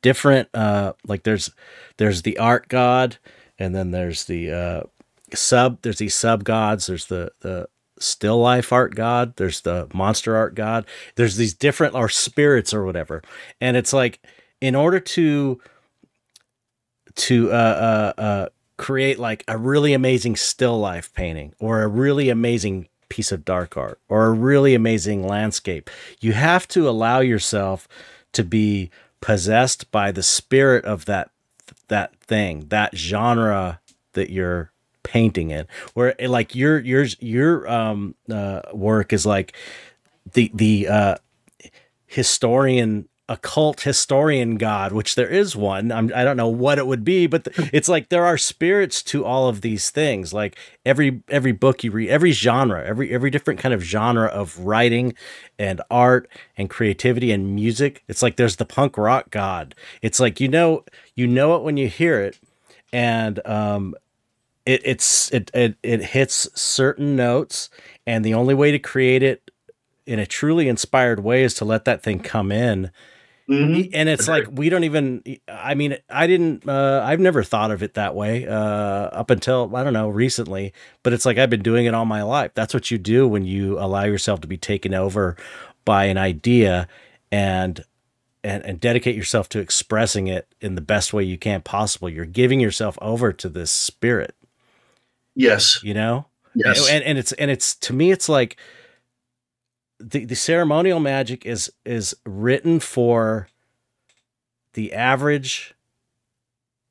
different, 0.02 0.48
uh, 0.54 0.92
like 1.06 1.24
there's 1.24 1.50
there's 1.96 2.22
the 2.22 2.38
art 2.38 2.68
god, 2.68 3.16
and 3.58 3.74
then 3.74 3.90
there's 3.90 4.24
the 4.24 4.52
uh, 4.52 4.82
sub. 5.34 5.82
There's 5.82 5.98
these 5.98 6.14
sub 6.14 6.44
gods. 6.44 6.86
There's 6.86 7.06
the 7.06 7.32
the 7.40 7.68
still 8.04 8.38
life 8.38 8.72
art 8.72 8.94
god. 8.94 9.36
There's 9.36 9.62
the 9.62 9.88
monster 9.92 10.36
art 10.36 10.54
god. 10.54 10.86
There's 11.16 11.36
these 11.36 11.54
different 11.54 11.94
or 11.94 12.08
spirits 12.08 12.72
or 12.74 12.84
whatever, 12.84 13.22
and 13.60 13.76
it's 13.76 13.92
like 13.92 14.20
in 14.60 14.74
order 14.74 15.00
to 15.00 15.60
to 17.16 17.52
uh, 17.52 17.54
uh, 18.16 18.20
uh, 18.20 18.48
create 18.76 19.18
like 19.18 19.44
a 19.46 19.56
really 19.56 19.92
amazing 19.92 20.36
still 20.36 20.78
life 20.78 21.12
painting 21.14 21.54
or 21.58 21.82
a 21.82 21.88
really 21.88 22.28
amazing 22.28 22.88
piece 23.08 23.30
of 23.30 23.44
dark 23.44 23.76
art 23.76 24.00
or 24.08 24.26
a 24.26 24.32
really 24.32 24.74
amazing 24.74 25.26
landscape. 25.26 25.88
You 26.20 26.32
have 26.32 26.66
to 26.68 26.88
allow 26.88 27.20
yourself 27.20 27.86
to 28.32 28.42
be 28.42 28.90
possessed 29.20 29.90
by 29.90 30.10
the 30.12 30.22
spirit 30.22 30.84
of 30.84 31.04
that 31.06 31.30
that 31.88 32.16
thing, 32.20 32.66
that 32.68 32.96
genre 32.96 33.80
that 34.12 34.30
you're 34.30 34.72
painting 35.04 35.50
in. 35.50 35.66
Where 35.94 36.14
like 36.20 36.54
your 36.56 36.80
your 36.80 37.04
your 37.20 37.68
um 37.70 38.16
uh, 38.28 38.62
work 38.72 39.12
is 39.12 39.24
like 39.24 39.54
the 40.32 40.50
the 40.54 40.88
uh 40.88 41.16
historian 42.06 43.08
occult 43.28 43.80
historian 43.80 44.56
god, 44.56 44.92
which 44.92 45.14
there 45.14 45.28
is 45.28 45.56
one. 45.56 45.90
I'm, 45.90 46.12
I 46.14 46.20
do 46.20 46.24
not 46.26 46.36
know 46.36 46.48
what 46.48 46.78
it 46.78 46.86
would 46.86 47.04
be, 47.04 47.26
but 47.26 47.44
the, 47.44 47.70
it's 47.72 47.88
like 47.88 48.08
there 48.08 48.24
are 48.24 48.36
spirits 48.36 49.02
to 49.04 49.24
all 49.24 49.48
of 49.48 49.62
these 49.62 49.90
things. 49.90 50.32
Like 50.32 50.58
every 50.84 51.22
every 51.28 51.52
book 51.52 51.82
you 51.82 51.90
read, 51.90 52.10
every 52.10 52.32
genre, 52.32 52.84
every 52.84 53.10
every 53.12 53.30
different 53.30 53.60
kind 53.60 53.72
of 53.74 53.82
genre 53.82 54.26
of 54.26 54.58
writing 54.58 55.14
and 55.58 55.80
art 55.90 56.28
and 56.56 56.68
creativity 56.68 57.32
and 57.32 57.54
music. 57.54 58.02
It's 58.08 58.22
like 58.22 58.36
there's 58.36 58.56
the 58.56 58.66
punk 58.66 58.98
rock 58.98 59.30
god. 59.30 59.74
It's 60.02 60.20
like 60.20 60.40
you 60.40 60.48
know 60.48 60.84
you 61.14 61.26
know 61.26 61.56
it 61.56 61.62
when 61.62 61.76
you 61.76 61.88
hear 61.88 62.20
it, 62.20 62.38
and 62.92 63.44
um, 63.46 63.94
it 64.66 64.82
it's 64.84 65.32
it 65.32 65.50
it 65.54 65.76
it 65.82 66.02
hits 66.02 66.48
certain 66.54 67.16
notes, 67.16 67.70
and 68.06 68.24
the 68.24 68.34
only 68.34 68.54
way 68.54 68.72
to 68.72 68.78
create 68.78 69.22
it 69.22 69.50
in 70.06 70.18
a 70.18 70.26
truly 70.26 70.68
inspired 70.68 71.20
way 71.20 71.42
is 71.42 71.54
to 71.54 71.64
let 71.64 71.84
that 71.86 72.02
thing 72.02 72.20
come 72.20 72.52
in 72.52 72.90
Mm-hmm. 73.48 73.94
And 73.94 74.08
it's 74.08 74.26
like 74.26 74.46
we 74.50 74.70
don't 74.70 74.84
even. 74.84 75.22
I 75.48 75.74
mean, 75.74 75.98
I 76.08 76.26
didn't. 76.26 76.66
Uh, 76.66 77.02
I've 77.04 77.20
never 77.20 77.42
thought 77.42 77.70
of 77.70 77.82
it 77.82 77.94
that 77.94 78.14
way 78.14 78.46
uh, 78.46 78.54
up 78.54 79.30
until 79.30 79.74
I 79.76 79.84
don't 79.84 79.92
know 79.92 80.08
recently. 80.08 80.72
But 81.02 81.12
it's 81.12 81.26
like 81.26 81.36
I've 81.36 81.50
been 81.50 81.62
doing 81.62 81.84
it 81.84 81.94
all 81.94 82.06
my 82.06 82.22
life. 82.22 82.52
That's 82.54 82.72
what 82.72 82.90
you 82.90 82.96
do 82.96 83.28
when 83.28 83.44
you 83.44 83.78
allow 83.78 84.04
yourself 84.04 84.40
to 84.42 84.48
be 84.48 84.56
taken 84.56 84.94
over 84.94 85.36
by 85.84 86.04
an 86.06 86.16
idea 86.16 86.88
and 87.30 87.84
and, 88.42 88.64
and 88.64 88.80
dedicate 88.80 89.14
yourself 89.14 89.50
to 89.50 89.58
expressing 89.58 90.26
it 90.26 90.48
in 90.62 90.74
the 90.74 90.80
best 90.80 91.12
way 91.12 91.22
you 91.22 91.36
can 91.36 91.60
possible. 91.60 92.08
You're 92.08 92.24
giving 92.24 92.60
yourself 92.60 92.98
over 93.02 93.30
to 93.30 93.48
this 93.50 93.70
spirit. 93.70 94.34
Yes. 95.34 95.82
You 95.82 95.94
know. 95.94 96.26
Yes. 96.54 96.88
And, 96.88 97.02
and 97.04 97.18
it's 97.18 97.32
and 97.32 97.50
it's 97.50 97.74
to 97.76 97.92
me 97.92 98.12
it's 98.12 98.28
like 98.28 98.56
the, 99.98 100.24
the 100.24 100.36
ceremonial 100.36 101.00
magic 101.00 101.44
is 101.46 101.72
is 101.84 102.14
written 102.24 102.80
for 102.80 103.48
the 104.74 104.92
average 104.92 105.74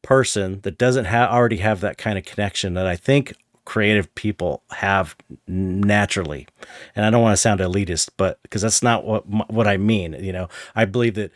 person 0.01 0.59
that 0.61 0.77
doesn't 0.77 1.05
have 1.05 1.29
already 1.29 1.57
have 1.57 1.81
that 1.81 1.97
kind 1.97 2.17
of 2.17 2.25
connection 2.25 2.73
that 2.73 2.87
I 2.87 2.95
think 2.95 3.35
creative 3.65 4.13
people 4.15 4.63
have 4.71 5.15
naturally. 5.47 6.47
And 6.95 7.05
I 7.05 7.09
don't 7.09 7.21
want 7.21 7.33
to 7.33 7.41
sound 7.41 7.61
elitist, 7.61 8.09
but 8.17 8.41
because 8.43 8.61
that's 8.61 8.83
not 8.83 9.05
what 9.05 9.27
what 9.49 9.67
I 9.67 9.77
mean. 9.77 10.13
You 10.13 10.33
know, 10.33 10.49
I 10.75 10.85
believe 10.85 11.15
that 11.15 11.31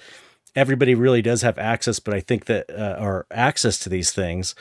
everybody 0.55 0.95
really 0.95 1.21
does 1.21 1.41
have 1.41 1.57
access, 1.57 1.99
but 1.99 2.13
I 2.13 2.19
think 2.19 2.45
that 2.45 2.69
uh, 2.69 2.97
or 2.99 3.25
access 3.31 3.77
to 3.79 3.89
these 3.89 4.11
things, 4.11 4.55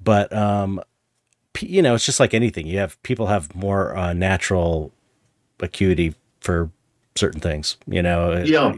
but 0.00 0.32
um, 0.32 0.80
you 1.60 1.82
know, 1.82 1.94
it's 1.94 2.06
just 2.06 2.20
like 2.20 2.34
anything. 2.34 2.66
You 2.66 2.78
have 2.78 3.00
people 3.02 3.26
have 3.26 3.54
more 3.54 3.96
uh, 3.96 4.12
natural 4.12 4.92
acuity 5.60 6.14
for 6.40 6.70
certain 7.16 7.40
things. 7.40 7.76
You 7.86 8.02
know, 8.02 8.36
yeah. 8.36 8.72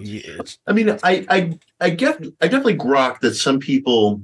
I 0.67 0.73
mean, 0.73 0.91
I 1.03 1.27
I 1.29 1.59
I 1.81 1.91
get 1.91 2.23
I 2.41 2.49
definitely 2.49 2.77
grok 2.77 3.21
that 3.21 3.35
some 3.35 3.59
people 3.59 4.23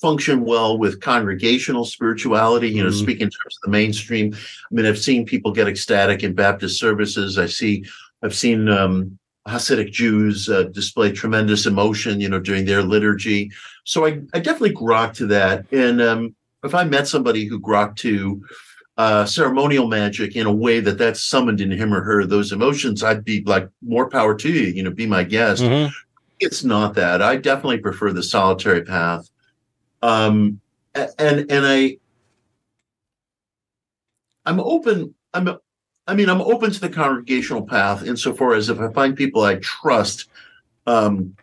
function 0.00 0.44
well 0.44 0.78
with 0.78 1.00
congregational 1.00 1.84
spirituality. 1.84 2.68
You 2.68 2.82
know, 2.82 2.90
mm-hmm. 2.90 2.98
speak 2.98 3.20
in 3.20 3.30
terms 3.30 3.56
of 3.56 3.62
the 3.64 3.70
mainstream. 3.70 4.34
I 4.34 4.74
mean, 4.74 4.86
I've 4.86 4.98
seen 4.98 5.24
people 5.24 5.52
get 5.52 5.68
ecstatic 5.68 6.22
in 6.22 6.34
Baptist 6.34 6.78
services. 6.78 7.38
I 7.38 7.46
see, 7.46 7.84
I've 8.22 8.34
seen 8.34 8.68
um, 8.68 9.18
Hasidic 9.46 9.92
Jews 9.92 10.48
uh, 10.48 10.64
display 10.64 11.12
tremendous 11.12 11.66
emotion. 11.66 12.20
You 12.20 12.28
know, 12.28 12.40
during 12.40 12.64
their 12.64 12.82
liturgy. 12.82 13.50
So 13.84 14.06
I 14.06 14.20
I 14.34 14.40
definitely 14.40 14.74
grok 14.74 15.14
to 15.14 15.26
that. 15.26 15.66
And 15.72 16.02
um, 16.02 16.34
if 16.64 16.74
I 16.74 16.84
met 16.84 17.08
somebody 17.08 17.44
who 17.44 17.60
grokked 17.60 17.96
to 17.96 18.44
uh, 18.96 19.24
ceremonial 19.24 19.86
magic 19.86 20.34
in 20.34 20.46
a 20.46 20.52
way 20.52 20.80
that 20.80 20.98
that's 20.98 21.22
summoned 21.22 21.60
in 21.60 21.70
him 21.70 21.94
or 21.94 22.02
her 22.02 22.26
those 22.26 22.52
emotions, 22.52 23.04
I'd 23.04 23.24
be 23.24 23.42
like, 23.44 23.68
more 23.80 24.10
power 24.10 24.34
to 24.34 24.48
you. 24.48 24.66
You 24.66 24.82
know, 24.82 24.90
be 24.90 25.06
my 25.06 25.22
guest. 25.22 25.62
Mm-hmm. 25.62 25.92
It's 26.40 26.64
not 26.64 26.94
that. 26.94 27.22
I 27.22 27.36
definitely 27.36 27.78
prefer 27.78 28.12
the 28.12 28.22
solitary 28.22 28.82
path. 28.82 29.28
Um, 30.02 30.60
and 30.94 31.50
and 31.50 31.66
I, 31.66 31.98
I'm 34.46 34.60
open. 34.60 35.14
I'm. 35.34 35.58
I 36.06 36.14
mean, 36.14 36.30
I'm 36.30 36.40
open 36.40 36.70
to 36.70 36.80
the 36.80 36.88
congregational 36.88 37.66
path 37.66 38.02
insofar 38.02 38.54
as 38.54 38.70
if 38.70 38.80
I 38.80 38.90
find 38.92 39.14
people 39.14 39.42
I 39.42 39.56
trust, 39.56 40.30
um, 40.86 41.36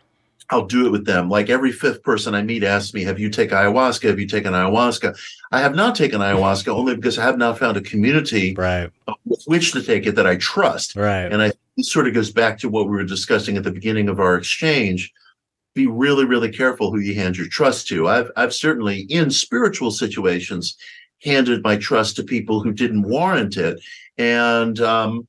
I'll 0.50 0.66
do 0.66 0.86
it 0.86 0.90
with 0.90 1.06
them. 1.06 1.28
Like 1.28 1.50
every 1.50 1.72
fifth 1.72 2.02
person 2.02 2.34
I 2.34 2.42
meet 2.42 2.62
asks 2.62 2.94
me, 2.94 3.02
Have 3.04 3.18
you 3.18 3.30
taken 3.30 3.56
ayahuasca? 3.56 4.08
Have 4.08 4.20
you 4.20 4.26
taken 4.26 4.52
ayahuasca? 4.52 5.18
I 5.50 5.60
have 5.60 5.74
not 5.74 5.94
taken 5.94 6.20
ayahuasca 6.20 6.68
only 6.68 6.94
because 6.94 7.18
I 7.18 7.24
have 7.24 7.38
not 7.38 7.58
found 7.58 7.76
a 7.76 7.80
community 7.80 8.54
right. 8.54 8.90
with 9.24 9.42
which 9.46 9.72
to 9.72 9.82
take 9.82 10.06
it 10.06 10.14
that 10.14 10.26
I 10.26 10.36
trust. 10.36 10.96
Right. 10.96 11.32
And 11.32 11.42
I 11.42 11.52
it 11.76 11.84
sort 11.84 12.06
of 12.06 12.14
goes 12.14 12.30
back 12.30 12.58
to 12.58 12.68
what 12.68 12.84
we 12.84 12.96
were 12.96 13.04
discussing 13.04 13.56
at 13.56 13.64
the 13.64 13.70
beginning 13.70 14.08
of 14.08 14.18
our 14.18 14.36
exchange. 14.36 15.12
Be 15.74 15.86
really, 15.86 16.24
really 16.24 16.50
careful 16.50 16.90
who 16.90 17.00
you 17.00 17.14
hand 17.14 17.36
your 17.36 17.48
trust 17.48 17.88
to. 17.88 18.08
I've 18.08 18.30
I've 18.36 18.54
certainly 18.54 19.00
in 19.10 19.30
spiritual 19.30 19.90
situations 19.90 20.76
handed 21.22 21.62
my 21.62 21.76
trust 21.76 22.16
to 22.16 22.22
people 22.22 22.60
who 22.60 22.72
didn't 22.72 23.02
warrant 23.02 23.56
it. 23.56 23.80
And 24.16 24.80
um, 24.80 25.26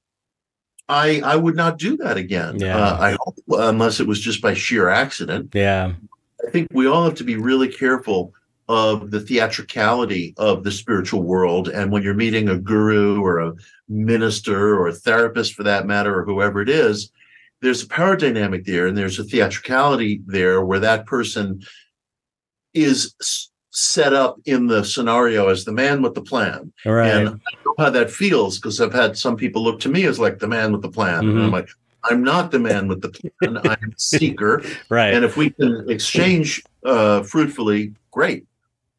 I 0.89 1.21
I 1.23 1.35
would 1.35 1.55
not 1.55 1.77
do 1.77 1.97
that 1.97 2.17
again. 2.17 2.59
Yeah. 2.59 2.77
Uh, 2.77 2.97
I 2.99 3.17
hope, 3.19 3.37
unless 3.49 3.99
it 3.99 4.07
was 4.07 4.19
just 4.19 4.41
by 4.41 4.53
sheer 4.53 4.89
accident. 4.89 5.53
Yeah. 5.53 5.93
I 6.45 6.51
think 6.51 6.67
we 6.71 6.87
all 6.87 7.03
have 7.03 7.15
to 7.15 7.23
be 7.23 7.35
really 7.35 7.67
careful 7.67 8.33
of 8.69 9.11
the 9.11 9.19
theatricality 9.19 10.33
of 10.37 10.63
the 10.63 10.71
spiritual 10.71 11.23
world. 11.23 11.69
And 11.69 11.91
when 11.91 12.03
you're 12.03 12.13
meeting 12.13 12.49
a 12.49 12.57
guru 12.57 13.21
or 13.21 13.39
a 13.39 13.53
minister 13.87 14.75
or 14.75 14.87
a 14.87 14.93
therapist 14.93 15.53
for 15.53 15.63
that 15.63 15.87
matter, 15.87 16.19
or 16.19 16.25
whoever 16.25 16.61
it 16.61 16.69
is, 16.69 17.11
there's 17.61 17.83
a 17.83 17.87
power 17.87 18.15
dynamic 18.15 18.65
there 18.65 18.87
and 18.87 18.97
there's 18.97 19.19
a 19.19 19.23
theatricality 19.23 20.21
there 20.25 20.63
where 20.63 20.79
that 20.79 21.05
person 21.05 21.61
is 22.73 23.15
set 23.77 24.11
up 24.11 24.41
in 24.45 24.65
the 24.65 24.83
scenario 24.83 25.49
as 25.49 25.63
the 25.63 25.71
man 25.71 26.01
with 26.01 26.15
the 26.15 26.21
plan. 26.21 26.73
Right. 26.83 27.11
And 27.11 27.29
I 27.29 27.63
know 27.63 27.75
how 27.77 27.91
that 27.91 28.09
feels 28.09 28.57
because 28.57 28.81
I've 28.81 28.91
had 28.91 29.15
some 29.15 29.37
people 29.37 29.63
look 29.63 29.79
to 29.81 29.89
me 29.89 30.05
as 30.05 30.19
like 30.19 30.39
the 30.39 30.47
man 30.47 30.71
with 30.71 30.81
the 30.81 30.89
plan. 30.89 31.21
Mm-hmm. 31.21 31.29
And 31.29 31.37
I'm 31.37 31.45
mm-hmm. 31.45 31.53
like, 31.53 31.69
I'm 32.05 32.23
not 32.23 32.49
the 32.49 32.57
man 32.57 32.87
with 32.87 33.03
the 33.03 33.09
plan. 33.09 33.57
I'm 33.63 33.91
a 33.91 33.99
seeker. 33.99 34.63
Right. 34.89 35.13
And 35.13 35.23
if 35.23 35.37
we 35.37 35.51
can 35.51 35.87
exchange 35.91 36.63
uh, 36.85 37.21
fruitfully, 37.21 37.93
great. 38.09 38.47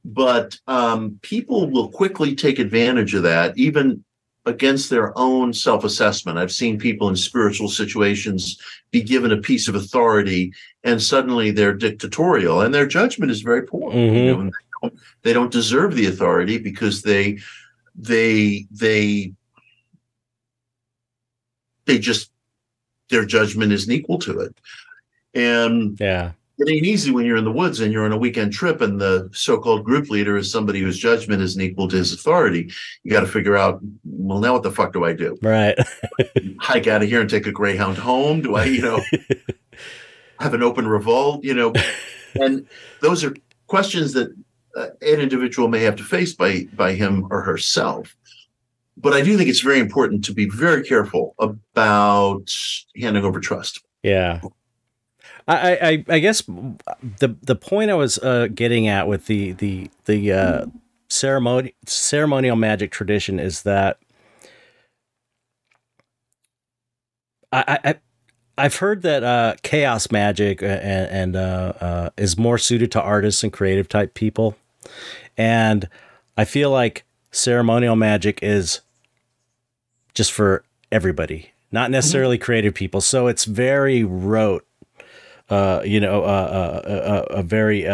But 0.05 0.57
um, 0.69 1.19
people 1.23 1.69
will 1.69 1.89
quickly 1.89 2.37
take 2.37 2.61
advantage 2.61 3.15
of 3.15 3.25
that, 3.25 3.59
even 3.59 4.05
against 4.47 4.91
their 4.91 5.17
own 5.19 5.53
self 5.53 5.85
assessment. 5.85 6.39
I've 6.39 6.53
seen 6.53 6.79
people 6.79 7.09
in 7.09 7.17
spiritual 7.17 7.69
situations 7.69 8.61
be 8.91 9.03
given 9.03 9.33
a 9.33 9.37
piece 9.37 9.69
of 9.69 9.75
authority 9.75 10.53
and 10.85 11.03
suddenly 11.03 11.51
they're 11.51 11.75
dictatorial 11.75 12.63
and 12.63 12.75
their 12.75 12.87
judgment 12.87 13.31
is 13.31 13.43
very 13.43 13.63
poor. 13.63 13.93
Mm-hmm. 13.93 14.17
You 14.17 14.45
know, 14.45 14.51
don't, 14.83 14.95
they 15.23 15.33
don't 15.33 15.53
deserve 15.53 15.95
the 15.95 16.07
authority 16.07 16.59
because 16.59 17.03
they 17.03 17.39
they 17.95 18.67
they 18.71 19.33
they 21.87 21.99
just 21.99 22.31
their 23.11 23.25
judgment 23.25 23.73
isn't 23.73 23.93
equal 23.93 24.19
to 24.19 24.41
it. 24.41 24.57
And 25.35 25.99
yeah. 26.01 26.33
it 26.59 26.71
ain't 26.71 26.87
easy 26.87 27.11
when 27.11 27.27
you're 27.27 27.37
in 27.37 27.45
the 27.45 27.53
woods 27.53 27.81
and 27.81 27.93
you're 27.93 28.05
on 28.05 28.13
a 28.13 28.19
weekend 28.19 28.53
trip 28.53 28.81
and 28.81 29.01
the 29.01 29.29
so-called 29.33 29.85
group 29.85 30.11
leader 30.11 30.37
is 30.37 30.51
somebody 30.51 30.81
whose 30.81 30.99
judgment 30.99 31.43
isn't 31.43 31.61
equal 31.61 31.89
to 31.89 31.97
his 31.97 32.13
authority. 32.13 32.71
You 33.03 33.11
got 33.11 33.21
to 33.21 33.27
figure 33.27 33.57
out 33.57 33.81
well 34.05 34.41
now 34.41 34.53
what 34.53 34.63
the 34.63 34.71
fuck 34.71 34.93
do 34.93 35.05
i 35.05 35.13
do? 35.13 35.37
Right. 35.43 35.77
Hike 36.61 36.87
out 36.87 37.03
of 37.03 37.09
here 37.09 37.21
and 37.21 37.31
take 37.31 37.47
a 37.47 37.53
greyhound 37.53 37.99
home? 37.99 38.43
Do 38.43 38.55
i 38.55 38.65
you 38.65 38.83
know 38.83 39.01
have 40.41 40.55
an 40.55 40.63
open 40.63 40.87
revolt 40.87 41.45
you 41.45 41.55
know? 41.55 41.73
And 42.35 42.67
those 43.01 43.25
are 43.25 43.35
questions 43.67 44.13
that 44.13 44.35
an 45.01 45.21
individual 45.21 45.69
may 45.69 45.81
have 45.81 45.97
to 45.97 46.05
face 46.05 46.35
by 46.35 46.67
by 46.75 46.93
him 46.93 47.27
or 47.31 47.43
herself. 47.43 48.17
But 48.97 49.13
I 49.13 49.23
do 49.23 49.37
think 49.37 49.49
it's 49.49 49.61
very 49.61 49.79
important 49.79 50.25
to 50.25 50.35
be 50.35 50.49
very 50.49 50.83
careful 50.83 51.35
about 51.39 52.51
handing 53.01 53.25
over 53.25 53.39
trust. 53.39 53.81
Yeah. 54.03 54.41
I, 55.47 55.79
I, 55.81 56.05
I 56.09 56.19
guess 56.19 56.43
the 56.43 57.37
the 57.43 57.57
point 57.57 57.91
I 57.91 57.95
was 57.95 58.19
uh, 58.19 58.49
getting 58.55 58.87
at 58.87 59.09
with 59.09 59.27
the 59.27 59.53
the 59.53 59.91
the 60.05 60.33
uh, 60.33 60.67
ceremony 61.09 61.75
ceremonial 61.87 62.57
magic 62.57 62.91
tradition 62.91 63.41
is 63.41 63.63
that 63.63 63.99
I, 67.51 67.79
I 67.85 67.95
I've 68.59 68.77
heard 68.77 69.03
that 69.03 69.23
uh, 69.23 69.55
chaos 69.63 70.11
magic 70.11 70.63
and, 70.63 70.71
and 70.71 71.37
uh, 71.37 71.73
uh, 71.81 72.11
is 72.17 72.37
more 72.37 72.59
suited 72.59 72.91
to 72.93 73.01
artists 73.01 73.43
and 73.45 73.53
creative 73.53 73.89
type 73.89 74.15
people, 74.15 74.57
and 75.37 75.89
I 76.37 76.45
feel 76.45 76.71
like 76.71 77.05
ceremonial 77.31 77.97
magic 77.97 78.41
is 78.43 78.81
just 80.15 80.33
for 80.33 80.65
everybody, 80.91 81.53
not 81.71 81.91
necessarily 81.91 82.37
mm-hmm. 82.37 82.45
creative 82.45 82.75
people. 82.75 83.01
So 83.01 83.27
it's 83.27 83.45
very 83.45 84.05
rote, 84.05 84.67
uh, 85.51 85.83
you 85.85 86.01
know, 86.01 86.23
uh, 86.23 86.83
uh, 86.85 87.25
a 87.31 87.43
very 87.43 87.87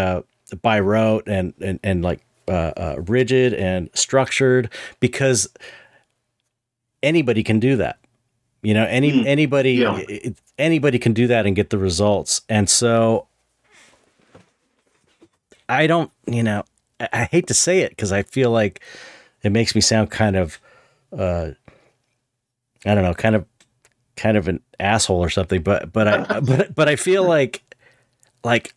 by 0.63 0.81
rote 0.81 1.27
and 1.27 1.55
and 1.61 1.81
and 1.83 2.03
like 2.03 2.21
rigid 2.99 3.55
and 3.55 3.91
structured 3.95 4.71
because 5.01 5.49
anybody 7.03 7.43
can 7.43 7.59
do 7.59 7.77
that 7.77 7.99
you 8.65 8.73
know, 8.73 8.87
any 8.87 9.13
mm, 9.13 9.27
anybody 9.27 9.73
yeah. 9.75 10.01
anybody 10.59 10.99
can 10.99 11.13
do 11.13 11.27
that 11.27 11.47
and 11.47 11.55
get 11.55 11.69
the 11.69 11.77
results. 11.77 12.41
And 12.49 12.69
so 12.69 13.29
I 15.69 15.87
don't, 15.87 16.11
you 16.27 16.43
know, 16.43 16.65
I, 17.01 17.25
hate 17.25 17.47
to 17.49 17.55
say 17.55 17.81
it 17.81 17.91
because 17.91 18.13
I 18.13 18.23
feel 18.23 18.51
like 18.51 18.81
it 19.43 19.51
makes 19.51 19.75
me 19.75 19.81
sound 19.81 20.11
kind 20.11 20.37
of 20.37 20.61
uh 21.17 21.51
I 22.87 22.95
don't 22.95 23.05
know, 23.05 23.15
kind 23.15 23.35
of 23.35 23.47
kind 24.17 24.37
of 24.37 24.49
an 24.49 24.61
asshole 24.79 25.21
or 25.21 25.31
something, 25.31 25.63
but 25.63 25.93
but 25.93 26.09
I 26.09 26.41
but 26.41 26.75
but 26.75 26.89
I 26.89 26.97
feel 26.97 27.25
like 27.25 27.63
like 28.45 28.75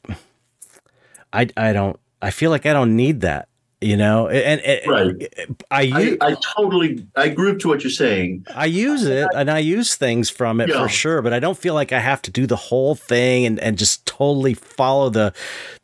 I 1.33 1.47
I 1.55 1.73
don't 1.73 1.99
I 2.21 2.31
feel 2.31 2.51
like 2.51 2.65
I 2.65 2.73
don't 2.73 2.95
need 2.95 3.21
that 3.21 3.49
you 3.79 3.95
know 3.95 4.27
and, 4.27 4.59
and 4.61 4.81
right. 4.87 5.33
I, 5.69 6.17
I, 6.21 6.29
I 6.29 6.35
totally 6.55 7.05
i 7.15 7.25
agree 7.25 7.55
to 7.55 7.67
what 7.67 7.83
you're 7.83 7.91
saying 7.91 8.45
i 8.55 8.65
use 8.65 9.03
it 9.03 9.27
and 9.35 9.51
i 9.51 9.59
use 9.59 9.95
things 9.95 10.31
from 10.31 10.59
it 10.59 10.69
yeah. 10.69 10.81
for 10.81 10.89
sure 10.89 11.21
but 11.21 11.31
i 11.31 11.39
don't 11.39 11.57
feel 11.57 11.75
like 11.75 11.91
i 11.91 11.99
have 11.99 12.21
to 12.23 12.31
do 12.31 12.47
the 12.47 12.55
whole 12.55 12.95
thing 12.95 13.45
and, 13.45 13.59
and 13.59 13.77
just 13.77 14.05
totally 14.07 14.55
follow 14.55 15.09
the 15.09 15.31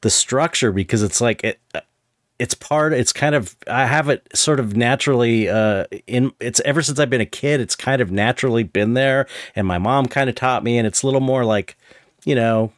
the 0.01 0.10
structure 0.10 0.72
because 0.72 1.03
it's 1.03 1.22
like 1.22 1.43
it 1.43 1.60
it's 2.44 2.53
part 2.53 2.91
it's 2.91 3.14
kind 3.14 3.36
of 3.36 3.56
i 3.68 3.86
have 3.86 4.10
it 4.10 4.28
sort 4.36 4.60
of 4.60 4.76
naturally 4.76 5.48
uh 5.48 5.86
in 6.07 6.30
it's 6.41 6.60
ever 6.65 6.82
since 6.82 6.99
i've 6.99 7.10
been 7.10 7.22
a 7.22 7.26
kid 7.26 7.61
it's 7.61 7.74
kind 7.74 8.02
of 8.02 8.11
naturally 8.11 8.64
been 8.64 8.95
there 8.95 9.26
and 9.56 9.65
my 9.65 9.78
mom 9.78 10.06
kind 10.07 10.30
of 10.30 10.36
taught 10.36 10.61
me 10.61 10.78
and 10.78 10.86
it's 10.86 11.03
a 11.03 11.06
little 11.06 11.22
more 11.22 11.45
like 11.45 11.78
you 12.26 12.36
know 12.36 12.70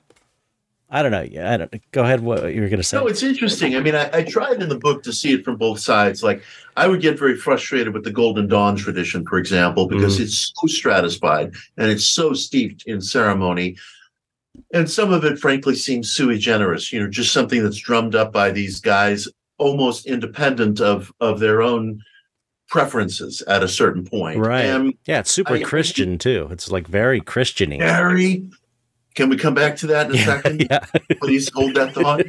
I 0.88 1.02
don't 1.02 1.12
know. 1.12 1.24
Yeah, 1.24 1.52
I 1.52 1.58
don't. 1.58 1.92
Go 1.92 2.04
ahead. 2.04 2.22
What 2.22 2.54
you 2.54 2.62
were 2.62 2.70
going 2.70 2.78
to 2.78 2.84
say? 2.84 2.96
No, 2.96 3.08
it's 3.08 3.24
interesting. 3.24 3.76
I 3.76 3.80
mean, 3.80 3.96
I, 3.96 4.10
I, 4.14 4.24
tried 4.24 4.62
in 4.62 4.70
the 4.70 4.78
book 4.78 5.02
to 5.04 5.12
see 5.12 5.34
it 5.34 5.44
from 5.44 5.58
both 5.58 5.80
sides. 5.80 6.22
Like, 6.22 6.44
I 6.78 6.88
would 6.88 7.02
get 7.02 7.18
very 7.18 7.36
frustrated 7.36 7.92
with 7.92 8.04
the 8.04 8.12
Golden 8.12 8.48
Dawn 8.48 8.76
tradition, 8.76 9.26
for 9.26 9.40
example, 9.40 9.88
because 9.88 10.14
mm-hmm. 10.14 10.24
it's 10.24 10.54
so 10.56 10.68
stratified 10.68 11.56
and 11.78 11.90
it's 11.90 12.08
so 12.08 12.34
steeped 12.34 12.84
in 12.86 13.02
ceremony, 13.02 13.78
and 14.74 14.90
some 14.90 15.12
of 15.12 15.26
it, 15.26 15.40
frankly, 15.40 15.76
seems 15.76 16.12
sui 16.12 16.38
generis. 16.38 16.94
You 16.94 17.02
know, 17.02 17.10
just 17.10 17.34
something 17.34 17.64
that's 17.64 17.78
drummed 17.78 18.16
up 18.16 18.32
by 18.32 18.52
these 18.52 18.80
guys, 18.80 19.28
almost 19.58 20.06
independent 20.06 20.82
of 20.82 21.12
of 21.20 21.40
their 21.40 21.62
own 21.62 22.02
preferences 22.68 23.42
at 23.44 23.64
a 23.64 23.68
certain 23.68 24.06
point. 24.06 24.40
Right. 24.40 24.66
And 24.66 24.94
yeah, 25.06 25.20
it's 25.20 25.32
super 25.32 25.56
I, 25.56 25.64
Christian 25.64 26.18
too. 26.18 26.48
It's 26.52 26.72
like 26.72 26.88
very 26.88 27.22
Christiany. 27.22 27.80
Very 27.80 28.50
can 29.16 29.30
we 29.30 29.38
come 29.38 29.54
back 29.54 29.78
to 29.78 29.88
that 29.88 30.10
in 30.10 30.16
a 30.16 30.20
second? 30.20 30.68
yeah. 30.70 30.86
Please 31.22 31.50
hold 31.54 31.76
that 31.76 31.94
thought. 31.94 32.22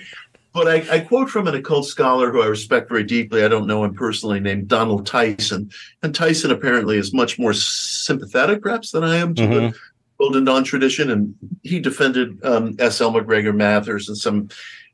But 0.53 0.69
I, 0.69 0.97
I, 0.97 1.01
quote 1.01 1.28
from 1.28 1.48
an 1.48 1.55
occult 1.55 1.85
scholar 1.85 2.32
who 2.32 2.40
I 2.40 2.47
respect 2.47 2.89
very 2.89 3.03
deeply. 3.03 3.44
I 3.44 3.48
don't 3.48 3.66
know 3.66 3.85
him 3.85 3.93
personally, 3.93 4.40
named 4.40 4.69
Donald 4.69 5.05
Tyson. 5.05 5.70
And 6.03 6.15
Tyson 6.15 6.51
apparently 6.51 6.97
is 6.97 7.12
much 7.12 7.39
more 7.39 7.53
sympathetic, 7.53 8.62
perhaps, 8.62 8.90
than 8.90 9.05
I 9.05 9.16
am 9.16 9.35
to 9.35 9.43
mm-hmm. 9.43 9.53
the 9.53 9.74
Golden 10.19 10.44
Dawn 10.44 10.65
tradition. 10.65 11.11
And 11.11 11.35
he 11.62 11.78
defended 11.78 12.43
um, 12.43 12.74
S. 12.78 13.03
L. 13.03 13.11
MacGregor 13.11 13.53
Mathers 13.53 14.09
and 14.09 14.16
some 14.16 14.48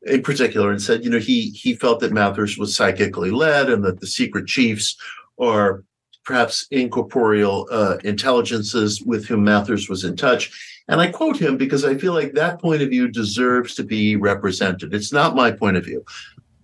in 0.07 0.23
particular 0.23 0.71
and 0.71 0.83
said, 0.83 1.05
you 1.05 1.11
know, 1.11 1.19
he 1.19 1.51
he 1.51 1.75
felt 1.75 2.01
that 2.01 2.13
Mathers 2.13 2.59
was 2.59 2.77
psychically 2.77 3.31
led 3.31 3.71
and 3.71 3.85
that 3.85 4.01
the 4.01 4.07
secret 4.07 4.47
chiefs 4.47 4.97
are 5.39 5.85
perhaps 6.25 6.67
incorporeal 6.71 7.67
uh, 7.71 7.99
intelligences 8.05 9.03
with 9.03 9.27
whom 9.27 9.45
Mathers 9.45 9.89
was 9.89 10.05
in 10.05 10.17
touch 10.17 10.73
and 10.89 11.01
I 11.01 11.11
quote 11.11 11.39
him 11.39 11.57
because 11.57 11.85
I 11.85 11.97
feel 11.97 12.13
like 12.13 12.33
that 12.33 12.61
point 12.61 12.83
of 12.83 12.91
view 12.91 13.09
deserves 13.09 13.75
to 13.77 13.85
be 13.85 14.17
represented. 14.17 14.95
It's 14.95 15.13
not 15.13 15.37
my 15.37 15.51
point 15.51 15.77
of 15.77 15.85
view. 15.85 16.05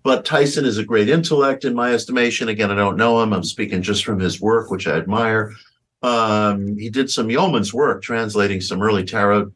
But 0.02 0.24
Tyson 0.24 0.64
is 0.64 0.78
a 0.78 0.84
great 0.84 1.08
intellect 1.08 1.64
in 1.64 1.74
my 1.74 1.92
estimation. 1.92 2.48
Again, 2.48 2.70
I 2.70 2.76
don't 2.76 2.96
know 2.96 3.22
him. 3.22 3.32
I'm 3.32 3.44
speaking 3.44 3.82
just 3.82 4.04
from 4.04 4.18
his 4.18 4.40
work, 4.40 4.70
which 4.70 4.86
I 4.86 4.96
admire. 4.96 5.52
Um, 6.02 6.76
he 6.76 6.88
did 6.88 7.10
some 7.10 7.30
yeoman's 7.30 7.74
work 7.74 8.02
translating 8.02 8.60
some 8.60 8.82
early 8.82 9.04
tarot 9.04 9.52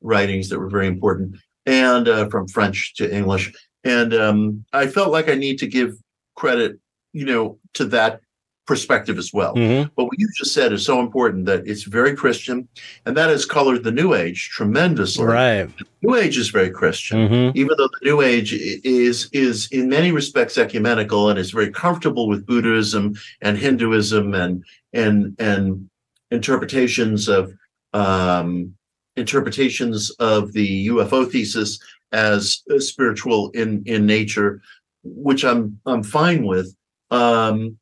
writings 0.00 0.48
that 0.48 0.58
were 0.58 0.70
very 0.70 0.86
important 0.86 1.36
and 1.66 2.08
uh, 2.08 2.28
from 2.28 2.48
French 2.48 2.94
to 2.94 3.14
English. 3.14 3.52
And 3.84 4.14
um, 4.14 4.64
I 4.72 4.86
felt 4.86 5.10
like 5.10 5.28
I 5.28 5.34
need 5.34 5.58
to 5.58 5.66
give 5.66 5.96
credit, 6.36 6.78
you 7.12 7.24
know, 7.24 7.58
to 7.74 7.84
that 7.86 8.20
perspective 8.66 9.18
as 9.18 9.32
well. 9.32 9.54
Mm-hmm. 9.54 9.90
But 9.96 10.04
what 10.04 10.18
you 10.18 10.28
just 10.36 10.54
said 10.54 10.72
is 10.72 10.84
so 10.84 11.00
important 11.00 11.46
that 11.46 11.66
it's 11.66 11.82
very 11.82 12.14
Christian, 12.14 12.68
and 13.04 13.16
that 13.16 13.28
has 13.28 13.44
colored 13.44 13.82
the 13.82 13.92
New 13.92 14.14
Age 14.14 14.50
tremendously. 14.50 15.24
Right, 15.24 15.64
the 15.76 15.84
New 16.02 16.14
Age 16.16 16.38
is 16.38 16.50
very 16.50 16.70
Christian, 16.70 17.28
mm-hmm. 17.28 17.58
even 17.58 17.74
though 17.76 17.88
the 17.88 18.04
New 18.04 18.20
Age 18.22 18.52
is 18.52 19.28
is 19.32 19.68
in 19.72 19.88
many 19.88 20.12
respects 20.12 20.58
ecumenical 20.58 21.28
and 21.28 21.38
is 21.38 21.50
very 21.50 21.70
comfortable 21.70 22.28
with 22.28 22.46
Buddhism 22.46 23.14
and 23.40 23.58
Hinduism 23.58 24.34
and 24.34 24.64
and 24.92 25.34
and 25.38 25.90
interpretations 26.30 27.28
of 27.28 27.52
um, 27.92 28.74
interpretations 29.16 30.10
of 30.18 30.52
the 30.52 30.88
UFO 30.88 31.30
thesis 31.30 31.78
as 32.12 32.62
spiritual 32.78 33.50
in 33.50 33.82
in 33.86 34.06
nature, 34.06 34.62
which 35.02 35.44
I'm 35.44 35.80
I'm 35.86 36.02
fine 36.02 36.44
with. 36.44 36.74
Um, 37.10 37.78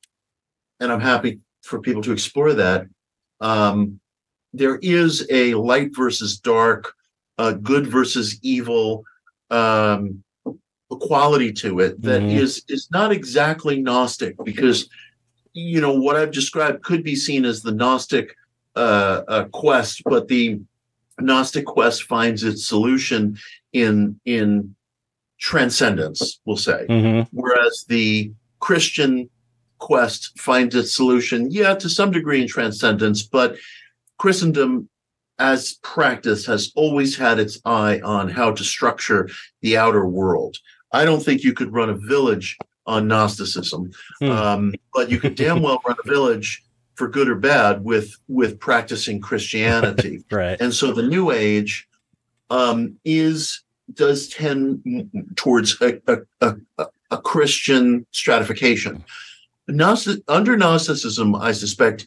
and 0.81 0.91
I'm 0.91 1.01
happy 1.01 1.41
for 1.63 1.81
people 1.81 2.03
to 2.03 2.13
explore 2.13 2.55
that. 2.55 2.87
Um, 3.41 4.01
there 4.53 4.79
is 4.83 5.27
a 5.31 5.55
light 5.55 5.95
versus 5.95 6.39
dark, 6.39 6.95
uh, 7.39 7.53
good 7.53 7.87
versus 7.87 8.39
evil 8.43 9.05
um, 9.51 10.23
quality 10.89 11.53
to 11.53 11.81
it 11.81 12.01
that 12.03 12.23
mm-hmm. 12.23 12.37
is 12.37 12.65
is 12.69 12.89
not 12.91 13.13
exactly 13.13 13.81
Gnostic 13.81 14.37
because 14.45 14.89
you 15.53 15.81
know 15.81 15.95
what 15.95 16.17
I've 16.17 16.33
described 16.33 16.83
could 16.83 17.05
be 17.05 17.17
seen 17.17 17.45
as 17.45 17.63
the 17.63 17.73
Gnostic 17.73 18.35
uh, 18.77 19.23
uh, 19.29 19.45
quest, 19.47 20.03
but 20.05 20.29
the 20.29 20.61
Gnostic 21.23 21.67
quest 21.67 22.05
finds 22.05 22.45
its 22.45 22.67
solution 22.67 23.39
in 23.73 24.21
in 24.25 24.75
transcendence, 25.39 26.41
we'll 26.45 26.57
say, 26.57 26.87
mm-hmm. 26.89 27.29
whereas 27.33 27.85
the 27.89 28.33
Christian 28.59 29.29
quest 29.79 30.39
finds 30.39 30.75
its 30.75 30.95
solution, 30.95 31.51
yeah, 31.51 31.75
to 31.75 31.89
some 31.89 32.11
degree 32.11 32.43
in 32.43 32.49
transcendence, 32.49 33.23
but 33.23 33.57
Christendom 34.19 34.89
as 35.39 35.79
practice 35.83 36.45
has 36.45 36.71
always 36.77 37.17
had 37.17 37.39
its 37.39 37.59
eye 37.65 37.99
on 38.05 38.29
how 38.29 38.53
to 38.53 38.63
structure 38.63 39.29
the 39.63 39.77
outer 39.77 40.07
world. 40.07 40.59
I 40.93 41.07
don't 41.07 41.23
think 41.23 41.43
you 41.43 41.55
could 41.55 41.73
run 41.73 41.89
a 41.89 41.95
village 41.95 42.59
on 42.87 43.09
Gnosticism, 43.09 43.91
hmm. 44.21 44.31
um, 44.31 44.75
but 44.93 45.11
you 45.11 45.19
could 45.19 45.35
damn 45.35 45.63
well 45.63 45.81
run 45.87 45.97
a 46.05 46.09
village 46.09 46.63
for 47.01 47.09
good 47.09 47.31
or 47.31 47.35
bad 47.35 47.83
with 47.83 48.19
with 48.29 48.61
practicing 48.61 49.23
Christianity. 49.23 50.23
right. 50.31 50.61
And 50.61 50.75
so 50.75 50.93
the 50.93 51.03
New 51.03 51.31
Age 51.31 51.89
um, 52.51 52.99
is 53.07 53.63
does 53.95 54.29
tend 54.29 55.09
towards 55.35 55.81
a, 55.81 55.99
a, 56.07 56.57
a, 56.77 56.87
a 57.11 57.17
Christian 57.17 58.05
stratification. 58.11 59.03
Gnostic, 59.67 60.23
under 60.29 60.59
Gnosticism, 60.59 61.35
I 61.37 61.53
suspect, 61.53 62.07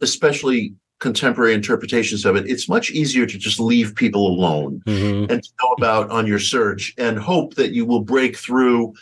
especially 0.00 0.74
contemporary 0.98 1.54
interpretations 1.54 2.24
of 2.24 2.34
it, 2.34 2.50
it's 2.50 2.68
much 2.68 2.90
easier 2.90 3.26
to 3.26 3.38
just 3.38 3.60
leave 3.60 3.94
people 3.94 4.26
alone 4.26 4.82
mm-hmm. 4.86 5.30
and 5.30 5.40
to 5.40 5.50
go 5.60 5.72
about 5.74 6.10
on 6.10 6.26
your 6.26 6.40
search 6.40 6.94
and 6.98 7.16
hope 7.16 7.54
that 7.54 7.70
you 7.70 7.86
will 7.86 8.00
break 8.00 8.36
through 8.36 8.92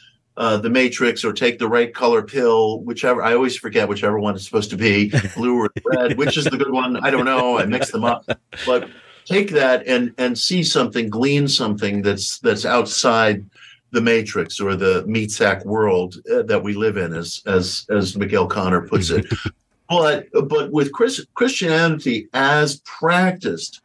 uh, 0.40 0.56
the 0.56 0.70
matrix 0.70 1.22
or 1.22 1.34
take 1.34 1.58
the 1.58 1.68
right 1.68 1.92
color 1.92 2.22
pill, 2.22 2.80
whichever. 2.80 3.22
I 3.22 3.34
always 3.34 3.58
forget 3.58 3.86
whichever 3.86 4.18
one 4.18 4.34
is 4.34 4.42
supposed 4.42 4.70
to 4.70 4.76
be, 4.76 5.12
blue 5.36 5.54
or 5.54 5.70
red. 5.84 6.16
Which 6.16 6.38
is 6.38 6.46
the 6.46 6.56
good 6.56 6.72
one? 6.72 6.96
I 7.04 7.10
don't 7.10 7.26
know. 7.26 7.58
I 7.58 7.66
mix 7.66 7.90
them 7.90 8.04
up, 8.04 8.26
but 8.64 8.88
take 9.26 9.50
that 9.50 9.86
and 9.86 10.14
and 10.16 10.36
see 10.36 10.62
something, 10.62 11.10
glean 11.10 11.46
something 11.46 12.00
that's 12.00 12.38
that's 12.38 12.64
outside 12.64 13.44
the 13.90 14.00
matrix 14.00 14.60
or 14.60 14.76
the 14.76 15.04
meat 15.06 15.30
sack 15.30 15.62
world 15.66 16.16
uh, 16.32 16.42
that 16.44 16.62
we 16.62 16.72
live 16.72 16.96
in 16.96 17.12
as 17.12 17.42
as 17.46 17.84
as 17.90 18.16
miguel 18.16 18.46
Conner 18.46 18.86
puts 18.86 19.10
it 19.10 19.26
but 19.88 20.28
but 20.44 20.70
with 20.70 20.92
Chris, 20.92 21.26
christianity 21.34 22.28
as 22.32 22.80
practiced 22.84 23.82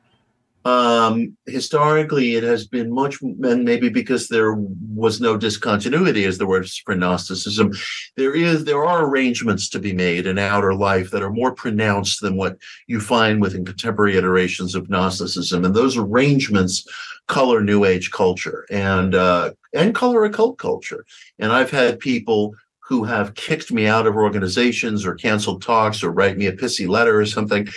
Um, 0.65 1.37
historically, 1.45 2.33
it 2.33 2.43
has 2.43 2.67
been 2.67 2.91
much, 2.91 3.21
and 3.21 3.63
maybe 3.63 3.87
because 3.87 4.27
there 4.27 4.55
was 4.55 5.21
no 5.21 5.37
discontinuity, 5.37 6.25
as 6.25 6.39
the 6.39 6.47
word 6.47 6.67
for 6.83 6.95
Gnosticism, 6.95 7.71
there 8.17 8.33
is 8.33 8.65
there 8.65 8.83
are 8.83 9.05
arrangements 9.05 9.69
to 9.69 9.79
be 9.79 9.93
made 9.93 10.25
in 10.25 10.39
outer 10.39 10.73
life 10.73 11.11
that 11.11 11.21
are 11.21 11.29
more 11.29 11.53
pronounced 11.53 12.19
than 12.19 12.35
what 12.35 12.57
you 12.87 12.99
find 12.99 13.41
within 13.41 13.63
contemporary 13.63 14.17
iterations 14.17 14.73
of 14.73 14.89
Gnosticism, 14.89 15.63
and 15.63 15.75
those 15.75 15.97
arrangements 15.97 16.83
color 17.27 17.61
New 17.61 17.85
Age 17.85 18.09
culture 18.09 18.65
and 18.71 19.13
uh, 19.13 19.51
and 19.73 19.93
color 19.93 20.25
occult 20.25 20.57
culture. 20.57 21.05
And 21.37 21.51
I've 21.51 21.71
had 21.71 21.99
people 21.99 22.55
who 22.79 23.03
have 23.03 23.35
kicked 23.35 23.71
me 23.71 23.85
out 23.87 24.07
of 24.07 24.15
organizations 24.15 25.05
or 25.05 25.15
canceled 25.15 25.61
talks 25.61 26.03
or 26.03 26.11
write 26.11 26.37
me 26.37 26.47
a 26.47 26.53
pissy 26.53 26.87
letter 26.87 27.19
or 27.19 27.25
something 27.25 27.67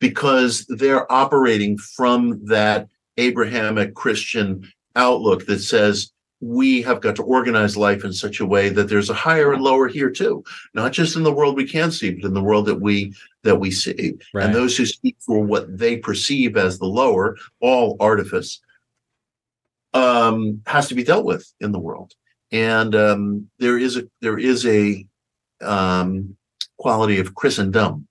because 0.00 0.64
they're 0.68 1.10
operating 1.10 1.78
from 1.78 2.44
that 2.46 2.88
Abrahamic 3.16 3.94
Christian 3.94 4.70
outlook 4.96 5.46
that 5.46 5.60
says 5.60 6.12
we 6.40 6.82
have 6.82 7.00
got 7.00 7.16
to 7.16 7.22
organize 7.22 7.76
life 7.76 8.04
in 8.04 8.12
such 8.12 8.40
a 8.40 8.46
way 8.46 8.68
that 8.68 8.88
there's 8.88 9.10
a 9.10 9.14
higher 9.14 9.52
and 9.52 9.62
lower 9.62 9.88
here 9.88 10.10
too, 10.10 10.44
not 10.72 10.92
just 10.92 11.16
in 11.16 11.24
the 11.24 11.32
world 11.32 11.56
we 11.56 11.66
can 11.66 11.90
see, 11.90 12.10
but 12.10 12.24
in 12.24 12.34
the 12.34 12.42
world 12.42 12.66
that 12.66 12.80
we 12.80 13.12
that 13.42 13.56
we 13.56 13.70
see. 13.70 14.14
Right. 14.32 14.46
And 14.46 14.54
those 14.54 14.76
who 14.76 14.86
speak 14.86 15.16
for 15.20 15.40
what 15.40 15.76
they 15.76 15.96
perceive 15.96 16.56
as 16.56 16.78
the 16.78 16.86
lower, 16.86 17.36
all 17.60 17.96
artifice, 17.98 18.60
um, 19.94 20.62
has 20.66 20.88
to 20.88 20.94
be 20.94 21.04
dealt 21.04 21.24
with 21.24 21.52
in 21.60 21.72
the 21.72 21.78
world. 21.78 22.14
And 22.52 22.94
um, 22.94 23.50
there 23.58 23.78
is 23.78 23.96
a 23.96 24.04
there 24.20 24.38
is 24.38 24.64
a 24.64 25.04
um, 25.60 26.36
quality 26.78 27.18
of 27.18 27.34
Christendom 27.34 28.07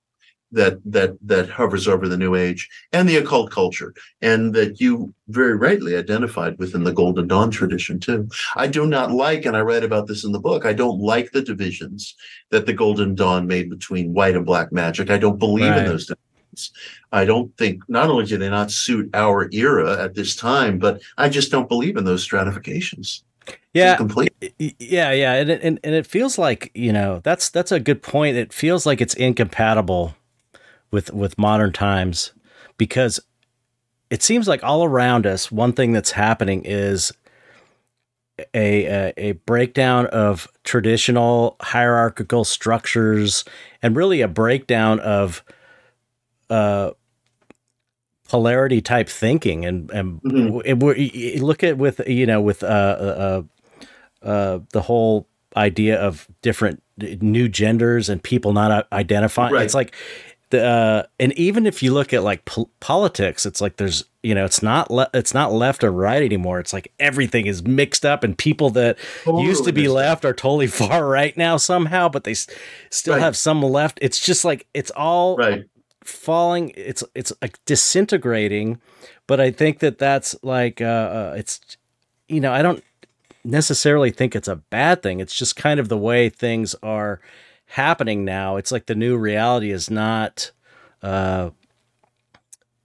that 0.51 0.79
that 0.85 1.17
that 1.21 1.49
hovers 1.49 1.87
over 1.87 2.07
the 2.07 2.17
new 2.17 2.35
age 2.35 2.69
and 2.93 3.07
the 3.07 3.17
occult 3.17 3.51
culture 3.51 3.93
and 4.21 4.53
that 4.53 4.79
you 4.79 5.13
very 5.27 5.55
rightly 5.55 5.95
identified 5.95 6.57
within 6.57 6.83
the 6.83 6.93
golden 6.93 7.27
dawn 7.27 7.51
tradition 7.51 7.99
too. 7.99 8.29
I 8.55 8.67
do 8.67 8.85
not 8.85 9.11
like 9.11 9.45
and 9.45 9.57
i 9.57 9.61
write 9.61 9.83
about 9.83 10.07
this 10.07 10.23
in 10.23 10.31
the 10.31 10.39
book 10.39 10.65
i 10.65 10.73
don't 10.73 10.99
like 10.99 11.31
the 11.31 11.41
divisions 11.41 12.15
that 12.51 12.65
the 12.65 12.73
golden 12.73 13.15
dawn 13.15 13.47
made 13.47 13.69
between 13.69 14.13
white 14.13 14.35
and 14.35 14.45
black 14.45 14.71
magic. 14.71 15.09
I 15.09 15.17
don't 15.17 15.37
believe 15.37 15.69
right. 15.69 15.79
in 15.79 15.85
those 15.85 16.05
divisions. 16.05 16.71
I 17.11 17.25
don't 17.25 17.55
think 17.57 17.83
not 17.89 18.09
only 18.09 18.25
do 18.25 18.37
they 18.37 18.49
not 18.49 18.71
suit 18.71 19.09
our 19.13 19.49
era 19.51 20.01
at 20.01 20.15
this 20.15 20.35
time 20.35 20.79
but 20.79 21.01
i 21.17 21.27
just 21.27 21.51
don't 21.51 21.69
believe 21.69 21.97
in 21.97 22.05
those 22.05 22.23
stratifications. 22.23 23.23
Yeah. 23.73 23.97
yeah 24.59 25.11
yeah 25.11 25.33
and, 25.33 25.49
and 25.49 25.79
and 25.83 25.95
it 25.95 26.07
feels 26.07 26.37
like 26.37 26.71
you 26.73 26.91
know 26.91 27.21
that's 27.23 27.49
that's 27.49 27.71
a 27.71 27.79
good 27.79 28.01
point. 28.01 28.35
It 28.35 28.51
feels 28.51 28.85
like 28.85 29.01
it's 29.01 29.13
incompatible 29.13 30.16
with 30.91 31.14
with 31.14 31.38
modern 31.38 31.72
times 31.72 32.31
because 32.77 33.19
it 34.09 34.23
seems 34.23 34.47
like 34.47 34.64
all 34.64 34.84
around 34.84 35.26
us 35.26 35.51
one 35.51 35.73
thing 35.73 35.91
that's 35.91 36.11
happening 36.11 36.64
is 36.64 37.11
a, 38.53 38.85
a, 38.85 39.14
a 39.18 39.31
breakdown 39.31 40.05
of 40.07 40.47
traditional 40.64 41.55
hierarchical 41.61 42.43
structures 42.43 43.43
and 43.81 43.95
really 43.95 44.22
a 44.22 44.27
breakdown 44.27 44.99
of 44.99 45.43
uh, 46.49 46.91
polarity 48.27 48.81
type 48.81 49.09
thinking 49.09 49.65
and 49.65 49.89
and 49.91 50.22
mm-hmm. 50.22 51.43
look 51.43 51.64
at 51.64 51.77
with 51.77 52.01
you 52.07 52.26
know 52.26 52.41
with 52.41 52.64
uh, 52.64 52.68
uh, 52.68 53.41
uh, 54.22 54.59
the 54.73 54.81
whole 54.81 55.27
idea 55.55 55.99
of 55.99 56.27
different 56.41 56.84
new 57.22 57.47
genders 57.47 58.09
and 58.09 58.22
people 58.22 58.53
not 58.53 58.88
identifying 58.91 59.53
right. 59.53 59.64
it's 59.64 59.73
like 59.73 59.95
the 60.49 60.65
uh, 60.65 61.03
and 61.19 61.33
even 61.33 61.65
if 61.65 61.83
you 61.83 61.93
look 61.93 62.13
at 62.13 62.23
like 62.23 62.45
po- 62.45 62.69
politics, 62.79 63.45
it's 63.45 63.59
like 63.59 63.77
there's 63.77 64.05
you 64.23 64.33
know 64.33 64.45
it's 64.45 64.63
not 64.63 64.89
le- 64.89 65.09
it's 65.13 65.33
not 65.33 65.51
left 65.51 65.83
or 65.83 65.91
right 65.91 66.23
anymore. 66.23 66.59
It's 66.59 66.71
like 66.73 66.93
everything 66.99 67.47
is 67.47 67.63
mixed 67.63 68.05
up, 68.05 68.23
and 68.23 68.37
people 68.37 68.69
that 68.71 68.97
totally 69.23 69.45
used 69.45 69.65
to 69.65 69.73
be 69.73 69.87
left 69.87 70.23
are 70.23 70.33
totally 70.33 70.67
far 70.67 71.05
right 71.05 71.35
now 71.35 71.57
somehow, 71.57 72.07
but 72.07 72.23
they 72.23 72.31
s- 72.31 72.47
still 72.89 73.15
right. 73.15 73.21
have 73.21 73.35
some 73.35 73.61
left. 73.61 73.99
It's 74.01 74.19
just 74.19 74.45
like 74.45 74.67
it's 74.73 74.91
all 74.91 75.35
right. 75.35 75.65
falling. 76.03 76.71
It's 76.77 77.03
it's 77.13 77.33
like 77.41 77.59
disintegrating, 77.65 78.79
but 79.27 79.41
I 79.41 79.51
think 79.51 79.79
that 79.79 79.97
that's 79.97 80.35
like 80.43 80.81
uh, 80.81 80.85
uh, 80.85 81.35
it's 81.37 81.59
you 82.29 82.39
know 82.39 82.53
I 82.53 82.61
don't 82.61 82.83
necessarily 83.43 84.11
think 84.11 84.35
it's 84.35 84.47
a 84.47 84.55
bad 84.55 85.03
thing. 85.03 85.19
It's 85.19 85.35
just 85.35 85.57
kind 85.57 85.79
of 85.79 85.89
the 85.89 85.97
way 85.97 86.29
things 86.29 86.73
are 86.83 87.19
happening 87.68 88.26
now. 88.26 88.57
It's 88.57 88.72
like 88.72 88.85
the 88.85 88.95
new 88.95 89.18
reality 89.18 89.72
is 89.72 89.89
not 89.89 90.52
uh 91.02 91.52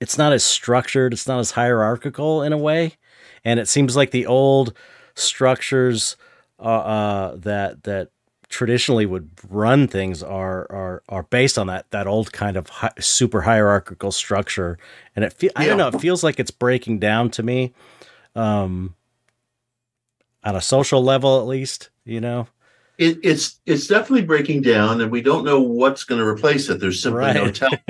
it's 0.01 0.19
not 0.19 0.33
as 0.33 0.45
structured, 0.45 1.13
it's 1.13 1.29
not 1.29 1.39
as 1.39 1.53
hierarchical 1.53 2.43
in 2.43 2.53
a 2.53 2.59
way. 2.59 2.97
And 3.45 3.61
it 3.61 3.69
seems 3.69 3.97
like 3.97 4.11
the 4.11 4.27
old 4.27 4.77
structures 5.15 6.17
uh, 6.59 6.63
uh 6.63 7.37
that 7.37 7.85
that 7.85 8.11
traditionally 8.49 9.07
would 9.07 9.31
run 9.49 9.89
things 9.89 10.23
are 10.23 10.67
are 10.71 11.03
are 11.09 11.23
based 11.25 11.57
on 11.59 11.67
that 11.69 11.91
that 11.91 12.07
old 12.07 12.33
kind 12.33 12.57
of 12.57 12.69
hi- 12.69 12.93
super 13.01 13.41
hierarchical 13.41 14.13
structure 14.13 14.79
and 15.17 15.25
it 15.25 15.33
fe- 15.33 15.47
yeah. 15.47 15.53
I 15.57 15.67
don't 15.67 15.79
know 15.79 15.89
it 15.89 16.01
feels 16.01 16.23
like 16.23 16.39
it's 16.39 16.51
breaking 16.51 16.99
down 16.99 17.31
to 17.31 17.43
me 17.43 17.73
um 18.37 18.95
on 20.45 20.55
a 20.55 20.61
social 20.61 21.03
level 21.03 21.41
at 21.41 21.47
least 21.47 21.89
you 22.05 22.21
know 22.21 22.47
it, 23.03 23.19
it's 23.25 23.61
it's 23.67 23.89
definitely 23.89 24.25
breaking 24.25 24.63
down, 24.63 25.01
and 25.01 25.11
we 25.11 25.23
don't 25.23 25.45
know 25.45 25.61
what's 25.61 26.05
going 26.05 26.21
to 26.21 26.27
replace 26.27 26.69
it. 26.69 26.79
There's 26.79 27.03
simply 27.03 27.21
right. 27.21 27.35
no 27.35 27.51
telling. 27.51 27.81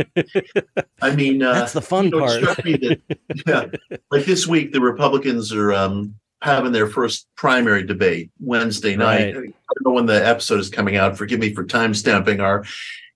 I 1.02 1.14
mean, 1.14 1.43
uh, 1.43 1.52
that's 1.52 1.74
the 1.74 1.82
fun 1.82 2.06
you 2.06 2.10
know, 2.12 2.20
part. 2.20 2.40
that, 2.40 3.01
yeah, 3.47 3.66
like 4.10 4.24
this 4.24 4.47
week, 4.47 4.72
the 4.72 4.80
Republicans 4.80 5.52
are 5.52 5.72
um, 5.74 6.14
having 6.40 6.72
their 6.72 6.86
first 6.86 7.26
primary 7.36 7.84
debate 7.84 8.30
Wednesday 8.40 8.97
night. 8.97 9.36
Right. 9.36 9.48
I 9.48 9.72
don't 9.74 9.84
know 9.84 9.93
when 9.93 10.06
the 10.06 10.26
episode 10.26 10.60
is 10.60 10.70
coming 10.70 10.97
out. 10.97 11.18
Forgive 11.18 11.40
me 11.40 11.52
for 11.52 11.64
time 11.64 11.93
stamping 11.93 12.40
our 12.40 12.64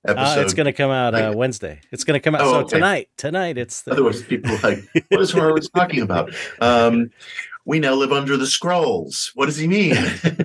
episode. 0.06 0.40
Uh, 0.40 0.43
it's 0.43 0.55
going 0.55 0.66
to 0.66 0.74
come 0.74 0.90
out 0.90 1.14
uh, 1.14 1.32
Wednesday. 1.35 1.81
It's 1.93 2.05
going 2.05 2.20
to 2.20 2.23
come 2.23 2.35
out 2.35 2.43
oh, 2.43 2.52
so 2.52 2.59
okay. 2.60 2.77
tonight. 2.77 3.09
Tonight, 3.16 3.56
it's 3.56 3.82
the... 3.82 3.93
otherwise 3.93 4.23
people 4.23 4.52
are 4.52 4.59
like, 4.59 4.85
"What 5.09 5.23
is 5.23 5.31
Horowitz 5.31 5.70
talking 5.70 6.02
about?" 6.02 6.35
Um, 6.60 7.10
we 7.66 7.80
now 7.80 7.94
live 7.94 8.12
under 8.12 8.36
the 8.36 8.47
scrolls. 8.47 9.32
What 9.34 9.47
does 9.47 9.56
he 9.56 9.66
mean? 9.66 9.97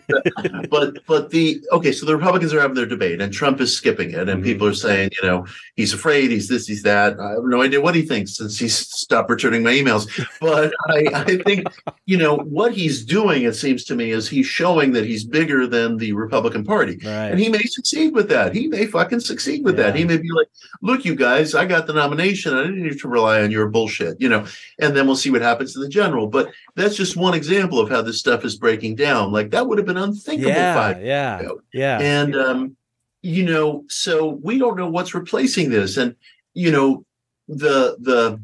but 0.70 0.98
but 1.06 1.30
the 1.30 1.64
okay, 1.72 1.92
so 1.92 2.06
the 2.06 2.18
Republicans 2.18 2.52
are 2.52 2.60
having 2.60 2.76
their 2.76 2.88
debate, 2.88 3.22
and 3.22 3.32
Trump 3.32 3.62
is 3.62 3.78
skipping 3.78 4.10
it, 4.10 4.28
and 4.28 4.28
mm-hmm. 4.28 4.44
people 4.44 4.68
are 4.68 4.74
saying, 4.74 5.12
you 5.22 5.28
know, 5.28 5.46
he's 5.76 5.94
afraid, 5.94 6.32
he's 6.32 6.48
this, 6.48 6.66
he's 6.66 6.82
that. 6.82 7.20
I 7.20 7.30
have 7.30 7.44
no 7.44 7.62
idea 7.62 7.80
what 7.80 7.94
he 7.94 8.02
thinks 8.02 8.38
since 8.38 8.58
he's 8.58 8.76
stopped 8.76 9.30
returning 9.30 9.62
my 9.62 9.72
emails. 9.72 10.10
But 10.42 10.74
I, 10.90 11.06
I 11.14 11.38
think, 11.38 11.68
you 12.08 12.18
know, 12.18 12.38
what 12.38 12.74
he's 12.74 13.06
doing, 13.06 13.44
it 13.44 13.54
seems 13.54 13.84
to 13.86 13.96
me, 13.96 14.10
is 14.10 14.28
he's 14.28 14.48
showing 14.48 14.92
that 14.94 15.06
he's 15.06 15.24
bigger 15.24 15.68
than 15.68 15.98
the 15.98 16.14
Republican 16.14 16.64
Party, 16.64 17.00
right. 17.06 17.28
and 17.28 17.40
he 17.40 17.50
may 17.50 17.62
succeed 17.62 18.16
with 18.16 18.30
that. 18.30 18.56
He 18.56 18.68
may 18.68 18.88
fucking 18.88 19.20
succeed 19.20 19.64
with 19.64 19.78
yeah. 19.78 19.92
that. 19.92 19.96
He 19.96 20.06
may 20.06 20.18
be 20.18 20.32
like, 20.32 20.48
look, 20.82 21.06
you 21.06 21.14
guys, 21.14 21.54
I 21.54 21.66
got 21.66 21.86
the 21.86 21.94
nomination. 21.94 22.56
I 22.56 22.64
didn't 22.64 22.82
need 22.82 23.00
to 23.00 23.08
rely 23.08 23.44
on 23.44 23.52
your 23.52 23.70
bullshit, 23.70 24.20
you 24.20 24.28
know. 24.30 24.48
And 24.80 24.98
then 24.98 25.06
we'll 25.06 25.16
see 25.16 25.30
what 25.30 25.44
happens 25.44 25.74
to 25.74 25.80
the 25.80 25.88
general. 25.90 26.26
But 26.26 26.50
that's 26.82 26.96
just 26.96 27.16
one 27.16 27.34
example 27.34 27.80
of 27.80 27.90
how 27.90 28.02
this 28.02 28.20
stuff 28.20 28.44
is 28.44 28.58
breaking 28.58 28.96
down. 28.96 29.32
Like 29.32 29.52
that 29.52 29.68
would 29.68 29.78
have 29.78 29.88
been 29.88 29.98
unthinkable 29.98 30.50
yeah, 30.50 30.74
five 30.74 31.04
yeah, 31.04 31.40
ago. 31.40 31.62
Yeah. 31.74 32.00
And 32.00 32.36
um, 32.36 32.78
you 33.22 33.44
know, 33.44 33.86
so 33.88 34.40
we 34.42 34.58
don't 34.58 34.78
know 34.78 34.90
what's 34.90 35.14
replacing 35.14 35.70
this. 35.70 35.98
And 35.98 36.16
you 36.54 36.72
know, 36.72 37.06
the 37.48 37.98
the 38.00 38.42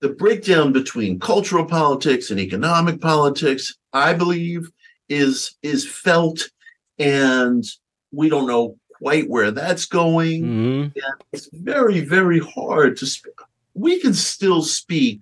the 0.00 0.10
breakdown 0.10 0.72
between 0.72 1.20
cultural 1.20 1.64
politics 1.64 2.30
and 2.30 2.38
economic 2.38 3.00
politics, 3.00 3.74
I 3.92 4.12
believe, 4.12 4.70
is 5.08 5.56
is 5.62 5.88
felt 5.88 6.50
and 6.98 7.64
we 8.12 8.28
don't 8.28 8.46
know 8.46 8.76
quite 8.98 9.28
where 9.28 9.50
that's 9.50 9.86
going. 9.86 10.42
Mm-hmm. 10.42 10.98
it's 11.32 11.48
very, 11.52 12.00
very 12.00 12.38
hard 12.38 12.96
to 12.98 13.06
speak 13.06 13.34
we 13.74 14.00
can 14.00 14.14
still 14.14 14.62
speak 14.62 15.20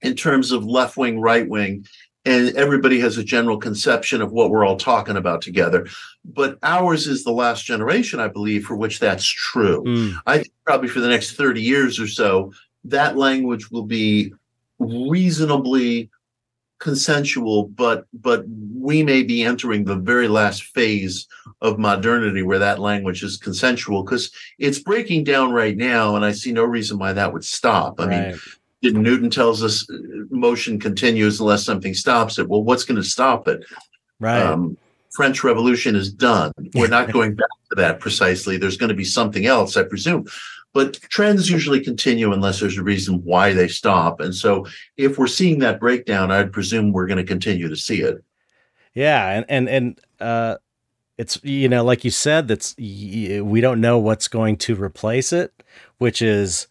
in 0.00 0.14
terms 0.14 0.52
of 0.52 0.64
left 0.64 0.96
wing, 0.96 1.20
right 1.20 1.48
wing, 1.48 1.86
and 2.24 2.54
everybody 2.56 3.00
has 3.00 3.16
a 3.16 3.24
general 3.24 3.58
conception 3.58 4.20
of 4.20 4.32
what 4.32 4.50
we're 4.50 4.64
all 4.64 4.76
talking 4.76 5.16
about 5.16 5.40
together. 5.40 5.86
But 6.24 6.58
ours 6.62 7.06
is 7.06 7.24
the 7.24 7.32
last 7.32 7.64
generation, 7.64 8.20
I 8.20 8.28
believe, 8.28 8.64
for 8.64 8.76
which 8.76 9.00
that's 9.00 9.26
true. 9.26 9.82
Mm. 9.84 10.14
I 10.26 10.36
think 10.36 10.52
probably 10.64 10.88
for 10.88 11.00
the 11.00 11.08
next 11.08 11.36
30 11.36 11.62
years 11.62 11.98
or 11.98 12.06
so, 12.06 12.52
that 12.84 13.16
language 13.16 13.70
will 13.70 13.84
be 13.84 14.32
reasonably 14.78 16.10
consensual 16.78 17.64
but 17.68 18.06
but 18.12 18.44
we 18.74 19.02
may 19.02 19.22
be 19.22 19.42
entering 19.42 19.84
the 19.84 19.96
very 19.96 20.28
last 20.28 20.62
phase 20.62 21.26
of 21.60 21.78
modernity 21.78 22.42
where 22.42 22.60
that 22.60 22.78
language 22.78 23.22
is 23.22 23.36
consensual 23.36 24.04
because 24.04 24.30
it's 24.58 24.78
breaking 24.78 25.24
down 25.24 25.52
right 25.52 25.76
now 25.76 26.14
and 26.14 26.24
i 26.24 26.30
see 26.30 26.52
no 26.52 26.64
reason 26.64 26.98
why 26.98 27.12
that 27.12 27.32
would 27.32 27.44
stop. 27.44 28.00
I 28.00 28.06
right. 28.06 28.36
mean 28.82 29.02
newton 29.02 29.28
tells 29.28 29.62
us 29.62 29.88
uh, 29.90 29.96
motion 30.30 30.78
continues 30.78 31.40
unless 31.40 31.64
something 31.64 31.94
stops 31.94 32.38
it. 32.38 32.48
Well 32.48 32.62
what's 32.62 32.84
going 32.84 33.02
to 33.02 33.08
stop 33.08 33.48
it? 33.48 33.64
Right. 34.20 34.40
Um, 34.40 34.76
french 35.10 35.42
revolution 35.42 35.96
is 35.96 36.12
done. 36.12 36.52
We're 36.74 36.86
not 36.86 37.12
going 37.12 37.34
back 37.34 37.48
to 37.70 37.74
that 37.76 37.98
precisely. 37.98 38.56
There's 38.56 38.76
going 38.76 38.90
to 38.90 38.94
be 38.94 39.04
something 39.04 39.46
else 39.46 39.76
i 39.76 39.82
presume 39.82 40.26
but 40.74 40.94
trends 41.02 41.50
usually 41.50 41.80
continue 41.80 42.32
unless 42.32 42.60
there's 42.60 42.78
a 42.78 42.82
reason 42.82 43.22
why 43.24 43.52
they 43.52 43.68
stop. 43.68 44.20
And 44.20 44.34
so 44.34 44.66
if 44.96 45.18
we're 45.18 45.26
seeing 45.26 45.58
that 45.60 45.80
breakdown, 45.80 46.30
I'd 46.30 46.52
presume 46.52 46.92
we're 46.92 47.06
going 47.06 47.18
to 47.18 47.24
continue 47.24 47.68
to 47.68 47.76
see 47.76 48.00
it. 48.02 48.22
Yeah, 48.94 49.30
and 49.30 49.44
and 49.48 49.68
and 49.68 50.00
uh, 50.20 50.56
it's 51.16 51.42
you 51.44 51.68
know 51.68 51.84
like 51.84 52.04
you 52.04 52.10
said 52.10 52.48
that's 52.48 52.76
we 52.78 53.60
don't 53.60 53.80
know 53.80 53.98
what's 53.98 54.28
going 54.28 54.56
to 54.58 54.74
replace 54.74 55.32
it, 55.32 55.62
which 55.98 56.22
is 56.22 56.66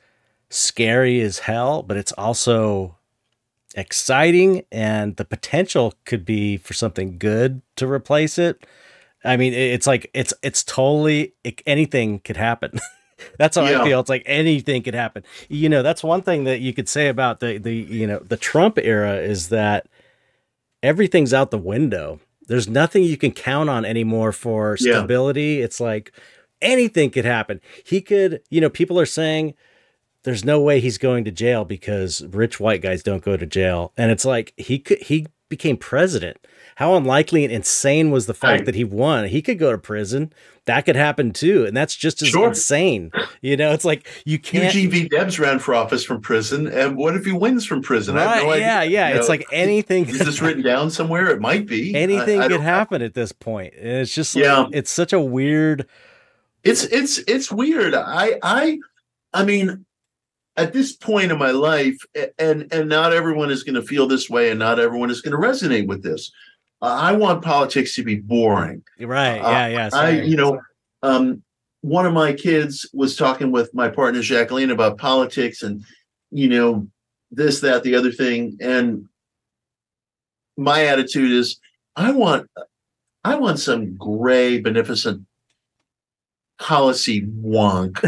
scary 0.49 1.21
as 1.21 1.39
hell, 1.39 1.83
but 1.83 1.97
it's 1.97 2.11
also 2.13 2.95
exciting 3.75 4.63
and 4.71 5.17
the 5.17 5.25
potential 5.25 5.93
could 6.05 6.25
be 6.25 6.57
for 6.57 6.73
something 6.73 7.17
good 7.17 7.61
to 7.75 7.87
replace 7.87 8.37
it. 8.37 8.65
I 9.23 9.37
mean, 9.37 9.53
it's 9.53 9.87
like 9.87 10.09
it's 10.13 10.33
it's 10.41 10.63
totally 10.63 11.33
it, 11.43 11.61
anything 11.65 12.19
could 12.19 12.37
happen. 12.37 12.79
that's 13.37 13.57
how 13.57 13.65
yeah. 13.65 13.81
I 13.81 13.85
feel. 13.85 13.99
It's 13.99 14.09
like 14.09 14.23
anything 14.25 14.83
could 14.83 14.93
happen. 14.93 15.23
You 15.49 15.69
know, 15.69 15.83
that's 15.83 16.03
one 16.03 16.21
thing 16.21 16.43
that 16.45 16.59
you 16.59 16.73
could 16.73 16.89
say 16.89 17.07
about 17.07 17.39
the 17.39 17.57
the 17.57 17.73
you 17.73 18.07
know 18.07 18.19
the 18.19 18.37
Trump 18.37 18.77
era 18.77 19.15
is 19.15 19.49
that 19.49 19.87
everything's 20.83 21.33
out 21.33 21.51
the 21.51 21.57
window. 21.57 22.19
There's 22.47 22.67
nothing 22.69 23.03
you 23.03 23.17
can 23.17 23.31
count 23.31 23.69
on 23.69 23.85
anymore 23.85 24.31
for 24.31 24.77
stability. 24.77 25.55
Yeah. 25.55 25.65
It's 25.65 25.79
like 25.79 26.13
anything 26.61 27.09
could 27.09 27.25
happen. 27.25 27.61
He 27.85 28.01
could, 28.01 28.41
you 28.49 28.61
know, 28.61 28.69
people 28.69 28.99
are 28.99 29.05
saying 29.05 29.53
there's 30.23 30.45
no 30.45 30.61
way 30.61 30.79
he's 30.79 30.97
going 30.97 31.25
to 31.25 31.31
jail 31.31 31.65
because 31.65 32.25
rich 32.27 32.59
white 32.59 32.81
guys 32.81 33.03
don't 33.03 33.23
go 33.23 33.37
to 33.37 33.45
jail. 33.45 33.93
And 33.97 34.11
it's 34.11 34.25
like 34.25 34.53
he 34.57 34.79
could 34.79 35.01
he 35.01 35.27
became 35.49 35.77
president. 35.77 36.37
How 36.77 36.93
unlikely 36.93 37.43
and 37.43 37.51
insane 37.51 38.11
was 38.11 38.27
the 38.27 38.35
fact 38.35 38.65
that 38.65 38.75
he 38.75 38.83
won? 38.83 39.29
He 39.29 39.41
could 39.41 39.57
go 39.57 39.71
to 39.71 39.79
prison. 39.79 40.31
That 40.65 40.85
could 40.85 40.95
happen 40.95 41.33
too, 41.33 41.65
and 41.65 41.75
that's 41.75 41.95
just 41.95 42.21
as 42.21 42.27
sure. 42.27 42.49
insane. 42.49 43.11
You 43.41 43.57
know, 43.57 43.71
it's 43.71 43.83
like 43.83 44.07
you 44.25 44.37
can't. 44.37 44.75
Eugene 44.75 45.07
Debs 45.07 45.39
ran 45.39 45.57
for 45.57 45.73
office 45.73 46.03
from 46.03 46.21
prison, 46.21 46.67
and 46.67 46.95
what 46.95 47.15
if 47.15 47.25
he 47.25 47.31
wins 47.31 47.65
from 47.65 47.81
prison? 47.81 48.13
Right, 48.13 48.43
no 48.43 48.53
yeah, 48.53 48.81
idea. 48.81 48.91
yeah. 48.91 49.09
You 49.09 49.15
it's 49.15 49.27
know, 49.27 49.33
like 49.33 49.47
anything. 49.51 50.07
Is 50.07 50.19
this 50.19 50.39
written 50.39 50.61
down 50.61 50.91
somewhere? 50.91 51.31
It 51.31 51.41
might 51.41 51.65
be. 51.65 51.95
Anything 51.95 52.41
I, 52.41 52.45
I 52.45 52.47
could 52.47 52.61
happen 52.61 53.01
at 53.01 53.15
this 53.15 53.31
point. 53.31 53.73
It's 53.73 54.13
just 54.13 54.35
like, 54.35 54.43
yeah. 54.43 54.67
It's 54.71 54.91
such 54.91 55.13
a 55.13 55.19
weird. 55.19 55.87
It's 56.63 56.83
it's 56.83 57.17
it's 57.27 57.51
weird. 57.51 57.95
I 57.95 58.37
I 58.43 58.77
I 59.33 59.45
mean, 59.45 59.83
at 60.55 60.73
this 60.73 60.95
point 60.95 61.31
in 61.31 61.39
my 61.39 61.49
life, 61.49 61.97
and 62.37 62.71
and 62.71 62.87
not 62.87 63.13
everyone 63.13 63.49
is 63.49 63.63
going 63.63 63.81
to 63.81 63.81
feel 63.81 64.05
this 64.05 64.29
way, 64.29 64.51
and 64.51 64.59
not 64.59 64.79
everyone 64.79 65.09
is 65.09 65.21
going 65.21 65.31
to 65.31 65.47
resonate 65.47 65.87
with 65.87 66.03
this. 66.03 66.31
I 66.81 67.13
want 67.13 67.43
politics 67.43 67.95
to 67.95 68.03
be 68.03 68.15
boring. 68.15 68.83
Right. 68.99 69.39
Uh, 69.39 69.49
yeah. 69.49 69.67
Yeah. 69.67 69.89
I, 69.93 70.09
you 70.21 70.37
know, 70.37 70.61
um, 71.01 71.43
one 71.81 72.05
of 72.05 72.13
my 72.13 72.33
kids 72.33 72.89
was 72.93 73.15
talking 73.15 73.51
with 73.51 73.73
my 73.73 73.89
partner 73.89 74.21
Jacqueline 74.21 74.71
about 74.71 74.97
politics, 74.97 75.63
and 75.63 75.83
you 76.31 76.49
know, 76.49 76.87
this, 77.31 77.61
that, 77.61 77.83
the 77.83 77.95
other 77.95 78.11
thing, 78.11 78.57
and 78.61 79.07
my 80.57 80.85
attitude 80.85 81.31
is, 81.31 81.59
I 81.95 82.11
want, 82.11 82.49
I 83.23 83.35
want 83.35 83.59
some 83.59 83.95
gray, 83.95 84.59
beneficent 84.59 85.25
policy 86.59 87.21
wonk. 87.21 88.03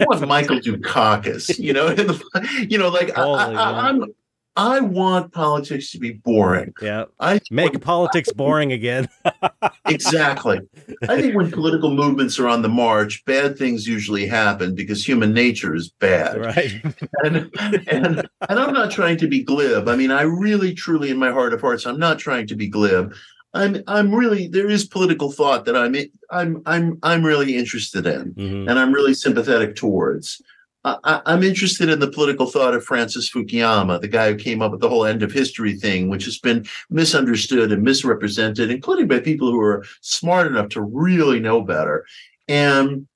I 0.00 0.04
want 0.04 0.20
Michael 0.28 0.60
Dukakis, 0.60 1.58
you 1.58 1.72
know, 1.72 1.88
the, 1.94 2.66
you 2.68 2.78
know, 2.78 2.88
like 2.88 3.16
I, 3.16 3.50
am 3.50 4.02
I'm, 4.02 4.14
I 4.56 4.80
want 4.80 5.32
politics 5.32 5.90
to 5.92 5.98
be 5.98 6.12
boring. 6.12 6.72
Yeah, 6.80 7.04
I 7.20 7.40
make 7.50 7.80
politics 7.82 8.32
boring 8.32 8.72
again. 8.72 9.08
exactly. 9.86 10.60
I 11.08 11.20
think 11.20 11.34
when 11.34 11.50
political 11.50 11.90
movements 11.90 12.38
are 12.38 12.48
on 12.48 12.62
the 12.62 12.68
march, 12.68 13.24
bad 13.26 13.58
things 13.58 13.86
usually 13.86 14.26
happen 14.26 14.74
because 14.74 15.06
human 15.06 15.34
nature 15.34 15.74
is 15.74 15.90
bad. 15.90 16.40
Right. 16.40 16.82
and 17.22 17.50
and 17.88 18.28
and 18.48 18.58
I'm 18.58 18.72
not 18.72 18.90
trying 18.90 19.18
to 19.18 19.28
be 19.28 19.42
glib. 19.42 19.88
I 19.88 19.96
mean, 19.96 20.10
I 20.10 20.22
really, 20.22 20.72
truly, 20.74 21.10
in 21.10 21.18
my 21.18 21.30
heart 21.30 21.52
of 21.52 21.60
hearts, 21.60 21.86
I'm 21.86 21.98
not 21.98 22.18
trying 22.18 22.46
to 22.46 22.56
be 22.56 22.68
glib. 22.68 23.14
I'm 23.56 23.82
I'm 23.86 24.14
really 24.14 24.48
there 24.48 24.68
is 24.68 24.86
political 24.86 25.32
thought 25.32 25.64
that 25.64 25.76
I'm 25.76 25.96
I'm 26.30 26.62
I'm 26.66 26.98
I'm 27.02 27.24
really 27.24 27.56
interested 27.56 28.06
in 28.06 28.34
mm-hmm. 28.34 28.68
and 28.68 28.78
I'm 28.78 28.92
really 28.92 29.14
sympathetic 29.14 29.76
towards. 29.76 30.40
I, 30.86 31.20
am 31.26 31.42
interested 31.42 31.88
in 31.88 31.98
the 31.98 32.10
political 32.10 32.46
thought 32.46 32.74
of 32.74 32.84
Francis 32.84 33.28
Fukuyama, 33.28 34.00
the 34.00 34.08
guy 34.08 34.30
who 34.30 34.38
came 34.38 34.62
up 34.62 34.70
with 34.70 34.80
the 34.80 34.88
whole 34.88 35.04
end 35.04 35.22
of 35.22 35.32
history 35.32 35.74
thing, 35.74 36.08
which 36.08 36.24
has 36.26 36.38
been 36.38 36.64
misunderstood 36.90 37.72
and 37.72 37.82
misrepresented, 37.82 38.70
including 38.70 39.08
by 39.08 39.18
people 39.18 39.50
who 39.50 39.60
are 39.60 39.84
smart 40.00 40.46
enough 40.46 40.68
to 40.70 40.80
really 40.80 41.40
know 41.40 41.60
better. 41.60 42.06
And 42.46 43.08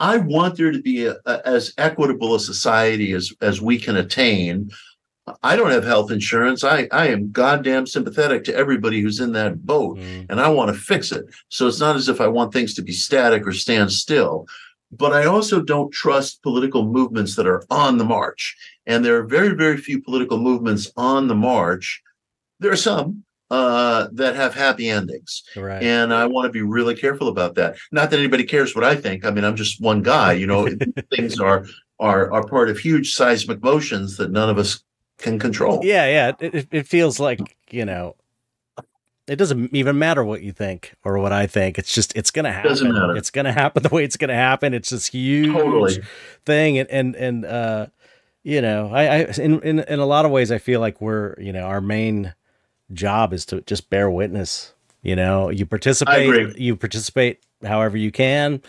I 0.00 0.16
want 0.16 0.56
there 0.56 0.72
to 0.72 0.82
be 0.82 1.06
a, 1.06 1.16
a, 1.24 1.46
as 1.46 1.72
equitable 1.78 2.34
a 2.34 2.40
society 2.40 3.12
as 3.12 3.32
as 3.40 3.62
we 3.62 3.78
can 3.78 3.96
attain 3.96 4.70
I 5.42 5.56
don't 5.56 5.70
have 5.70 5.84
health 5.84 6.10
insurance. 6.10 6.64
I, 6.64 6.86
I 6.92 7.08
am 7.08 7.30
goddamn 7.30 7.86
sympathetic 7.86 8.44
to 8.44 8.54
everybody 8.54 9.00
who's 9.00 9.20
in 9.20 9.32
that 9.32 9.64
boat 9.64 9.96
mm. 9.98 10.26
and 10.28 10.38
I 10.38 10.48
want 10.48 10.68
to 10.68 10.78
fix 10.78 11.12
it. 11.12 11.24
So 11.48 11.66
it's 11.66 11.80
not 11.80 11.96
as 11.96 12.10
if 12.10 12.20
I 12.20 12.26
want 12.26 12.52
things 12.52 12.74
to 12.74 12.82
be 12.82 12.92
static 12.92 13.46
or 13.46 13.52
stand 13.52 13.90
still. 13.90 14.46
But 14.96 15.12
I 15.12 15.24
also 15.24 15.60
don't 15.60 15.92
trust 15.92 16.42
political 16.42 16.86
movements 16.86 17.36
that 17.36 17.46
are 17.46 17.64
on 17.70 17.98
the 17.98 18.04
march. 18.04 18.56
And 18.86 19.04
there 19.04 19.16
are 19.16 19.24
very, 19.24 19.54
very 19.54 19.76
few 19.76 20.00
political 20.00 20.38
movements 20.38 20.90
on 20.96 21.28
the 21.28 21.34
march. 21.34 22.02
There 22.60 22.72
are 22.72 22.76
some 22.76 23.24
uh, 23.50 24.08
that 24.12 24.34
have 24.34 24.54
happy 24.54 24.88
endings. 24.88 25.42
Right. 25.56 25.82
And 25.82 26.12
I 26.12 26.26
want 26.26 26.46
to 26.46 26.52
be 26.52 26.62
really 26.62 26.94
careful 26.94 27.28
about 27.28 27.54
that. 27.56 27.76
Not 27.92 28.10
that 28.10 28.18
anybody 28.18 28.44
cares 28.44 28.74
what 28.74 28.84
I 28.84 28.96
think. 28.96 29.24
I 29.24 29.30
mean, 29.30 29.44
I'm 29.44 29.56
just 29.56 29.80
one 29.80 30.02
guy, 30.02 30.32
you 30.32 30.46
know, 30.46 30.68
things 31.14 31.38
are 31.38 31.66
are 32.00 32.32
are 32.32 32.46
part 32.46 32.68
of 32.68 32.78
huge 32.78 33.14
seismic 33.14 33.62
motions 33.62 34.16
that 34.16 34.30
none 34.30 34.50
of 34.50 34.58
us 34.58 34.82
can 35.18 35.38
control. 35.38 35.80
Yeah, 35.84 36.06
yeah. 36.06 36.32
It, 36.40 36.68
it 36.70 36.88
feels 36.88 37.20
like, 37.20 37.56
you 37.70 37.84
know, 37.84 38.16
it 39.26 39.36
doesn't 39.36 39.74
even 39.74 39.98
matter 39.98 40.22
what 40.22 40.42
you 40.42 40.52
think 40.52 40.94
or 41.04 41.18
what 41.18 41.32
I 41.32 41.46
think. 41.46 41.78
It's 41.78 41.92
just 41.92 42.14
it's 42.16 42.30
gonna 42.30 42.52
happen. 42.52 42.70
Doesn't 42.70 42.92
matter. 42.92 43.16
It's 43.16 43.30
gonna 43.30 43.52
happen 43.52 43.82
the 43.82 43.88
way 43.88 44.04
it's 44.04 44.16
gonna 44.16 44.34
happen. 44.34 44.74
It's 44.74 44.90
this 44.90 45.06
huge 45.06 45.52
totally. 45.52 46.02
thing, 46.44 46.78
and 46.78 46.90
and 46.90 47.16
and 47.16 47.44
uh, 47.44 47.86
you 48.42 48.60
know, 48.60 48.90
I, 48.92 49.02
I 49.02 49.18
in, 49.38 49.60
in 49.62 49.78
in 49.80 49.98
a 49.98 50.06
lot 50.06 50.24
of 50.24 50.30
ways, 50.30 50.52
I 50.52 50.58
feel 50.58 50.80
like 50.80 51.00
we're 51.00 51.34
you 51.38 51.52
know 51.52 51.62
our 51.62 51.80
main 51.80 52.34
job 52.92 53.32
is 53.32 53.46
to 53.46 53.62
just 53.62 53.90
bear 53.90 54.10
witness. 54.10 54.74
You 55.02 55.16
know, 55.16 55.50
you 55.50 55.66
participate, 55.66 56.58
you 56.58 56.76
participate 56.76 57.40
however 57.62 57.96
you 57.96 58.10
can. 58.10 58.62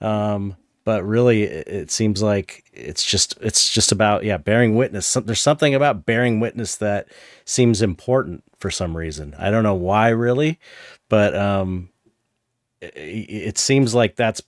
Um, 0.00 0.56
but 0.84 1.04
really 1.04 1.42
it 1.42 1.90
seems 1.90 2.22
like 2.22 2.61
it's 2.72 3.04
just 3.04 3.36
it's 3.40 3.70
just 3.70 3.92
about 3.92 4.24
yeah 4.24 4.36
bearing 4.36 4.76
witness. 4.76 5.12
There's 5.14 5.40
something 5.40 5.74
about 5.74 6.06
bearing 6.06 6.40
witness 6.40 6.76
that 6.76 7.08
seems 7.44 7.82
important 7.82 8.44
for 8.56 8.70
some 8.70 8.96
reason. 8.96 9.34
I 9.38 9.50
don't 9.50 9.64
know 9.64 9.74
why 9.74 10.08
really 10.08 10.58
but 11.12 11.36
um 11.36 11.90
it, 12.80 12.96
it 12.96 13.58
seems 13.58 13.94
like 13.94 14.16
that's 14.16 14.40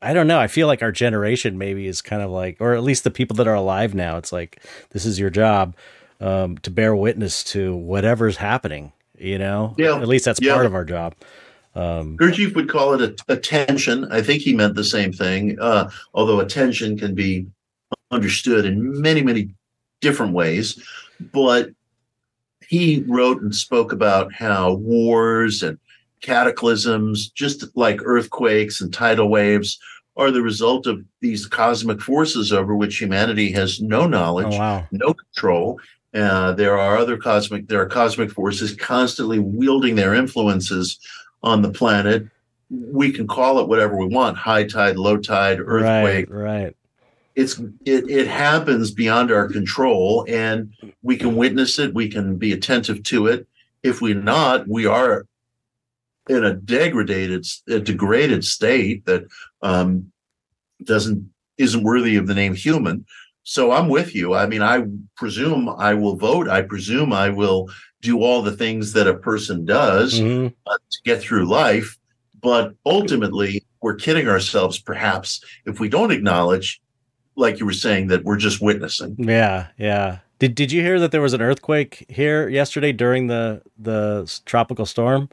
i 0.00 0.14
don't 0.14 0.26
know. 0.26 0.40
I 0.40 0.46
feel 0.46 0.66
like 0.66 0.82
our 0.82 0.90
generation 0.90 1.58
maybe 1.58 1.86
is 1.86 2.00
kind 2.00 2.22
of 2.22 2.30
like 2.30 2.56
or 2.58 2.72
at 2.72 2.82
least 2.82 3.04
the 3.04 3.10
people 3.10 3.36
that 3.36 3.46
are 3.46 3.54
alive 3.54 3.94
now 3.94 4.16
it's 4.16 4.32
like 4.32 4.62
this 4.90 5.04
is 5.04 5.20
your 5.20 5.28
job 5.28 5.76
um, 6.22 6.56
to 6.58 6.70
bear 6.70 6.96
witness 6.96 7.44
to 7.44 7.76
whatever's 7.76 8.38
happening 8.38 8.92
you 9.18 9.38
know? 9.38 9.74
Yeah. 9.76 9.96
At 9.96 10.08
least 10.08 10.24
that's 10.24 10.40
yeah. 10.40 10.54
part 10.54 10.64
of 10.64 10.74
our 10.74 10.86
job 10.86 11.14
um, 11.76 12.16
Gurdjieff 12.16 12.54
would 12.54 12.68
call 12.68 12.94
it 12.94 13.02
a, 13.02 13.32
attention. 13.32 14.10
I 14.10 14.22
think 14.22 14.42
he 14.42 14.54
meant 14.54 14.74
the 14.74 14.84
same 14.84 15.12
thing, 15.12 15.58
uh, 15.60 15.90
although 16.14 16.40
attention 16.40 16.98
can 16.98 17.14
be 17.14 17.46
understood 18.10 18.64
in 18.64 19.00
many, 19.00 19.22
many 19.22 19.50
different 20.00 20.32
ways. 20.32 20.82
But 21.32 21.70
he 22.66 23.04
wrote 23.06 23.42
and 23.42 23.54
spoke 23.54 23.92
about 23.92 24.32
how 24.32 24.74
wars 24.74 25.62
and 25.62 25.78
cataclysms, 26.22 27.28
just 27.30 27.64
like 27.76 28.00
earthquakes 28.02 28.80
and 28.80 28.92
tidal 28.92 29.28
waves, 29.28 29.78
are 30.16 30.30
the 30.30 30.42
result 30.42 30.86
of 30.86 31.04
these 31.20 31.46
cosmic 31.46 32.00
forces 32.00 32.52
over 32.52 32.74
which 32.74 32.98
humanity 32.98 33.52
has 33.52 33.82
no 33.82 34.06
knowledge, 34.06 34.54
oh, 34.54 34.58
wow. 34.58 34.86
no 34.90 35.12
control. 35.12 35.78
Uh, 36.14 36.52
there 36.52 36.78
are 36.78 36.96
other 36.96 37.18
cosmic, 37.18 37.68
there 37.68 37.82
are 37.82 37.86
cosmic 37.88 38.30
forces 38.30 38.74
constantly 38.74 39.38
wielding 39.38 39.94
their 39.94 40.14
influences 40.14 40.98
on 41.42 41.62
the 41.62 41.70
planet. 41.70 42.28
We 42.70 43.12
can 43.12 43.26
call 43.26 43.60
it 43.60 43.68
whatever 43.68 43.96
we 43.96 44.06
want: 44.06 44.36
high 44.36 44.64
tide, 44.64 44.96
low 44.96 45.16
tide, 45.16 45.60
earthquake. 45.60 46.30
Right. 46.30 46.64
right. 46.64 46.76
It's 47.34 47.58
it 47.84 48.08
it 48.08 48.26
happens 48.26 48.90
beyond 48.90 49.30
our 49.30 49.48
control, 49.48 50.24
and 50.28 50.72
we 51.02 51.16
can 51.16 51.36
witness 51.36 51.78
it. 51.78 51.94
We 51.94 52.08
can 52.08 52.36
be 52.36 52.52
attentive 52.52 53.02
to 53.04 53.26
it. 53.26 53.46
If 53.82 54.00
we're 54.00 54.14
not, 54.14 54.66
we 54.66 54.86
are 54.86 55.26
in 56.28 56.44
a 56.44 56.54
degraded, 56.54 57.46
a 57.68 57.78
degraded 57.78 58.44
state 58.44 59.04
that 59.06 59.26
um, 59.62 60.10
doesn't 60.82 61.30
isn't 61.58 61.84
worthy 61.84 62.16
of 62.16 62.26
the 62.26 62.34
name 62.34 62.54
human. 62.54 63.06
So 63.42 63.70
I'm 63.70 63.88
with 63.88 64.14
you. 64.14 64.34
I 64.34 64.46
mean, 64.46 64.62
I 64.62 64.84
presume 65.16 65.68
I 65.68 65.94
will 65.94 66.16
vote. 66.16 66.48
I 66.48 66.62
presume 66.62 67.12
I 67.12 67.30
will 67.30 67.70
do 68.02 68.22
all 68.22 68.42
the 68.42 68.56
things 68.56 68.92
that 68.92 69.06
a 69.06 69.14
person 69.14 69.64
does 69.64 70.20
mm-hmm. 70.20 70.48
uh, 70.66 70.76
to 70.90 70.98
get 71.04 71.20
through 71.20 71.46
life. 71.46 71.98
But 72.40 72.74
ultimately, 72.84 73.64
we're 73.80 73.94
kidding 73.94 74.28
ourselves, 74.28 74.78
perhaps, 74.78 75.42
if 75.64 75.80
we 75.80 75.88
don't 75.88 76.12
acknowledge, 76.12 76.80
like 77.34 77.58
you 77.58 77.66
were 77.66 77.72
saying, 77.72 78.08
that 78.08 78.24
we're 78.24 78.36
just 78.36 78.60
witnessing. 78.60 79.16
Yeah, 79.18 79.68
yeah. 79.78 80.18
Did 80.38 80.54
Did 80.54 80.70
you 80.70 80.82
hear 80.82 81.00
that 81.00 81.12
there 81.12 81.22
was 81.22 81.32
an 81.32 81.40
earthquake 81.40 82.04
here 82.08 82.48
yesterday 82.48 82.92
during 82.92 83.26
the 83.26 83.62
the 83.78 84.40
tropical 84.44 84.86
storm? 84.86 85.28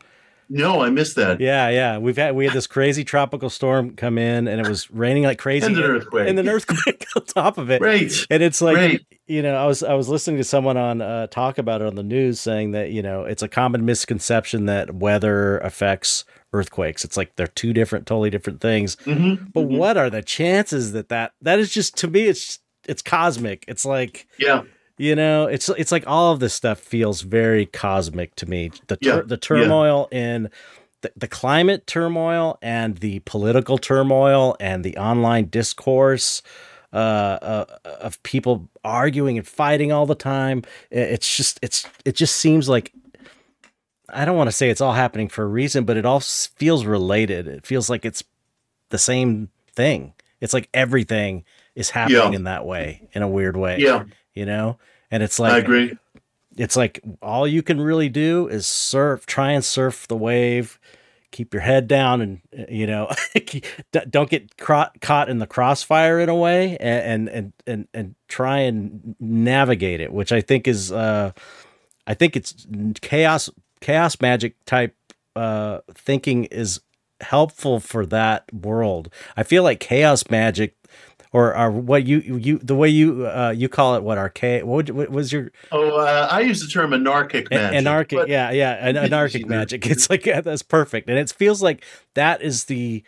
No, 0.54 0.84
I 0.84 0.92
missed 0.92 1.16
that. 1.16 1.42
Yeah, 1.42 1.70
yeah. 1.70 1.98
We've 1.98 2.16
had 2.16 2.36
we 2.36 2.46
had 2.46 2.54
this 2.54 2.68
crazy 2.68 3.04
tropical 3.04 3.50
storm 3.50 3.96
come 3.96 4.20
in, 4.20 4.48
and 4.48 4.62
it 4.62 4.68
was 4.70 4.90
raining 4.92 5.24
like 5.24 5.40
crazy, 5.40 5.66
and 5.66 5.76
an 5.76 5.84
earthquake, 5.84 6.30
and 6.30 6.38
an 6.38 6.48
earthquake 6.48 7.08
on 7.16 7.26
top 7.26 7.58
of 7.58 7.72
it. 7.72 7.82
Right, 7.82 8.14
and 8.30 8.44
it's 8.44 8.62
like 8.62 8.76
Great. 8.76 9.06
you 9.26 9.42
know, 9.42 9.56
I 9.56 9.66
was 9.66 9.82
I 9.82 9.96
was 9.96 10.10
listening 10.10 10.38
to 10.38 10.44
someone 10.44 10.78
on 10.78 11.02
uh, 11.02 11.26
talk 11.26 11.58
about 11.58 11.82
it 11.82 11.88
on 11.88 11.96
the 11.96 12.04
news, 12.04 12.40
saying 12.40 12.70
that 12.72 12.92
you 12.92 13.02
know 13.02 13.24
it's 13.24 13.42
a 13.42 13.48
common 13.48 13.84
misconception 13.84 14.68
that 14.68 14.94
weather 14.94 15.58
affects 15.58 16.24
earthquakes. 16.54 17.04
It's 17.04 17.18
like 17.18 17.36
they're 17.36 17.48
two 17.48 17.74
different, 17.74 18.06
totally 18.06 18.30
different 18.30 18.62
things. 18.62 18.96
Mm-hmm, 18.98 19.46
but 19.56 19.62
mm-hmm. 19.62 19.78
what 19.78 19.98
are 19.98 20.12
the 20.12 20.22
chances 20.22 20.92
that 20.92 21.10
that 21.10 21.34
that 21.42 21.58
is 21.58 21.74
just 21.74 21.98
to 21.98 22.08
me? 22.08 22.26
It's 22.26 22.60
it's 22.88 23.02
cosmic. 23.02 23.66
It's 23.68 23.86
like 23.86 24.28
yeah 24.38 24.62
you 24.98 25.16
know, 25.16 25.48
it's 25.48 25.70
it's 25.70 25.92
like 25.92 26.06
all 26.08 26.32
of 26.32 26.40
this 26.40 26.54
stuff 26.54 26.80
feels 26.80 27.22
very 27.22 27.66
cosmic 27.66 28.36
to 28.36 28.46
me. 28.48 28.72
The 28.88 28.98
tur- 28.98 29.16
yeah. 29.16 29.22
the 29.26 29.38
turmoil 29.38 30.08
yeah. 30.12 30.18
in 30.20 30.50
the, 31.02 31.12
the 31.16 31.28
climate 31.28 31.88
turmoil 31.88 32.58
and 32.62 32.98
the 32.98 33.20
political 33.20 33.78
turmoil 33.78 34.56
and 34.60 34.84
the 34.84 34.98
online 34.98 35.46
discourse 35.46 36.44
uh, 36.94 36.96
uh, 36.96 37.66
of 37.84 38.22
people 38.22 38.70
arguing 38.84 39.38
and 39.38 39.48
fighting 39.48 39.92
all 39.92 40.06
the 40.06 40.16
time. 40.16 40.64
It's 40.92 41.36
just 41.36 41.60
it's 41.64 41.88
it 42.06 42.16
just 42.16 42.36
seems 42.36 42.70
like 42.70 42.94
I 44.10 44.26
don't 44.26 44.38
want 44.38 44.48
to 44.48 44.56
say 44.56 44.70
it's 44.70 44.82
all 44.82 44.94
happening 44.94 45.28
for 45.28 45.44
a 45.44 45.48
reason, 45.48 45.86
but 45.86 45.98
it 45.98 46.06
all 46.06 46.20
feels 46.20 46.86
related. 46.86 47.48
It 47.48 47.66
feels 47.66 47.90
like 47.90 48.06
it's 48.06 48.24
the 48.90 49.00
same 49.00 49.50
thing. 49.72 50.14
It's 50.40 50.54
like 50.54 50.70
everything 50.72 51.46
is 51.74 51.90
happening 51.90 52.34
yeah. 52.34 52.36
in 52.36 52.44
that 52.44 52.64
way, 52.64 53.10
in 53.14 53.24
a 53.24 53.28
weird 53.28 53.58
way. 53.58 53.80
Yeah 53.80 54.04
you 54.34 54.46
know? 54.46 54.78
And 55.12 55.22
it's 55.24 55.40
like 55.40 55.54
I 55.54 55.58
agree. 55.58 55.98
It's 56.56 56.76
like 56.76 57.02
all 57.22 57.48
you 57.48 57.64
can 57.64 57.82
really 57.82 58.10
do 58.10 58.48
is 58.48 58.68
surf, 58.68 59.26
try 59.26 59.52
and 59.52 59.66
surf 59.66 60.08
the 60.08 60.16
wave, 60.16 60.80
keep 61.32 61.54
your 61.54 61.62
head 61.62 61.88
down 61.88 62.22
and 62.22 62.42
you 62.70 62.88
know, 62.88 63.12
don't 64.10 64.30
get 64.30 64.56
caught 64.58 65.30
in 65.30 65.40
the 65.40 65.48
crossfire 65.48 66.20
in 66.20 66.30
a 66.30 66.36
way 66.36 66.78
and 66.78 67.28
and 67.28 67.54
and 67.68 67.88
and 67.94 68.16
try 68.28 68.60
and 68.60 69.16
navigate 69.20 70.00
it, 70.00 70.14
which 70.14 70.32
I 70.32 70.42
think 70.42 70.68
is 70.68 70.92
uh 70.92 71.32
I 72.08 72.14
think 72.14 72.36
it's 72.36 72.68
chaos 73.02 73.50
chaos 73.82 74.22
magic 74.22 74.64
type 74.66 74.96
uh 75.36 75.80
thinking 75.94 76.46
is 76.46 76.80
helpful 77.22 77.80
for 77.80 78.06
that 78.06 78.54
world. 78.54 79.10
I 79.36 79.44
feel 79.44 79.64
like 79.64 79.80
chaos 79.80 80.30
magic 80.30 80.76
or, 81.34 81.58
or 81.58 81.72
what 81.72 82.06
you 82.06 82.20
you 82.20 82.60
the 82.60 82.76
way 82.76 82.88
you 82.88 83.28
uh, 83.28 83.54
you 83.56 83.68
call 83.68 83.96
it 83.96 84.04
what 84.04 84.18
archaic 84.18 84.66
what, 84.66 84.90
what 84.92 85.10
was 85.10 85.34
your 85.34 85.52
oh 85.72 85.98
uh, 85.98 86.28
I 86.32 86.42
use 86.42 86.62
the 86.62 86.68
term 86.68 86.94
anarchic 86.94 87.50
magic 87.50 87.76
anarchic 87.76 88.20
but... 88.20 88.30
yeah 88.30 88.52
yeah 88.52 88.88
an, 88.88 88.98
anarchic 89.14 89.46
magic. 89.46 89.86
it's 89.88 90.10
like 90.10 90.26
yeah, 90.26 90.42
that's 90.42 90.64
perfect. 90.64 91.10
And 91.10 91.18
it 91.18 91.32
feels 91.32 91.62
like 91.62 91.84
that 92.14 92.42
is 92.42 92.66
the 92.66 93.04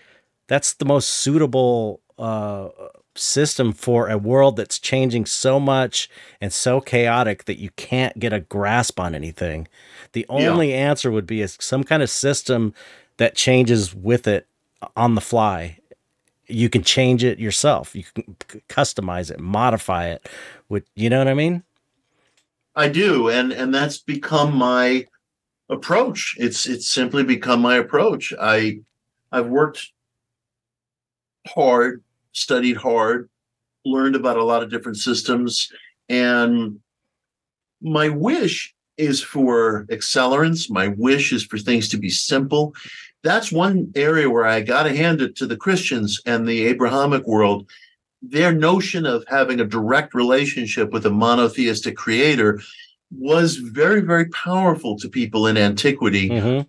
that's 0.48 0.74
the 0.74 0.86
most 0.86 1.10
suitable 1.10 2.02
uh, 2.18 2.70
system 3.16 3.74
for 3.74 4.10
a 4.10 4.18
world 4.18 4.58
that's 4.58 4.80
changing 4.80 5.26
so 5.26 5.60
much 5.60 6.10
and 6.42 6.52
so 6.52 6.82
chaotic 6.82 7.46
that 7.46 7.60
you 7.60 7.70
can't 7.72 8.20
get 8.20 8.34
a 8.34 8.42
grasp 8.42 9.00
on 9.00 9.16
anything. 9.16 9.68
The 10.12 10.26
only 10.30 10.72
yeah. 10.72 10.90
answer 10.90 11.12
would 11.12 11.26
be 11.26 11.46
some 11.48 11.84
kind 11.84 12.04
of 12.04 12.10
system 12.10 12.74
that 13.18 13.36
changes 13.36 13.96
with 13.96 14.28
it 14.28 14.48
on 14.96 15.16
the 15.16 15.22
fly 15.22 15.80
you 16.48 16.70
can 16.70 16.84
change 16.84 17.24
it 17.24 17.40
yourself. 17.40 17.96
You 17.96 18.04
can 18.04 18.36
customize 18.70 19.32
it, 19.32 19.40
modify 19.40 20.08
it. 20.08 20.28
With 20.70 20.86
you 20.96 21.10
know 21.10 21.20
what 21.20 21.28
I 21.28 21.34
mean? 21.34 21.64
I 22.76 22.90
do, 22.90 23.30
and 23.30 23.52
and 23.52 23.74
that's 23.74 23.98
become 23.98 24.56
my 24.56 25.06
approach. 25.70 26.36
It's 26.38 26.68
it's 26.68 26.88
simply 26.88 27.24
become 27.24 27.62
my 27.62 27.78
approach. 27.78 28.34
I 28.40 28.80
I've 29.32 29.48
worked 29.48 29.92
hard, 31.48 32.04
studied 32.32 32.78
hard, 32.78 33.30
learned 33.86 34.16
about 34.16 34.38
a 34.38 34.44
lot 34.44 34.64
of 34.64 34.70
different 34.70 34.98
systems, 34.98 35.72
and 36.10 36.80
my 37.82 38.10
wish 38.10 38.74
is 38.98 39.22
for 39.22 39.86
accelerants. 39.92 40.70
My 40.70 40.88
wish 40.88 41.34
is 41.34 41.44
for 41.44 41.58
things 41.58 41.90
to 41.90 41.98
be 41.98 42.10
simple 42.10 42.74
that's 43.26 43.52
one 43.52 43.92
area 43.96 44.30
where 44.30 44.46
I 44.46 44.62
got 44.62 44.84
to 44.84 44.96
hand 44.96 45.20
it 45.20 45.36
to 45.38 45.48
the 45.48 45.58
Christians 45.58 46.22
and 46.28 46.48
the 46.48 46.66
Abrahamic 46.68 47.26
world. 47.26 47.68
Their 48.22 48.54
notion 48.54 49.08
of 49.08 49.26
having 49.28 49.60
a 49.60 49.66
direct 49.66 50.14
relationship 50.14 50.92
with 50.92 51.08
a 51.08 51.10
monotheistic 51.10 51.98
creator 51.98 52.62
was 53.12 53.56
very, 53.56 54.02
very 54.02 54.30
powerful 54.30 54.96
to 55.00 55.10
people 55.10 55.48
in 55.48 55.58
antiquity 55.58 56.30
mm-hmm. 56.30 56.68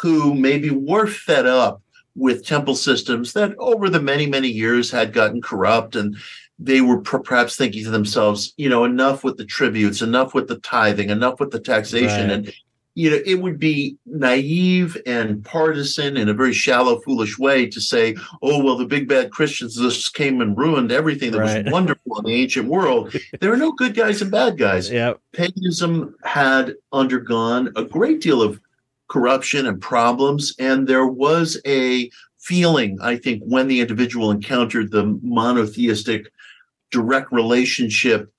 who 0.00 0.34
maybe 0.34 0.70
were 0.70 1.08
fed 1.08 1.46
up 1.46 1.82
with 2.14 2.46
temple 2.46 2.76
systems 2.76 3.32
that 3.32 3.56
over 3.58 3.90
the 3.90 4.00
many, 4.00 4.26
many 4.26 4.48
years 4.48 4.92
had 4.92 5.12
gotten 5.12 5.42
corrupt 5.42 5.96
and 5.96 6.16
they 6.60 6.80
were 6.80 7.00
perhaps 7.00 7.56
thinking 7.56 7.84
to 7.84 7.90
themselves, 7.90 8.54
you 8.56 8.68
know, 8.68 8.84
enough 8.84 9.24
with 9.24 9.36
the 9.36 9.44
tributes, 9.44 10.00
enough 10.00 10.32
with 10.32 10.46
the 10.46 10.58
tithing, 10.58 11.10
enough 11.10 11.40
with 11.40 11.50
the 11.50 11.60
taxation. 11.60 12.28
Right. 12.28 12.30
And 12.30 12.52
you 12.98 13.10
know, 13.10 13.20
it 13.24 13.36
would 13.36 13.60
be 13.60 13.96
naive 14.06 15.00
and 15.06 15.44
partisan 15.44 16.16
in 16.16 16.28
a 16.28 16.34
very 16.34 16.52
shallow, 16.52 16.98
foolish 17.02 17.38
way 17.38 17.64
to 17.64 17.80
say, 17.80 18.16
oh, 18.42 18.60
well, 18.60 18.76
the 18.76 18.84
big 18.84 19.06
bad 19.06 19.30
Christians 19.30 19.76
just 19.76 20.14
came 20.14 20.40
and 20.40 20.58
ruined 20.58 20.90
everything 20.90 21.30
that 21.30 21.38
right. 21.38 21.64
was 21.64 21.72
wonderful 21.78 22.18
in 22.18 22.24
the 22.24 22.34
ancient 22.34 22.66
world. 22.66 23.14
there 23.40 23.52
are 23.52 23.56
no 23.56 23.70
good 23.70 23.94
guys 23.94 24.20
and 24.20 24.32
bad 24.32 24.58
guys. 24.58 24.90
Yep. 24.90 25.20
Paganism 25.32 26.16
had 26.24 26.74
undergone 26.92 27.72
a 27.76 27.84
great 27.84 28.20
deal 28.20 28.42
of 28.42 28.60
corruption 29.06 29.68
and 29.68 29.80
problems, 29.80 30.56
and 30.58 30.88
there 30.88 31.06
was 31.06 31.56
a 31.68 32.10
feeling, 32.40 32.98
I 33.00 33.16
think, 33.16 33.44
when 33.44 33.68
the 33.68 33.80
individual 33.80 34.32
encountered 34.32 34.90
the 34.90 35.16
monotheistic 35.22 36.32
direct 36.90 37.30
relationship 37.30 38.32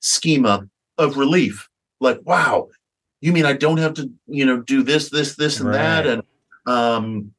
schema 0.00 0.68
of 0.98 1.16
relief. 1.16 1.68
Like, 2.00 2.18
wow, 2.24 2.68
you 3.24 3.32
mean 3.32 3.46
I 3.46 3.54
don't 3.54 3.78
have 3.78 3.94
to, 3.94 4.10
you 4.26 4.44
know, 4.44 4.60
do 4.60 4.82
this, 4.82 5.08
this, 5.08 5.34
this, 5.34 5.58
and 5.58 5.70
right. 5.70 5.78
that, 5.78 6.06
and 6.06 6.22
um, 6.66 7.32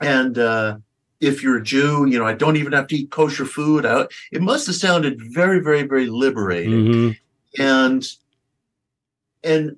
and 0.00 0.38
uh, 0.38 0.76
if 1.20 1.42
you're 1.42 1.58
a 1.58 1.62
Jew, 1.62 2.06
you 2.06 2.20
know, 2.20 2.24
I 2.24 2.34
don't 2.34 2.56
even 2.56 2.72
have 2.72 2.86
to 2.86 2.96
eat 2.96 3.10
kosher 3.10 3.44
food. 3.44 3.84
I, 3.84 4.06
it 4.30 4.42
must 4.42 4.68
have 4.68 4.76
sounded 4.76 5.20
very, 5.20 5.58
very, 5.58 5.82
very 5.82 6.06
liberating, 6.06 6.70
mm-hmm. 6.70 7.60
and 7.60 8.08
and 9.42 9.76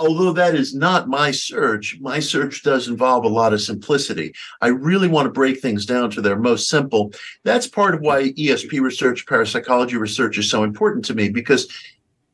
although 0.00 0.32
that 0.32 0.54
is 0.54 0.74
not 0.74 1.06
my 1.06 1.32
search, 1.32 1.98
my 2.00 2.18
search 2.18 2.62
does 2.62 2.88
involve 2.88 3.26
a 3.26 3.28
lot 3.28 3.52
of 3.52 3.60
simplicity. 3.60 4.32
I 4.62 4.68
really 4.68 5.08
want 5.08 5.26
to 5.26 5.32
break 5.32 5.60
things 5.60 5.84
down 5.84 6.12
to 6.12 6.22
their 6.22 6.38
most 6.38 6.70
simple. 6.70 7.12
That's 7.42 7.66
part 7.66 7.94
of 7.94 8.00
why 8.00 8.32
ESP 8.32 8.80
research, 8.80 9.26
parapsychology 9.26 9.98
research 9.98 10.38
is 10.38 10.50
so 10.50 10.62
important 10.62 11.04
to 11.04 11.14
me 11.14 11.28
because 11.28 11.70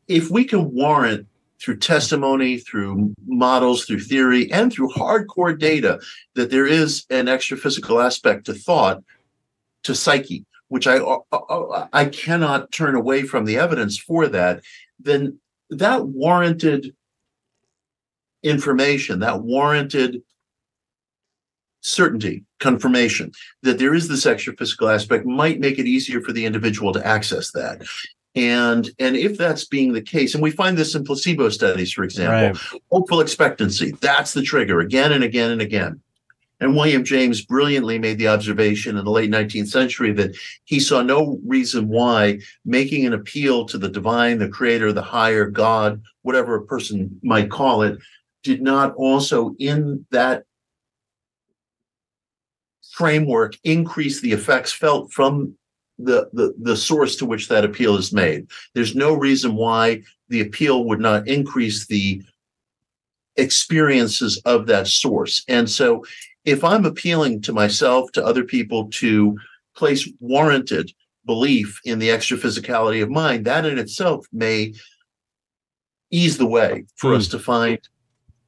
if 0.07 0.31
we 0.31 0.45
can 0.45 0.73
warrant 0.73 1.27
through 1.61 1.77
testimony, 1.77 2.59
through 2.59 3.15
models, 3.27 3.85
through 3.85 4.01
theory, 4.01 4.51
and 4.51 4.73
through 4.73 4.89
hardcore 4.91 5.59
data 5.59 6.01
that 6.35 6.51
there 6.51 6.67
is 6.67 7.05
an 7.11 7.29
extra 7.29 7.57
physical 7.57 8.01
aspect 8.01 8.47
to 8.47 8.55
thought, 8.55 9.03
to 9.83 9.95
psyche, 9.95 10.45
which 10.69 10.87
I 10.87 10.99
uh, 10.99 11.19
uh, 11.33 11.37
uh, 11.37 11.89
I 11.93 12.07
cannot 12.07 12.73
turn 12.73 12.95
away 12.95 13.23
from 13.23 13.45
the 13.45 13.59
evidence 13.59 13.99
for 13.99 14.27
that. 14.29 14.63
Then 14.99 15.39
that 15.69 16.07
warranted 16.07 16.95
information, 18.43 19.21
that 19.21 19.43
warranted 19.43 20.23
certainty, 21.83 22.45
confirmation 22.59 23.33
that 23.63 23.79
there 23.79 23.95
is 23.95 24.09
this 24.09 24.27
extra 24.27 24.55
physical 24.57 24.89
aspect 24.89 25.27
might 25.27 25.61
make 25.61 25.79
it 25.79 25.87
easier 25.87 26.21
for 26.21 26.33
the 26.33 26.45
individual 26.45 26.93
to 26.93 27.07
access 27.07 27.53
that 27.53 27.83
and 28.35 28.91
and 28.99 29.17
if 29.17 29.37
that's 29.37 29.65
being 29.65 29.93
the 29.93 30.03
case 30.03 30.35
and 30.35 30.43
we 30.43 30.51
find 30.51 30.79
this 30.79 30.95
in 30.95 31.05
placebo 31.05 31.49
studies 31.49 31.93
for 31.93 32.05
example 32.05 32.33
right. 32.33 32.81
hopeful 32.91 33.21
expectancy 33.21 33.93
that's 34.01 34.35
the 34.35 34.43
trigger 34.43 34.81
again 34.81 35.11
and 35.11 35.25
again 35.25 35.51
and 35.51 35.61
again 35.61 36.01
and 36.61 36.77
william 36.77 37.03
james 37.03 37.45
brilliantly 37.45 37.99
made 37.99 38.19
the 38.19 38.29
observation 38.29 38.97
in 38.97 39.05
the 39.05 39.11
late 39.11 39.31
19th 39.31 39.67
century 39.67 40.13
that 40.13 40.37
he 40.65 40.79
saw 40.79 41.03
no 41.03 41.41
reason 41.45 41.89
why 41.89 42.39
making 42.65 43.05
an 43.05 43.15
appeal 43.15 43.65
to 43.65 43.77
the 43.77 43.89
divine 43.89 44.39
the 44.39 44.49
creator 44.49 44.93
the 44.93 45.03
higher 45.03 45.47
god 45.47 46.01
whatever 46.23 46.55
a 46.55 46.65
person 46.67 47.19
might 47.25 47.51
call 47.51 47.83
it 47.83 47.99
did 48.45 48.63
not 48.63 48.95
also 48.95 49.57
in 49.59 50.07
that 50.13 50.45
framework 52.93 53.57
increase 53.65 54.21
the 54.21 54.33
effects 54.33 54.73
felt 54.73 55.13
from 55.13 55.57
the, 56.05 56.29
the, 56.33 56.55
the 56.61 56.77
source 56.77 57.17
to 57.17 57.27
which 57.27 57.49
that 57.49 57.65
appeal 57.65 57.97
is 57.97 58.13
made. 58.13 58.49
There's 58.75 58.95
no 58.95 59.15
reason 59.15 59.55
why 59.55 60.03
the 60.29 60.41
appeal 60.41 60.85
would 60.85 61.01
not 61.01 61.29
increase 61.29 61.87
the 61.87 62.23
experiences 63.37 64.41
of 64.45 64.67
that 64.67 64.87
source. 64.87 65.45
And 65.49 65.69
so 65.69 66.05
if 66.45 66.65
I'm 66.65 66.85
appealing 66.85 67.43
to 67.43 67.53
myself, 67.53 68.13
to 68.13 68.25
other 68.25 68.45
people 68.45 68.89
to 68.93 69.39
place 69.77 70.09
warranted 70.21 70.93
belief 71.27 71.81
in 71.85 71.99
the 71.99 72.11
extra 72.11 72.37
physicality 72.37 73.03
of 73.03 73.11
mind, 73.11 73.45
that 73.45 73.67
in 73.67 73.79
itself 73.79 74.27
may 74.33 74.75
ease 76.11 76.39
the 76.39 76.47
way 76.47 76.85
for 76.97 77.11
Hmm. 77.11 77.17
us 77.19 77.29
to 77.29 77.39
find 77.39 77.79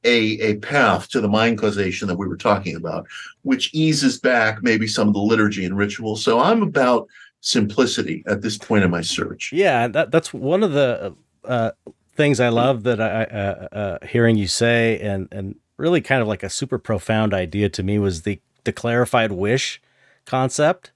a, 0.05 0.39
a 0.41 0.55
path 0.57 1.07
to 1.09 1.21
the 1.21 1.29
mind 1.29 1.57
causation 1.57 2.07
that 2.09 2.17
we 2.17 2.27
were 2.27 2.35
talking 2.35 2.75
about, 2.75 3.07
which 3.43 3.73
eases 3.73 4.19
back 4.19 4.61
maybe 4.61 4.85
some 4.85 5.07
of 5.07 5.13
the 5.13 5.19
liturgy 5.19 5.63
and 5.63 5.77
ritual. 5.77 6.17
So 6.17 6.39
I'm 6.41 6.61
about 6.61 7.07
simplicity 7.43 8.23
at 8.25 8.41
this 8.41 8.57
point 8.57 8.85
in 8.85 8.89
my 8.89 9.01
search. 9.01 9.51
Yeah, 9.53 9.87
that 9.89 10.11
that's 10.11 10.33
one 10.33 10.63
of 10.63 10.71
the 10.71 11.13
uh, 11.43 11.71
things 12.15 12.39
I 12.39 12.49
love 12.49 12.83
that 12.83 12.99
I 12.99 13.23
uh, 13.25 13.67
uh, 13.71 14.07
hearing 14.07 14.37
you 14.37 14.47
say, 14.47 14.97
and 14.99 15.27
and 15.31 15.55
really 15.77 16.01
kind 16.01 16.21
of 16.21 16.27
like 16.27 16.41
a 16.41 16.49
super 16.49 16.79
profound 16.79 17.33
idea 17.33 17.69
to 17.69 17.83
me 17.83 17.99
was 17.99 18.23
the 18.23 18.41
the 18.63 18.71
clarified 18.73 19.31
wish 19.31 19.81
concept. 20.25 20.91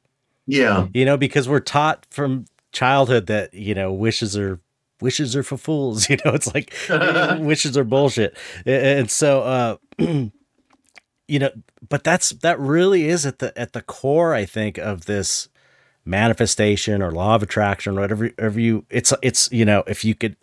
Yeah. 0.48 0.88
You 0.94 1.04
know, 1.04 1.18
because 1.18 1.50
we're 1.50 1.60
taught 1.60 2.06
from 2.10 2.46
childhood 2.72 3.28
that 3.28 3.54
you 3.54 3.76
know 3.76 3.92
wishes 3.92 4.38
are 4.38 4.62
wishes 5.02 5.36
are 5.36 5.44
for 5.44 5.58
fools. 5.58 6.10
You 6.10 6.18
know, 6.24 6.34
it's 6.34 6.54
like 6.54 6.74
wishes 7.40 7.78
are 7.78 7.84
bullshit, 7.84 8.36
and 8.66 9.12
so. 9.12 9.42
uh 9.44 9.78
You 11.30 11.40
know, 11.40 11.50
but 11.90 12.06
that's 12.06 12.30
that 12.30 12.58
really 12.58 13.10
is 13.10 13.26
at 13.26 13.40
the 13.40 13.52
at 13.60 13.74
the 13.74 13.82
core, 13.82 14.34
I 14.34 14.46
think, 14.46 14.78
of 14.78 15.08
this 15.08 15.50
manifestation 16.08 17.02
or 17.02 17.12
law 17.12 17.36
of 17.36 17.44
attraction 17.44 17.98
or 17.98 18.02
whatever, 18.02 18.26
whatever 18.26 18.60
you 18.60 18.86
it's 18.90 19.14
it's 19.22 19.52
you 19.52 19.66
know 19.66 19.84
if 19.88 20.04
you 20.06 20.16
could 20.16 20.36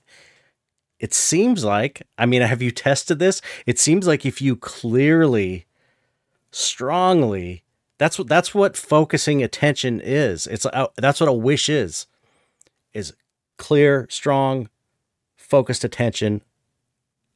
it 1.01 1.12
seems 1.12 1.65
like 1.65 2.07
i 2.19 2.27
mean 2.27 2.43
have 2.43 2.62
you 2.62 2.70
tested 2.70 3.19
this? 3.19 3.41
It 3.66 3.78
seems 3.78 4.07
like 4.07 4.24
if 4.24 4.41
you 4.41 4.57
clearly 4.57 5.66
strongly 6.51 7.65
that's 7.99 8.19
what 8.19 8.28
that's 8.28 8.55
what 8.55 8.77
focusing 8.77 9.43
attention 9.43 10.01
is. 10.01 10.47
It's 10.47 10.66
uh, 10.66 10.89
that's 10.97 11.20
what 11.20 11.28
a 11.28 11.32
wish 11.32 11.69
is 11.69 12.07
is 12.93 13.12
clear 13.57 14.07
strong 14.11 14.69
focused 15.36 15.85
attention 15.85 16.43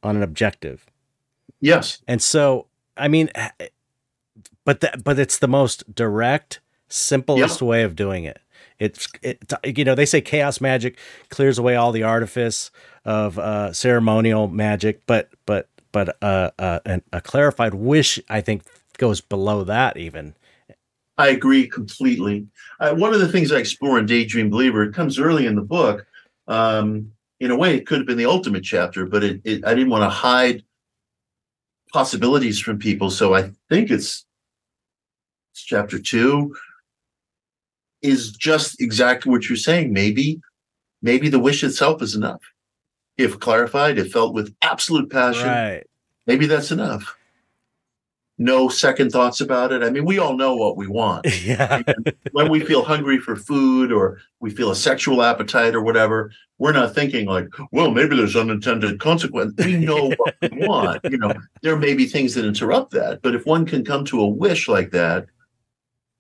on 0.03 0.17
an 0.17 0.23
objective. 0.23 0.87
Yes. 1.61 2.03
and 2.07 2.23
so, 2.23 2.67
I 2.97 3.09
mean, 3.09 3.31
but 4.65 4.81
that, 4.81 5.03
but 5.03 5.19
it's 5.19 5.39
the 5.39 5.49
most 5.49 5.95
direct, 5.95 6.61
simplest 6.89 7.63
way 7.63 7.83
of 7.83 7.95
doing 7.95 8.25
it. 8.25 8.41
It's, 8.79 9.09
it, 9.23 9.43
you 9.65 9.85
know, 9.85 9.95
they 9.95 10.07
say 10.07 10.21
chaos 10.21 10.61
magic 10.61 10.99
clears 11.31 11.59
away 11.59 11.75
all 11.75 11.91
the 11.91 12.05
artifice 12.05 12.71
of 13.05 13.39
uh, 13.39 13.73
ceremonial 13.73 14.47
magic, 14.49 15.03
but, 15.07 15.31
but, 15.47 15.69
but 15.91 16.17
uh, 16.23 16.51
uh, 16.59 16.79
an, 16.87 17.03
a 17.13 17.21
clarified 17.21 17.75
wish, 17.75 18.21
I 18.29 18.41
think, 18.41 18.63
goes 18.97 19.21
below 19.21 19.65
that 19.65 19.97
even. 19.97 20.35
I 21.17 21.29
agree 21.29 21.67
completely. 21.67 22.47
Uh, 22.79 22.95
one 22.95 23.13
of 23.13 23.19
the 23.19 23.27
things 23.27 23.51
I 23.51 23.59
explore 23.59 23.99
in 23.99 24.07
Daydream 24.07 24.51
Believer, 24.51 24.85
it 24.85 24.95
comes 24.95 25.19
early 25.19 25.47
in 25.47 25.57
the 25.57 25.63
book. 25.63 26.07
Um, 26.47 27.13
in 27.41 27.51
a 27.51 27.57
way, 27.57 27.75
it 27.75 27.87
could 27.87 27.99
have 27.99 28.07
been 28.07 28.19
the 28.19 28.27
ultimate 28.27 28.63
chapter, 28.63 29.07
but 29.07 29.25
it, 29.25 29.41
it, 29.45 29.67
I 29.67 29.75
didn't 29.75 29.91
want 29.91 30.03
to 30.03 30.09
hide 30.09 30.63
possibilities 31.93 32.61
from 32.61 32.79
people. 32.79 33.11
So 33.11 33.35
I 33.35 33.51
think 33.69 33.91
it's, 33.91 34.25
it's 35.53 35.65
chapter 35.65 35.99
two 35.99 36.55
is 38.03 38.33
just 38.33 38.81
exactly 38.81 39.31
what 39.31 39.49
you're 39.49 39.57
saying. 39.57 39.93
Maybe, 39.93 40.41
maybe 41.03 41.29
the 41.29 41.39
wish 41.39 41.65
itself 41.65 42.03
is 42.03 42.15
enough. 42.15 42.43
If 43.17 43.41
clarified, 43.41 43.99
if 43.99 44.13
felt 44.13 44.35
with 44.35 44.55
absolute 44.63 45.11
passion, 45.11 45.49
Right. 45.49 45.85
maybe 46.27 46.47
that's 46.47 46.71
enough. 46.71 47.17
No 48.41 48.69
second 48.69 49.11
thoughts 49.11 49.41
about 49.41 49.73
it. 49.73 49.83
I 49.83 49.91
mean, 49.91 50.05
we 50.05 50.21
all 50.21 50.37
know 50.37 50.55
what 50.55 50.77
we 50.77 50.87
want 50.87 51.27
yeah. 51.45 51.83
when 52.31 52.49
we 52.49 52.61
feel 52.61 52.85
hungry 52.85 53.19
for 53.19 53.35
food 53.35 53.91
or 53.91 54.21
we 54.39 54.51
feel 54.51 54.71
a 54.71 54.77
sexual 54.77 55.25
appetite 55.25 55.75
or 55.75 55.83
whatever, 55.83 56.31
we're 56.59 56.71
not 56.73 56.95
thinking 56.95 57.27
like, 57.27 57.49
well, 57.73 57.91
maybe 57.91 58.15
there's 58.15 58.37
unintended 58.37 59.01
consequence. 59.01 59.55
We 59.59 59.77
know 59.79 60.11
what 60.17 60.37
we 60.41 60.51
want. 60.69 61.01
You 61.11 61.19
know, 61.19 61.33
there 61.63 61.77
may 61.77 61.95
be 61.95 62.07
things 62.07 62.35
that 62.35 62.45
interrupt 62.45 62.93
that, 62.93 63.23
but 63.23 63.35
if 63.35 63.45
one 63.45 63.67
can 63.67 63.85
come 63.85 64.05
to 64.05 64.21
a 64.21 64.29
wish 64.29 64.69
like 64.69 64.93
that 64.93 65.27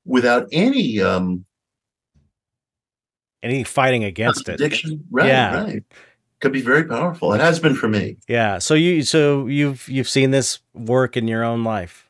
without 0.04 0.48
any 0.50 1.00
um 1.00 1.44
Any 3.42 3.64
fighting 3.64 4.04
against 4.04 4.48
it. 4.48 4.60
right, 5.10 5.26
Yeah. 5.26 5.62
right, 5.64 5.84
could 6.40 6.52
be 6.52 6.60
very 6.60 6.84
powerful. 6.84 7.32
It 7.34 7.40
has 7.40 7.58
been 7.60 7.74
for 7.74 7.88
me. 7.88 8.16
Yeah. 8.28 8.58
So 8.58 8.74
you, 8.74 9.02
so 9.02 9.46
you've, 9.46 9.88
you've 9.88 10.08
seen 10.08 10.30
this 10.32 10.58
work 10.74 11.16
in 11.16 11.28
your 11.28 11.44
own 11.44 11.62
life. 11.64 12.08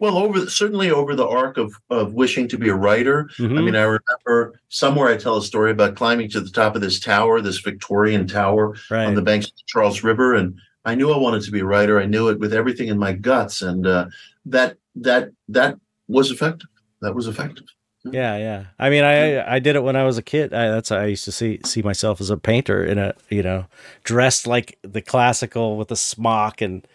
Well, 0.00 0.18
over 0.18 0.46
certainly 0.46 0.90
over 0.90 1.14
the 1.14 1.26
arc 1.26 1.56
of 1.56 1.72
of 1.88 2.12
wishing 2.14 2.48
to 2.48 2.58
be 2.58 2.68
a 2.68 2.74
writer, 2.74 3.28
I 3.38 3.42
Mhm. 3.42 3.64
mean, 3.64 3.76
I 3.76 3.82
remember 3.82 4.60
somewhere 4.68 5.08
I 5.08 5.16
tell 5.16 5.36
a 5.36 5.42
story 5.42 5.70
about 5.70 5.94
climbing 5.94 6.28
to 6.30 6.40
the 6.40 6.50
top 6.50 6.74
of 6.74 6.82
this 6.82 6.98
tower, 7.00 7.40
this 7.40 7.60
Victorian 7.60 8.26
tower 8.26 8.74
right. 8.90 9.06
on 9.06 9.14
the 9.14 9.22
banks 9.22 9.46
of 9.46 9.52
the 9.52 9.62
Charles 9.66 10.02
River, 10.02 10.34
and 10.34 10.58
I 10.84 10.94
knew 10.94 11.10
I 11.12 11.16
wanted 11.16 11.42
to 11.44 11.50
be 11.52 11.60
a 11.60 11.64
writer. 11.64 11.98
I 12.00 12.06
knew 12.06 12.28
it 12.28 12.38
with 12.40 12.52
everything 12.52 12.88
in 12.88 12.98
my 12.98 13.12
guts, 13.12 13.62
and 13.62 13.86
uh, 13.86 14.06
that 14.46 14.76
that 14.96 15.30
that 15.48 15.78
was 16.08 16.30
effective. 16.30 16.68
That 17.00 17.14
was 17.14 17.28
effective. 17.28 17.64
Yeah, 18.04 18.36
yeah. 18.36 18.64
I 18.78 18.90
mean, 18.90 19.02
I 19.02 19.54
I 19.54 19.58
did 19.58 19.76
it 19.76 19.82
when 19.82 19.96
I 19.96 20.04
was 20.04 20.18
a 20.18 20.22
kid. 20.22 20.52
I, 20.52 20.68
that's 20.68 20.90
how 20.90 20.96
I 20.98 21.06
used 21.06 21.24
to 21.24 21.32
see 21.32 21.60
see 21.64 21.80
myself 21.82 22.20
as 22.20 22.30
a 22.30 22.36
painter 22.36 22.84
in 22.84 22.98
a 22.98 23.14
you 23.30 23.42
know 23.42 23.66
dressed 24.02 24.46
like 24.46 24.78
the 24.82 25.00
classical 25.00 25.76
with 25.76 25.90
a 25.90 25.96
smock 25.96 26.60
and 26.60 26.86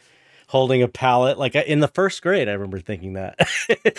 holding 0.48 0.82
a 0.84 0.88
palette. 0.88 1.38
Like 1.40 1.56
I- 1.56 1.62
in 1.62 1.80
the 1.80 1.88
first 1.88 2.22
grade, 2.22 2.48
I 2.48 2.54
remember 2.54 2.80
thinking 2.80 3.14
that. 3.14 3.40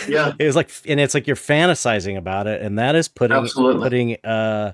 Yeah. 0.09 0.33
it 0.39 0.47
was 0.47 0.57
like, 0.57 0.71
and 0.87 1.01
it's 1.01 1.15
like 1.15 1.27
you're 1.27 1.37
fantasizing 1.37 2.17
about 2.17 2.47
it, 2.47 2.63
and 2.63 2.79
that 2.79 2.95
is 2.95 3.09
putting 3.09 3.37
Absolutely. 3.37 3.83
putting 3.83 4.17
uh, 4.25 4.73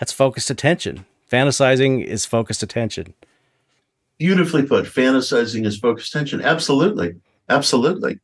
that's 0.00 0.12
focused 0.12 0.50
attention. 0.50 1.06
Fantasizing 1.30 2.04
is 2.04 2.26
focused 2.26 2.62
attention. 2.62 3.14
Beautifully 4.18 4.62
put. 4.62 4.86
Fantasizing 4.86 5.66
is 5.66 5.78
focused 5.78 6.14
attention. 6.14 6.40
Absolutely, 6.42 7.16
absolutely. 7.48 8.18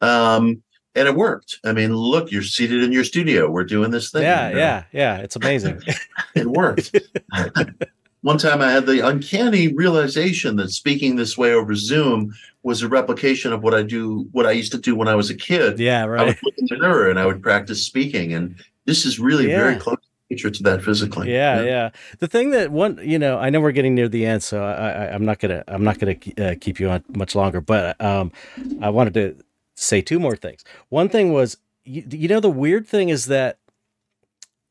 Um, 0.00 0.62
and 0.94 1.08
it 1.08 1.14
worked. 1.14 1.58
I 1.64 1.72
mean, 1.72 1.94
look, 1.94 2.30
you're 2.30 2.42
seated 2.42 2.82
in 2.82 2.92
your 2.92 3.04
studio. 3.04 3.50
We're 3.50 3.64
doing 3.64 3.90
this 3.90 4.10
thing. 4.10 4.22
Yeah, 4.22 4.48
you 4.48 4.54
know? 4.54 4.60
yeah, 4.60 4.84
yeah. 4.92 5.16
It's 5.18 5.36
amazing. 5.36 5.82
it 6.34 6.46
worked. 6.46 6.96
One 8.22 8.38
time 8.38 8.60
I 8.60 8.70
had 8.72 8.86
the 8.86 9.06
uncanny 9.06 9.72
realization 9.72 10.56
that 10.56 10.70
speaking 10.70 11.16
this 11.16 11.38
way 11.38 11.52
over 11.52 11.74
Zoom 11.76 12.34
was 12.64 12.82
a 12.82 12.88
replication 12.88 13.52
of 13.52 13.62
what 13.62 13.74
I 13.74 13.82
do, 13.82 14.26
what 14.32 14.44
I 14.44 14.50
used 14.50 14.72
to 14.72 14.78
do 14.78 14.96
when 14.96 15.06
I 15.06 15.14
was 15.14 15.30
a 15.30 15.36
kid. 15.36 15.78
yeah, 15.78 16.04
right. 16.04 16.20
I 16.20 16.24
would 16.24 16.38
look 16.42 16.54
in 16.58 16.66
the 16.68 16.78
mirror 16.78 17.08
and 17.08 17.18
I 17.18 17.26
would 17.26 17.40
practice 17.42 17.86
speaking. 17.86 18.34
And 18.34 18.56
this 18.86 19.06
is 19.06 19.20
really 19.20 19.46
very 19.46 19.76
close 19.76 19.98
nature 20.30 20.50
to 20.50 20.62
that 20.64 20.82
physically. 20.82 21.32
Yeah, 21.32 21.62
yeah. 21.62 21.90
The 22.18 22.26
thing 22.26 22.50
that 22.50 22.70
one, 22.70 22.98
you 23.02 23.18
know, 23.18 23.38
I 23.38 23.50
know 23.50 23.60
we're 23.60 23.72
getting 23.72 23.94
near 23.94 24.08
the 24.08 24.26
end, 24.26 24.42
so 24.42 24.62
I, 24.62 24.90
I 24.90 25.14
I'm 25.14 25.24
not 25.24 25.38
gonna, 25.38 25.64
I'm 25.68 25.84
not 25.84 25.98
gonna 25.98 26.16
uh, 26.38 26.54
keep 26.60 26.80
you 26.80 26.90
on 26.90 27.04
much 27.08 27.34
longer. 27.34 27.60
But 27.60 28.00
um, 28.00 28.32
I 28.80 28.90
wanted 28.90 29.14
to 29.14 29.36
say 29.82 30.00
two 30.00 30.18
more 30.18 30.36
things. 30.36 30.64
One 30.88 31.08
thing 31.08 31.32
was, 31.32 31.56
you, 31.84 32.04
you 32.10 32.28
know, 32.28 32.40
the 32.40 32.50
weird 32.50 32.86
thing 32.86 33.08
is 33.08 33.26
that 33.26 33.58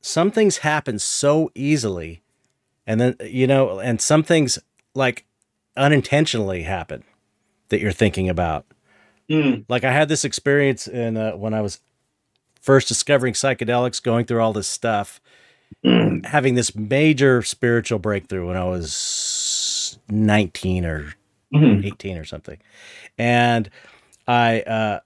some 0.02 0.32
things 0.32 0.58
happen 0.58 1.00
so 1.00 1.52
easily, 1.56 2.22
and 2.86 3.02
then 3.02 3.16
you 3.22 3.48
know, 3.48 3.80
and 3.80 4.02
some 4.02 4.24
things 4.24 4.60
like 4.94 5.26
unintentionally 5.76 6.64
happen 6.64 7.04
that 7.70 7.80
you're 7.80 7.92
thinking 7.92 8.30
about. 8.30 8.66
Mm, 9.30 9.66
Like 9.68 9.84
I 9.84 9.92
had 9.92 10.08
this 10.08 10.24
experience 10.24 10.88
in 10.88 11.18
uh, 11.18 11.32
when 11.34 11.54
I 11.54 11.62
was 11.62 11.80
first 12.62 12.88
discovering 12.88 13.34
psychedelics, 13.34 14.02
going 14.02 14.26
through 14.26 14.42
all 14.42 14.54
this 14.54 14.68
stuff 14.68 15.20
mm, 15.86 16.26
having 16.26 16.56
this 16.56 16.76
major 16.76 17.42
spiritual 17.42 18.00
breakthrough 18.00 18.48
when 18.48 18.58
I 18.58 18.66
was 18.66 20.00
19 20.10 20.86
or 20.86 21.14
mm. 21.54 21.86
18 21.86 22.18
or 22.18 22.26
something. 22.26 22.58
And 23.18 23.70
I, 24.28 24.62
uh, 24.62 25.00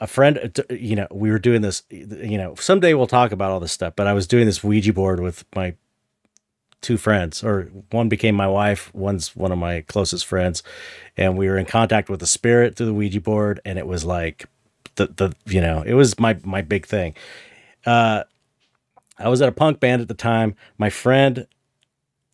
a 0.00 0.06
friend, 0.06 0.38
uh, 0.38 0.74
you 0.74 0.96
know, 0.96 1.06
we 1.10 1.30
were 1.30 1.38
doing 1.38 1.62
this, 1.62 1.82
you 1.90 2.38
know, 2.38 2.54
someday 2.56 2.94
we'll 2.94 3.06
talk 3.06 3.32
about 3.32 3.50
all 3.50 3.60
this 3.60 3.72
stuff, 3.72 3.94
but 3.96 4.06
I 4.06 4.12
was 4.12 4.26
doing 4.26 4.46
this 4.46 4.62
Ouija 4.62 4.92
board 4.92 5.20
with 5.20 5.44
my 5.56 5.74
two 6.80 6.96
friends, 6.96 7.42
or 7.42 7.64
one 7.90 8.08
became 8.08 8.34
my 8.36 8.46
wife, 8.46 8.94
one's 8.94 9.34
one 9.34 9.50
of 9.50 9.58
my 9.58 9.80
closest 9.82 10.26
friends. 10.26 10.62
And 11.16 11.36
we 11.36 11.48
were 11.48 11.58
in 11.58 11.66
contact 11.66 12.08
with 12.08 12.20
the 12.20 12.26
spirit 12.26 12.76
through 12.76 12.86
the 12.86 12.94
Ouija 12.94 13.20
board. 13.20 13.60
And 13.64 13.78
it 13.78 13.86
was 13.86 14.04
like, 14.04 14.46
the, 14.94 15.06
the, 15.06 15.34
you 15.46 15.60
know, 15.60 15.82
it 15.82 15.94
was 15.94 16.18
my, 16.20 16.38
my 16.44 16.62
big 16.62 16.86
thing. 16.86 17.14
Uh, 17.84 18.24
I 19.18 19.28
was 19.28 19.42
at 19.42 19.48
a 19.48 19.52
punk 19.52 19.80
band 19.80 20.02
at 20.02 20.08
the 20.08 20.14
time. 20.14 20.54
My 20.76 20.90
friend 20.90 21.46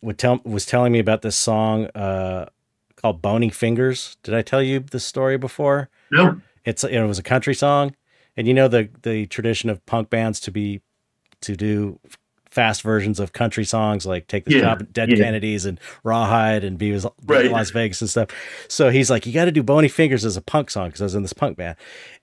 would 0.01 0.17
tell 0.17 0.39
was 0.43 0.65
telling 0.65 0.91
me 0.91 0.99
about 0.99 1.21
this 1.23 1.35
song 1.35 1.85
uh, 1.95 2.47
called 2.95 3.21
"Bony 3.21 3.49
Fingers." 3.49 4.17
Did 4.23 4.35
I 4.35 4.41
tell 4.41 4.61
you 4.61 4.79
this 4.79 5.05
story 5.05 5.37
before? 5.37 5.89
No. 6.15 6.41
It's 6.63 6.83
it 6.83 7.01
was 7.03 7.19
a 7.19 7.23
country 7.23 7.53
song, 7.53 7.95
and 8.35 8.47
you 8.47 8.53
know 8.53 8.67
the 8.67 8.89
the 9.03 9.27
tradition 9.27 9.69
of 9.69 9.85
punk 9.85 10.09
bands 10.09 10.39
to 10.41 10.51
be 10.51 10.81
to 11.41 11.55
do 11.55 11.99
fast 12.49 12.83
versions 12.83 13.19
of 13.19 13.33
country 13.33 13.65
songs 13.65 14.05
like 14.05 14.27
"Take 14.27 14.45
the 14.45 14.53
Yeah, 14.53 14.61
Job," 14.61 14.93
Dead 14.93 15.09
yeah. 15.11 15.17
Kennedys, 15.17 15.65
and 15.65 15.79
"Rawhide," 16.03 16.63
and 16.63 16.77
"Be 16.77 16.91
Was 16.91 17.05
Right. 17.25 17.51
Las 17.51 17.69
Vegas" 17.71 18.01
and 18.01 18.09
stuff. 18.09 18.29
So 18.69 18.89
he's 18.89 19.11
like, 19.11 19.25
"You 19.27 19.33
got 19.33 19.45
to 19.45 19.51
do 19.51 19.61
Bony 19.61 19.89
Fingers 19.89 20.23
as 20.25 20.37
a 20.37 20.41
punk 20.41 20.71
song," 20.71 20.87
because 20.87 21.01
I 21.01 21.03
was 21.03 21.15
in 21.15 21.21
this 21.21 21.33
punk 21.33 21.57
band, 21.57 21.75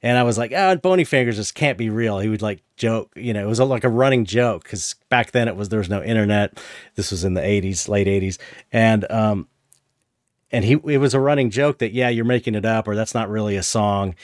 and 0.02 0.18
I 0.18 0.22
was 0.22 0.38
like, 0.38 0.52
"Oh, 0.52 0.74
Bony 0.76 1.04
Fingers 1.04 1.36
just 1.36 1.54
can't 1.54 1.76
be 1.78 1.90
real." 1.90 2.18
He 2.18 2.28
would 2.28 2.42
like 2.42 2.62
joke, 2.76 3.12
you 3.14 3.32
know, 3.32 3.44
it 3.44 3.48
was 3.48 3.58
a, 3.60 3.64
like 3.64 3.84
a 3.84 3.88
running 3.88 4.24
joke 4.24 4.64
because 4.64 4.96
back 5.08 5.30
then 5.32 5.46
it 5.46 5.54
was 5.54 5.68
there 5.68 5.78
was 5.78 5.90
no 5.90 6.02
internet. 6.02 6.60
This 6.96 7.10
was 7.10 7.24
in 7.24 7.34
the 7.34 7.42
'80s, 7.42 7.88
late 7.88 8.06
'80s, 8.08 8.38
and 8.72 9.08
um, 9.10 9.48
and 10.52 10.64
he 10.64 10.72
it 10.86 10.98
was 10.98 11.14
a 11.14 11.20
running 11.20 11.50
joke 11.50 11.78
that 11.78 11.92
yeah 11.92 12.08
you're 12.08 12.24
making 12.24 12.54
it 12.54 12.64
up 12.64 12.86
or 12.86 12.94
that's 12.94 13.14
not 13.14 13.28
really 13.28 13.56
a 13.56 13.62
song. 13.62 14.14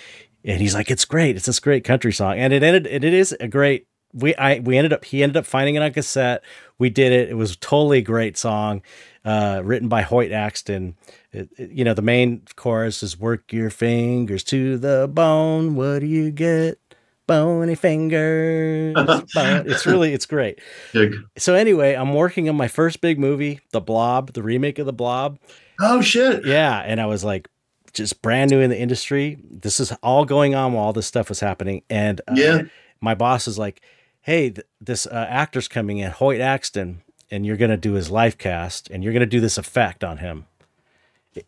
And 0.45 0.61
he's 0.61 0.75
like 0.75 0.91
it's 0.91 1.05
great. 1.05 1.37
It's 1.37 1.47
this 1.47 1.61
great 1.61 1.85
country 1.85 2.13
song. 2.13 2.39
And 2.39 2.53
it 2.53 2.63
ended 2.63 2.87
it 2.87 3.05
is 3.05 3.33
a 3.41 3.49
great 3.49 3.87
we 4.15 4.35
I 4.37 4.61
we 4.61 4.77
ended 4.79 4.93
up 4.93 5.05
he 5.05 5.23
ended 5.23 5.37
up 5.37 5.47
finding 5.47 5.75
it 5.75 5.83
on 5.83 5.93
cassette. 5.93 6.43
We 6.79 6.91
did 6.91 7.13
it. 7.13 7.29
It 7.29 7.35
was 7.35 7.53
a 7.53 7.57
totally 7.59 8.03
great 8.03 8.37
song 8.39 8.83
uh 9.25 9.61
written 9.65 9.89
by 9.89 10.03
Hoyt 10.03 10.31
Axton. 10.33 10.95
It- 11.33 11.51
it- 11.59 11.71
you 11.73 11.85
know 11.85 11.93
the 11.95 12.03
main 12.03 12.43
chorus 12.57 13.03
is 13.03 13.19
work 13.19 13.53
your 13.53 13.71
fingers 13.71 14.45
to 14.45 14.79
the 14.79 15.09
bone. 15.13 15.75
What 15.75 15.99
do 16.01 16.07
you 16.07 16.31
get? 16.31 16.79
Bony 17.27 17.75
fingers. 17.75 18.95
Bone." 19.35 19.65
it's 19.67 19.85
really 19.87 20.15
it's 20.15 20.25
great. 20.27 20.61
Dig. 20.95 21.15
so 21.37 21.55
anyway 21.55 21.95
i'm 21.95 22.15
working 22.15 22.49
on 22.49 22.57
my 22.57 22.69
first 22.69 23.01
big 23.03 23.19
movie 23.19 23.61
the 23.73 23.81
blob 23.83 24.33
the 24.33 24.43
remake 24.43 24.79
of 24.79 24.87
the 24.87 24.93
blob 24.95 25.39
Oh 25.81 26.01
shit. 26.01 26.45
yeah, 26.47 26.79
and 26.81 27.01
I 27.01 27.07
was 27.07 27.25
like, 27.25 27.49
just 27.93 28.21
brand 28.23 28.51
new 28.51 28.61
in 28.61 28.71
the 28.71 28.79
industry. 28.79 29.39
This 29.51 29.81
is 29.81 29.93
all 30.03 30.25
going 30.25 30.55
on 30.55 30.73
while 30.73 30.85
all 30.87 30.93
this 30.93 31.07
stuff 31.07 31.29
was 31.29 31.41
happening, 31.41 31.83
and 31.89 32.21
uh, 32.29 32.35
Yeah. 32.37 32.63
my 33.01 33.15
boss 33.15 33.47
is 33.49 33.59
like, 33.59 33.81
"Hey, 34.23 34.51
th- 34.51 34.67
this 34.81 35.07
uh, 35.07 35.27
actor's 35.29 35.69
coming 35.69 35.99
in, 35.99 36.11
Hoyt 36.11 36.41
Axton, 36.41 37.03
and 37.31 37.45
you're 37.47 37.57
gonna 37.57 37.77
do 37.77 37.93
his 37.93 38.11
life 38.11 38.37
cast, 38.39 38.91
and 38.91 39.03
you're 39.05 39.13
gonna 39.13 39.27
do 39.27 39.41
this 39.41 39.59
effect 39.59 40.03
on 40.05 40.19
him." 40.19 40.47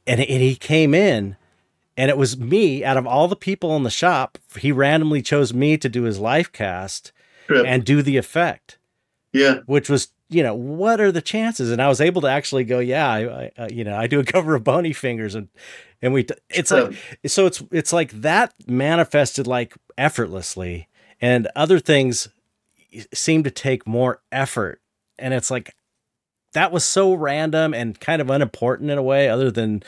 And, 0.07 0.21
and 0.21 0.43
he 0.43 0.55
came 0.55 0.95
in, 0.95 1.37
and 1.97 2.11
it 2.11 2.17
was 2.17 2.39
me 2.39 2.85
out 2.85 2.97
of 2.97 3.07
all 3.07 3.27
the 3.29 3.37
people 3.37 3.75
in 3.77 3.83
the 3.83 3.91
shop. 3.91 4.39
He 4.59 4.71
randomly 4.71 5.23
chose 5.23 5.53
me 5.53 5.77
to 5.79 5.89
do 5.89 6.05
his 6.05 6.19
life 6.21 6.53
cast 6.53 7.11
Trip. 7.47 7.65
and 7.67 7.85
do 7.85 8.01
the 8.03 8.17
effect 8.17 8.79
yeah. 9.33 9.59
which 9.67 9.89
was 9.91 10.09
you 10.31 10.43
know 10.43 10.55
what 10.55 11.01
are 11.01 11.13
the 11.13 11.21
chances? 11.21 11.71
And 11.71 11.83
i 11.83 11.89
was 11.89 12.01
able 12.01 12.23
to 12.23 12.29
actually 12.29 12.65
go 12.65 12.79
yeah 12.79 13.09
i, 13.11 13.19
I 13.21 13.51
uh, 13.59 13.69
you 13.71 13.85
know 13.85 13.97
i 13.97 14.07
do 14.07 14.21
a 14.21 14.25
cover 14.35 14.55
of 14.55 14.65
bony 14.65 14.93
fingers 14.93 15.35
and 15.35 15.49
and 16.01 16.13
we 16.15 16.27
it's 16.49 16.71
like 16.71 16.95
so 17.27 17.47
it's 17.47 17.63
it's 17.71 17.93
like 17.93 18.11
that 18.23 18.55
manifested 18.67 19.47
like 19.47 19.75
effortlessly. 19.99 20.89
And 21.21 21.49
other 21.55 21.79
things 21.79 22.29
seem 23.13 23.43
to 23.45 23.51
take 23.51 23.87
more 23.87 24.23
effort. 24.33 24.81
And 25.19 25.35
it's 25.35 25.51
like 25.51 25.75
that 26.55 26.73
was 26.73 26.85
so 26.85 27.13
random 27.13 27.75
and 27.75 28.01
kind 28.01 28.23
of 28.23 28.31
unimportant 28.31 28.91
in 28.91 28.97
a 28.97 29.03
way 29.03 29.29
other 29.29 29.51
than 29.51 29.83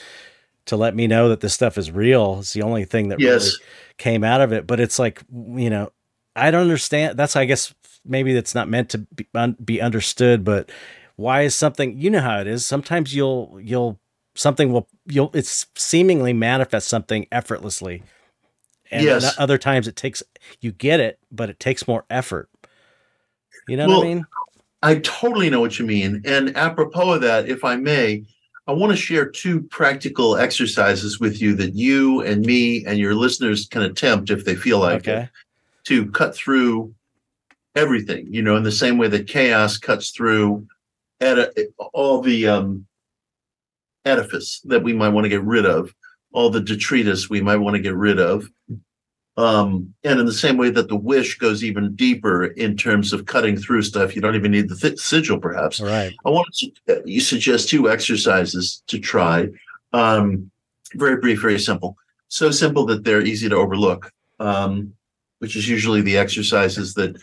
to 0.66 0.76
let 0.76 0.94
me 0.94 1.06
know 1.06 1.30
that 1.30 1.40
this 1.40 1.54
stuff 1.54 1.76
is 1.78 1.90
real 1.90 2.40
it's 2.40 2.52
the 2.52 2.62
only 2.62 2.84
thing 2.84 3.08
that 3.08 3.18
really 3.18 3.32
Yes. 3.32 3.56
came 3.96 4.22
out 4.22 4.42
of 4.42 4.52
it. 4.52 4.66
But 4.66 4.78
it's 4.80 4.98
like 4.98 5.22
you 5.32 5.70
know 5.70 5.90
i 6.36 6.50
don't 6.50 6.62
understand 6.62 7.18
that's 7.18 7.36
i 7.36 7.44
guess 7.44 7.74
maybe 8.04 8.32
that's 8.32 8.54
not 8.54 8.68
meant 8.68 8.90
to 8.90 8.98
be, 8.98 9.26
un, 9.34 9.56
be 9.64 9.80
understood 9.80 10.44
but 10.44 10.70
why 11.16 11.42
is 11.42 11.54
something 11.54 11.96
you 11.98 12.10
know 12.10 12.20
how 12.20 12.40
it 12.40 12.46
is. 12.46 12.66
Sometimes 12.66 13.14
you'll 13.14 13.58
you'll 13.62 13.98
something 14.34 14.72
will 14.72 14.88
you'll 15.06 15.30
it's 15.34 15.66
seemingly 15.76 16.32
manifest 16.32 16.88
something 16.88 17.26
effortlessly. 17.30 18.02
And 18.90 19.04
Yes. 19.04 19.34
other 19.38 19.58
times 19.58 19.86
it 19.88 19.96
takes 19.96 20.22
you 20.60 20.72
get 20.72 21.00
it 21.00 21.18
but 21.30 21.50
it 21.50 21.60
takes 21.60 21.86
more 21.86 22.04
effort. 22.10 22.48
You 23.68 23.76
know 23.76 23.88
what 23.88 23.98
i 23.98 24.02
mean? 24.02 24.26
I 24.82 24.96
totally 24.96 25.48
know 25.48 25.60
what 25.60 25.78
you 25.78 25.86
mean. 25.86 26.22
And 26.24 26.56
apropos 26.56 27.12
of 27.12 27.20
that, 27.20 27.48
if 27.48 27.64
I 27.64 27.76
may, 27.76 28.24
I 28.66 28.72
want 28.72 28.90
to 28.90 28.96
share 28.96 29.26
two 29.26 29.62
practical 29.62 30.36
exercises 30.36 31.20
with 31.20 31.40
you 31.40 31.54
that 31.54 31.74
you 31.74 32.22
and 32.22 32.44
me 32.44 32.84
and 32.84 32.98
your 32.98 33.14
listeners 33.14 33.68
can 33.68 33.82
attempt 33.82 34.30
if 34.30 34.44
they 34.44 34.56
feel 34.56 34.80
like 34.80 35.06
it 35.06 35.28
to 35.84 36.10
cut 36.10 36.34
through 36.34 36.92
everything, 37.74 38.26
you 38.32 38.42
know, 38.42 38.56
in 38.56 38.62
the 38.62 38.72
same 38.72 38.98
way 38.98 39.08
that 39.08 39.28
chaos 39.28 39.78
cuts 39.78 40.10
through 40.10 40.66
edi- 41.20 41.68
all 41.92 42.20
the 42.20 42.48
um, 42.48 42.86
edifice 44.04 44.60
that 44.64 44.82
we 44.82 44.92
might 44.92 45.10
want 45.10 45.24
to 45.24 45.30
get 45.30 45.42
rid 45.42 45.66
of, 45.66 45.94
all 46.32 46.50
the 46.50 46.60
detritus 46.60 47.30
we 47.30 47.40
might 47.40 47.56
want 47.56 47.74
to 47.76 47.82
get 47.82 47.94
rid 47.94 48.18
of. 48.18 48.48
Um, 49.38 49.94
and 50.04 50.20
in 50.20 50.26
the 50.26 50.32
same 50.32 50.58
way 50.58 50.68
that 50.70 50.88
the 50.88 50.96
wish 50.96 51.38
goes 51.38 51.64
even 51.64 51.94
deeper 51.94 52.44
in 52.44 52.76
terms 52.76 53.14
of 53.14 53.24
cutting 53.24 53.56
through 53.56 53.82
stuff, 53.82 54.14
you 54.14 54.20
don't 54.20 54.34
even 54.34 54.50
need 54.50 54.68
the 54.68 54.76
th- 54.76 54.98
sigil, 54.98 55.38
perhaps. 55.38 55.80
all 55.80 55.86
right 55.86 56.12
I 56.26 56.28
want 56.30 56.48
to 56.54 56.70
uh, 56.90 57.00
you 57.06 57.20
suggest 57.20 57.70
two 57.70 57.90
exercises 57.90 58.82
to 58.88 58.98
try. 58.98 59.48
Um, 59.94 60.50
very 60.94 61.16
brief, 61.16 61.40
very 61.40 61.58
simple. 61.58 61.96
So 62.28 62.50
simple 62.50 62.84
that 62.86 63.04
they're 63.04 63.22
easy 63.22 63.48
to 63.48 63.56
overlook, 63.56 64.12
um, 64.38 64.92
which 65.38 65.56
is 65.56 65.66
usually 65.66 66.02
the 66.02 66.18
exercises 66.18 66.92
that 66.94 67.16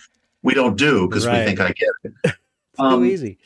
we 0.44 0.53
don't 0.53 0.78
do 0.78 1.07
because 1.07 1.26
Right. 1.26 1.40
we 1.40 1.45
think 1.45 1.60
I 1.60 1.68
get 1.74 1.90
it. 2.03 2.14
too 2.24 2.84
Um, 2.84 3.06
easy 3.06 3.38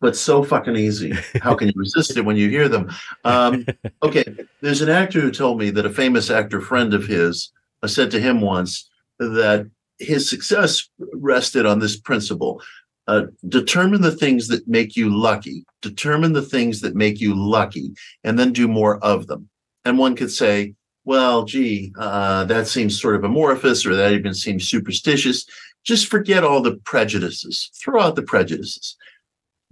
but 0.00 0.16
so 0.16 0.44
fucking 0.44 0.76
easy. 0.76 1.14
How 1.40 1.54
can 1.54 1.68
you 1.68 1.72
resist 1.76 2.14
it 2.18 2.26
when 2.26 2.36
you 2.36 2.50
hear 2.50 2.68
them? 2.68 2.92
Um, 3.24 3.64
okay, 4.02 4.24
there's 4.60 4.82
an 4.82 4.90
actor 4.90 5.18
who 5.18 5.30
told 5.30 5.58
me 5.58 5.70
that 5.70 5.86
a 5.86 5.90
famous 5.90 6.30
actor 6.30 6.60
friend 6.60 6.92
of 6.92 7.06
his 7.06 7.50
uh, 7.82 7.86
said 7.86 8.10
to 8.10 8.20
him 8.20 8.42
once 8.42 8.90
that 9.18 9.70
his 9.98 10.28
success 10.28 10.90
rested 11.14 11.64
on 11.64 11.78
this 11.78 11.96
principle. 11.98 12.60
Uh, 13.06 13.22
determine 13.48 14.02
the 14.02 14.10
things 14.14 14.48
that 14.48 14.66
make 14.68 14.94
you 14.94 15.08
lucky, 15.08 15.64
determine 15.80 16.34
the 16.34 16.42
things 16.42 16.80
that 16.82 16.94
make 16.94 17.18
you 17.20 17.34
lucky, 17.34 17.90
and 18.24 18.38
then 18.38 18.52
do 18.52 18.68
more 18.68 18.98
of 19.02 19.26
them. 19.26 19.48
And 19.86 19.96
one 19.98 20.16
could 20.16 20.30
say, 20.30 20.74
well, 21.06 21.44
gee, 21.44 21.92
uh, 21.98 22.44
that 22.44 22.66
seems 22.66 23.00
sort 23.00 23.14
of 23.16 23.24
amorphous 23.24 23.86
or 23.86 23.94
that 23.94 24.12
even 24.12 24.34
seems 24.34 24.68
superstitious. 24.68 25.46
Just 25.84 26.06
forget 26.06 26.44
all 26.44 26.60
the 26.62 26.76
prejudices, 26.84 27.70
throw 27.74 28.00
out 28.00 28.16
the 28.16 28.22
prejudices 28.22 28.96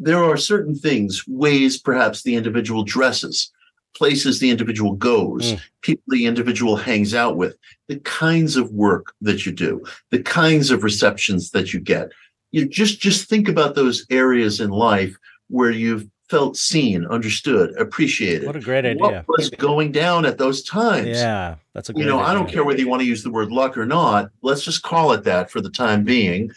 there 0.02 0.22
are 0.22 0.36
certain 0.36 0.74
things, 0.74 1.22
ways 1.28 1.78
perhaps 1.78 2.22
the 2.22 2.34
individual 2.34 2.82
dresses, 2.82 3.52
places 3.94 4.40
the 4.40 4.50
individual 4.50 4.94
goes, 4.94 5.52
Mm. 5.52 5.60
people 5.82 6.02
the 6.08 6.26
individual 6.26 6.76
hangs 6.76 7.14
out 7.14 7.36
with, 7.36 7.56
the 7.88 7.98
kinds 8.00 8.56
of 8.56 8.70
work 8.72 9.14
that 9.20 9.46
you 9.46 9.52
do, 9.52 9.82
the 10.10 10.22
kinds 10.22 10.70
of 10.70 10.82
receptions 10.82 11.50
that 11.50 11.72
you 11.72 11.78
get. 11.78 12.10
You 12.50 12.66
just 12.66 13.00
just 13.00 13.28
think 13.28 13.48
about 13.48 13.74
those 13.74 14.04
areas 14.10 14.60
in 14.60 14.70
life 14.70 15.16
where 15.48 15.70
you've 15.70 16.08
felt 16.32 16.56
seen, 16.56 17.04
understood, 17.06 17.78
appreciated. 17.78 18.46
what 18.46 18.56
a 18.56 18.60
great 18.60 18.86
idea 18.86 19.02
What 19.02 19.28
was 19.28 19.50
going 19.50 19.92
down 19.92 20.24
at 20.24 20.38
those 20.38 20.62
times? 20.62 21.18
yeah 21.18 21.56
that's 21.74 21.90
a 21.90 21.92
you 21.94 22.06
know, 22.06 22.20
I 22.20 22.32
don't 22.32 22.48
care 22.48 22.64
whether 22.64 22.78
you 22.78 22.88
want 22.88 23.02
to 23.02 23.06
use 23.06 23.22
the 23.22 23.30
word 23.30 23.52
luck 23.52 23.76
or 23.76 23.84
not. 23.84 24.30
Let's 24.40 24.64
just 24.64 24.82
call 24.82 25.12
it 25.12 25.24
that 25.24 25.50
for 25.50 25.60
the 25.60 25.68
time 25.68 26.04
being 26.04 26.50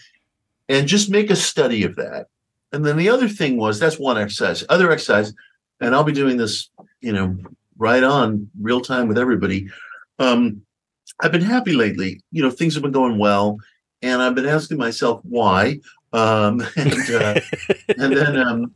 and 0.70 0.88
just 0.88 1.10
make 1.10 1.30
a 1.30 1.36
study 1.36 1.84
of 1.84 1.98
that. 1.98 2.28
And 2.72 2.86
then 2.86 2.96
the 2.96 3.10
other 3.10 3.28
thing 3.28 3.58
was 3.58 3.78
that's 3.78 4.00
one 4.00 4.18
exercise. 4.18 4.64
Other 4.70 4.92
exercise, 4.92 5.34
and 5.82 5.94
I'll 5.94 6.06
be 6.06 6.14
doing 6.14 6.38
this, 6.38 6.70
you 7.02 7.12
know, 7.12 7.38
right 7.78 8.04
on 8.04 8.50
real 8.62 8.80
time 8.80 9.10
with 9.10 9.18
everybody. 9.18 9.70
Um, 10.20 10.62
I've 11.22 11.34
been 11.34 11.42
happy 11.42 11.74
lately. 11.74 12.22
You 12.32 12.44
know, 12.44 12.50
things 12.50 12.74
have 12.76 12.84
been 12.84 12.92
going 12.94 13.18
well, 13.18 13.58
and 14.02 14.22
I've 14.22 14.36
been 14.36 14.48
asking 14.48 14.78
myself 14.78 15.20
why. 15.24 15.80
Um, 16.14 16.66
and 16.78 17.10
uh, 17.12 17.40
and 17.98 18.16
then 18.16 18.38
um, 18.38 18.74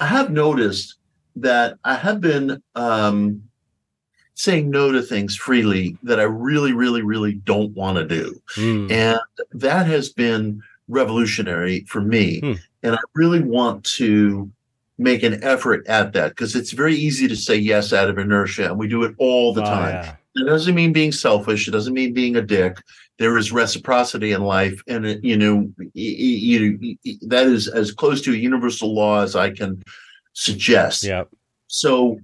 I 0.00 0.06
have 0.06 0.30
noticed 0.30 0.96
that 1.36 1.78
I 1.84 1.94
have 1.94 2.20
been 2.20 2.62
um, 2.74 3.42
saying 4.34 4.70
no 4.70 4.90
to 4.92 5.02
things 5.02 5.36
freely 5.36 5.96
that 6.02 6.18
I 6.20 6.24
really, 6.24 6.72
really, 6.72 7.02
really 7.02 7.34
don't 7.34 7.74
want 7.74 7.98
to 7.98 8.06
do. 8.06 8.40
Hmm. 8.54 8.90
And 8.90 9.20
that 9.52 9.86
has 9.86 10.08
been 10.10 10.62
revolutionary 10.88 11.84
for 11.88 12.00
me. 12.00 12.40
Hmm. 12.40 12.52
And 12.82 12.94
I 12.94 13.00
really 13.14 13.40
want 13.42 13.84
to 13.96 14.50
make 14.98 15.22
an 15.22 15.42
effort 15.42 15.86
at 15.86 16.12
that 16.12 16.30
because 16.30 16.54
it's 16.54 16.72
very 16.72 16.94
easy 16.94 17.26
to 17.28 17.36
say 17.36 17.56
yes 17.56 17.92
out 17.92 18.08
of 18.10 18.18
inertia, 18.18 18.66
and 18.66 18.78
we 18.78 18.88
do 18.88 19.02
it 19.04 19.14
all 19.18 19.54
the 19.54 19.62
Oh, 19.62 19.64
time. 19.64 20.04
yeah. 20.04 20.16
It 20.36 20.46
doesn't 20.46 20.74
mean 20.74 20.92
being 20.92 21.12
selfish. 21.12 21.66
It 21.66 21.72
doesn't 21.72 21.94
mean 21.94 22.14
being 22.14 22.36
a 22.36 22.42
dick. 22.42 22.76
There 23.18 23.36
is 23.36 23.52
reciprocity 23.52 24.32
in 24.32 24.42
life, 24.42 24.80
and 24.86 25.04
it, 25.04 25.24
you 25.24 25.36
know, 25.36 25.70
y- 25.78 25.86
y- 25.94 25.94
you 25.94 26.96
that 27.22 27.46
is 27.46 27.68
as 27.68 27.90
close 27.92 28.22
to 28.22 28.32
a 28.32 28.36
universal 28.36 28.94
law 28.94 29.22
as 29.22 29.34
I 29.36 29.50
can 29.50 29.82
suggest. 30.32 31.02
Yep. 31.04 31.28
So 31.66 32.18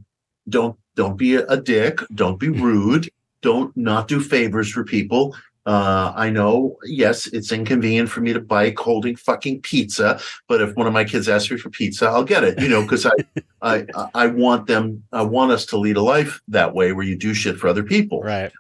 don't 0.49 0.77
don't 0.95 1.17
be 1.17 1.35
a, 1.35 1.45
a 1.47 1.57
dick. 1.61 2.01
Don't 2.15 2.39
be 2.39 2.49
rude. 2.67 3.11
Don't 3.43 3.77
not 3.77 4.09
do 4.09 4.21
favors 4.21 4.71
for 4.71 4.85
people. 4.85 5.37
Uh, 5.67 6.13
I 6.15 6.31
know, 6.31 6.77
yes, 6.85 7.27
it's 7.27 7.51
inconvenient 7.51 8.09
for 8.09 8.21
me 8.21 8.33
to 8.33 8.41
bike 8.41 8.79
holding 8.79 9.17
fucking 9.17 9.63
pizza, 9.63 10.21
but 10.49 10.61
if 10.63 10.75
one 10.77 10.87
of 10.87 10.93
my 10.93 11.03
kids 11.05 11.29
asks 11.29 11.51
me 11.51 11.57
for 11.59 11.71
pizza, 11.71 12.07
I'll 12.07 12.23
get 12.23 12.45
it. 12.45 12.61
You 12.61 12.69
know, 12.69 12.83
because 12.83 13.05
I, 13.05 13.11
I, 13.63 13.87
I- 14.15 14.27
want 14.29 14.67
them. 14.69 15.03
I 15.13 15.23
want 15.23 15.51
us 15.51 15.67
to 15.67 15.77
lead 15.77 15.97
a 15.97 16.03
life 16.03 16.41
that 16.49 16.73
way 16.73 16.93
where 16.93 17.05
you 17.05 17.17
do 17.17 17.35
shit 17.35 17.59
for 17.59 17.67
other 17.67 17.83
people 17.83 18.23
Right. 18.23 18.53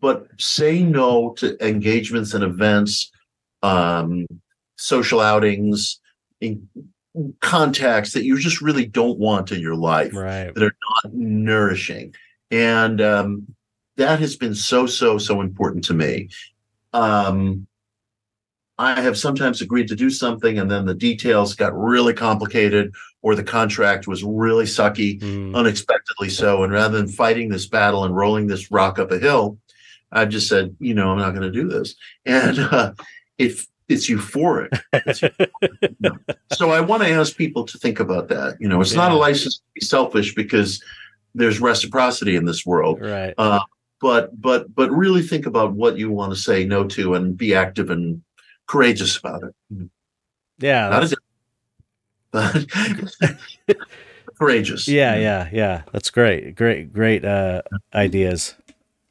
but 0.00 0.28
say 0.38 0.82
no 0.84 1.32
to 1.38 1.56
engagements 1.66 2.34
and 2.34 2.44
events, 2.44 3.10
um, 3.64 4.26
social 4.76 5.20
outings, 5.20 5.98
in 6.40 6.68
contacts 7.40 8.12
that 8.12 8.22
you 8.22 8.38
just 8.38 8.60
really 8.60 8.86
don't 8.86 9.18
want 9.18 9.50
in 9.50 9.60
your 9.60 9.74
life 9.74 10.14
right 10.14 10.54
that 10.54 10.62
are 10.62 10.76
not 11.04 11.12
nourishing 11.12 12.14
and 12.52 13.00
um, 13.00 13.44
that 13.98 14.18
has 14.20 14.36
been 14.36 14.54
so 14.54 14.86
so 14.86 15.18
so 15.18 15.40
important 15.42 15.84
to 15.84 15.94
me. 15.94 16.28
Um, 16.94 17.66
i 18.80 19.00
have 19.00 19.18
sometimes 19.18 19.60
agreed 19.60 19.88
to 19.88 19.96
do 19.96 20.08
something 20.08 20.58
and 20.60 20.70
then 20.70 20.86
the 20.86 20.94
details 20.94 21.54
got 21.54 21.76
really 21.76 22.14
complicated 22.14 22.94
or 23.22 23.34
the 23.34 23.42
contract 23.42 24.06
was 24.06 24.22
really 24.22 24.64
sucky 24.64 25.20
Mm. 25.20 25.56
unexpectedly 25.56 26.28
so. 26.30 26.62
And 26.62 26.72
rather 26.72 26.96
than 26.96 27.08
fighting 27.08 27.48
this 27.48 27.66
battle 27.66 28.04
and 28.04 28.14
rolling 28.16 28.46
this 28.46 28.70
rock 28.70 28.98
up 29.00 29.10
a 29.10 29.18
hill 29.18 29.58
i 30.12 30.24
just 30.24 30.48
said 30.48 30.74
you 30.80 30.94
know 30.94 31.10
i'm 31.10 31.18
not 31.18 31.30
going 31.34 31.42
to 31.52 31.60
do 31.62 31.68
this. 31.68 31.94
And 32.24 32.58
uh, 32.72 32.92
it 33.36 33.60
it's 33.88 34.08
euphoric. 34.08 34.70
It's 34.92 35.20
euphoric. 35.20 36.36
so 36.52 36.70
i 36.70 36.80
want 36.80 37.02
to 37.02 37.10
ask 37.10 37.36
people 37.36 37.64
to 37.64 37.76
think 37.78 37.98
about 38.00 38.28
that. 38.28 38.56
You 38.60 38.68
know 38.68 38.80
it's 38.80 38.94
not 38.94 39.12
a 39.12 39.16
license 39.16 39.56
to 39.58 39.64
be 39.74 39.84
selfish 39.84 40.34
because 40.34 40.80
there's 41.34 41.60
reciprocity 41.60 42.36
in 42.36 42.44
this 42.46 42.64
world. 42.64 43.00
Right. 43.00 43.34
Uh, 43.36 43.60
but 44.00 44.40
but 44.40 44.74
but 44.74 44.90
really 44.90 45.22
think 45.22 45.46
about 45.46 45.72
what 45.72 45.98
you 45.98 46.10
want 46.10 46.32
to 46.32 46.38
say 46.38 46.64
no 46.64 46.84
to 46.84 47.14
and 47.14 47.36
be 47.36 47.54
active 47.54 47.90
and 47.90 48.22
courageous 48.66 49.16
about 49.16 49.42
it. 49.42 49.54
Yeah 50.58 50.88
not 50.88 51.00
that's- 51.00 51.12
a 51.12 51.16
but 53.66 53.76
courageous. 54.38 54.86
Yeah 54.86 55.16
yeah 55.16 55.48
yeah. 55.52 55.82
That's 55.92 56.10
great 56.10 56.54
great 56.54 56.92
great 56.92 57.24
uh 57.24 57.62
ideas. 57.94 58.54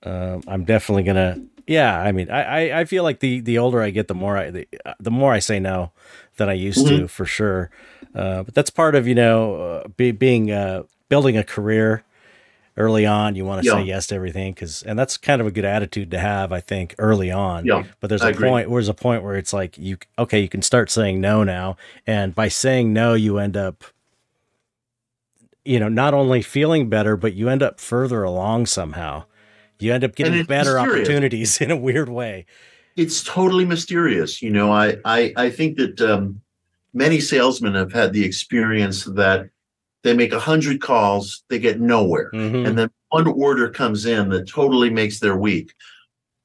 Um 0.04 0.44
i'm 0.48 0.64
definitely 0.66 1.04
gonna 1.04 1.42
yeah 1.66 2.00
i 2.00 2.12
mean 2.12 2.30
i 2.30 2.44
i, 2.70 2.80
I 2.82 2.86
feel 2.86 3.04
like 3.04 3.20
the 3.20 3.40
the 3.42 3.58
older 3.58 3.82
i 3.82 3.90
get 3.90 4.08
the 4.08 4.14
more 4.14 4.38
i 4.38 4.52
the, 4.52 4.68
uh, 4.86 4.94
the 5.00 5.12
more 5.12 5.34
i 5.34 5.40
say 5.40 5.60
no 5.60 5.92
than 6.38 6.48
i 6.50 6.54
used 6.54 6.88
to 6.88 7.08
for 7.08 7.26
sure. 7.26 7.72
Uh 8.14 8.44
but 8.44 8.54
that's 8.54 8.70
part 8.70 8.94
of 8.96 9.08
you 9.08 9.16
know 9.16 9.56
uh, 9.56 9.88
be, 9.98 10.12
being 10.12 10.52
uh 10.52 10.84
building 11.10 11.36
a 11.36 11.44
career 11.44 12.04
early 12.78 13.06
on 13.06 13.36
you 13.36 13.44
want 13.44 13.64
to 13.64 13.70
say 13.70 13.82
yes 13.82 14.08
to 14.08 14.16
everything 14.16 14.54
because 14.54 14.84
and 14.84 14.98
that's 14.98 15.18
kind 15.18 15.41
of 15.41 15.48
a 15.48 15.52
good 15.52 15.66
attitude 15.66 16.12
to 16.12 16.20
have 16.20 16.52
i 16.52 16.60
think 16.60 16.95
early 16.99 17.32
on 17.32 17.66
yeah 17.66 17.84
but 17.99 18.08
there's 18.08 18.22
I 18.22 18.30
a 18.30 18.32
agree. 18.32 18.49
point 18.49 18.70
where's 18.70 18.90
a 18.90 18.94
point 18.94 19.24
where 19.24 19.36
it's 19.36 19.54
like 19.54 19.78
you 19.78 19.98
okay 20.18 20.40
you 20.40 20.49
can 20.49 20.62
start 20.62 20.90
saying 20.90 21.20
no 21.20 21.44
now 21.44 21.78
and 22.06 22.34
by 22.34 22.48
saying 22.48 22.94
no 22.94 23.14
you 23.14 23.40
end 23.40 23.58
up 23.58 23.84
you 25.66 25.80
know 25.80 25.90
not 25.90 26.14
only 26.14 26.41
feeling 26.41 26.90
better 26.90 27.18
but 27.18 27.34
you 27.34 27.49
end 27.49 27.64
up 27.64 27.80
further 27.80 28.24
along 28.24 28.66
somehow 28.68 29.24
you 29.80 29.94
end 29.94 30.04
up 30.04 30.16
getting 30.16 30.44
better 30.45 30.74
mysterious. 30.76 31.08
opportunities 31.08 31.62
in 31.62 31.72
a 31.72 31.76
weird 31.76 32.10
way 32.10 32.45
it's 32.98 33.24
totally 33.24 33.64
mysterious. 33.64 34.41
You 34.41 34.49
know, 34.49 34.72
I 34.72 34.98
I, 35.06 35.32
I 35.38 35.49
think 35.49 35.78
that 35.78 36.02
um, 36.02 36.41
many 36.94 37.22
salesmen 37.22 37.76
have 37.76 37.94
had 37.94 38.12
the 38.12 38.26
experience 38.26 39.06
that 39.06 39.49
they 40.08 40.14
make 40.16 40.32
a 40.32 40.40
hundred 40.40 40.80
calls, 40.80 41.44
they 41.50 41.60
get 41.60 41.82
nowhere, 41.82 42.32
Mhm. 42.34 42.66
and 42.66 42.78
then 42.78 42.90
one 43.10 43.28
order 43.28 43.68
comes 43.70 44.06
in 44.06 44.30
that 44.30 44.48
totally 44.48 44.90
makes 44.90 45.20
their 45.20 45.36
week. 45.36 45.74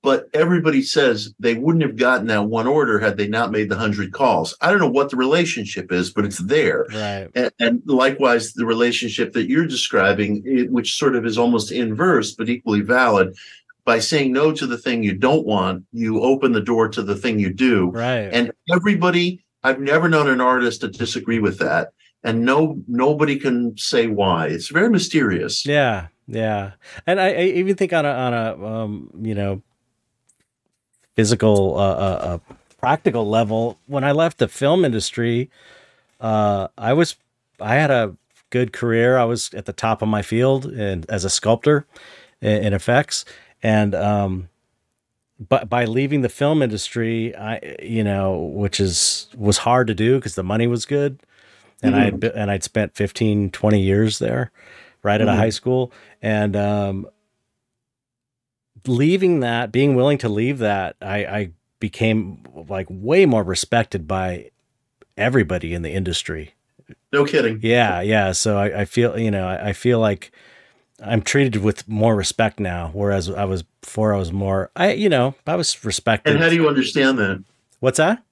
But 0.02 0.28
everybody 0.34 0.82
says 0.82 1.32
they 1.39 1.55
wouldn't 1.55 1.84
have 1.84 1.94
gotten 1.97 2.26
that 2.26 2.47
one 2.48 2.66
order 2.66 2.98
had 2.98 3.16
they 3.16 3.28
not 3.28 3.52
made 3.52 3.68
the 3.68 3.76
hundred 3.76 4.12
calls. 4.12 4.56
I 4.60 4.68
don't 4.68 4.80
know 4.80 4.90
what 4.90 5.10
the 5.10 5.16
relationship 5.16 5.93
is, 5.93 6.10
but 6.10 6.24
it's 6.24 6.39
there. 6.39 6.86
right 6.93 7.28
And, 7.36 7.52
and 7.60 7.82
likewise, 7.86 8.52
the 8.55 8.66
relationship 8.66 9.32
that 9.34 9.48
you're 9.48 9.66
describing, 9.66 10.43
it, 10.44 10.72
which 10.72 10.97
sort 10.97 11.14
of 11.14 11.24
is 11.24 11.39
almost 11.39 11.70
inverse 11.70 12.32
but 12.32 12.48
equally 12.48 12.80
valid, 12.80 13.36
by 13.84 14.01
saying 14.01 14.32
no 14.32 14.51
to 14.51 14.66
the 14.66 14.78
thing 14.78 15.05
you 15.05 15.14
don't 15.14 15.47
want, 15.47 15.84
you 15.93 16.20
open 16.20 16.51
the 16.51 16.60
door 16.60 16.89
to 16.89 17.02
the 17.02 17.14
thing 17.16 17.39
you 17.39 17.52
do. 17.52 17.90
right 17.90 18.28
And 18.32 18.51
everybody, 18.72 19.44
I've 19.62 19.80
never 19.80 20.09
known 20.09 20.28
an 20.28 20.40
artist 20.40 20.80
to 20.80 20.89
disagree 20.89 21.39
with 21.39 21.59
that, 21.60 21.90
and 22.24 22.44
no, 22.44 22.80
nobody 22.88 23.38
can 23.38 23.76
say 23.76 24.06
why. 24.06 24.46
It's 24.46 24.68
very 24.68 24.88
mysterious. 24.88 25.66
Yeah, 25.66 26.08
yeah, 26.26 26.72
and 27.06 27.20
I, 27.20 27.32
I 27.32 27.42
even 27.42 27.76
think 27.76 27.92
on 27.92 28.06
a 28.06 28.10
on 28.10 28.34
a 28.34 28.66
um, 28.66 29.10
you 29.22 29.34
know 29.34 29.62
physical, 31.14 31.76
uh, 31.76 31.80
uh, 31.80 32.38
uh, 32.48 32.54
practical 32.80 33.28
level, 33.28 33.78
when 33.86 34.04
I 34.04 34.12
left 34.12 34.38
the 34.38 34.48
film 34.48 34.84
industry, 34.84 35.50
uh, 36.20 36.68
I 36.78 36.92
was 36.92 37.16
I 37.60 37.74
had 37.74 37.90
a 37.90 38.16
good 38.50 38.72
career. 38.72 39.18
I 39.18 39.24
was 39.24 39.52
at 39.54 39.66
the 39.66 39.72
top 39.72 40.02
of 40.02 40.08
my 40.08 40.22
field 40.22 40.66
and 40.66 41.08
as 41.08 41.24
a 41.24 41.30
sculptor 41.30 41.86
in, 42.40 42.64
in 42.64 42.72
effects, 42.72 43.24
and 43.62 43.94
um, 43.94 44.48
but 45.38 45.68
by 45.68 45.84
leaving 45.84 46.22
the 46.22 46.28
film 46.28 46.62
industry, 46.62 47.34
I 47.36 47.76
you 47.82 48.04
know 48.04 48.38
which 48.38 48.80
is 48.80 49.28
was 49.36 49.58
hard 49.58 49.86
to 49.88 49.94
do 49.94 50.16
because 50.16 50.34
the 50.34 50.44
money 50.44 50.66
was 50.66 50.86
good, 50.86 51.20
and 51.82 51.94
I 51.96 52.12
and 52.34 52.50
I'd 52.50 52.62
spent 52.62 52.94
15, 52.94 53.50
20 53.50 53.80
years 53.80 54.18
there 54.18 54.50
right 55.02 55.20
out 55.20 55.28
of 55.28 55.34
Mhm. 55.34 55.38
high 55.38 55.50
school 55.50 55.92
and 56.22 56.54
um 56.56 57.06
leaving 58.86 59.40
that 59.40 59.70
being 59.72 59.94
willing 59.94 60.18
to 60.18 60.28
leave 60.28 60.59
that 60.59 60.96
i 61.00 61.24
i 61.24 61.50
became 61.78 62.42
like 62.68 62.86
way 62.90 63.26
more 63.26 63.42
respected 63.44 64.09
by 64.09 64.50
everybody 65.16 65.72
in 65.74 65.82
the 65.82 65.90
industry 65.92 66.54
No 67.12 67.24
kidding. 67.24 67.60
yeah 67.62 68.00
yeah 68.00 68.32
so 68.32 68.56
i, 68.59 68.80
I 68.80 68.84
feel 68.84 69.16
you 69.18 69.30
know 69.30 69.46
I, 69.46 69.68
I 69.68 69.72
feel 69.72 70.00
like 70.00 70.32
i'm 71.00 71.22
treated 71.22 71.56
with 71.62 71.86
more 71.88 72.16
respect 72.16 72.59
now 72.59 72.90
whereas 72.92 73.28
i 73.30 73.44
was 73.44 73.62
before 73.62 74.12
i 74.14 74.18
was 74.18 74.32
more 74.32 74.70
i 74.74 74.92
you 74.92 75.09
know 75.09 75.34
i 75.46 75.54
was 75.54 75.84
respected 75.84 76.34
And 76.34 76.42
how 76.42 76.48
do 76.48 76.56
you 76.56 76.68
understand 76.68 77.18
that? 77.18 77.42
what's 77.80 77.98
that 77.98 78.22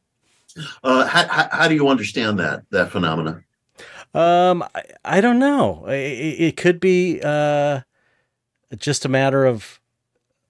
Uh, 0.83 1.07
how, 1.07 1.49
how, 1.51 1.69
do 1.69 1.75
you 1.75 1.89
understand 1.89 2.39
that 2.39 2.65
that 2.71 2.91
phenomena? 2.91 3.43
Um, 4.15 4.63
I, 4.75 4.83
I 5.05 5.21
don't 5.21 5.39
know. 5.39 5.87
It, 5.87 6.41
it 6.41 6.57
could 6.57 6.81
be 6.81 7.21
uh, 7.23 7.81
just 8.77 9.05
a 9.05 9.09
matter 9.09 9.45
of 9.45 9.81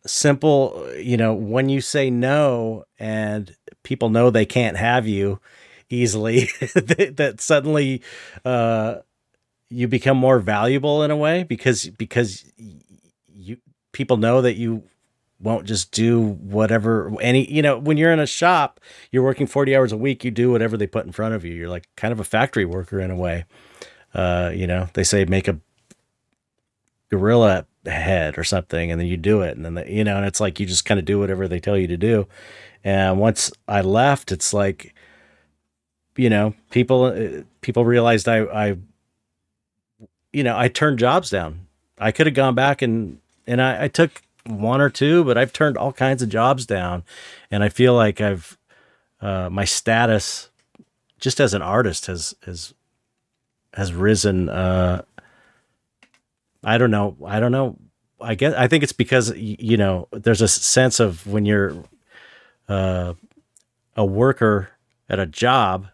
simple, 0.07 0.91
you 0.97 1.17
know, 1.17 1.35
when 1.35 1.69
you 1.69 1.81
say 1.81 2.11
no 2.11 2.85
and 2.99 3.55
people 3.83 4.11
know 4.11 4.31
they 4.31 4.47
can't 4.47 4.77
have 4.77 5.07
you 5.07 5.41
easily, 5.89 6.49
that, 6.75 7.15
that 7.17 7.41
suddenly 7.41 8.03
uh, 8.45 8.97
you 9.69 9.89
become 9.89 10.17
more 10.17 10.39
valuable 10.39 11.03
in 11.03 11.11
a 11.11 11.17
way 11.17 11.45
because 11.45 11.87
because 11.91 12.45
you 13.29 13.59
people 13.93 14.17
know 14.17 14.43
that 14.43 14.55
you 14.55 14.83
won't 15.41 15.67
just 15.67 15.91
do 15.93 16.21
whatever 16.21 17.13
any 17.21 17.51
you 17.51 17.63
know 17.63 17.79
when 17.79 17.97
you're 17.97 18.13
in 18.13 18.21
a 18.21 18.27
shop 18.27 18.79
you're 19.11 19.23
working 19.23 19.47
40 19.47 19.75
hours 19.75 19.93
a 19.93 19.97
week 19.97 20.25
you 20.25 20.31
do 20.31 20.51
whatever 20.51 20.77
they 20.77 20.87
put 20.87 21.07
in 21.07 21.13
front 21.13 21.35
of 21.35 21.45
you. 21.45 21.55
You're 21.55 21.69
like 21.69 21.89
kind 21.97 22.13
of 22.13 22.21
a 22.21 22.25
factory 22.25 22.65
worker 22.65 23.01
in 23.01 23.11
a 23.11 23.17
way. 23.17 23.45
Uh 24.15 24.51
you 24.55 24.67
know 24.67 24.89
they 24.95 25.05
say 25.05 25.25
make 25.25 25.49
a 25.49 25.59
gorilla 27.11 27.67
head 27.87 28.37
or 28.39 28.45
something 28.45 28.91
and 28.91 29.01
then 29.01 29.09
you 29.09 29.17
do 29.17 29.41
it 29.41 29.57
and 29.57 29.65
then 29.65 29.75
the, 29.75 29.91
you 29.91 30.05
know 30.05 30.17
and 30.17 30.27
it's 30.27 30.41
like 30.41 30.61
you 30.61 30.67
just 30.67 30.85
kind 30.85 31.01
of 31.01 31.07
do 31.07 31.19
whatever 31.19 31.49
they 31.49 31.61
tell 31.61 31.77
you 31.77 31.87
to 31.87 31.97
do. 31.97 32.27
And 32.85 33.19
once 33.19 33.51
i 33.67 33.81
left 33.81 34.33
it's 34.33 34.53
like 34.53 34.95
you 36.17 36.29
know 36.29 36.55
people 36.71 37.05
uh, 37.05 37.43
people 37.63 37.85
realized 37.85 38.29
i 38.29 38.43
i 38.45 38.77
you 40.33 40.45
know 40.45 40.57
i 40.59 40.69
turned 40.69 40.99
jobs 40.99 41.31
down. 41.31 41.67
I 41.99 42.13
could 42.13 42.27
have 42.27 42.35
gone 42.35 42.55
back 42.55 42.83
and 42.83 43.21
and 43.47 43.61
I, 43.61 43.85
I 43.85 43.89
took 43.89 44.23
one 44.47 44.81
or 44.81 44.91
two 44.91 45.23
but 45.25 45.37
i've 45.37 45.53
turned 45.53 45.77
all 45.77 45.93
kinds 45.93 46.23
of 46.23 46.29
jobs 46.29 46.67
down. 46.67 47.03
And 47.51 47.63
i 47.63 47.69
feel 47.69 47.95
like 47.95 48.21
i've 48.21 48.57
uh 49.21 49.49
my 49.51 49.65
status 49.65 50.49
just 51.19 51.41
as 51.41 51.53
an 51.55 51.63
artist 51.63 52.07
has 52.07 52.35
has 52.47 52.73
has 53.75 53.93
risen 53.93 54.49
uh 54.49 55.03
i 56.65 56.79
don't 56.79 56.91
know 56.91 57.17
i 57.27 57.39
don't 57.41 57.53
know. 57.53 57.77
I 58.21 58.35
guess 58.35 58.55
i 58.55 58.67
think 58.67 58.83
it's 58.83 58.93
because 58.93 59.33
you 59.37 59.77
know 59.77 60.09
there's 60.13 60.43
a 60.43 60.49
sense 60.49 61.01
of 61.01 61.27
when 61.27 61.45
you're 61.47 61.75
uh 62.69 63.15
a 63.97 64.05
worker 64.05 64.71
at 65.09 65.19
a 65.19 65.27
job 65.27 65.89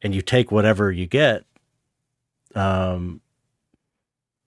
and 0.00 0.14
you 0.14 0.22
take 0.22 0.50
whatever 0.50 0.90
you 0.90 1.06
get 1.06 1.44
um 2.54 3.20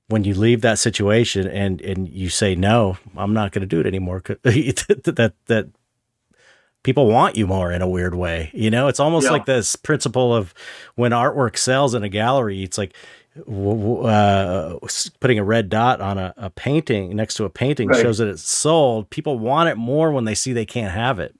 when 0.08 0.24
you 0.24 0.34
leave 0.36 0.62
that 0.62 0.78
situation 0.80 1.48
and 1.48 1.82
and 1.82 2.08
you 2.10 2.30
say 2.30 2.54
no 2.56 2.98
i'm 3.18 3.34
not 3.34 3.52
going 3.52 3.62
to 3.62 3.68
do 3.68 3.80
it 3.80 3.88
anymore. 3.88 4.22
that 4.44 5.34
that 5.48 5.68
people 6.84 7.08
want 7.08 7.36
you 7.36 7.48
more 7.48 7.72
in 7.72 7.82
a 7.82 7.88
weird 7.90 8.14
way 8.14 8.52
you 8.54 8.70
know 8.70 8.88
it's 8.88 9.00
almost 9.00 9.26
Yeah. 9.26 9.32
like 9.32 9.46
this 9.46 9.76
principle 9.76 10.36
of 10.36 10.54
when 10.96 11.12
artwork 11.12 11.58
sells 11.58 11.94
in 11.96 12.04
a 12.04 12.10
gallery 12.10 12.62
it's 12.64 12.78
like 12.78 12.94
uh, 13.38 14.78
putting 15.20 15.40
a 15.40 15.44
red 15.44 15.68
dot 15.70 16.00
on 16.00 16.18
a, 16.18 16.34
a 16.38 16.50
painting 16.52 17.16
next 17.16 17.34
to 17.36 17.44
a 17.46 17.50
painting 17.50 17.90
Right. 17.90 18.02
shows 18.02 18.20
that 18.20 18.28
it's 18.28 18.48
sold 18.48 19.10
people 19.10 19.40
want 19.40 19.70
it 19.70 19.76
more 19.76 20.12
when 20.12 20.26
they 20.26 20.36
see 20.36 20.54
they 20.54 20.66
can't 20.66 20.94
have 20.94 21.20
it 21.20 21.36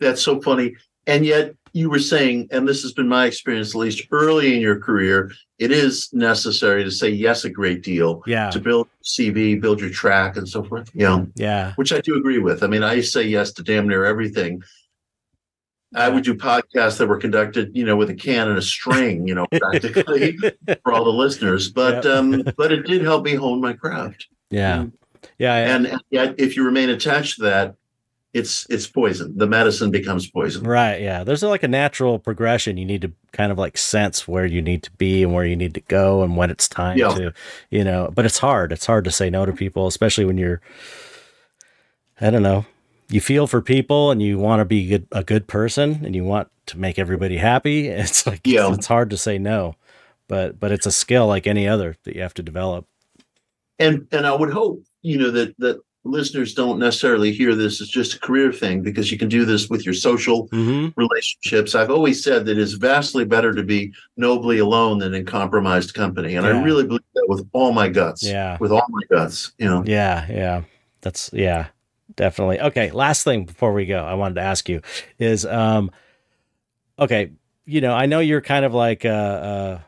That's 0.00 0.20
so 0.22 0.40
funny. 0.40 0.76
And 1.06 1.24
yet 1.24 1.54
you 1.72 1.88
were 1.90 1.98
saying, 1.98 2.48
and 2.50 2.66
this 2.68 2.82
has 2.82 2.92
been 2.92 3.08
my 3.08 3.26
experience, 3.26 3.74
at 3.74 3.78
least 3.78 4.06
early 4.10 4.54
in 4.54 4.60
your 4.60 4.78
career, 4.80 5.30
it 5.60 5.70
is 5.70 6.08
necessary 6.14 6.82
to 6.82 6.90
say 6.90 7.10
yes 7.10 7.44
a 7.44 7.50
great 7.50 7.82
deal 7.82 8.22
yeah 8.26 8.50
to 8.50 8.58
build 8.58 8.88
CV, 9.04 9.60
build 9.60 9.80
your 9.80 9.90
track, 9.90 10.36
and 10.36 10.48
so 10.48 10.64
forth. 10.64 10.90
Yeah, 10.94 11.24
yeah 11.36 11.74
which 11.76 11.92
I 11.92 12.00
do 12.00 12.16
agree 12.16 12.38
with. 12.38 12.62
I 12.62 12.66
mean, 12.66 12.82
I 12.82 13.00
say 13.00 13.22
yes 13.22 13.52
to 13.52 13.62
damn 13.62 13.86
near 13.86 14.04
everything. 14.04 14.62
I 15.94 16.08
would 16.08 16.24
do 16.24 16.34
podcasts 16.34 16.98
that 16.98 17.08
were 17.08 17.18
conducted, 17.18 17.76
you 17.76 17.84
know, 17.84 17.96
with 17.96 18.10
a 18.10 18.14
can 18.14 18.48
and 18.48 18.56
a 18.56 18.62
string, 18.62 19.26
you 19.26 19.34
know, 19.34 19.46
practically 19.60 20.38
for 20.82 20.92
all 20.92 21.04
the 21.04 21.10
listeners. 21.10 21.70
But 21.70 22.04
yep. 22.04 22.14
um, 22.14 22.44
but 22.56 22.72
it 22.72 22.86
did 22.86 23.02
help 23.02 23.24
me 23.24 23.34
hone 23.34 23.60
my 23.60 23.74
craft. 23.74 24.26
Yeah, 24.50 24.86
yeah, 25.38 25.74
and, 25.74 25.86
and 25.86 26.02
yet, 26.10 26.34
if 26.38 26.56
you 26.56 26.64
remain 26.64 26.90
attached 26.90 27.36
to 27.36 27.42
that, 27.44 27.74
it's 28.32 28.66
it's 28.70 28.86
poison. 28.86 29.36
The 29.36 29.46
medicine 29.46 29.90
becomes 29.90 30.30
poison. 30.30 30.62
Right. 30.62 31.00
Yeah. 31.00 31.24
There's 31.24 31.42
like 31.42 31.64
a 31.64 31.68
natural 31.68 32.18
progression. 32.18 32.76
You 32.76 32.84
need 32.84 33.02
to 33.02 33.12
kind 33.32 33.50
of 33.50 33.58
like 33.58 33.76
sense 33.76 34.28
where 34.28 34.46
you 34.46 34.62
need 34.62 34.82
to 34.84 34.90
be 34.92 35.22
and 35.22 35.34
where 35.34 35.44
you 35.44 35.56
need 35.56 35.74
to 35.74 35.80
go 35.80 36.22
and 36.22 36.36
when 36.36 36.50
it's 36.50 36.68
time 36.68 36.96
yeah. 36.96 37.08
to, 37.14 37.32
you 37.70 37.82
know. 37.82 38.10
But 38.14 38.26
it's 38.26 38.38
hard. 38.38 38.72
It's 38.72 38.86
hard 38.86 39.04
to 39.04 39.10
say 39.10 39.30
no 39.30 39.44
to 39.46 39.52
people, 39.52 39.86
especially 39.86 40.24
when 40.24 40.38
you're. 40.38 40.60
I 42.20 42.30
don't 42.30 42.42
know. 42.42 42.66
You 43.08 43.20
feel 43.20 43.48
for 43.48 43.60
people 43.60 44.12
and 44.12 44.22
you 44.22 44.38
want 44.38 44.60
to 44.60 44.64
be 44.64 44.86
good, 44.86 45.08
a 45.10 45.24
good 45.24 45.48
person 45.48 46.02
and 46.04 46.14
you 46.14 46.22
want 46.22 46.48
to 46.66 46.78
make 46.78 46.98
everybody 46.98 47.36
happy. 47.38 47.88
It's 47.88 48.26
like 48.26 48.42
yeah. 48.44 48.72
it's 48.72 48.86
hard 48.86 49.10
to 49.10 49.16
say 49.16 49.38
no, 49.38 49.74
but 50.28 50.60
but 50.60 50.70
it's 50.70 50.86
a 50.86 50.92
skill 50.92 51.26
like 51.26 51.48
any 51.48 51.66
other 51.66 51.96
that 52.04 52.14
you 52.14 52.22
have 52.22 52.34
to 52.34 52.42
develop. 52.42 52.86
And 53.80 54.06
and 54.12 54.24
I 54.24 54.34
would 54.34 54.52
hope 54.52 54.84
you 55.02 55.18
know 55.18 55.32
that 55.32 55.56
that 55.58 55.80
listeners 56.04 56.54
don't 56.54 56.78
necessarily 56.78 57.30
hear 57.32 57.54
this 57.54 57.80
as 57.80 57.88
just 57.88 58.14
a 58.14 58.18
career 58.20 58.52
thing 58.52 58.82
because 58.82 59.12
you 59.12 59.18
can 59.18 59.28
do 59.28 59.44
this 59.44 59.68
with 59.68 59.84
your 59.84 59.94
social 59.94 60.48
mm-hmm. 60.48 60.88
relationships. 60.98 61.74
I've 61.74 61.90
always 61.90 62.22
said 62.24 62.46
that 62.46 62.58
it's 62.58 62.72
vastly 62.72 63.24
better 63.24 63.52
to 63.52 63.62
be 63.62 63.92
nobly 64.16 64.58
alone 64.58 64.98
than 64.98 65.12
in 65.12 65.26
compromised 65.26 65.92
company. 65.94 66.36
And 66.36 66.46
yeah. 66.46 66.52
I 66.52 66.62
really 66.62 66.86
believe 66.86 67.02
that 67.14 67.26
with 67.28 67.46
all 67.52 67.72
my 67.72 67.88
guts. 67.88 68.22
Yeah. 68.22 68.56
With 68.60 68.72
all 68.72 68.86
my 68.88 69.02
guts. 69.10 69.52
You 69.58 69.66
know. 69.66 69.84
Yeah, 69.86 70.26
yeah. 70.30 70.62
That's 71.02 71.30
yeah, 71.32 71.68
definitely. 72.16 72.60
Okay, 72.60 72.90
last 72.90 73.24
thing 73.24 73.44
before 73.44 73.72
we 73.72 73.86
go, 73.86 74.04
I 74.04 74.14
wanted 74.14 74.34
to 74.34 74.42
ask 74.42 74.68
you 74.68 74.82
is 75.18 75.46
um 75.46 75.90
okay, 76.98 77.32
you 77.64 77.80
know, 77.80 77.94
I 77.94 78.06
know 78.06 78.20
you're 78.20 78.40
kind 78.40 78.64
of 78.64 78.74
like 78.74 79.04
uh 79.04 79.08
uh 79.08 79.80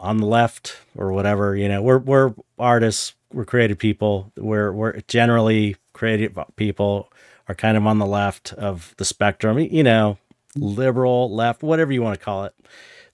on 0.00 0.18
the 0.18 0.26
left 0.26 0.76
or 0.96 1.12
whatever, 1.12 1.56
you 1.56 1.68
know, 1.68 1.82
we're 1.82 1.98
we're 1.98 2.34
artists, 2.58 3.14
we're 3.34 3.44
creative 3.44 3.78
people. 3.78 4.32
We're 4.36 4.72
we're 4.72 5.00
generally 5.08 5.76
creative 5.92 6.38
people 6.56 7.12
are 7.48 7.54
kind 7.54 7.76
of 7.76 7.86
on 7.86 7.98
the 7.98 8.06
left 8.06 8.52
of 8.54 8.94
the 8.96 9.04
spectrum. 9.04 9.58
You 9.58 9.82
know, 9.82 10.18
liberal, 10.56 11.34
left, 11.34 11.62
whatever 11.62 11.92
you 11.92 12.02
want 12.02 12.18
to 12.18 12.24
call 12.24 12.44
it. 12.44 12.54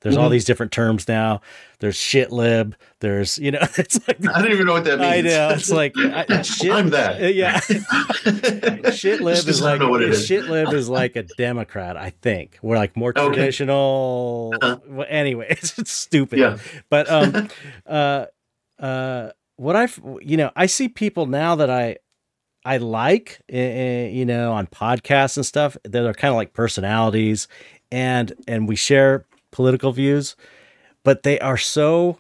There's 0.01 0.15
mm-hmm. 0.15 0.25
all 0.25 0.31
these 0.31 0.47
different 0.47 0.73
terms 0.73 1.07
now. 1.09 1.43
There's 1.79 1.97
shit 1.97 2.33
lib. 2.33 2.75
There's 3.01 3.39
you 3.39 3.51
know, 3.51 3.59
it's 3.77 4.07
like 4.09 4.27
I 4.27 4.41
don't 4.41 4.53
even 4.53 4.67
know 4.67 4.73
what 4.73 4.85
that 4.85 4.99
means. 4.99 5.13
I 5.13 5.21
know 5.21 5.51
it's 5.51 5.71
like 5.71 5.95
I, 5.97 6.43
shit, 6.43 6.73
I'm 6.73 6.91
that. 6.91 7.35
Yeah, 7.35 7.61
shit 8.93 9.21
lib 9.21 9.47
is 9.47 9.61
like 9.61 9.81
shit 10.15 10.45
lib 10.47 10.73
is 10.73 10.89
like 10.89 11.17
a 11.17 11.23
Democrat. 11.23 11.97
I 11.97 12.11
think 12.11 12.59
we're 12.63 12.77
like 12.77 12.97
more 12.97 13.13
traditional. 13.13 14.55
Uh-huh. 14.61 14.79
Well, 14.89 15.07
anyway, 15.09 15.49
it's, 15.51 15.79
it's 15.79 15.93
stupid. 15.93 16.39
Yeah. 16.39 16.59
But 16.89 17.11
um, 17.11 17.49
uh, 17.87 18.27
uh 18.79 19.31
what 19.61 19.77
I've 19.77 20.01
you 20.23 20.39
know 20.39 20.51
I 20.57 20.65
see 20.65 20.89
people 20.89 21.27
now 21.27 21.55
that 21.57 21.69
I 21.69 21.99
I 22.65 22.79
like 22.79 23.43
uh, 23.53 23.57
you 23.59 24.25
know 24.25 24.53
on 24.53 24.67
podcasts 24.67 25.37
and 25.37 25.45
stuff 25.45 25.77
that 25.85 26.07
are 26.07 26.15
kind 26.15 26.33
of 26.33 26.37
like 26.37 26.55
personalities 26.55 27.47
and 27.93 28.33
and 28.49 28.67
we 28.67 28.75
share 28.75 29.27
political 29.51 29.93
views 29.93 30.35
but 31.05 31.25
they 31.25 31.39
are 31.41 31.59
so 31.59 32.19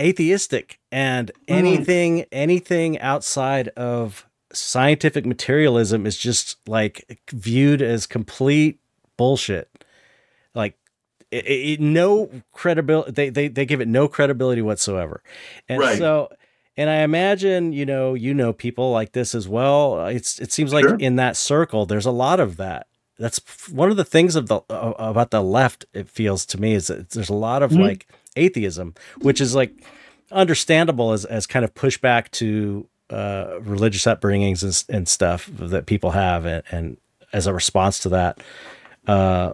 atheistic 0.00 0.78
and 0.92 1.32
mm. 1.48 1.56
anything 1.56 2.24
anything 2.30 2.96
outside 3.00 3.66
of 3.70 4.28
scientific 4.52 5.26
materialism 5.26 6.06
is 6.06 6.16
just 6.16 6.56
like 6.68 7.20
viewed 7.32 7.82
as 7.82 8.06
complete 8.06 8.78
bullshit 9.16 9.84
like 10.54 10.79
it, 11.30 11.46
it, 11.46 11.80
no 11.80 12.30
credibility. 12.52 13.12
They, 13.12 13.30
they 13.30 13.48
they 13.48 13.66
give 13.66 13.80
it 13.80 13.88
no 13.88 14.08
credibility 14.08 14.62
whatsoever, 14.62 15.22
and 15.68 15.80
right. 15.80 15.98
so. 15.98 16.28
And 16.76 16.88
I 16.88 17.02
imagine, 17.02 17.74
you 17.74 17.84
know, 17.84 18.14
you 18.14 18.32
know 18.32 18.54
people 18.54 18.90
like 18.90 19.12
this 19.12 19.34
as 19.34 19.46
well. 19.46 20.06
It's 20.06 20.38
it 20.38 20.50
seems 20.50 20.72
like 20.72 20.84
sure. 20.84 20.96
in 20.96 21.16
that 21.16 21.36
circle, 21.36 21.84
there's 21.84 22.06
a 22.06 22.10
lot 22.10 22.40
of 22.40 22.56
that. 22.56 22.86
That's 23.18 23.68
one 23.68 23.90
of 23.90 23.98
the 23.98 24.04
things 24.04 24.34
of 24.34 24.46
the 24.46 24.62
about 24.70 25.30
the 25.30 25.42
left. 25.42 25.84
It 25.92 26.08
feels 26.08 26.46
to 26.46 26.60
me 26.60 26.72
is 26.72 26.86
that 26.86 27.10
there's 27.10 27.28
a 27.28 27.34
lot 27.34 27.62
of 27.62 27.72
mm-hmm. 27.72 27.82
like 27.82 28.06
atheism, 28.34 28.94
which 29.20 29.42
is 29.42 29.54
like 29.54 29.72
understandable 30.32 31.12
as 31.12 31.26
as 31.26 31.46
kind 31.46 31.64
of 31.66 31.74
pushback 31.74 32.30
to 32.32 32.88
uh, 33.10 33.58
religious 33.60 34.04
upbringings 34.04 34.62
and, 34.62 34.96
and 34.96 35.08
stuff 35.08 35.50
that 35.52 35.84
people 35.84 36.12
have, 36.12 36.46
and, 36.46 36.62
and 36.70 36.96
as 37.32 37.46
a 37.46 37.52
response 37.52 37.98
to 37.98 38.08
that. 38.10 38.40
Uh, 39.06 39.52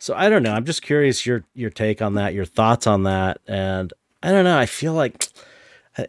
so 0.00 0.14
I 0.16 0.30
don't 0.30 0.42
know. 0.42 0.52
I'm 0.52 0.64
just 0.64 0.80
curious 0.80 1.26
your 1.26 1.44
your 1.54 1.68
take 1.68 2.00
on 2.00 2.14
that, 2.14 2.32
your 2.32 2.46
thoughts 2.46 2.86
on 2.86 3.02
that, 3.04 3.38
and 3.46 3.92
I 4.22 4.32
don't 4.32 4.44
know. 4.44 4.58
I 4.58 4.64
feel 4.64 4.94
like 4.94 5.28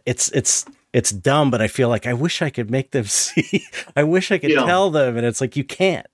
it's 0.06 0.30
it's 0.32 0.64
it's 0.94 1.10
dumb, 1.10 1.50
but 1.50 1.60
I 1.60 1.68
feel 1.68 1.90
like 1.90 2.06
I 2.06 2.14
wish 2.14 2.40
I 2.40 2.48
could 2.48 2.70
make 2.70 2.92
them 2.92 3.04
see. 3.06 3.64
I 3.94 4.02
wish 4.02 4.32
I 4.32 4.38
could 4.38 4.50
yeah. 4.50 4.64
tell 4.64 4.90
them, 4.90 5.18
and 5.18 5.26
it's 5.26 5.42
like 5.42 5.56
you 5.56 5.64
can't. 5.64 6.06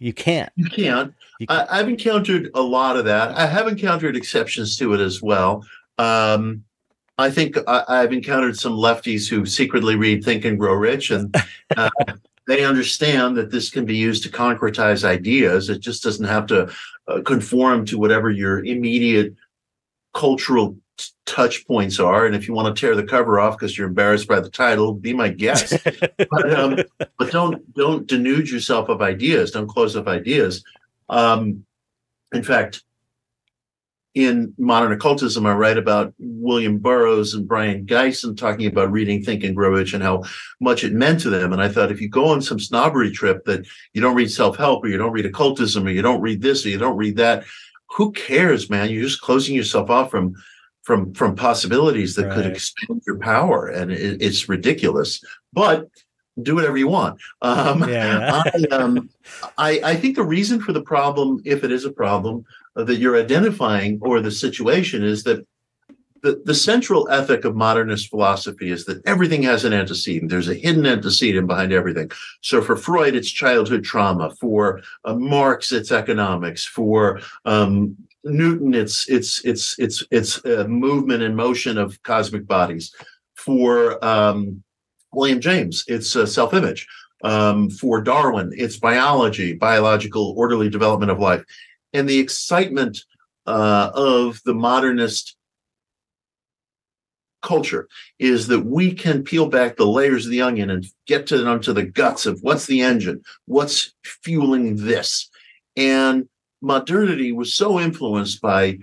You 0.00 0.12
can't. 0.12 0.50
You 0.56 0.68
can't. 0.68 1.14
You 1.38 1.46
can't. 1.46 1.70
I, 1.70 1.78
have 1.78 1.88
encountered 1.88 2.50
a 2.52 2.60
lot 2.60 2.96
of 2.96 3.04
that. 3.04 3.36
I 3.38 3.46
have 3.46 3.68
encountered 3.68 4.16
exceptions 4.16 4.76
to 4.78 4.92
it 4.92 5.00
as 5.00 5.22
well. 5.22 5.64
Um, 5.98 6.64
I 7.16 7.30
think 7.30 7.56
I, 7.68 8.00
have 8.00 8.12
encountered 8.12 8.58
some 8.58 8.72
lefties 8.72 9.28
who 9.30 9.46
secretly 9.46 9.94
read 9.94 10.24
Think 10.24 10.44
and 10.44 10.58
Grow 10.58 10.74
Rich, 10.74 11.12
and 11.12 11.34
uh, 11.76 11.90
they 12.46 12.64
understand 12.64 13.36
that 13.36 13.50
this 13.50 13.70
can 13.70 13.84
be 13.84 13.96
used 13.96 14.22
to 14.24 14.30
concretize 14.30 15.04
ideas. 15.04 15.70
It 15.70 15.80
just 15.80 16.02
doesn't 16.02 16.26
have 16.26 16.46
to 16.46 16.70
uh, 17.08 17.20
conform 17.22 17.86
to 17.86 17.98
whatever 17.98 18.30
your 18.30 18.64
immediate 18.64 19.34
cultural 20.12 20.76
t- 20.96 21.06
touch 21.26 21.66
points 21.66 21.98
are. 21.98 22.26
And 22.26 22.34
if 22.34 22.46
you 22.46 22.54
want 22.54 22.74
to 22.74 22.78
tear 22.78 22.94
the 22.94 23.02
cover 23.02 23.40
off 23.40 23.58
because 23.58 23.76
you're 23.76 23.88
embarrassed 23.88 24.28
by 24.28 24.40
the 24.40 24.50
title, 24.50 24.92
be 24.92 25.12
my 25.12 25.28
guest. 25.28 25.76
but, 26.30 26.54
um, 26.54 26.78
but, 27.18 27.30
don't 27.30 27.74
don't 27.74 28.06
denude 28.06 28.50
yourself 28.50 28.88
of 28.88 29.02
ideas. 29.02 29.50
Don't 29.50 29.66
close 29.66 29.96
up 29.96 30.06
ideas. 30.06 30.64
Um, 31.08 31.64
in 32.32 32.42
fact, 32.42 32.82
in 34.14 34.54
modern 34.58 34.92
occultism, 34.92 35.44
I 35.44 35.54
write 35.54 35.76
about 35.76 36.14
William 36.18 36.78
Burroughs 36.78 37.34
and 37.34 37.48
Brion 37.48 37.84
Gysin 37.84 38.36
talking 38.36 38.66
about 38.66 38.92
reading 38.92 39.22
Think 39.22 39.42
and 39.42 39.56
Grow 39.56 39.70
Rich 39.70 39.92
and 39.92 40.02
how 40.02 40.22
much 40.60 40.84
it 40.84 40.92
meant 40.92 41.20
to 41.20 41.30
them. 41.30 41.52
And 41.52 41.60
I 41.60 41.68
thought 41.68 41.90
if 41.90 42.00
you 42.00 42.08
go 42.08 42.26
on 42.26 42.40
some 42.40 42.60
snobbery 42.60 43.10
trip 43.10 43.44
that 43.46 43.66
you 43.92 44.00
don't 44.00 44.14
read 44.14 44.30
self 44.30 44.56
help 44.56 44.84
or 44.84 44.88
you 44.88 44.96
don't 44.96 45.12
read 45.12 45.26
occultism 45.26 45.86
or 45.86 45.90
you 45.90 46.02
don't 46.02 46.20
read 46.20 46.42
this 46.42 46.64
or 46.64 46.68
you 46.68 46.78
don't 46.78 46.96
read 46.96 47.16
that, 47.16 47.44
who 47.90 48.12
cares, 48.12 48.70
man? 48.70 48.88
You're 48.88 49.02
just 49.02 49.20
closing 49.20 49.54
yourself 49.54 49.90
off 49.90 50.10
from 50.10 50.34
from 50.82 51.12
from 51.14 51.34
possibilities 51.34 52.14
that 52.14 52.26
right. 52.26 52.34
could 52.34 52.46
expand 52.46 53.02
your 53.06 53.18
power, 53.18 53.68
and 53.68 53.90
it, 53.90 54.22
it's 54.22 54.48
ridiculous. 54.48 55.24
But 55.52 55.88
do 56.42 56.56
whatever 56.56 56.76
you 56.76 56.88
want. 56.88 57.20
Um, 57.42 57.88
yeah. 57.88 58.42
I, 58.44 58.74
um, 58.74 59.08
I, 59.56 59.80
I 59.84 59.96
think 59.96 60.16
the 60.16 60.24
reason 60.24 60.60
for 60.60 60.72
the 60.72 60.82
problem, 60.82 61.40
if 61.44 61.62
it 61.62 61.70
is 61.70 61.84
a 61.84 61.92
problem, 61.92 62.44
that 62.76 62.96
you're 62.98 63.16
identifying 63.18 63.98
or 64.02 64.20
the 64.20 64.30
situation 64.30 65.04
is 65.04 65.22
that 65.24 65.46
the, 66.24 66.40
the 66.46 66.54
central 66.54 67.06
ethic 67.10 67.44
of 67.44 67.54
modernist 67.54 68.08
philosophy 68.08 68.70
is 68.70 68.86
that 68.86 69.06
everything 69.06 69.42
has 69.42 69.64
an 69.64 69.74
antecedent. 69.74 70.30
There's 70.30 70.48
a 70.48 70.54
hidden 70.54 70.86
antecedent 70.86 71.46
behind 71.46 71.70
everything. 71.70 72.10
So 72.40 72.62
for 72.62 72.76
Freud, 72.76 73.14
it's 73.14 73.30
childhood 73.30 73.84
trauma. 73.84 74.34
For 74.40 74.80
uh, 75.04 75.14
Marx, 75.14 75.70
it's 75.70 75.92
economics. 75.92 76.64
For 76.64 77.20
um, 77.44 77.94
Newton, 78.24 78.72
it's 78.72 79.06
it's 79.06 79.44
it's 79.44 79.78
it's 79.78 80.02
it's 80.10 80.42
a 80.46 80.66
movement 80.66 81.22
and 81.22 81.36
motion 81.36 81.76
of 81.76 82.02
cosmic 82.04 82.46
bodies. 82.46 82.94
For 83.34 84.02
um, 84.02 84.64
William 85.12 85.42
James, 85.42 85.84
it's 85.88 86.16
uh, 86.16 86.24
self-image. 86.24 86.88
Um, 87.22 87.68
for 87.68 88.00
Darwin, 88.00 88.50
it's 88.56 88.78
biology, 88.78 89.52
biological 89.52 90.34
orderly 90.38 90.70
development 90.70 91.10
of 91.10 91.18
life 91.18 91.44
and 91.94 92.08
the 92.08 92.18
excitement 92.18 92.98
uh, 93.46 93.90
of 93.94 94.40
the 94.44 94.52
modernist 94.52 95.36
culture 97.40 97.88
is 98.18 98.48
that 98.48 98.66
we 98.66 98.92
can 98.92 99.22
peel 99.22 99.46
back 99.46 99.76
the 99.76 99.86
layers 99.86 100.24
of 100.24 100.32
the 100.32 100.42
onion 100.42 100.70
and 100.70 100.86
get 101.06 101.26
to 101.26 101.46
onto 101.46 101.72
the 101.72 101.84
guts 101.84 102.26
of 102.26 102.40
what's 102.42 102.66
the 102.66 102.80
engine, 102.80 103.22
what's 103.46 103.94
fueling 104.02 104.76
this. 104.76 105.30
And 105.76 106.28
modernity 106.60 107.32
was 107.32 107.54
so 107.54 107.78
influenced 107.78 108.40
by 108.40 108.78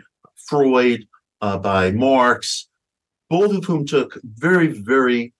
Freud, 0.48 1.08
uh, 1.42 1.58
by 1.58 1.92
Marx, 1.92 2.70
both 3.30 3.56
of 3.56 3.66
whom 3.66 3.86
took 3.86 4.20
very, 4.24 4.68
very 4.68 5.34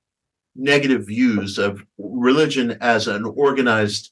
negative 0.56 1.06
views 1.08 1.58
of 1.58 1.86
religion 1.98 2.78
as 2.82 3.08
an 3.08 3.24
organized 3.24 4.12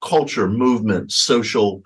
culture, 0.00 0.48
movement, 0.48 1.10
social 1.10 1.82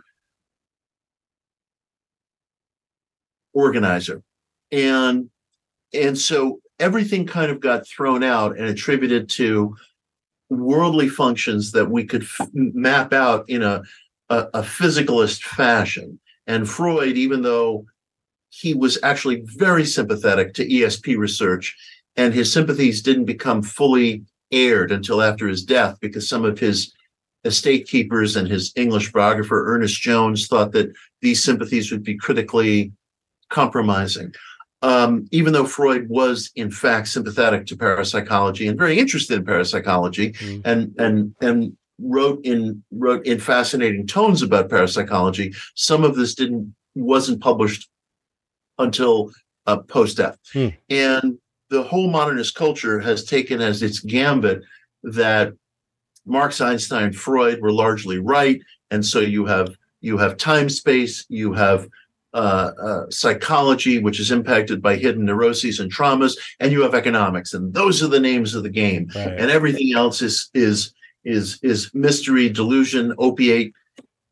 organizer. 3.53 4.23
And 4.71 5.31
and 5.95 6.17
so 6.17 6.61
everything 6.79 7.27
kind 7.27 7.51
of 7.51 7.61
got 7.61 7.87
thrown 7.87 8.23
out 8.23 8.57
and 8.57 8.67
attributed 8.67 9.29
to 9.29 9.77
worldly 10.49 11.09
functions 11.09 11.73
that 11.73 11.91
we 11.91 12.05
could 12.05 12.23
f- 12.23 12.49
map 12.53 13.13
out 13.13 13.49
in 13.49 13.63
a, 13.63 13.83
a, 14.29 14.49
a 14.55 14.63
physicalist 14.63 15.43
fashion. 15.43 16.19
And 16.47 16.69
Freud, 16.69 17.17
even 17.17 17.43
though 17.43 17.87
he 18.51 18.75
was 18.75 18.99
actually 19.03 19.43
very 19.45 19.85
sympathetic 19.85 20.55
to 20.55 20.67
ESP 20.67 21.17
research, 21.17 21.77
and 22.17 22.35
his 22.35 22.53
sympathies 22.53 23.01
didn't 23.01 23.25
become 23.25 23.63
fully 23.63 24.25
aired 24.51 24.93
until 24.93 25.23
after 25.23 25.49
his 25.49 25.65
death 25.65 25.99
because 26.01 26.29
some 26.29 26.45
of 26.45 26.59
his 26.59 26.93
estate 27.45 27.87
keepers 27.89 28.37
and 28.37 28.49
his 28.49 28.73
English 28.77 29.11
biographer, 29.13 29.75
Ernest 29.75 30.01
Jones, 30.01 30.47
thought 30.47 30.73
that 30.73 30.93
these 31.23 31.43
sympathies 31.43 31.91
would 31.91 32.05
be 32.05 32.17
critically 32.17 32.93
compromising. 33.53 34.35
Um, 34.83 35.29
even 35.31 35.53
though 35.53 35.65
Freud 35.65 36.09
was 36.09 36.51
in 36.57 36.71
fact 36.71 37.07
sympathetic 37.07 37.67
to 37.67 37.77
parapsychology 37.77 38.67
and 38.67 38.77
very 38.77 38.99
interested 38.99 39.39
in 39.39 39.45
parapsychology, 39.45 40.33
mm. 40.33 40.63
and 40.65 40.93
and 40.99 41.37
and 41.41 41.77
wrote 42.01 42.45
in 42.45 42.83
wrote 42.91 43.25
in 43.25 43.39
fascinating 43.39 44.09
tones 44.09 44.43
about 44.43 44.71
parapsychology, 44.71 45.55
some 45.77 46.03
of 46.03 46.17
this 46.17 46.35
didn't 46.35 46.75
wasn't 46.97 47.41
published 47.41 47.89
until 48.79 49.31
uh, 49.67 49.77
post 49.77 50.17
death, 50.17 50.37
mm. 50.53 50.75
and 50.91 51.39
the 51.71 51.85
whole 51.85 52.11
modernist 52.11 52.57
culture 52.57 52.99
has 52.99 53.25
taken 53.25 53.61
as 53.61 53.83
its 53.83 54.01
gambit 54.01 54.63
that 55.05 55.53
Marx, 56.27 56.61
Einstein, 56.61 57.13
Freud 57.13 57.61
were 57.61 57.73
largely 57.73 58.19
right, 58.19 58.61
and 58.91 59.07
so 59.07 59.21
you 59.21 59.47
have 59.47 59.77
you 60.01 60.19
have 60.19 60.37
time 60.37 60.69
space, 60.69 61.25
you 61.29 61.53
have 61.53 61.89
uh, 62.35 62.73
uh, 62.83 63.11
psychology, 63.11 63.99
which 63.99 64.19
is 64.19 64.31
impacted 64.31 64.81
by 64.81 64.97
hidden 64.97 65.25
neuroses 65.25 65.81
and 65.81 65.93
traumas, 65.93 66.37
and 66.61 66.73
you 66.73 66.83
have 66.83 66.95
economics, 66.95 67.55
and 67.55 67.75
those 67.75 68.03
are 68.03 68.09
the 68.09 68.21
names 68.21 68.55
of 68.55 68.63
the 68.63 68.71
game. 68.71 69.11
Right. 69.15 69.39
And 69.39 69.51
everything 69.51 69.93
else 69.95 70.23
is 70.23 70.51
is 70.55 70.95
is 71.25 71.59
is 71.63 71.91
mystery, 71.95 72.49
delusion, 72.49 73.15
opiate, 73.19 73.73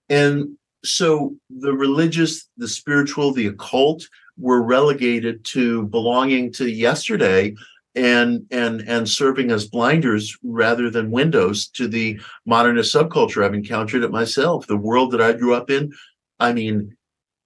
and 0.08 0.56
so 0.84 1.36
the 1.50 1.74
religious, 1.74 2.48
the 2.56 2.68
spiritual, 2.68 3.32
the 3.32 3.48
occult 3.48 4.08
were 4.38 4.62
relegated 4.62 5.44
to 5.44 5.84
belonging 5.88 6.52
to 6.52 6.70
yesterday 6.70 7.54
and 7.94 8.46
and 8.50 8.82
and 8.82 9.08
serving 9.08 9.50
as 9.50 9.66
blinders 9.66 10.38
rather 10.42 10.90
than 10.90 11.10
windows 11.10 11.66
to 11.66 11.88
the 11.88 12.20
modernist 12.46 12.94
subculture 12.94 13.44
i've 13.44 13.52
encountered 13.52 14.04
it 14.04 14.12
myself 14.12 14.64
the 14.68 14.76
world 14.76 15.10
that 15.10 15.20
i 15.20 15.32
grew 15.32 15.54
up 15.54 15.70
in 15.70 15.92
i 16.38 16.52
mean 16.52 16.96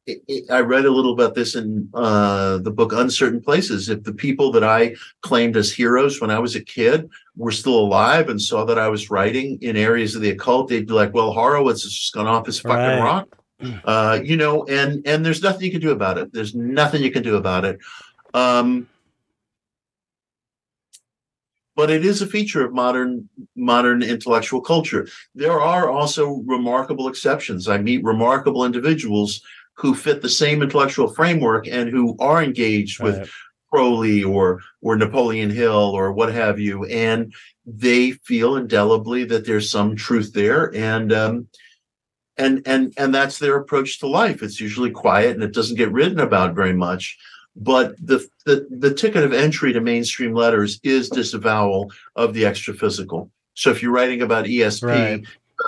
it, 0.06 0.22
it, 0.28 0.50
I 0.50 0.60
read 0.60 0.84
a 0.84 0.90
little 0.90 1.12
about 1.12 1.34
this 1.34 1.54
in 1.54 1.88
uh, 1.94 2.58
the 2.58 2.70
book 2.70 2.92
Uncertain 2.92 3.40
Places. 3.40 3.88
If 3.88 4.04
the 4.04 4.12
people 4.12 4.52
that 4.52 4.64
I 4.64 4.94
claimed 5.22 5.56
as 5.56 5.72
heroes 5.72 6.20
when 6.20 6.30
I 6.30 6.38
was 6.38 6.54
a 6.54 6.60
kid 6.60 7.08
were 7.36 7.50
still 7.50 7.78
alive 7.78 8.28
and 8.28 8.40
saw 8.40 8.64
that 8.66 8.78
I 8.78 8.88
was 8.88 9.10
writing 9.10 9.58
in 9.62 9.76
areas 9.76 10.14
of 10.14 10.22
the 10.22 10.30
occult, 10.30 10.68
they'd 10.68 10.86
be 10.86 10.92
like, 10.92 11.14
"Well, 11.14 11.32
Horowitz 11.32 11.82
has 11.84 11.92
just 11.92 12.12
gone 12.12 12.26
off 12.26 12.46
his 12.46 12.60
fucking 12.60 12.76
right. 12.76 13.00
rock," 13.00 13.28
uh, 13.84 14.20
you 14.22 14.36
know. 14.36 14.64
And 14.64 15.06
and 15.06 15.24
there's 15.24 15.42
nothing 15.42 15.62
you 15.62 15.70
can 15.70 15.80
do 15.80 15.92
about 15.92 16.18
it. 16.18 16.32
There's 16.32 16.54
nothing 16.54 17.02
you 17.02 17.10
can 17.10 17.22
do 17.22 17.36
about 17.36 17.64
it. 17.64 17.78
Um, 18.34 18.88
but 21.76 21.90
it 21.90 22.04
is 22.04 22.22
a 22.22 22.26
feature 22.26 22.64
of 22.64 22.74
modern 22.74 23.28
modern 23.56 24.02
intellectual 24.02 24.60
culture. 24.60 25.08
There 25.34 25.60
are 25.60 25.88
also 25.88 26.42
remarkable 26.44 27.08
exceptions. 27.08 27.68
I 27.68 27.78
meet 27.78 28.04
remarkable 28.04 28.64
individuals 28.66 29.42
who 29.74 29.94
fit 29.94 30.22
the 30.22 30.28
same 30.28 30.62
intellectual 30.62 31.08
framework 31.08 31.66
and 31.66 31.88
who 31.88 32.16
are 32.18 32.42
engaged 32.42 33.00
right. 33.00 33.20
with 33.20 33.30
Crowley 33.72 34.22
or 34.22 34.60
or 34.82 34.96
Napoleon 34.96 35.50
Hill 35.50 35.72
or 35.72 36.12
what 36.12 36.32
have 36.32 36.60
you, 36.60 36.84
and 36.84 37.34
they 37.66 38.12
feel 38.12 38.56
indelibly 38.56 39.24
that 39.24 39.44
there's 39.44 39.70
some 39.70 39.96
truth 39.96 40.32
there, 40.32 40.72
and 40.74 41.12
um, 41.12 41.48
and 42.36 42.62
and 42.66 42.92
and 42.96 43.12
that's 43.12 43.38
their 43.38 43.56
approach 43.56 43.98
to 43.98 44.06
life. 44.06 44.42
It's 44.42 44.60
usually 44.60 44.90
quiet 44.90 45.34
and 45.34 45.42
it 45.42 45.52
doesn't 45.52 45.76
get 45.76 45.92
written 45.92 46.20
about 46.20 46.54
very 46.54 46.72
much. 46.74 47.18
But 47.56 47.96
the 47.98 48.24
the 48.46 48.66
the 48.70 48.94
ticket 48.94 49.24
of 49.24 49.32
entry 49.32 49.72
to 49.72 49.80
mainstream 49.80 50.34
letters 50.34 50.78
is 50.84 51.08
disavowal 51.08 51.92
of 52.14 52.32
the 52.32 52.46
extra 52.46 52.74
physical. 52.74 53.30
So 53.54 53.70
if 53.70 53.82
you're 53.82 53.92
writing 53.92 54.22
about 54.22 54.46
ESP, 54.46 54.82
right 54.82 55.24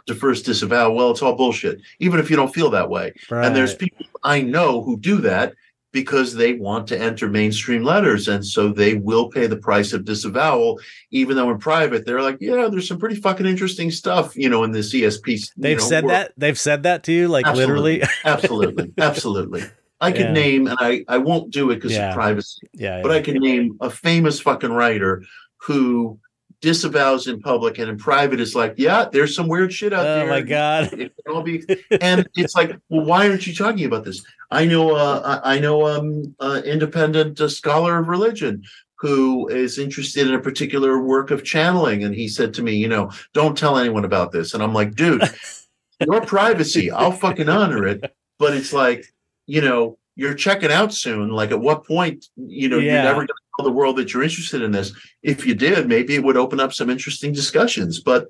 to 0.07 0.15
first 0.15 0.45
disavow, 0.45 0.93
well, 0.93 1.11
it's 1.11 1.23
all 1.23 1.35
bullshit, 1.35 1.81
even 1.99 2.21
if 2.21 2.31
you 2.31 2.37
don't 2.37 2.55
feel 2.55 2.71
that 2.71 2.91
way. 2.91 3.13
Right. 3.31 3.47
And 3.47 3.57
there's 3.57 3.75
people 3.75 4.07
I 4.23 4.41
know 4.41 4.83
who 4.83 4.99
do 4.99 5.19
that 5.19 5.55
because 5.97 6.35
they 6.35 6.53
want 6.53 6.87
to 6.87 7.01
enter 7.01 7.27
mainstream 7.27 7.83
letters. 7.83 8.29
And 8.29 8.45
so 8.45 8.69
they 8.69 8.95
will 8.95 9.31
pay 9.31 9.47
the 9.47 9.57
price 9.57 9.95
of 9.95 10.05
disavowal, 10.05 10.79
even 11.11 11.37
though 11.37 11.51
in 11.51 11.59
private 11.59 12.05
they're 12.05 12.21
like, 12.21 12.37
yeah, 12.39 12.69
there's 12.71 12.87
some 12.87 12.99
pretty 12.99 13.17
fucking 13.17 13.47
interesting 13.47 13.91
stuff, 13.91 14.37
you 14.37 14.51
know, 14.51 14.63
in 14.63 14.73
this 14.73 14.93
ESP. 14.95 15.53
They've 15.57 15.79
know, 15.79 15.83
said 15.83 16.05
world. 16.05 16.13
that. 16.13 16.33
They've 16.37 16.59
said 16.59 16.83
that 16.83 17.03
to 17.05 17.13
you, 17.13 17.29
like 17.29 17.47
absolutely, 17.47 18.01
literally. 18.01 18.15
absolutely. 18.25 18.93
Absolutely. 18.99 19.63
I 19.99 20.13
could 20.13 20.27
yeah. 20.27 20.33
name, 20.33 20.67
and 20.67 20.77
I, 20.79 21.03
I 21.09 21.17
won't 21.17 21.51
do 21.51 21.71
it 21.71 21.77
because 21.77 21.93
yeah. 21.93 22.11
of 22.11 22.15
privacy. 22.15 22.69
Yeah, 22.75 23.01
but 23.01 23.11
I 23.13 23.23
can 23.23 23.39
name 23.39 23.79
a 23.81 23.89
famous 23.89 24.39
fucking 24.39 24.73
writer 24.73 25.25
who 25.57 26.19
disavows 26.61 27.27
in 27.27 27.41
public 27.41 27.79
and 27.79 27.89
in 27.89 27.99
private 27.99 28.41
is 28.41 28.55
like, 28.55 28.75
yeah, 28.77 29.07
there's 29.11 29.35
some 29.35 29.49
weird 29.49 29.73
shit 29.73 29.93
out 29.93 30.07
oh 30.07 30.15
there. 30.15 30.27
Oh 30.27 30.31
my 30.31 30.41
god! 30.41 30.93
It 30.93 31.13
can 31.25 31.35
all 31.35 31.43
be, 31.43 31.63
and 32.01 32.29
it's 32.35 32.55
like, 32.55 32.77
well, 32.89 33.05
why 33.05 33.29
aren't 33.29 33.47
you 33.47 33.55
talking 33.55 33.85
about 33.85 34.05
this? 34.05 34.25
I 34.51 34.65
know, 34.65 34.95
uh, 34.95 35.41
I 35.43 35.59
know, 35.59 35.87
um, 35.87 36.35
uh, 36.41 36.63
independent 36.65 37.41
uh, 37.41 37.49
scholar 37.49 37.99
of 37.99 38.09
religion 38.09 38.63
who 38.99 39.47
is 39.49 39.79
interested 39.79 40.27
in 40.27 40.35
a 40.35 40.41
particular 40.41 41.01
work 41.01 41.31
of 41.31 41.45
channeling, 41.45 42.03
and 42.03 42.15
he 42.15 42.29
said 42.29 42.55
to 42.55 42.63
me, 42.63 42.75
you 42.75 42.89
know, 42.89 43.11
don't 43.35 43.59
tell 43.59 43.77
anyone 43.77 44.05
about 44.05 44.33
this. 44.33 44.55
And 44.55 44.63
I'm 44.63 44.73
like, 44.73 44.95
dude, 44.95 45.23
your 46.01 46.23
privacy, 46.23 46.91
I'll 46.91 47.13
fucking 47.13 47.49
honor 47.49 47.87
it, 47.87 48.15
but 48.39 48.55
it's 48.55 48.73
like, 48.73 49.05
you 49.47 49.61
know, 49.61 49.99
you're 50.17 50.35
checking 50.35 50.73
out 50.73 50.93
soon. 50.93 51.31
Like, 51.31 51.53
at 51.53 51.61
what 51.61 51.87
point, 51.87 52.27
you 52.37 52.69
know, 52.69 52.79
yeah. 52.79 52.95
you're 52.95 53.03
never 53.05 53.19
going 53.19 53.29
to 53.29 53.35
tell 53.57 53.65
the 53.65 53.73
world 53.73 53.97
that 53.97 54.13
you're 54.13 54.25
interested 54.25 54.63
in 54.63 54.73
this. 54.73 54.93
If 55.23 55.47
you 55.47 55.55
did, 55.55 55.89
maybe 55.89 56.15
it 56.17 56.25
would 56.25 56.37
open 56.37 56.59
up 56.59 56.73
some 56.73 56.91
interesting 56.91 57.33
discussions. 57.33 58.01
But, 58.01 58.27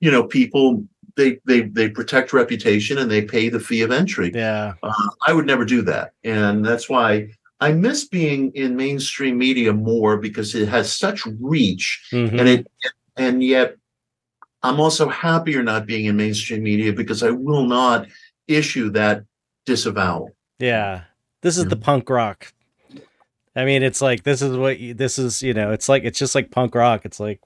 you 0.00 0.10
know, 0.10 0.24
people 0.24 0.84
they 1.16 1.38
they 1.44 1.62
they 1.62 1.88
protect 1.88 2.32
reputation 2.32 2.98
and 2.98 3.10
they 3.10 3.22
pay 3.22 3.48
the 3.48 3.60
fee 3.60 3.82
of 3.82 3.90
entry. 3.90 4.30
Yeah, 4.34 4.74
uh, 4.82 4.92
I 5.26 5.32
would 5.32 5.46
never 5.46 5.64
do 5.64 5.82
that, 5.82 6.12
and 6.22 6.64
that's 6.64 6.88
why 6.88 7.30
I 7.60 7.72
miss 7.72 8.06
being 8.06 8.52
in 8.52 8.76
mainstream 8.76 9.38
media 9.38 9.72
more 9.72 10.18
because 10.18 10.54
it 10.54 10.68
has 10.68 10.92
such 10.92 11.26
reach, 11.40 12.06
mm-hmm. 12.12 12.38
and 12.38 12.48
it 12.48 12.66
and 13.16 13.42
yet 13.42 13.76
I'm 14.62 14.78
also 14.78 15.08
happier 15.08 15.62
not 15.62 15.86
being 15.86 16.04
in 16.04 16.16
mainstream 16.16 16.62
media 16.62 16.92
because 16.92 17.22
I 17.22 17.30
will 17.30 17.64
not 17.64 18.06
issue 18.46 18.90
that 18.90 19.24
disavowal. 19.64 20.36
Yeah, 20.58 21.02
this 21.46 21.58
is 21.58 21.66
the 21.66 21.76
punk 21.76 22.10
rock. 22.10 22.52
I 23.54 23.64
mean, 23.64 23.84
it's 23.84 24.02
like 24.02 24.24
this 24.24 24.42
is 24.42 24.56
what 24.56 24.80
you, 24.80 24.94
this 24.94 25.16
is. 25.16 25.42
You 25.42 25.54
know, 25.54 25.70
it's 25.70 25.88
like 25.88 26.02
it's 26.02 26.18
just 26.18 26.34
like 26.34 26.50
punk 26.50 26.74
rock. 26.74 27.04
It's 27.04 27.20
like 27.20 27.40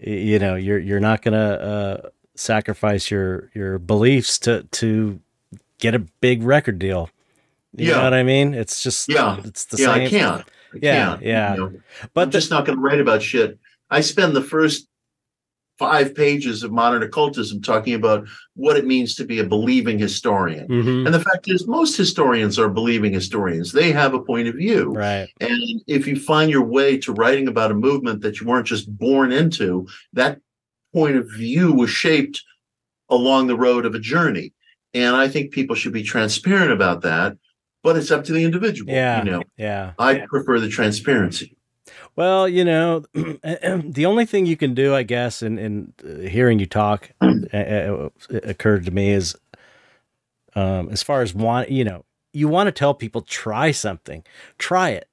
you 0.00 0.38
know, 0.38 0.54
you're 0.54 0.78
you're 0.78 1.00
not 1.00 1.20
gonna 1.20 1.36
uh, 1.36 2.08
sacrifice 2.36 3.10
your 3.10 3.50
your 3.54 3.78
beliefs 3.78 4.38
to 4.40 4.62
to 4.62 5.20
get 5.78 5.94
a 5.94 5.98
big 5.98 6.42
record 6.42 6.78
deal. 6.78 7.10
You 7.74 7.90
yeah. 7.90 7.96
know 7.96 8.04
what 8.04 8.14
I 8.14 8.22
mean? 8.22 8.54
It's 8.54 8.82
just 8.82 9.10
yeah, 9.10 9.40
it's 9.44 9.66
the 9.66 9.76
same. 9.76 9.86
yeah, 9.86 9.94
same. 9.94 10.06
I 10.06 10.08
can't. 10.08 10.40
I 10.40 10.78
yeah, 10.80 11.06
can't, 11.06 11.22
yeah. 11.22 11.54
You 11.54 11.60
know? 11.60 11.72
But 12.14 12.20
I'm 12.22 12.30
the, 12.30 12.38
just 12.38 12.50
not 12.50 12.64
to 12.64 12.76
write 12.76 13.00
about 13.00 13.20
shit. 13.20 13.58
I 13.90 14.00
spend 14.00 14.34
the 14.34 14.42
first 14.42 14.88
five 15.78 16.14
pages 16.14 16.62
of 16.62 16.72
modern 16.72 17.02
occultism 17.02 17.60
talking 17.60 17.94
about 17.94 18.26
what 18.54 18.76
it 18.76 18.86
means 18.86 19.14
to 19.14 19.24
be 19.24 19.38
a 19.38 19.44
believing 19.44 19.98
historian. 19.98 20.66
Mm-hmm. 20.68 21.06
And 21.06 21.14
the 21.14 21.20
fact 21.20 21.50
is, 21.50 21.66
most 21.66 21.96
historians 21.96 22.58
are 22.58 22.68
believing 22.68 23.12
historians. 23.12 23.72
They 23.72 23.92
have 23.92 24.14
a 24.14 24.20
point 24.20 24.48
of 24.48 24.54
view. 24.54 24.92
Right. 24.92 25.28
And 25.40 25.82
if 25.86 26.06
you 26.06 26.18
find 26.18 26.50
your 26.50 26.64
way 26.64 26.96
to 26.98 27.12
writing 27.12 27.48
about 27.48 27.70
a 27.70 27.74
movement 27.74 28.22
that 28.22 28.40
you 28.40 28.46
weren't 28.46 28.66
just 28.66 28.90
born 28.96 29.32
into, 29.32 29.86
that 30.14 30.40
point 30.94 31.16
of 31.16 31.30
view 31.30 31.72
was 31.72 31.90
shaped 31.90 32.42
along 33.10 33.46
the 33.46 33.56
road 33.56 33.84
of 33.84 33.94
a 33.94 34.00
journey. 34.00 34.52
And 34.94 35.14
I 35.14 35.28
think 35.28 35.52
people 35.52 35.76
should 35.76 35.92
be 35.92 36.02
transparent 36.02 36.72
about 36.72 37.02
that, 37.02 37.36
but 37.82 37.96
it's 37.96 38.10
up 38.10 38.24
to 38.24 38.32
the 38.32 38.44
individual. 38.44 38.92
Yeah. 38.92 39.18
You 39.18 39.30
know, 39.30 39.42
yeah. 39.58 39.92
I 39.98 40.26
prefer 40.26 40.58
the 40.58 40.70
transparency. 40.70 41.55
Well, 42.16 42.48
you 42.48 42.64
know, 42.64 43.00
the 43.12 44.06
only 44.06 44.24
thing 44.24 44.46
you 44.46 44.56
can 44.56 44.74
do, 44.74 44.94
I 44.94 45.02
guess, 45.02 45.42
in, 45.42 45.58
in 45.58 45.92
uh, 46.02 46.28
hearing 46.28 46.58
you 46.58 46.66
talk 46.66 47.10
uh, 47.20 47.56
uh, 47.56 48.08
occurred 48.30 48.86
to 48.86 48.90
me 48.90 49.10
is 49.10 49.36
um, 50.54 50.88
as 50.88 51.02
far 51.02 51.20
as 51.20 51.34
want, 51.34 51.70
you 51.70 51.84
know, 51.84 52.04
you 52.32 52.48
want 52.48 52.68
to 52.68 52.72
tell 52.72 52.94
people 52.94 53.20
try 53.20 53.70
something, 53.70 54.24
try 54.58 54.90
it. 54.90 55.08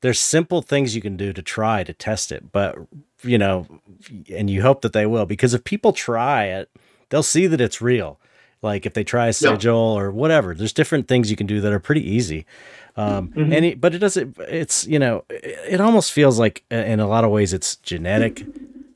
There's 0.00 0.20
simple 0.20 0.62
things 0.62 0.94
you 0.94 1.02
can 1.02 1.16
do 1.16 1.32
to 1.32 1.42
try 1.42 1.84
to 1.84 1.92
test 1.92 2.32
it, 2.32 2.50
but 2.52 2.76
you 3.22 3.36
know, 3.36 3.66
and 4.30 4.48
you 4.48 4.62
hope 4.62 4.82
that 4.82 4.92
they 4.92 5.06
will 5.06 5.26
because 5.26 5.54
if 5.54 5.64
people 5.64 5.92
try 5.92 6.44
it, 6.44 6.70
they'll 7.08 7.22
see 7.22 7.46
that 7.46 7.60
it's 7.60 7.82
real. 7.82 8.20
Like 8.62 8.86
if 8.86 8.94
they 8.94 9.04
try 9.04 9.28
a 9.28 9.32
sigil 9.32 9.94
yeah. 9.94 10.00
or 10.00 10.10
whatever, 10.10 10.54
there's 10.54 10.72
different 10.72 11.08
things 11.08 11.30
you 11.30 11.36
can 11.36 11.46
do 11.46 11.60
that 11.60 11.72
are 11.72 11.80
pretty 11.80 12.08
easy. 12.08 12.44
Um, 12.98 13.28
mm-hmm. 13.28 13.78
but 13.78 13.94
it 13.94 13.98
doesn't, 13.98 14.36
it's, 14.40 14.84
you 14.86 14.98
know, 14.98 15.24
it, 15.30 15.74
it, 15.74 15.80
almost 15.80 16.10
feels 16.10 16.38
like 16.40 16.64
in 16.68 16.98
a 16.98 17.06
lot 17.06 17.22
of 17.22 17.30
ways 17.30 17.52
it's 17.52 17.76
genetic 17.76 18.44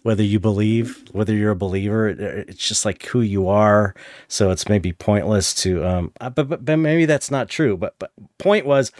whether 0.02 0.22
you 0.22 0.40
believe, 0.40 1.04
whether 1.12 1.34
you're 1.34 1.52
a 1.52 1.56
believer. 1.56 2.08
It, 2.08 2.20
it's 2.20 2.66
just 2.66 2.84
like 2.84 3.06
who 3.06 3.20
you 3.20 3.48
are. 3.48 3.94
So 4.28 4.50
it's 4.50 4.68
maybe 4.68 4.92
pointless 4.92 5.54
to, 5.62 5.86
um, 5.86 6.12
uh, 6.20 6.30
but, 6.30 6.48
but, 6.48 6.64
but 6.64 6.76
maybe 6.76 7.04
that's 7.04 7.30
not 7.30 7.48
true. 7.48 7.76
But, 7.76 7.94
but 7.98 8.12
point 8.38 8.66
was, 8.66 8.90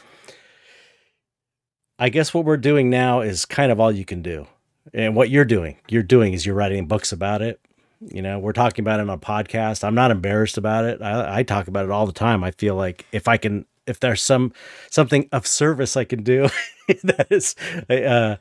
I 1.98 2.08
guess 2.08 2.32
what 2.32 2.44
we're 2.44 2.56
doing 2.56 2.90
now 2.90 3.20
is 3.20 3.44
kind 3.44 3.72
of 3.72 3.80
all 3.80 3.92
you 3.92 4.04
can 4.04 4.22
do. 4.22 4.46
And 4.94 5.14
what 5.14 5.30
you're 5.30 5.44
doing, 5.44 5.76
you're 5.88 6.02
doing 6.02 6.32
is 6.32 6.44
you're 6.44 6.54
writing 6.54 6.86
books 6.86 7.12
about 7.12 7.42
it. 7.42 7.60
You 8.00 8.20
know, 8.20 8.38
we're 8.40 8.52
talking 8.52 8.82
about 8.82 8.98
it 8.98 9.02
on 9.02 9.10
a 9.10 9.18
podcast. 9.18 9.84
I'm 9.84 9.94
not 9.94 10.10
embarrassed 10.10 10.58
about 10.58 10.84
it. 10.84 11.00
I, 11.00 11.38
I 11.38 11.42
talk 11.44 11.68
about 11.68 11.84
it 11.84 11.90
all 11.90 12.06
the 12.06 12.12
time. 12.12 12.42
I 12.42 12.50
feel 12.52 12.74
like 12.74 13.06
if 13.12 13.28
I 13.28 13.36
can, 13.36 13.64
if 13.86 14.00
there's 14.00 14.22
some 14.22 14.52
something 14.90 15.28
of 15.32 15.46
service 15.46 15.96
I 15.96 16.04
can 16.04 16.22
do, 16.22 16.48
that 17.04 17.26
is 17.30 17.54
uh, 17.90 18.36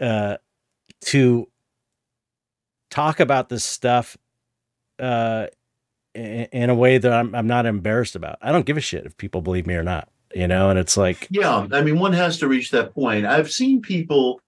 uh, 0.00 0.36
to 1.02 1.48
talk 2.90 3.20
about 3.20 3.48
this 3.48 3.64
stuff 3.64 4.16
uh, 4.98 5.46
in, 6.14 6.48
in 6.52 6.70
a 6.70 6.74
way 6.74 6.98
that 6.98 7.12
I'm, 7.12 7.34
I'm 7.34 7.46
not 7.46 7.66
embarrassed 7.66 8.16
about. 8.16 8.38
I 8.42 8.52
don't 8.52 8.66
give 8.66 8.76
a 8.76 8.82
shit 8.82 9.06
if 9.06 9.16
people 9.16 9.40
believe 9.40 9.66
me 9.66 9.74
or 9.74 9.82
not. 9.84 10.08
You 10.34 10.46
know, 10.46 10.68
and 10.68 10.78
it's 10.78 10.98
like, 10.98 11.26
Yeah, 11.30 11.66
I 11.72 11.80
mean, 11.80 11.98
one 11.98 12.12
has 12.12 12.38
to 12.38 12.48
reach 12.48 12.70
that 12.72 12.92
point. 12.92 13.24
I've 13.24 13.50
seen 13.50 13.80
people 13.80 14.42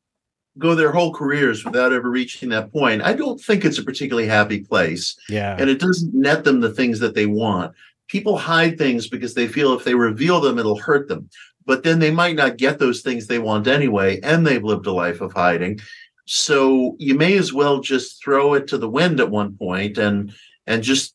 go 0.59 0.75
their 0.75 0.93
whole 0.93 1.13
careers 1.13 1.65
without 1.65 1.93
ever 1.95 2.11
reaching 2.11 2.51
that 2.51 2.71
point. 2.71 3.01
I 3.01 3.15
don't 3.15 3.41
think 3.41 3.65
it's 3.65 3.79
a 3.79 3.83
particularly 3.83 4.29
happy 4.29 4.61
place, 4.61 5.17
yeah, 5.31 5.57
and 5.59 5.71
it 5.71 5.81
doesn't 5.81 6.13
net 6.13 6.45
them 6.45 6.61
the 6.61 6.71
things 6.71 6.99
that 7.01 7.15
they 7.15 7.25
want. 7.25 7.75
People 8.11 8.37
hide 8.37 8.77
things 8.77 9.09
because 9.09 9.35
they 9.35 9.47
feel 9.47 9.73
if 9.73 9.85
they 9.85 9.95
reveal 9.95 10.41
them, 10.41 10.59
it'll 10.59 10.79
hurt 10.79 11.09
them. 11.09 11.31
But 11.65 11.85
then 11.85 12.01
they 12.01 12.11
might 12.11 12.35
not 12.35 12.57
get 12.57 12.81
those 12.81 13.03
things 13.03 13.27
they 13.27 13.39
want 13.39 13.69
anyway, 13.69 14.19
and 14.23 14.45
they've 14.45 14.65
lived 14.65 14.87
a 14.87 14.93
life 14.93 15.21
of 15.21 15.33
hiding. 15.33 15.79
So 16.27 16.97
you 16.99 17.15
may 17.15 17.39
as 17.39 17.53
well 17.53 17.81
just 17.81 18.23
throw 18.23 18.55
it 18.55 18.67
to 18.69 18.79
the 18.79 18.89
wind 18.89 19.21
at 19.21 19.31
one 19.31 19.57
point 19.57 19.97
and 19.97 20.33
and 20.67 20.83
just 20.83 21.15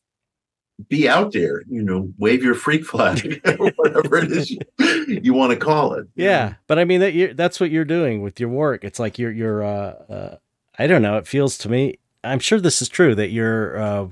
be 0.88 1.08
out 1.08 1.32
there, 1.32 1.62
you 1.68 1.82
know, 1.82 2.12
wave 2.18 2.42
your 2.42 2.54
freak 2.54 2.84
flag 2.84 3.40
whatever 3.76 4.18
it 4.18 4.32
is 4.32 4.50
you, 4.78 5.32
want 5.34 5.52
to 5.52 5.56
call 5.56 5.94
it. 5.94 6.06
yeah. 6.14 6.54
But 6.66 6.78
I 6.78 6.84
mean, 6.84 7.00
that 7.00 7.34
that's 7.36 7.60
what 7.60 7.70
you're 7.70 7.84
doing 7.84 8.22
with 8.22 8.40
your 8.40 8.50
work. 8.50 8.84
It's 8.84 8.98
like 8.98 9.18
you're 9.18 9.32
you're 9.32 9.64
uh, 9.64 9.94
uh, 10.10 10.36
I 10.78 10.86
don't 10.86 11.02
know. 11.02 11.16
It 11.16 11.26
feels 11.26 11.58
to 11.58 11.68
me. 11.68 11.98
I'm 12.24 12.38
sure 12.40 12.60
this 12.60 12.82
is 12.82 12.88
true 12.88 13.14
that 13.14 13.30
you're 13.30 13.78
uh, 13.78 14.08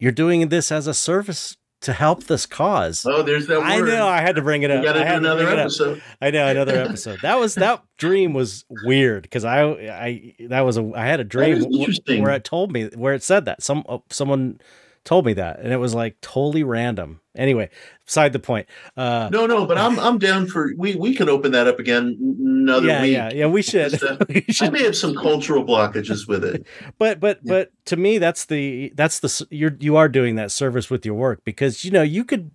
you're 0.00 0.10
doing 0.12 0.48
this 0.48 0.72
as 0.72 0.88
a 0.88 0.94
service 0.94 1.56
to 1.82 1.92
help 1.94 2.24
this 2.24 2.44
cause. 2.44 3.06
Oh, 3.08 3.22
there's 3.22 3.46
that 3.46 3.58
word. 3.58 3.64
I 3.66 3.80
know. 3.80 4.06
I 4.06 4.20
had 4.20 4.36
to 4.36 4.42
bring 4.42 4.62
it 4.62 4.70
up. 4.70 4.84
got 4.84 4.94
to 4.94 5.00
I 5.00 5.12
do 5.12 5.16
another 5.18 5.48
episode. 5.48 6.02
I 6.20 6.30
know 6.30 6.46
another 6.48 6.74
episode. 6.84 7.20
That 7.22 7.38
was 7.38 7.54
that 7.54 7.82
dream 7.96 8.34
was 8.34 8.64
weird 8.84 9.22
because 9.22 9.44
I 9.44 9.62
I 9.62 10.34
that 10.48 10.60
was 10.62 10.76
a 10.76 10.92
I 10.94 11.06
had 11.06 11.20
a 11.20 11.24
dream 11.24 11.56
is 11.58 11.64
wh- 11.64 11.78
interesting. 11.78 12.22
where 12.22 12.32
it 12.32 12.44
told 12.44 12.72
me 12.72 12.88
where 12.96 13.14
it 13.14 13.22
said 13.22 13.44
that 13.46 13.62
some 13.62 13.84
uh, 13.88 13.98
someone 14.10 14.60
told 15.04 15.24
me 15.24 15.32
that 15.32 15.60
and 15.60 15.72
it 15.72 15.78
was 15.78 15.94
like 15.94 16.20
totally 16.20 16.62
random. 16.62 17.20
Anyway, 17.36 17.70
beside 18.04 18.32
the 18.32 18.38
point. 18.38 18.66
Uh, 18.96 19.28
No, 19.32 19.46
no, 19.46 19.64
but 19.64 19.78
I'm 19.78 19.98
I'm 20.00 20.18
down 20.18 20.46
for 20.46 20.72
we 20.76 20.96
we 20.96 21.14
could 21.14 21.28
open 21.28 21.52
that 21.52 21.66
up 21.68 21.78
again 21.78 22.16
another 22.20 22.86
yeah, 22.88 23.02
week. 23.02 23.12
yeah, 23.12 23.30
yeah. 23.32 23.46
We 23.46 23.62
should. 23.62 23.90
Just, 23.92 24.02
uh, 24.02 24.16
we 24.28 24.44
I 24.60 24.68
may 24.70 24.82
have 24.82 24.96
some 24.96 25.14
cultural 25.14 25.64
blockages 25.64 26.26
with 26.28 26.44
it. 26.44 26.66
But 26.98 27.20
but 27.20 27.38
Yeah. 27.42 27.50
but 27.52 27.72
to 27.86 27.96
me, 27.96 28.18
that's 28.18 28.46
the 28.46 28.92
that's 28.96 29.20
the 29.20 29.46
you're 29.50 29.76
you 29.80 29.96
are 29.96 30.08
doing 30.08 30.34
that 30.36 30.50
service 30.50 30.90
with 30.90 31.06
your 31.06 31.14
work 31.14 31.42
because 31.44 31.84
you 31.84 31.90
know 31.92 32.02
you 32.02 32.24
could 32.24 32.50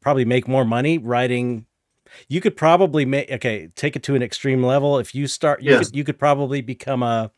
probably 0.00 0.24
make 0.24 0.48
more 0.48 0.64
money 0.64 0.98
writing. 0.98 1.66
You 2.28 2.40
could 2.40 2.56
probably 2.56 3.04
make 3.04 3.30
okay. 3.30 3.68
Take 3.76 3.94
it 3.96 4.02
to 4.04 4.14
an 4.14 4.22
extreme 4.22 4.62
level. 4.62 4.98
If 4.98 5.14
you 5.14 5.26
start, 5.26 5.62
you 5.62 5.70
Yes. 5.72 5.86
could 5.88 5.96
you 5.96 6.04
could 6.04 6.18
probably 6.18 6.60
become 6.60 7.02
a. 7.02 7.30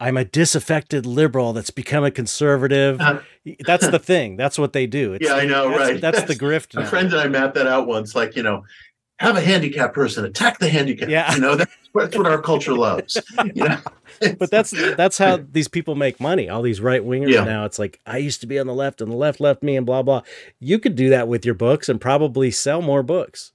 I'm 0.00 0.16
a 0.16 0.24
disaffected 0.24 1.06
liberal 1.06 1.52
that's 1.52 1.70
become 1.70 2.04
a 2.04 2.10
conservative. 2.10 3.00
Uh, 3.00 3.20
That's 3.64 3.86
the 3.88 3.98
thing. 4.12 4.36
That's 4.36 4.58
what 4.58 4.72
they 4.72 4.86
do. 4.86 5.14
It's 5.14 5.24
Yeah, 5.26 5.34
I 5.34 5.44
know, 5.46 5.68
that's, 5.70 5.80
right. 5.80 6.00
That's 6.00 6.20
the 6.22 6.34
That's- 6.34 6.38
grift. 6.38 6.76
A 6.76 6.80
now. 6.80 6.86
friend 6.86 7.12
and 7.12 7.20
I 7.20 7.28
mapped 7.28 7.54
that 7.54 7.66
out 7.66 7.86
once. 7.86 8.14
Like 8.14 8.34
you 8.36 8.42
know, 8.42 8.64
have 9.20 9.36
a 9.36 9.40
handicapped 9.40 9.94
person 9.94 10.24
attack 10.24 10.58
the 10.58 10.68
handicap. 10.68 11.08
Yeah. 11.08 11.32
you 11.34 11.40
know 11.40 11.54
that's, 11.54 11.72
that's 11.94 12.16
what 12.16 12.26
our 12.26 12.42
culture 12.42 12.74
loves. 12.74 13.16
You 13.54 13.64
know, 13.68 13.78
but 14.38 14.50
that's 14.50 14.70
that's 14.96 15.18
how 15.18 15.36
these 15.52 15.68
people 15.68 15.94
make 15.94 16.18
money. 16.20 16.48
All 16.48 16.62
these 16.62 16.80
right 16.80 17.02
wingers 17.02 17.32
Yeah. 17.32 17.44
now. 17.44 17.64
It's 17.64 17.78
like 17.78 18.00
I 18.06 18.18
used 18.18 18.40
to 18.42 18.46
be 18.48 18.58
on 18.58 18.66
the 18.66 18.74
left, 18.74 19.00
and 19.00 19.10
the 19.12 19.16
left 19.16 19.40
left 19.40 19.62
me, 19.62 19.76
and 19.76 19.86
blah 19.86 20.02
blah. 20.02 20.22
You 20.58 20.78
could 20.80 20.96
do 20.96 21.08
that 21.10 21.28
with 21.28 21.44
your 21.44 21.54
books 21.54 21.88
and 21.88 22.00
probably 22.00 22.50
sell 22.50 22.82
more 22.82 23.02
books. 23.04 23.52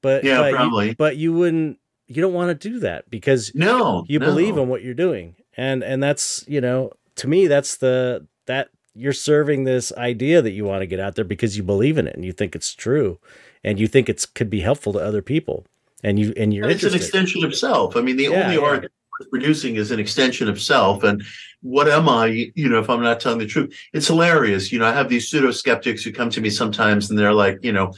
But 0.00 0.24
Yeah, 0.24 0.38
but 0.38 0.50
you- 0.50 0.56
probably. 0.56 0.94
but 0.94 1.16
you 1.18 1.32
wouldn't. 1.34 1.78
You 2.08 2.20
don't 2.22 2.34
want 2.34 2.48
to 2.60 2.68
do 2.70 2.78
that 2.80 3.08
because 3.10 3.52
no, 3.54 4.04
you 4.08 4.18
no. 4.18 4.26
believe 4.26 4.56
in 4.58 4.68
what 4.68 4.82
you're 4.82 4.92
doing, 4.94 5.34
and 5.56 5.82
and 5.82 6.02
that's 6.02 6.44
you 6.48 6.60
know 6.60 6.90
to 7.16 7.28
me 7.28 7.46
that's 7.46 7.76
the 7.76 8.26
that 8.46 8.68
you're 8.94 9.12
serving 9.12 9.64
this 9.64 9.92
idea 9.94 10.42
that 10.42 10.50
you 10.52 10.64
want 10.64 10.82
to 10.82 10.86
get 10.86 11.00
out 11.00 11.14
there 11.14 11.24
because 11.24 11.56
you 11.56 11.62
believe 11.62 11.96
in 11.98 12.06
it 12.06 12.14
and 12.14 12.24
you 12.24 12.32
think 12.32 12.54
it's 12.54 12.74
true, 12.74 13.18
and 13.64 13.80
you 13.80 13.86
think 13.88 14.08
it's 14.08 14.26
could 14.26 14.50
be 14.50 14.60
helpful 14.60 14.92
to 14.92 14.98
other 14.98 15.22
people, 15.22 15.64
and 16.02 16.18
you 16.18 16.32
and 16.36 16.52
you're 16.52 16.64
And 16.64 16.72
it's 16.72 16.84
an 16.84 16.94
extension 16.94 17.44
of 17.44 17.54
self. 17.54 17.96
I 17.96 18.00
mean, 18.00 18.16
the 18.16 18.24
Yeah, 18.24 18.44
only 18.44 18.56
yeah. 18.56 18.62
art 18.62 18.92
worth 19.18 19.30
producing 19.30 19.76
is 19.76 19.90
an 19.90 20.00
extension 20.00 20.48
of 20.48 20.60
self. 20.60 21.04
And 21.04 21.22
what 21.60 21.88
am 21.88 22.08
I, 22.08 22.50
you 22.54 22.68
know, 22.68 22.78
if 22.80 22.90
I'm 22.90 23.02
not 23.02 23.20
telling 23.20 23.38
the 23.38 23.46
truth? 23.46 23.74
It's 23.92 24.06
hilarious. 24.08 24.72
You 24.72 24.78
know, 24.78 24.86
I 24.86 24.92
have 24.92 25.08
these 25.08 25.28
pseudo 25.28 25.50
skeptics 25.50 26.02
who 26.02 26.12
come 26.12 26.30
to 26.30 26.40
me 26.40 26.50
sometimes 26.50 27.10
and 27.10 27.18
they're 27.18 27.34
like, 27.34 27.58
you 27.62 27.72
know, 27.72 27.92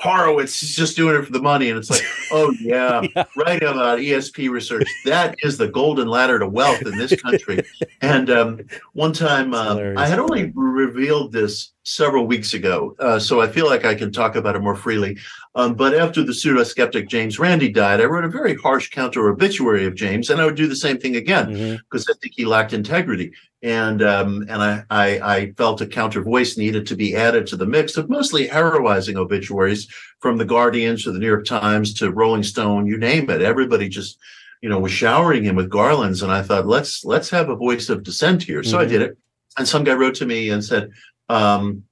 Horowitz 0.00 0.62
is 0.62 0.74
just 0.74 0.96
doing 0.96 1.14
it 1.14 1.24
for 1.26 1.32
the 1.32 1.42
money. 1.42 1.68
And 1.68 1.78
it's 1.78 1.90
like, 1.90 2.02
oh, 2.32 2.52
yeah, 2.58 3.02
Yeah. 3.14 3.24
about 3.36 3.98
ESP 3.98 4.50
research. 4.50 4.88
That 5.04 5.34
is 5.42 5.58
the 5.58 5.68
golden 5.68 6.08
ladder 6.08 6.38
to 6.38 6.48
wealth 6.48 6.82
in 6.82 6.96
this 6.96 7.20
country. 7.20 7.62
and 8.00 8.30
um, 8.30 8.60
one 8.94 9.12
time, 9.12 9.52
uh. 9.52 9.92
I 9.96 10.06
had 10.06 10.18
only 10.18 10.52
revealed 10.54 11.32
this 11.32 11.72
several 11.84 12.26
weeks 12.26 12.54
ago. 12.54 12.96
Uh, 12.98 13.18
so 13.18 13.40
I 13.40 13.48
feel 13.48 13.66
like 13.66 13.84
I 13.84 13.94
can 13.94 14.10
talk 14.12 14.36
about 14.36 14.56
it 14.56 14.60
more 14.60 14.76
freely. 14.76 15.18
Um, 15.56 15.74
but 15.74 15.94
after 15.94 16.22
the 16.22 16.32
pseudo 16.32 16.62
skeptic 16.62 17.08
James 17.08 17.38
Randi 17.38 17.68
died, 17.70 18.00
I 18.00 18.04
wrote 18.04 18.24
a 18.24 18.28
very 18.28 18.54
harsh 18.54 18.88
counter 18.90 19.28
obituary 19.28 19.84
of 19.84 19.96
James, 19.96 20.30
and 20.30 20.40
I 20.40 20.44
would 20.44 20.54
do 20.54 20.68
the 20.68 20.76
same 20.76 20.98
thing 20.98 21.16
again 21.16 21.48
because 21.90 22.06
I 22.08 22.12
think 22.22 22.34
he 22.36 22.44
lacked 22.44 22.72
integrity. 22.72 23.32
And 23.62 24.00
um, 24.00 24.42
and 24.48 24.62
I, 24.62 24.84
I 24.90 25.06
I 25.20 25.52
felt 25.56 25.80
a 25.80 25.86
counter 25.86 26.22
voice 26.22 26.56
needed 26.56 26.86
to 26.86 26.96
be 26.96 27.16
added 27.16 27.46
to 27.48 27.56
the 27.56 27.66
mix 27.66 27.96
of 27.96 28.08
mostly 28.08 28.46
heroizing 28.46 29.16
obituaries 29.16 29.88
from 30.20 30.38
the 30.38 30.44
Guardian 30.44 30.96
to 30.98 31.10
the 31.12 31.18
New 31.18 31.26
York 31.26 31.44
Times 31.46 31.92
to 31.94 32.12
Rolling 32.12 32.44
Stone, 32.44 32.86
you 32.86 32.96
name 32.96 33.28
it. 33.28 33.42
Everybody 33.42 33.88
just 33.88 34.18
you 34.62 34.68
know 34.68 34.78
was 34.78 34.92
showering 34.92 35.42
him 35.44 35.56
with 35.56 35.68
garlands, 35.68 36.22
and 36.22 36.30
I 36.32 36.42
thought 36.42 36.66
let's 36.66 37.04
let's 37.04 37.28
have 37.30 37.48
a 37.50 37.56
voice 37.56 37.88
of 37.90 38.04
dissent 38.04 38.44
here. 38.44 38.62
So 38.62 38.78
I 38.78 38.84
Mhm. 38.84 38.88
did 38.88 39.02
it, 39.02 39.18
and 39.58 39.66
some 39.66 39.82
guy 39.84 39.94
wrote 39.94 40.14
to 40.16 40.26
me 40.26 40.48
and 40.50 40.64
said, 40.64 40.90
um, 41.28 41.82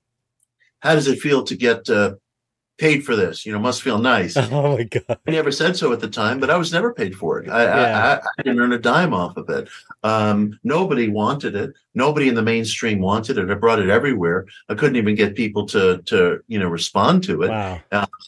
"How 0.78 0.94
does 0.94 1.09
it 1.09 1.18
feel 1.18 1.43
to 1.43 1.56
get?" 1.56 1.90
Uh, 1.90 2.14
paid 2.79 3.05
for 3.05 3.17
this 3.17 3.45
you 3.45 3.53
know 3.53 3.59
must 3.59 3.83
feel 3.83 3.99
nice 3.99 4.37
Oh 4.59 4.77
my 4.77 4.85
god. 4.85 5.19
I 5.27 5.31
never 5.31 5.53
said 5.53 5.77
so 5.77 5.93
at 5.93 6.01
the 6.01 6.09
time, 6.09 6.41
but 6.41 6.51
I 6.51 6.57
was 6.57 6.73
never 6.73 6.93
paid 6.93 7.15
for 7.15 7.39
it. 7.39 7.49
I, 7.49 7.65
Yeah. 7.65 8.21
I, 8.25 8.29
I, 8.39 8.43
didn't 8.43 8.61
earn 8.61 8.73
a 8.73 8.79
dime 8.79 9.13
off 9.13 9.37
of 9.37 9.49
it. 9.51 9.69
Um, 10.03 10.59
nobody 10.65 11.09
wanted 11.09 11.55
it. 11.55 11.75
Nobody 11.95 12.29
in 12.29 12.35
the 12.35 12.43
mainstream 12.43 13.01
wanted 13.01 13.39
it. 13.39 13.51
I 13.51 13.55
brought 13.55 13.79
it 13.79 13.89
everywhere. 13.89 14.47
I 14.69 14.75
couldn't 14.75 14.97
even 14.97 15.15
get 15.15 15.35
people 15.35 15.67
to 15.67 15.99
to 16.07 16.41
you 16.49 16.59
know 16.59 16.69
respond 16.69 17.25
to 17.25 17.43
it. 17.43 17.51
Wow. 17.51 17.81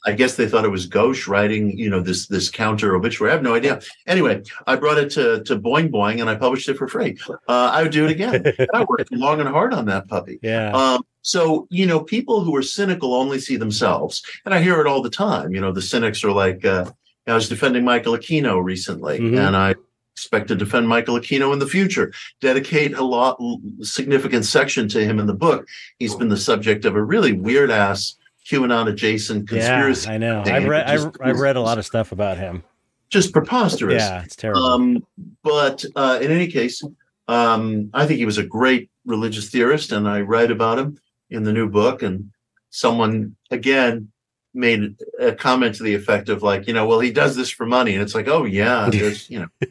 I 0.06 0.12
guess 0.12 0.36
they 0.36 0.48
thought 0.48 0.64
it 0.64 0.70
was 0.70 0.86
gauche 0.86 1.26
writing 1.28 1.76
you 1.78 1.88
know 1.88 2.00
this 2.00 2.26
this 2.26 2.50
counter 2.50 2.94
obituary. 2.94 3.32
I 3.32 3.34
have 3.34 3.42
no 3.42 3.54
idea. 3.54 3.80
Anyway, 4.06 4.42
I 4.66 4.76
brought 4.76 4.98
it 4.98 5.10
to 5.12 5.42
to 5.44 5.56
Boing 5.58 5.90
Boing 5.90 6.20
and 6.20 6.28
I 6.28 6.34
published 6.34 6.68
it 6.68 6.76
for 6.76 6.88
free. 6.88 7.16
Uh, 7.28 7.70
I 7.72 7.82
would 7.82 7.92
do 7.92 8.04
it 8.04 8.10
again. 8.10 8.44
I 8.74 8.84
worked 8.84 9.12
long 9.12 9.40
and 9.40 9.48
hard 9.48 9.72
on 9.72 9.86
that 9.86 10.08
puppy. 10.08 10.38
yeah. 10.42 10.72
Um, 10.72 11.04
so, 11.22 11.66
you 11.70 11.86
know, 11.86 12.00
people 12.00 12.40
who 12.42 12.54
are 12.56 12.62
cynical 12.62 13.14
only 13.14 13.38
see 13.38 13.56
themselves. 13.56 14.22
And 14.44 14.54
I 14.54 14.62
hear 14.62 14.80
it 14.80 14.86
all 14.86 15.02
the 15.02 15.10
time. 15.10 15.54
You 15.54 15.60
know, 15.60 15.72
the 15.72 15.82
cynics 15.82 16.24
are 16.24 16.32
like, 16.32 16.64
uh, 16.64 16.90
I 17.26 17.34
was 17.34 17.48
defending 17.48 17.84
Michael 17.84 18.14
Aquino 18.16 18.62
recently, 18.62 19.20
Mhm. 19.20 19.38
and 19.46 19.56
I 19.56 19.74
expect 20.14 20.48
to 20.48 20.54
defend 20.56 20.88
Michael 20.88 21.16
Aquino 21.18 21.52
in 21.52 21.58
the 21.58 21.66
future, 21.66 22.12
dedicate 22.40 22.94
a 22.94 23.04
lot 23.04 23.38
significant 23.82 24.44
section 24.44 24.88
to 24.88 25.04
him 25.04 25.18
in 25.20 25.26
the 25.26 25.34
book. 25.34 25.66
He's 25.98 26.14
been 26.14 26.28
the 26.28 26.36
subject 26.36 26.84
of 26.84 26.96
a 26.96 27.02
really 27.02 27.32
weird 27.32 27.70
ass 27.70 28.16
QAnon 28.50 28.88
adjacent 28.88 29.48
conspiracy, 29.48 30.08
Yeah, 30.08 30.14
I 30.14 30.18
know. 30.18 30.42
I've 30.44 30.64
read. 30.66 30.86
I've, 30.86 31.10
I've 31.22 31.38
read 31.38 31.56
a 31.56 31.60
lot 31.60 31.78
of 31.78 31.86
stuff 31.86 32.10
about 32.12 32.36
him. 32.38 32.64
just 33.10 33.32
preposterous. 33.32 34.02
Yeah, 34.02 34.22
it's 34.22 34.34
terrible. 34.36 34.64
Um, 34.64 35.06
but 35.44 35.84
uh, 35.96 36.18
in 36.22 36.30
any 36.30 36.46
case, 36.48 36.82
um, 37.28 37.90
I 37.94 38.06
think 38.06 38.18
he 38.18 38.24
was 38.26 38.38
a 38.38 38.42
great 38.44 38.88
religious 39.04 39.50
theorist, 39.50 39.92
and 39.92 40.08
I 40.08 40.20
write 40.22 40.50
about 40.50 40.78
him 40.78 40.98
in 41.30 41.44
the 41.44 41.52
new 41.52 41.68
book. 41.68 42.02
And 42.02 42.30
someone 42.70 43.36
again 43.50 44.10
made 44.52 44.96
a 45.18 45.32
comment 45.32 45.76
to 45.76 45.82
the 45.82 45.94
effect 45.94 46.28
of 46.28 46.42
like, 46.42 46.66
you 46.66 46.74
know, 46.74 46.86
well, 46.86 47.00
he 47.00 47.12
does 47.12 47.36
this 47.36 47.50
for 47.50 47.66
money, 47.66 47.94
and 47.94 48.02
it's 48.02 48.14
like, 48.14 48.28
oh 48.28 48.44
yeah, 48.44 48.88
there's 48.92 49.30
you 49.30 49.40
know, 49.40 49.68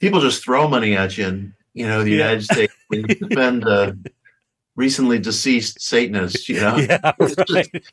people 0.00 0.20
just 0.20 0.42
throw 0.42 0.68
money 0.68 0.96
at 0.96 1.18
you, 1.18 1.26
and 1.26 1.52
you 1.72 1.86
know, 1.86 2.02
the 2.04 2.10
Yeah. 2.10 2.16
United 2.16 2.44
States 2.44 2.74
when 2.88 3.00
you 3.00 3.14
defend 3.14 3.64
uh, 3.66 3.92
recently 4.76 5.18
deceased 5.18 5.80
Satanist, 5.80 6.48
you 6.48 6.60
know? 6.60 6.76
yeah, 6.88 7.12
right. 7.50 7.84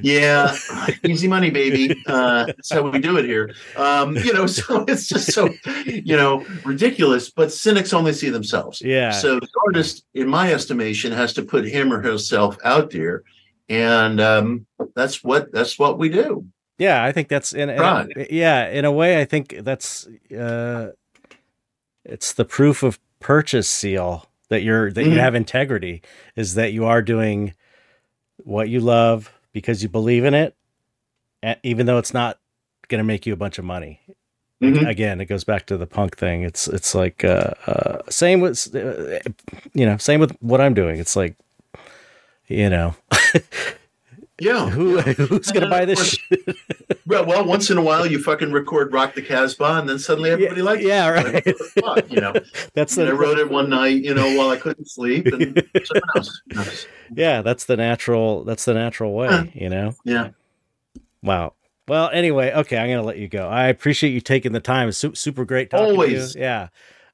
yeah, 0.00 0.56
easy 1.04 1.28
money, 1.28 1.50
baby. 1.50 2.02
Uh, 2.06 2.46
that's 2.46 2.72
how 2.72 2.88
we 2.88 2.98
do 2.98 3.18
it 3.18 3.24
here. 3.24 3.54
Um, 3.76 4.16
you 4.16 4.32
know, 4.32 4.46
so 4.46 4.84
it's 4.88 5.06
just 5.06 5.32
so, 5.32 5.48
you 5.84 6.16
know, 6.16 6.44
ridiculous. 6.64 7.30
But 7.30 7.52
cynics 7.52 7.92
only 7.92 8.12
see 8.12 8.30
themselves. 8.30 8.80
yeah. 8.80 9.10
So 9.10 9.38
the 9.38 9.48
artist, 9.66 10.04
in 10.14 10.28
my 10.28 10.52
estimation, 10.52 11.12
has 11.12 11.32
to 11.34 11.42
put 11.42 11.64
him 11.64 11.92
or 11.92 12.00
herself 12.00 12.56
out 12.64 12.90
there, 12.90 13.22
and 13.68 14.20
um, 14.20 14.66
that's 14.94 15.22
what 15.22 15.52
that's 15.52 15.78
what 15.78 15.98
we 15.98 16.08
do. 16.08 16.46
Yeah, 16.78 17.04
I 17.04 17.12
think 17.12 17.28
that's 17.28 17.52
in, 17.52 17.68
in 17.68 18.26
yeah, 18.30 18.68
in 18.68 18.86
a 18.86 18.92
way 18.92 19.20
I 19.20 19.26
think 19.26 19.56
that's 19.60 20.08
uh 20.34 20.92
it's 22.06 22.32
the 22.32 22.46
proof 22.46 22.82
of 22.82 22.98
purchase 23.20 23.68
seal 23.68 24.29
that 24.50 24.62
you're 24.62 24.92
that 24.92 25.04
you 25.04 25.12
Mhm. 25.12 25.20
have 25.20 25.34
integrity 25.34 26.02
is 26.36 26.54
that 26.54 26.72
you 26.72 26.84
are 26.84 27.00
doing 27.02 27.54
what 28.44 28.68
you 28.68 28.80
love 28.80 29.32
because 29.52 29.82
you 29.82 29.88
believe 29.88 30.24
in 30.24 30.34
it 30.34 30.54
even 31.62 31.86
though 31.86 31.96
it's 31.98 32.12
not 32.12 32.38
going 32.88 32.98
to 32.98 33.04
make 33.04 33.24
you 33.24 33.32
a 33.32 33.36
bunch 33.36 33.58
of 33.58 33.64
money. 33.64 34.00
Mhm. 34.62 34.86
Again, 34.86 35.20
it 35.22 35.24
goes 35.24 35.42
back 35.42 35.64
to 35.66 35.78
the 35.78 35.86
punk 35.86 36.18
thing. 36.18 36.42
It's 36.42 36.68
it's 36.68 36.94
like 36.94 37.24
uh, 37.24 37.54
uh 37.66 37.98
same 38.10 38.40
with 38.40 38.74
uh, 38.76 39.20
you 39.72 39.86
know, 39.86 39.96
same 39.96 40.20
with 40.20 40.36
what 40.40 40.60
I'm 40.60 40.74
doing. 40.74 40.98
It's 40.98 41.16
like 41.16 41.34
you 42.46 42.68
know, 42.68 42.94
Yeah. 44.40 44.68
who 44.70 45.00
who's 45.00 45.50
going 45.52 45.64
to 45.64 45.70
buy 45.70 45.84
this 45.84 46.14
shit? 46.14 46.40
Well, 47.06 47.26
well, 47.26 47.44
once 47.44 47.70
in 47.70 47.78
a 47.78 47.82
while, 47.82 48.06
you 48.06 48.22
fucking 48.22 48.52
record 48.52 48.92
"Rock 48.92 49.14
the 49.14 49.22
Casbah," 49.22 49.78
and 49.80 49.88
then 49.88 49.98
suddenly 49.98 50.30
everybody 50.30 50.62
likes 50.62 50.82
it. 50.82 50.88
yeah, 50.88 51.08
right. 51.08 51.56
fuck, 51.84 52.10
you 52.10 52.20
know, 52.20 52.32
That's 52.74 52.94
the 52.94 53.08
I 53.08 53.10
wrote 53.10 53.38
it 53.38 53.50
one 53.50 53.68
night, 53.70 54.02
you 54.02 54.14
know, 54.14 54.36
while 54.36 54.50
I 54.50 54.56
couldn't 54.56 54.88
sleep, 54.88 55.26
and 55.26 55.62
someone 55.84 56.02
else. 56.16 56.42
knows. 56.48 56.86
yeah 57.14 57.42
that's 57.42 57.64
the 57.64 57.76
natural 57.76 58.44
that's 58.44 58.64
the 58.64 58.74
natural 58.74 59.12
way 59.14 59.28
Huh. 59.28 59.44
you 59.52 59.68
know 59.68 59.94
Yeah. 60.04 60.28
wow 61.22 61.54
well 61.88 62.08
anyway 62.12 62.52
okay 62.54 62.78
i'm 62.78 62.88
gonna 62.88 63.02
let 63.02 63.18
you 63.18 63.26
go 63.26 63.48
i 63.48 63.66
appreciate 63.66 64.10
you 64.10 64.20
taking 64.20 64.52
the 64.52 64.60
time 64.60 64.88
it's 64.88 65.04
super 65.18 65.44
great 65.44 65.70
talking 65.70 65.86
Always. 65.86 66.34
to 66.34 66.38
you 66.38 66.44
yeah 66.44 66.68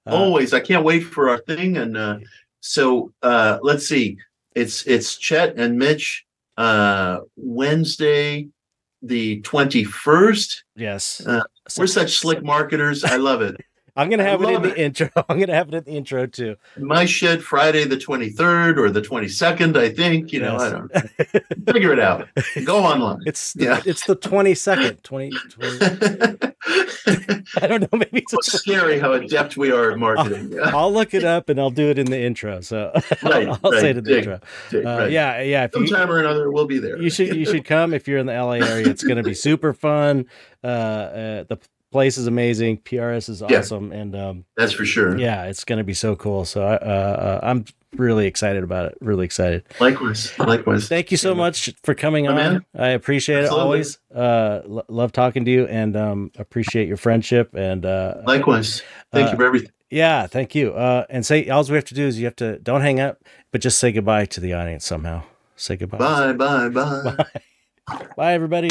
Uh, 0.06 0.10
Always, 0.16 0.52
I 0.52 0.60
can't 0.60 0.84
wait 0.84 1.00
for 1.00 1.28
our 1.30 1.38
thing. 1.38 1.78
And 1.78 1.96
uh, 1.96 2.18
so, 2.60 3.12
uh, 3.22 3.58
let's 3.62 3.88
see, 3.88 4.18
it's 4.54 4.86
it's 4.86 5.16
Chet 5.16 5.56
and 5.56 5.78
Mitch 5.78 6.25
uh, 6.56 7.18
Wednesday, 7.36 8.48
the 9.02 9.40
twenty 9.42 9.84
first. 9.84 10.64
yes 10.74 11.20
Uh, 11.26 11.42
We're 11.78 11.86
such 11.86 12.16
slick 12.18 12.42
marketers. 12.42 13.04
I 13.04 13.16
love 13.16 13.42
it. 13.42 13.56
I'm 13.96 14.08
gonna 14.10 14.22
have 14.24 14.42
it 14.42 14.48
in 14.48 14.54
love 14.54 14.62
the 14.62 14.78
intro 14.80 15.08
i'm 15.28 15.38
gonna 15.40 15.54
have 15.54 15.68
it 15.68 15.74
in 15.74 15.84
the 15.84 15.90
intro 15.92 16.26
too 16.26 16.56
My 16.78 17.04
shed 17.06 17.42
Friday 17.42 17.84
the 17.84 17.96
twenty 17.98 18.28
third 18.30 18.78
or 18.78 18.90
the 18.90 19.02
twenty 19.02 19.28
second. 19.28 19.76
I 19.76 19.88
think 19.88 20.32
you 20.32 20.40
know. 20.40 20.56
I 20.56 20.70
don't 20.70 20.92
figure 21.72 21.92
it 21.92 21.98
out. 22.00 22.28
Go 22.64 22.78
online. 22.84 23.20
it's 23.26 23.52
the, 23.54 23.64
Yeah. 23.64 23.82
it's 23.86 24.06
the 24.06 24.16
22nd 24.16 25.02
20, 25.02 25.30
20 25.50 25.78
i 27.62 27.66
don't 27.66 27.80
know 27.82 27.88
maybe 27.98 28.18
it's 28.18 28.32
It's 28.32 28.52
scary 28.52 28.98
how 28.98 29.12
adept 29.12 29.56
we 29.56 29.70
are 29.70 29.92
at 29.92 29.98
marketing. 29.98 30.52
Yeah. 30.52 30.76
I'll 30.76 30.92
look 30.92 31.14
it 31.14 31.24
up 31.24 31.48
and 31.48 31.58
I'll 31.60 31.70
do 31.70 31.88
it 31.90 31.98
in 31.98 32.06
the 32.06 32.18
intro. 32.20 32.60
So 32.60 32.92
Right, 33.22 33.48
I'll 33.48 33.72
say 33.72 33.76
right. 33.76 33.84
it 33.84 33.96
in 33.98 34.04
the 34.04 34.10
Dig, 34.10 34.18
intro. 34.18 34.40
dig, 34.70 34.84
Uh, 34.86 34.98
right. 34.98 35.10
Yeah, 35.10 35.40
yeah. 35.42 35.64
If 35.64 35.74
you, 35.76 35.86
Sometime 35.86 36.10
or 36.10 36.18
another, 36.18 36.50
we'll 36.50 36.66
be 36.66 36.78
there. 36.78 37.00
you 37.00 37.10
should 37.10 37.34
you 37.36 37.46
should 37.46 37.64
come 37.64 37.94
if 37.94 38.08
you're 38.08 38.18
in 38.18 38.26
the 38.26 38.34
LA 38.34 38.54
area. 38.54 38.88
It's 38.88 39.04
going 39.04 39.16
to 39.16 39.22
be 39.22 39.34
super 39.34 39.72
fun. 39.72 40.26
Uh, 40.62 40.66
uh, 40.66 41.44
the 41.48 41.58
place 41.92 42.18
is 42.18 42.26
amazing. 42.26 42.78
PRS 42.78 43.28
is 43.28 43.42
Yeah. 43.48 43.58
awesome, 43.58 43.92
and 43.92 44.14
um, 44.14 44.44
That's 44.56 44.72
for 44.72 44.84
sure. 44.84 45.16
yeah, 45.18 45.44
it's 45.44 45.64
going 45.64 45.78
to 45.78 45.84
be 45.84 45.94
so 45.94 46.16
cool. 46.16 46.44
So 46.44 46.62
I, 46.62 46.74
uh, 46.74 46.78
uh, 46.78 47.40
I'm 47.42 47.64
really 47.96 48.26
excited 48.26 48.62
about 48.62 48.86
it. 48.86 48.98
Really 49.00 49.24
excited. 49.24 49.64
Likewise. 49.80 50.38
Likewise. 50.38 50.88
Thank 50.88 51.10
you 51.10 51.16
so 51.16 51.30
Yeah. 51.30 51.36
much 51.38 51.72
for 51.82 51.94
coming 51.94 52.24
My 52.26 52.30
on. 52.30 52.36
man. 52.36 52.64
I 52.76 52.88
appreciate 52.88 53.44
Absolutely. 53.44 53.58
it 53.58 53.64
always. 53.64 53.98
Uh, 54.14 54.60
lo- 54.66 54.84
love 54.88 55.12
talking 55.12 55.44
to 55.44 55.50
you, 55.50 55.66
and 55.66 55.96
um, 55.96 56.30
appreciate 56.38 56.88
your 56.88 56.96
friendship. 56.98 57.54
And 57.54 57.86
uh, 57.86 58.16
Likewise. 58.26 58.82
Thank 59.12 59.28
Uh, 59.28 59.30
you 59.32 59.36
for 59.38 59.44
everything. 59.46 59.70
yeah, 59.90 60.26
thank 60.26 60.54
you. 60.54 60.72
Uh, 60.74 61.06
and 61.08 61.24
say 61.24 61.48
all 61.48 61.64
we 61.64 61.74
have 61.76 61.84
to 61.86 61.94
do 61.94 62.06
is 62.06 62.18
you 62.18 62.26
have 62.26 62.36
to 62.36 62.58
don't 62.58 62.82
hang 62.82 63.00
up, 63.00 63.22
but 63.52 63.60
just 63.60 63.78
say 63.78 63.92
goodbye 63.92 64.26
to 64.26 64.40
the 64.40 64.52
audience 64.52 64.84
somehow. 64.84 65.22
Say 65.56 65.76
goodbye. 65.76 65.98
Bye, 65.98 66.32
Bye, 66.34 66.68
bye, 66.68 67.14
bye. 67.88 68.04
Bye, 68.16 68.32
everybody. 68.34 68.68